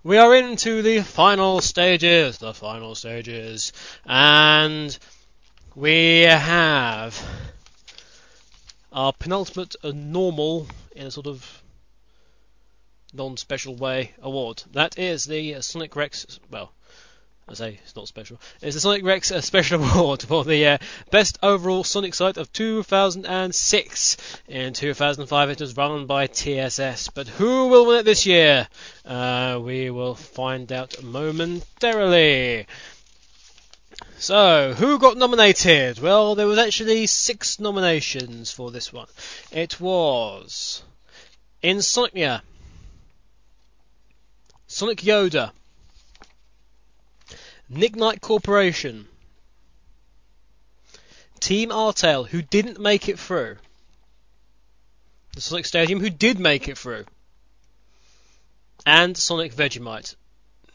We 0.03 0.17
are 0.17 0.35
into 0.35 0.83
the 0.83 1.01
final 1.01 1.59
stages, 1.59 2.37
the 2.37 2.53
final 2.53 2.93
stages, 2.93 3.73
and 4.05 4.95
we 5.73 6.19
have 6.19 7.19
our 8.91 9.11
penultimate 9.11 9.75
normal 9.83 10.67
in 10.95 11.07
a 11.07 11.11
sort 11.11 11.25
of 11.25 11.63
non-special 13.11 13.75
way 13.75 14.11
award. 14.21 14.61
That 14.73 14.99
is 14.99 15.25
the 15.25 15.63
Sonic 15.63 15.95
Wrecks. 15.95 16.39
Well, 16.51 16.71
I 17.47 17.55
say 17.55 17.79
it's 17.83 17.95
not 17.95 18.07
special. 18.07 18.39
It's 18.61 18.75
the 18.75 18.79
Sonic 18.79 19.03
Wrecks 19.03 19.29
uh, 19.31 19.41
Special 19.41 19.83
Award 19.95 20.21
for 20.21 20.45
the 20.45 20.65
uh, 20.65 20.77
best 21.11 21.37
overall 21.43 21.83
Sonic 21.83 22.13
site 22.13 22.37
of 22.37 22.53
2006. 22.53 24.17
In 24.47 24.73
2005, 24.73 25.49
it 25.49 25.59
was 25.59 25.75
run 25.75 26.05
by 26.05 26.27
TSS, 26.27 27.09
but 27.09 27.27
who 27.27 27.67
will 27.67 27.85
win 27.85 27.99
it 27.99 28.05
this 28.05 28.25
year? 28.25 28.67
Uh, 29.05 29.59
we 29.61 29.89
will 29.89 30.15
find 30.15 30.71
out 30.71 31.03
momentarily. 31.03 32.65
So, 34.19 34.73
who 34.73 34.97
got 34.97 35.17
nominated? 35.17 35.99
Well, 35.99 36.35
there 36.35 36.47
was 36.47 36.57
actually 36.57 37.07
six 37.07 37.59
nominations 37.59 38.51
for 38.51 38.71
this 38.71 38.93
one. 38.93 39.07
It 39.51 39.81
was 39.81 40.81
Insomnia, 41.61 42.41
Sonic 44.67 44.99
Yoda, 44.99 45.51
Knight 47.69 48.21
Corporation, 48.21 49.07
Team 51.39 51.69
Artail, 51.69 52.27
who 52.27 52.41
didn't 52.41 52.79
make 52.79 53.09
it 53.09 53.19
through, 53.19 53.57
the 55.33 55.41
Sonic 55.41 55.65
Stadium, 55.65 55.99
who 55.99 56.09
did 56.09 56.39
make 56.39 56.67
it 56.67 56.77
through, 56.77 57.05
and 58.85 59.17
Sonic 59.17 59.53
Vegemite. 59.53 60.15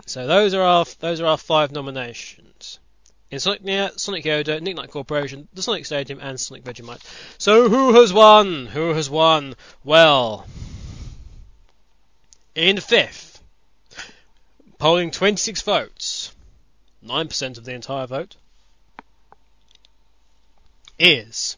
So 0.07 0.27
those 0.27 0.55
are 0.55 0.63
our 0.63 0.85
those 1.01 1.21
are 1.21 1.27
our 1.27 1.39
five 1.39 1.73
nominations. 1.73 2.79
Insomnia, 3.31 3.93
Sonic 3.97 4.25
Yoda, 4.25 4.61
Nick 4.61 4.77
Knight 4.77 4.91
Corporation, 4.91 5.49
the 5.53 5.63
Sonic 5.63 5.85
Stadium, 5.85 6.19
and 6.21 6.41
Sonic 6.41 6.65
Vegemite. 6.65 7.03
So 7.37 7.69
who 7.69 8.01
has 8.01 8.11
won? 8.13 8.67
Who 8.67 8.95
has 8.95 9.11
won? 9.11 9.55
Well, 9.85 10.47
in 12.55 12.81
fifth, 12.81 13.43
polling 14.79 15.11
26 15.11 15.61
votes, 15.63 16.33
9% 17.09 17.59
of 17.59 17.65
the 17.65 17.73
entire 17.73 18.07
vote, 18.07 18.37
is 20.99 21.57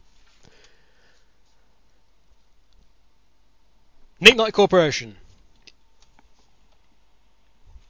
Nick 4.21 4.37
Knight 4.37 4.53
Corporation. 4.53 5.17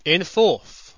In 0.04 0.24
fourth, 0.24 0.94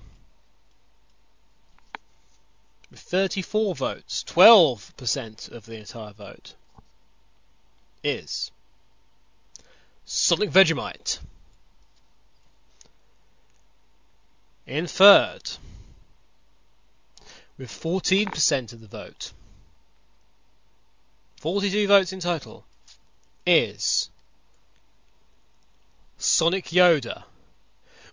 with 2.89 2.99
34 2.99 3.75
votes, 3.75 4.23
12% 4.25 5.51
of 5.51 5.65
the 5.65 5.77
entire 5.77 6.13
vote, 6.13 6.53
is 8.03 8.51
Sonic 10.05 10.51
Vegemite. 10.51 11.19
In 14.65 14.87
third, 14.87 15.57
with 17.57 17.69
14% 17.69 18.73
of 18.73 18.81
the 18.81 18.87
vote, 18.87 19.31
42 21.37 21.87
votes 21.87 22.13
in 22.13 22.19
total, 22.19 22.63
is 23.45 24.09
Sonic 26.17 26.67
Yoda. 26.67 27.23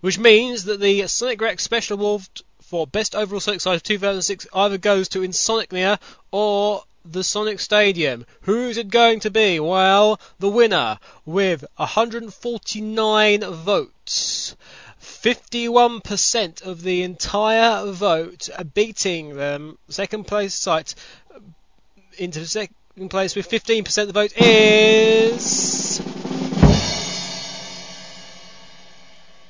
Which 0.01 0.17
means 0.17 0.63
that 0.63 0.79
the 0.79 1.07
Sonic 1.07 1.39
Wrecks 1.39 1.63
Special 1.63 1.99
Award 1.99 2.23
for 2.61 2.87
Best 2.87 3.15
Overall 3.15 3.39
Sonic 3.39 3.61
Side 3.61 3.75
of 3.75 3.83
2006 3.83 4.47
either 4.53 4.77
goes 4.77 5.09
to 5.09 5.23
Insomnia 5.23 5.99
or 6.31 6.83
the 7.05 7.23
Sonic 7.23 7.59
Stadium. 7.59 8.25
Who's 8.41 8.77
it 8.77 8.89
going 8.89 9.19
to 9.21 9.29
be? 9.29 9.59
Well, 9.59 10.19
the 10.39 10.49
winner 10.49 10.97
with 11.25 11.63
149 11.75 13.41
votes. 13.41 14.55
51% 15.21 16.63
of 16.63 16.81
the 16.81 17.03
entire 17.03 17.91
vote, 17.91 18.49
beating 18.73 19.35
them, 19.35 19.77
second 19.87 20.25
place 20.25 20.55
site 20.55 20.95
into 22.17 22.45
second 22.45 22.73
place 23.09 23.35
with 23.35 23.47
15% 23.49 24.01
of 24.01 24.07
the 24.07 24.13
vote 24.13 24.33
is. 24.35 26.01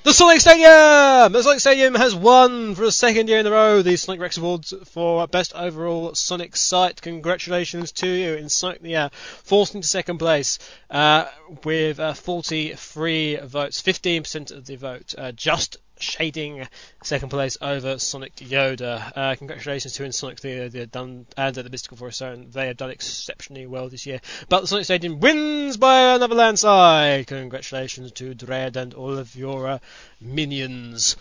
The 0.03 0.13
Sonic 0.13 0.41
Stadium! 0.41 1.31
The 1.31 1.43
Sonic 1.43 1.59
Stadium 1.59 1.93
has 1.93 2.15
won 2.15 2.73
for 2.73 2.85
a 2.85 2.91
second 2.91 3.29
year 3.29 3.37
in 3.37 3.45
a 3.45 3.51
row 3.51 3.83
the 3.83 3.95
Sonic 3.97 4.19
Wrecks 4.19 4.39
Awards 4.39 4.73
for 4.85 5.27
Best 5.27 5.53
Overall 5.53 6.15
Sonic 6.15 6.55
Site. 6.55 7.03
Congratulations 7.03 7.91
to 7.91 8.07
you, 8.07 8.33
Insomnia, 8.33 9.11
forced 9.13 9.75
into 9.75 9.87
second 9.87 10.17
place 10.17 10.57
uh, 10.89 11.25
with 11.63 11.99
uh, 11.99 12.15
43 12.15 13.41
votes, 13.43 13.79
15% 13.83 14.51
of 14.51 14.65
the 14.65 14.75
vote, 14.75 15.13
uh, 15.19 15.33
just 15.33 15.77
shading 16.01 16.67
second 17.03 17.29
place 17.29 17.57
over 17.61 17.99
Sonic 17.99 18.35
Yoda. 18.37 19.11
Uh, 19.15 19.35
congratulations 19.35 19.93
to 19.93 20.03
Insonic, 20.03 20.39
they, 20.39 20.67
they 20.67 20.79
have 20.79 20.91
done, 20.91 21.25
and 21.37 21.57
uh, 21.57 21.61
the 21.61 21.69
Mystical 21.69 21.97
Forest 21.97 22.19
Zone. 22.19 22.47
They 22.51 22.67
have 22.67 22.77
done 22.77 22.89
exceptionally 22.89 23.67
well 23.67 23.89
this 23.89 24.05
year. 24.05 24.19
But 24.49 24.61
the 24.61 24.67
Sonic 24.67 24.85
Stadium 24.85 25.19
wins 25.19 25.77
by 25.77 26.15
another 26.15 26.35
landslide. 26.35 27.27
Congratulations 27.27 28.11
to 28.13 28.33
Dread 28.33 28.77
and 28.77 28.93
all 28.93 29.17
of 29.17 29.35
your 29.35 29.67
uh, 29.67 29.79
minions. 30.19 31.15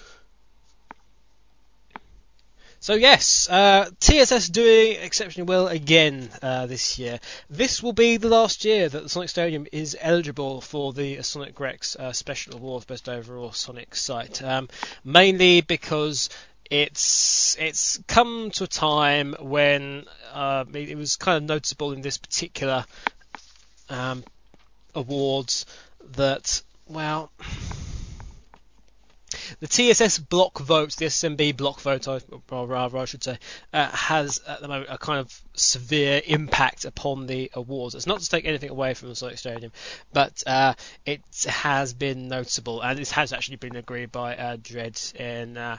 So 2.83 2.95
yes, 2.95 3.47
uh, 3.51 3.91
TSS 4.01 4.49
doing 4.49 4.97
exceptionally 5.03 5.47
well 5.47 5.69
again 5.69 6.31
uh, 6.41 6.65
this 6.65 6.99
year. 6.99 7.21
This 7.51 7.83
will 7.83 7.93
be 7.93 8.17
the 8.17 8.31
last 8.31 8.65
year 8.65 8.89
that 8.89 9.03
the 9.03 9.09
Sonic 9.11 9.29
Stadium 9.29 9.67
is 9.71 9.95
eligible 10.01 10.63
for 10.63 10.95
the 10.95 11.23
Sonic 11.23 11.61
Wrecks 11.61 11.95
uh, 11.97 12.15
Special 12.15 12.55
Award 12.55 12.87
Best 12.87 13.07
Overall 13.07 13.53
Sonic 13.53 13.95
Site, 13.95 14.43
um, 14.43 14.71
mainly 15.05 15.61
because 15.61 16.31
it's 16.71 17.55
it's 17.61 18.01
come 18.07 18.51
to 18.53 18.65
a 18.65 18.67
time 18.67 19.35
when 19.39 20.07
uh, 20.33 20.65
it, 20.73 20.89
it 20.89 20.97
was 20.97 21.17
kind 21.17 21.37
of 21.37 21.43
noticeable 21.43 21.93
in 21.93 22.01
this 22.01 22.17
particular 22.17 22.87
um, 23.91 24.25
awards 24.95 25.67
that 26.13 26.63
well 26.89 27.31
the 29.59 29.67
TSS 29.67 30.19
block 30.19 30.59
vote, 30.61 30.95
the 30.97 31.07
SMB 31.07 31.57
block 31.57 31.81
vote, 31.81 32.07
or 32.07 32.67
rather 32.67 32.99
I 32.99 33.05
should 33.05 33.25
say, 33.25 33.39
uh, 33.73 33.89
has 33.89 34.41
at 34.47 34.61
the 34.61 34.69
moment 34.69 34.89
a 34.91 34.99
kind 34.99 35.21
of 35.21 35.41
severe 35.55 36.23
impact 36.25 36.85
upon 36.85 37.27
the 37.27 37.51
awards. 37.55 37.95
It's 37.95 38.07
not 38.07 38.21
to 38.21 38.29
take 38.29 38.45
anything 38.45 38.71
away 38.71 38.95
from 38.95 39.09
the 39.09 39.17
Sonic 39.17 39.39
Stadium, 39.39 39.73
but 40.13 40.43
uh, 40.47 40.75
it 41.05 41.23
has 41.49 41.95
been 41.95 42.29
noticeable, 42.29 42.81
and 42.81 42.99
this 42.99 43.11
has 43.13 43.33
actually 43.33 43.57
been 43.57 43.77
agreed 43.77 44.13
by 44.13 44.37
uh, 44.37 44.57
Dread 44.61 45.01
in. 45.15 45.57
Uh, 45.57 45.79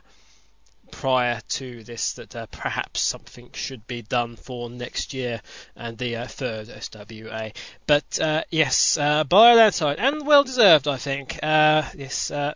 prior 0.92 1.40
to 1.48 1.84
this, 1.84 2.14
that 2.14 2.36
uh, 2.36 2.46
perhaps 2.48 3.02
something 3.02 3.50
should 3.54 3.88
be 3.88 4.02
done 4.02 4.36
for 4.36 4.70
next 4.70 5.14
year 5.14 5.42
and 5.76 5.98
the 5.98 6.18
uh, 6.18 6.28
third 6.28 6.68
SWA. 6.68 7.56
But 7.88 8.20
uh, 8.20 8.44
yes, 8.52 8.98
uh, 8.98 9.24
by 9.24 9.54
a 9.54 9.72
side, 9.72 9.98
and 10.00 10.28
well 10.28 10.44
deserved, 10.44 10.88
I 10.88 10.98
think. 10.98 11.40
Uh, 11.42 11.84
yes, 11.96 12.30
uh, 12.30 12.54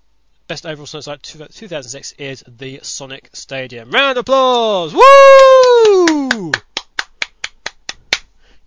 best 0.47 0.65
overall 0.65 0.85
Sonic 0.85 1.25
site 1.25 1.49
2006 1.51 2.13
is 2.13 2.43
the 2.47 2.79
Sonic 2.83 3.29
Stadium. 3.33 3.89
Round 3.89 4.17
of 4.17 4.21
applause! 4.21 4.93
Woo! 4.93 6.51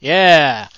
Yeah. 0.00 0.68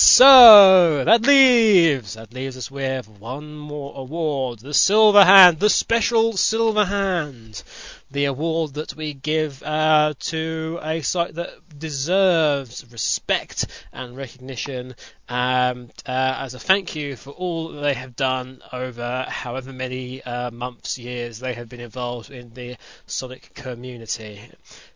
So 0.00 1.02
that 1.06 1.22
leaves 1.22 2.14
that 2.14 2.32
leaves 2.32 2.56
us 2.56 2.70
with 2.70 3.08
one 3.08 3.56
more 3.56 3.94
award, 3.96 4.60
the 4.60 4.72
Silver 4.72 5.24
Hand, 5.24 5.58
the 5.58 5.68
special 5.68 6.36
Silver 6.36 6.84
Hand, 6.84 7.64
the 8.08 8.26
award 8.26 8.74
that 8.74 8.94
we 8.94 9.12
give 9.12 9.60
uh, 9.64 10.14
to 10.20 10.78
a 10.84 11.00
site 11.00 11.34
that 11.34 11.50
deserves 11.76 12.86
respect 12.92 13.66
and 13.92 14.16
recognition 14.16 14.94
um, 15.28 15.90
uh, 16.06 16.36
as 16.38 16.54
a 16.54 16.60
thank 16.60 16.94
you 16.94 17.16
for 17.16 17.30
all 17.30 17.70
they 17.70 17.94
have 17.94 18.14
done 18.14 18.62
over 18.72 19.26
however 19.28 19.72
many 19.72 20.22
uh, 20.22 20.52
months, 20.52 20.96
years 20.96 21.40
they 21.40 21.54
have 21.54 21.68
been 21.68 21.80
involved 21.80 22.30
in 22.30 22.54
the 22.54 22.76
Sonic 23.06 23.52
community. 23.52 24.48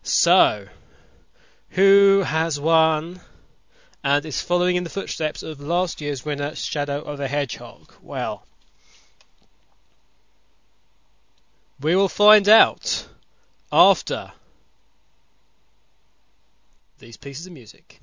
So, 0.05 0.69
who 1.71 2.23
has 2.25 2.61
won? 2.61 3.21
And 4.05 4.25
is 4.25 4.41
following 4.41 4.77
in 4.77 4.85
the 4.85 4.91
footsteps 4.91 5.43
of 5.43 5.61
last 5.61 6.01
year's 6.01 6.25
winner, 6.25 6.55
Shadow 6.55 7.01
of 7.03 7.19
the 7.19 7.29
Hedgehog. 7.29 7.93
Well, 8.03 8.45
we 11.81 11.95
will 11.95 12.09
find 12.09 12.49
out 12.49 13.07
after 13.71 14.33
these 16.99 17.17
pieces 17.17 17.47
of 17.47 17.53
music. 17.53 18.01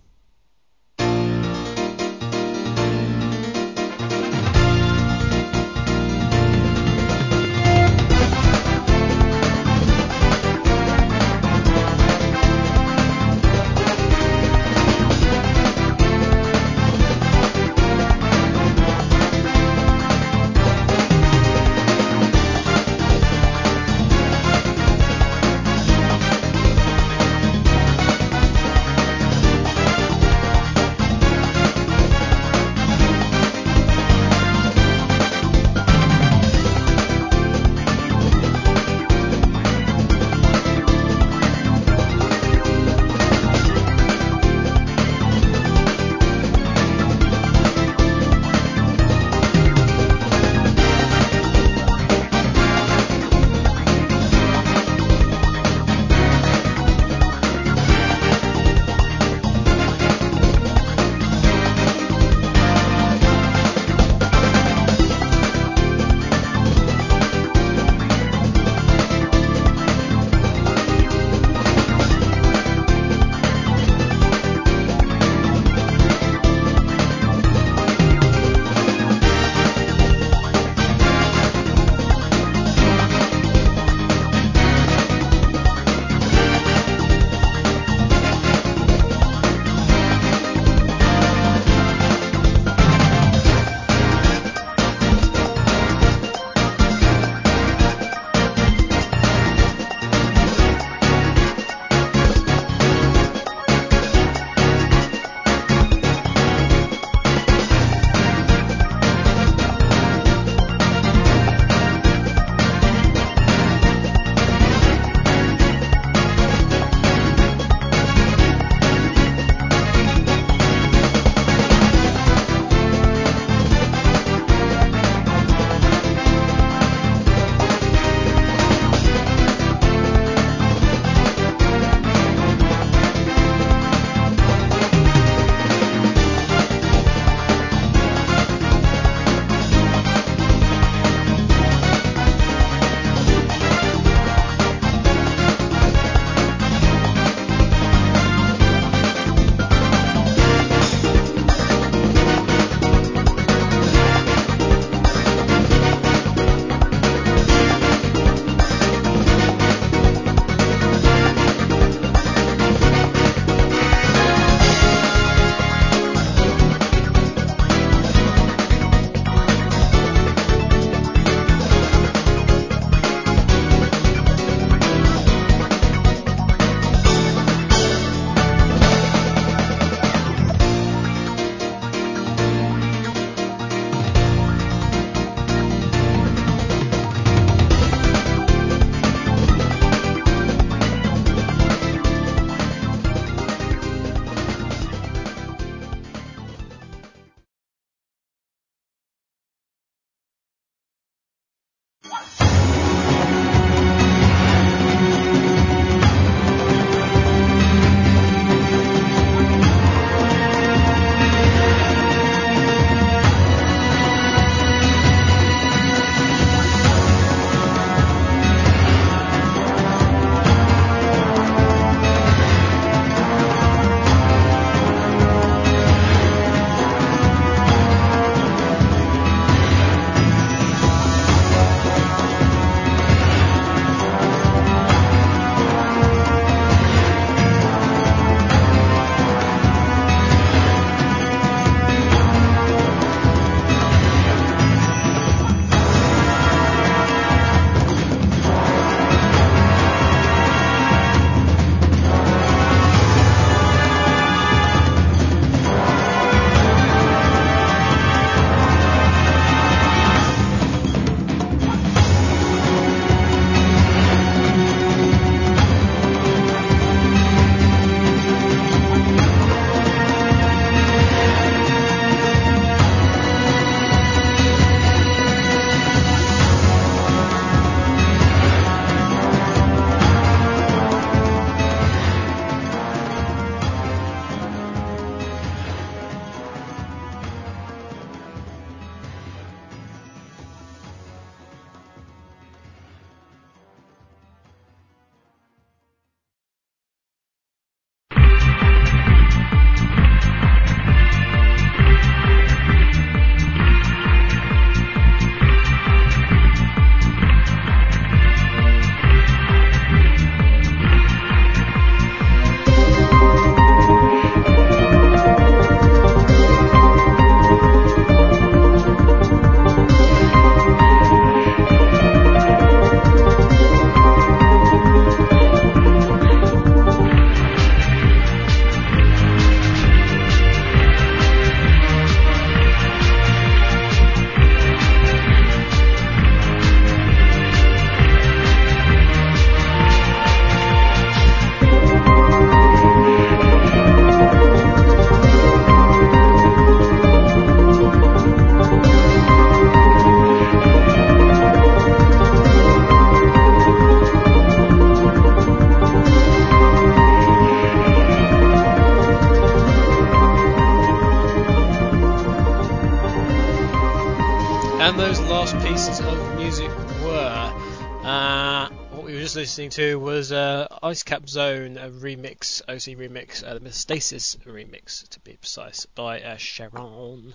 Listening 369.59 369.85
to 369.85 369.99
was 369.99 370.31
uh, 370.31 370.65
Ice 370.83 371.03
Cap 371.03 371.27
Zone 371.27 371.75
a 371.75 371.89
remix, 371.89 372.61
OC 372.61 372.97
remix, 372.97 373.43
uh, 373.43 373.55
the 373.55 373.59
Metastasis 373.59 374.38
remix 374.45 375.05
to 375.09 375.19
be 375.19 375.33
precise, 375.33 375.85
by 375.85 376.21
uh, 376.21 376.38
Sharon. 376.38 377.33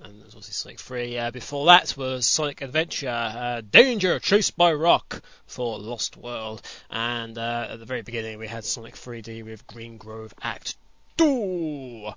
And 0.00 0.20
there's 0.20 0.36
obviously 0.36 0.52
Sonic 0.52 0.78
3. 0.78 1.18
Uh, 1.18 1.30
before 1.32 1.66
that 1.66 1.96
was 1.96 2.24
Sonic 2.24 2.62
Adventure, 2.62 3.08
uh, 3.08 3.62
Danger, 3.68 4.20
Chased 4.20 4.56
by 4.56 4.74
Rock 4.74 5.20
for 5.48 5.80
Lost 5.80 6.16
World. 6.16 6.62
And 6.88 7.36
uh, 7.36 7.66
at 7.70 7.80
the 7.80 7.84
very 7.84 8.02
beginning 8.02 8.38
we 8.38 8.46
had 8.46 8.64
Sonic 8.64 8.94
3D 8.94 9.44
with 9.44 9.66
Green 9.66 9.96
Grove 9.96 10.34
Act 10.40 10.76
2. 11.18 12.10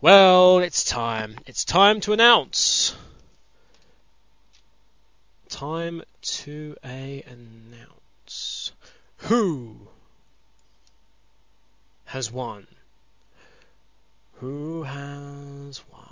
Well, 0.00 0.60
it's 0.60 0.84
time. 0.84 1.36
It's 1.44 1.66
time 1.66 2.00
to 2.00 2.14
announce 2.14 2.96
time 5.50 6.02
to 6.22 6.74
a 6.84 7.22
announce 7.28 8.03
who 9.16 9.88
has 12.04 12.30
won. 12.30 12.66
Who 14.34 14.82
has 14.82 15.82
won? 15.90 16.02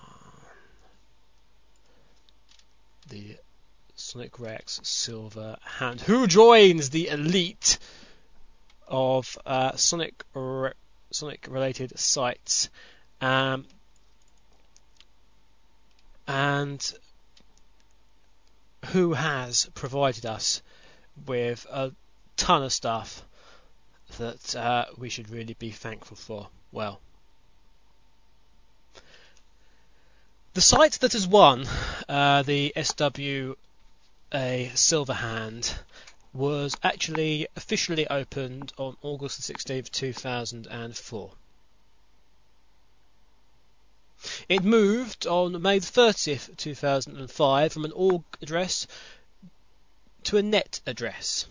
The 3.08 3.36
Sonic 3.94 4.40
Wrecks 4.40 4.80
Silver 4.82 5.56
Hand. 5.62 6.00
Who 6.00 6.26
joins 6.26 6.90
the 6.90 7.08
elite 7.08 7.78
of 8.88 9.38
uh, 9.44 9.76
Sonic 9.76 10.24
re- 10.34 10.72
Sonic 11.10 11.46
related 11.48 11.98
sites? 11.98 12.68
Um, 13.20 13.66
and 16.26 16.94
who 18.86 19.12
has 19.12 19.68
provided 19.74 20.26
us 20.26 20.62
with 21.26 21.66
a 21.70 21.92
ton 22.42 22.64
of 22.64 22.72
stuff 22.72 23.22
that 24.18 24.56
uh, 24.56 24.86
we 24.98 25.08
should 25.08 25.30
really 25.30 25.54
be 25.54 25.70
thankful 25.70 26.16
for. 26.16 26.48
Well, 26.72 27.00
the 30.54 30.60
site 30.60 30.98
that 31.00 31.12
has 31.12 31.24
won 31.24 31.66
uh, 32.08 32.42
the 32.42 32.72
SWA 32.74 33.56
Silver 34.76 35.14
Hand 35.14 35.72
was 36.34 36.76
actually 36.82 37.46
officially 37.54 38.08
opened 38.08 38.72
on 38.76 38.96
August 39.02 39.46
the 39.46 39.54
16th, 39.54 39.92
2004. 39.92 41.30
It 44.48 44.64
moved 44.64 45.28
on 45.28 45.62
May 45.62 45.78
the 45.78 45.86
30th, 45.86 46.56
2005 46.56 47.72
from 47.72 47.84
an 47.84 47.92
org 47.92 48.24
address 48.40 48.88
to 50.24 50.38
a 50.38 50.42
net 50.42 50.80
address. 50.86 51.46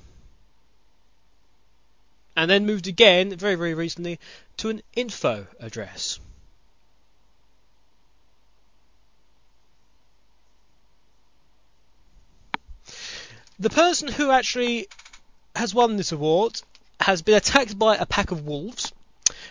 And 2.42 2.50
then 2.50 2.66
moved 2.66 2.88
again, 2.88 3.38
very, 3.38 3.54
very 3.54 3.76
recently, 3.76 4.20
to 4.58 4.70
an 4.70 4.82
info 4.96 5.46
address. 5.60 6.20
The 13.60 13.70
person 13.70 14.08
who 14.08 14.32
actually 14.32 14.88
has 15.56 15.76
won 15.76 15.98
this 15.98 16.12
award 16.12 16.60
has 17.00 17.22
been 17.22 17.36
attacked 17.36 17.78
by 17.78 17.98
a 17.98 18.08
pack 18.08 18.32
of 18.32 18.44
wolves, 18.44 18.92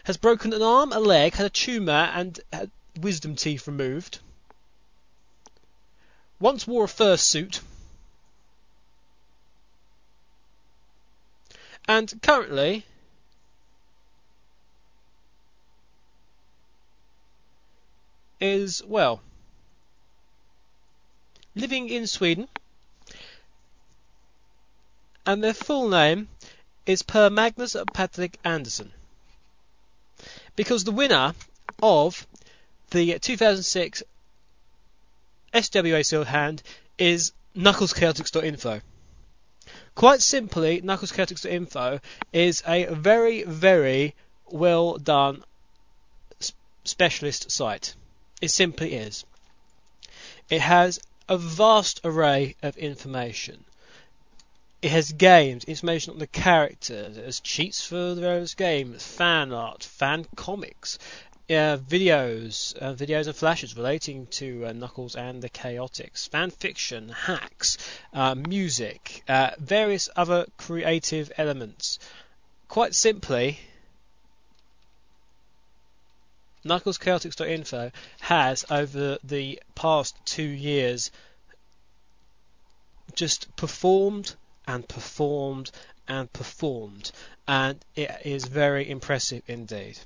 has 0.02 0.17
broken 0.17 0.52
an 0.52 0.62
arm, 0.62 0.93
a 0.93 0.99
leg, 0.99 1.35
had 1.35 1.47
a 1.47 1.51
tumour, 1.51 2.10
and 2.12 2.41
had 2.52 2.73
wisdom 3.01 3.36
teeth 3.36 3.69
removed. 3.69 4.19
Once 6.41 6.67
wore 6.67 6.86
a 6.86 6.89
fursuit. 6.89 7.60
And 11.91 12.23
currently 12.23 12.85
is, 18.39 18.81
well, 18.86 19.20
living 21.57 21.89
in 21.89 22.07
Sweden. 22.07 22.47
And 25.27 25.43
their 25.43 25.52
full 25.52 25.89
name 25.89 26.28
is 26.86 27.02
Per 27.02 27.28
Magnus 27.28 27.75
Patrick 27.93 28.39
Anderson. 28.44 28.93
Because 30.55 30.85
the 30.85 30.93
winner 30.93 31.35
of 31.83 32.25
the 32.91 33.19
2006 33.19 34.05
SWA 35.52 36.25
hand 36.25 36.62
is 36.99 37.33
knuckleschaotix.info. 37.57 38.81
Quite 39.94 40.23
simply, 40.23 40.81
knuckleschaotix.info 40.81 42.01
is 42.33 42.62
a 42.67 42.86
very, 42.86 43.43
very 43.43 44.15
well 44.47 44.97
done 44.97 45.43
specialist 46.85 47.51
site. 47.51 47.94
It 48.41 48.51
simply 48.51 48.94
is. 48.94 49.25
It 50.49 50.60
has 50.60 51.01
a 51.28 51.36
vast 51.36 52.01
array 52.05 52.57
of 52.62 52.77
information. 52.77 53.65
It 54.83 54.91
has 54.91 55.12
games, 55.12 55.65
information 55.65 56.15
on 56.15 56.19
the 56.19 56.27
characters, 56.27 57.19
it 57.19 57.25
has 57.25 57.41
cheats 57.41 57.85
for 57.85 58.15
the 58.15 58.20
various 58.23 58.55
games, 58.55 59.07
fan 59.07 59.52
art, 59.52 59.85
fan 59.85 60.27
comics, 60.36 60.99
uh, 61.51 61.77
videos, 61.79 62.77
uh, 62.81 62.95
videos 62.95 63.27
and 63.27 63.35
flashes 63.35 63.77
relating 63.77 64.27
to 64.27 64.67
uh, 64.67 64.73
Knuckles 64.73 65.17
and 65.17 65.43
the 65.43 65.49
Chaotix, 65.49 66.29
fan 66.29 66.51
fiction, 66.51 67.09
hacks, 67.09 67.77
uh, 68.12 68.37
music, 68.37 69.25
uh, 69.29 69.51
various 69.59 70.09
other 70.15 70.47
creative 70.57 71.33
elements. 71.37 71.99
Quite 72.69 72.95
simply, 72.95 73.59
KnucklesChaotix.info 76.65 77.91
has, 78.20 78.65
over 78.70 79.19
the 79.25 79.61
past 79.75 80.15
two 80.25 80.49
years, 80.49 81.11
just 83.15 83.55
performed 83.57 84.37
and 84.69 84.87
performed 84.87 85.73
and 86.07 86.33
performed, 86.33 87.11
and 87.49 87.85
it 87.97 88.11
is 88.25 88.45
very 88.45 88.89
impressive 88.89 89.43
indeed 89.49 89.99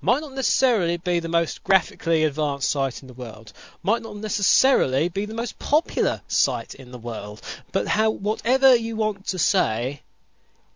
might 0.00 0.20
not 0.20 0.32
necessarily 0.32 0.96
be 0.96 1.20
the 1.20 1.28
most 1.28 1.62
graphically 1.64 2.24
advanced 2.24 2.70
site 2.70 3.02
in 3.02 3.08
the 3.08 3.14
world, 3.14 3.52
might 3.82 4.02
not 4.02 4.16
necessarily 4.16 5.08
be 5.08 5.24
the 5.24 5.34
most 5.34 5.58
popular 5.58 6.20
site 6.28 6.74
in 6.74 6.92
the 6.92 6.98
world, 6.98 7.42
but 7.72 7.88
how 7.88 8.10
whatever 8.10 8.74
you 8.74 8.96
want 8.96 9.26
to 9.26 9.38
say, 9.38 10.02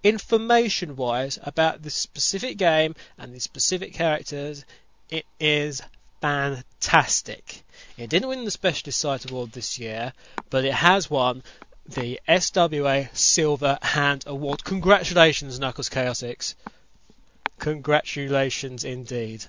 information 0.03 0.97
wise 0.97 1.39
about 1.43 1.83
this 1.83 1.95
specific 1.95 2.57
game 2.57 2.95
and 3.19 3.35
the 3.35 3.41
specific 3.41 3.95
characters, 3.95 4.65
it 5.09 5.27
is 5.39 5.83
fantastic. 6.21 7.63
It 7.97 8.11
didn't 8.11 8.29
win 8.29 8.45
the 8.45 8.51
Specialist 8.51 9.01
Site 9.01 9.31
Award 9.31 9.53
this 9.53 9.79
year, 9.79 10.13
but 10.49 10.65
it 10.65 10.75
has 10.75 11.11
won 11.11 11.43
the 11.87 12.21
SWA 12.29 13.15
Silver 13.17 13.79
Hand 13.83 14.25
Award. 14.27 14.65
Congratulations, 14.65 15.59
Knuckles 15.59 15.89
Chaotix. 15.89 16.55
Congratulations 17.61 18.85
indeed. 18.85 19.45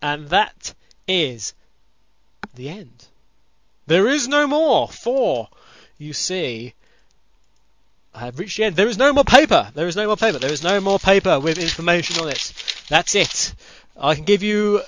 And 0.00 0.28
that 0.30 0.74
is 1.06 1.54
the 2.54 2.70
end. 2.70 3.06
There 3.86 4.08
is 4.08 4.26
no 4.26 4.46
more, 4.46 4.88
for 4.88 5.48
you 5.98 6.12
see, 6.12 6.74
I 8.14 8.20
have 8.20 8.38
reached 8.38 8.56
the 8.56 8.64
end. 8.64 8.76
There 8.76 8.88
is 8.88 8.96
no 8.96 9.12
more 9.12 9.24
paper. 9.24 9.70
There 9.74 9.86
is 9.86 9.96
no 9.96 10.06
more 10.06 10.16
paper. 10.16 10.38
There 10.38 10.52
is 10.52 10.62
no 10.62 10.80
more 10.80 10.98
paper 10.98 11.38
with 11.38 11.58
information 11.58 12.20
on 12.22 12.30
it. 12.30 12.52
That's 12.88 13.14
it. 13.14 13.54
I 13.96 14.14
can 14.14 14.24
give 14.24 14.42
you 14.42 14.80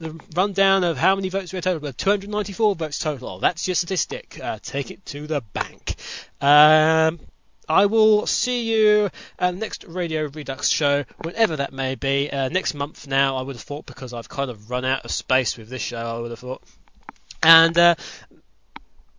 the 0.00 0.20
rundown 0.34 0.82
of 0.82 0.98
how 0.98 1.14
many 1.14 1.28
votes 1.28 1.52
we 1.52 1.58
had 1.58 1.64
total. 1.64 1.80
We 1.80 1.86
had 1.86 1.98
294 1.98 2.74
votes 2.74 2.98
total. 2.98 3.38
That's 3.38 3.68
your 3.68 3.76
statistic. 3.76 4.40
Uh, 4.42 4.58
take 4.60 4.90
it 4.90 5.06
to 5.06 5.28
the 5.28 5.40
bank. 5.40 5.94
Um, 6.40 7.20
I 7.68 7.86
will 7.86 8.26
see 8.26 8.72
you 8.72 9.10
at 9.38 9.52
the 9.52 9.58
next 9.58 9.84
Radio 9.84 10.26
Redux 10.26 10.68
show, 10.68 11.04
whenever 11.22 11.56
that 11.56 11.72
may 11.72 11.94
be. 11.94 12.30
Uh, 12.30 12.48
next 12.48 12.74
month 12.74 13.06
now, 13.06 13.36
I 13.36 13.42
would 13.42 13.56
have 13.56 13.62
thought, 13.62 13.86
because 13.86 14.12
I've 14.12 14.28
kind 14.28 14.50
of 14.50 14.70
run 14.70 14.84
out 14.84 15.04
of 15.04 15.10
space 15.10 15.56
with 15.56 15.68
this 15.68 15.82
show, 15.82 15.98
I 15.98 16.18
would 16.18 16.30
have 16.30 16.40
thought. 16.40 16.62
And 17.42 17.76
uh, 17.78 17.94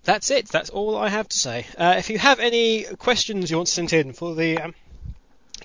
that's 0.03 0.30
it. 0.31 0.49
That's 0.49 0.69
all 0.69 0.97
I 0.97 1.09
have 1.09 1.30
to 1.30 1.38
say. 1.38 1.65
Uh, 1.77 1.95
if 1.97 2.09
you 2.09 2.17
have 2.17 2.39
any 2.39 2.83
questions 2.83 3.49
you 3.49 3.57
want 3.57 3.67
to 3.67 3.73
send 3.73 3.93
in 3.93 4.13
for 4.13 4.35
the 4.35 4.59
um, 4.59 4.75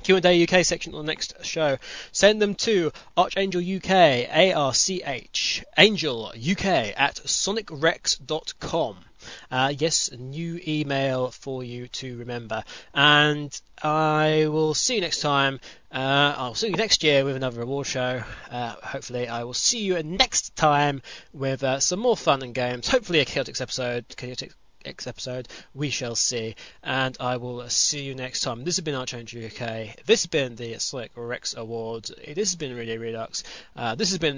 Q&A 0.03 0.47
UK 0.47 0.65
section 0.65 0.95
on 0.95 1.05
the 1.05 1.11
next 1.11 1.45
show. 1.45 1.77
Send 2.13 2.41
them 2.41 2.55
to 2.55 2.93
Archangel 3.17 3.61
UK, 3.61 3.91
A-R-C-H, 3.91 5.65
Angel 5.77 6.27
UK 6.29 6.65
at 6.97 7.17
sonicwrecks.com. 7.27 9.05
Uh, 9.51 9.73
yes, 9.77 10.09
a 10.09 10.17
new 10.17 10.61
email 10.67 11.31
for 11.31 11.65
you 11.65 11.89
to 11.89 12.19
remember. 12.19 12.65
And 12.95 13.59
I 13.83 14.47
will 14.49 14.75
see 14.75 14.97
you 14.97 15.01
next 15.01 15.21
time. 15.21 15.61
Uh, 15.93 16.35
I'll 16.37 16.55
see 16.55 16.69
you 16.69 16.77
next 16.77 17.03
year 17.03 17.25
with 17.25 17.37
another 17.37 17.63
award 17.63 17.87
show. 17.87 18.23
Uh, 18.51 18.75
hopefully, 18.83 19.29
I 19.29 19.45
will 19.45 19.55
see 19.55 19.81
you 19.81 20.03
next 20.03 20.57
time 20.57 21.03
with 21.33 21.63
uh, 21.63 21.81
some 21.81 22.01
more 22.01 22.17
fun 22.17 22.43
and 22.43 22.55
games. 22.55 22.89
Hopefully, 22.89 23.21
a 23.21 23.25
chaotic 23.25 23.61
episode. 23.61 24.05
Chaotic 24.17 24.53
X 24.85 25.07
episode. 25.07 25.49
We 25.75 25.91
shall 25.91 26.15
see. 26.15 26.55
And 26.83 27.17
I 27.21 27.37
will 27.37 27.69
see 27.69 28.03
you 28.03 28.15
next 28.15 28.41
time. 28.41 28.65
This 28.65 28.77
has 28.77 28.85
been 28.85 28.95
Archangel 28.95 29.45
UK. 29.45 29.97
This 30.07 30.23
has 30.23 30.27
been 30.27 30.57
the 30.57 30.79
Slick 30.79 31.11
Rex 31.15 31.55
Awards. 31.57 32.13
This 32.27 32.51
has 32.51 32.57
been 32.57 32.77
Radio 32.77 32.97
Redux. 32.97 33.43
Uh, 33.77 33.95
this 33.95 34.11
has 34.11 34.19
been 34.19 34.37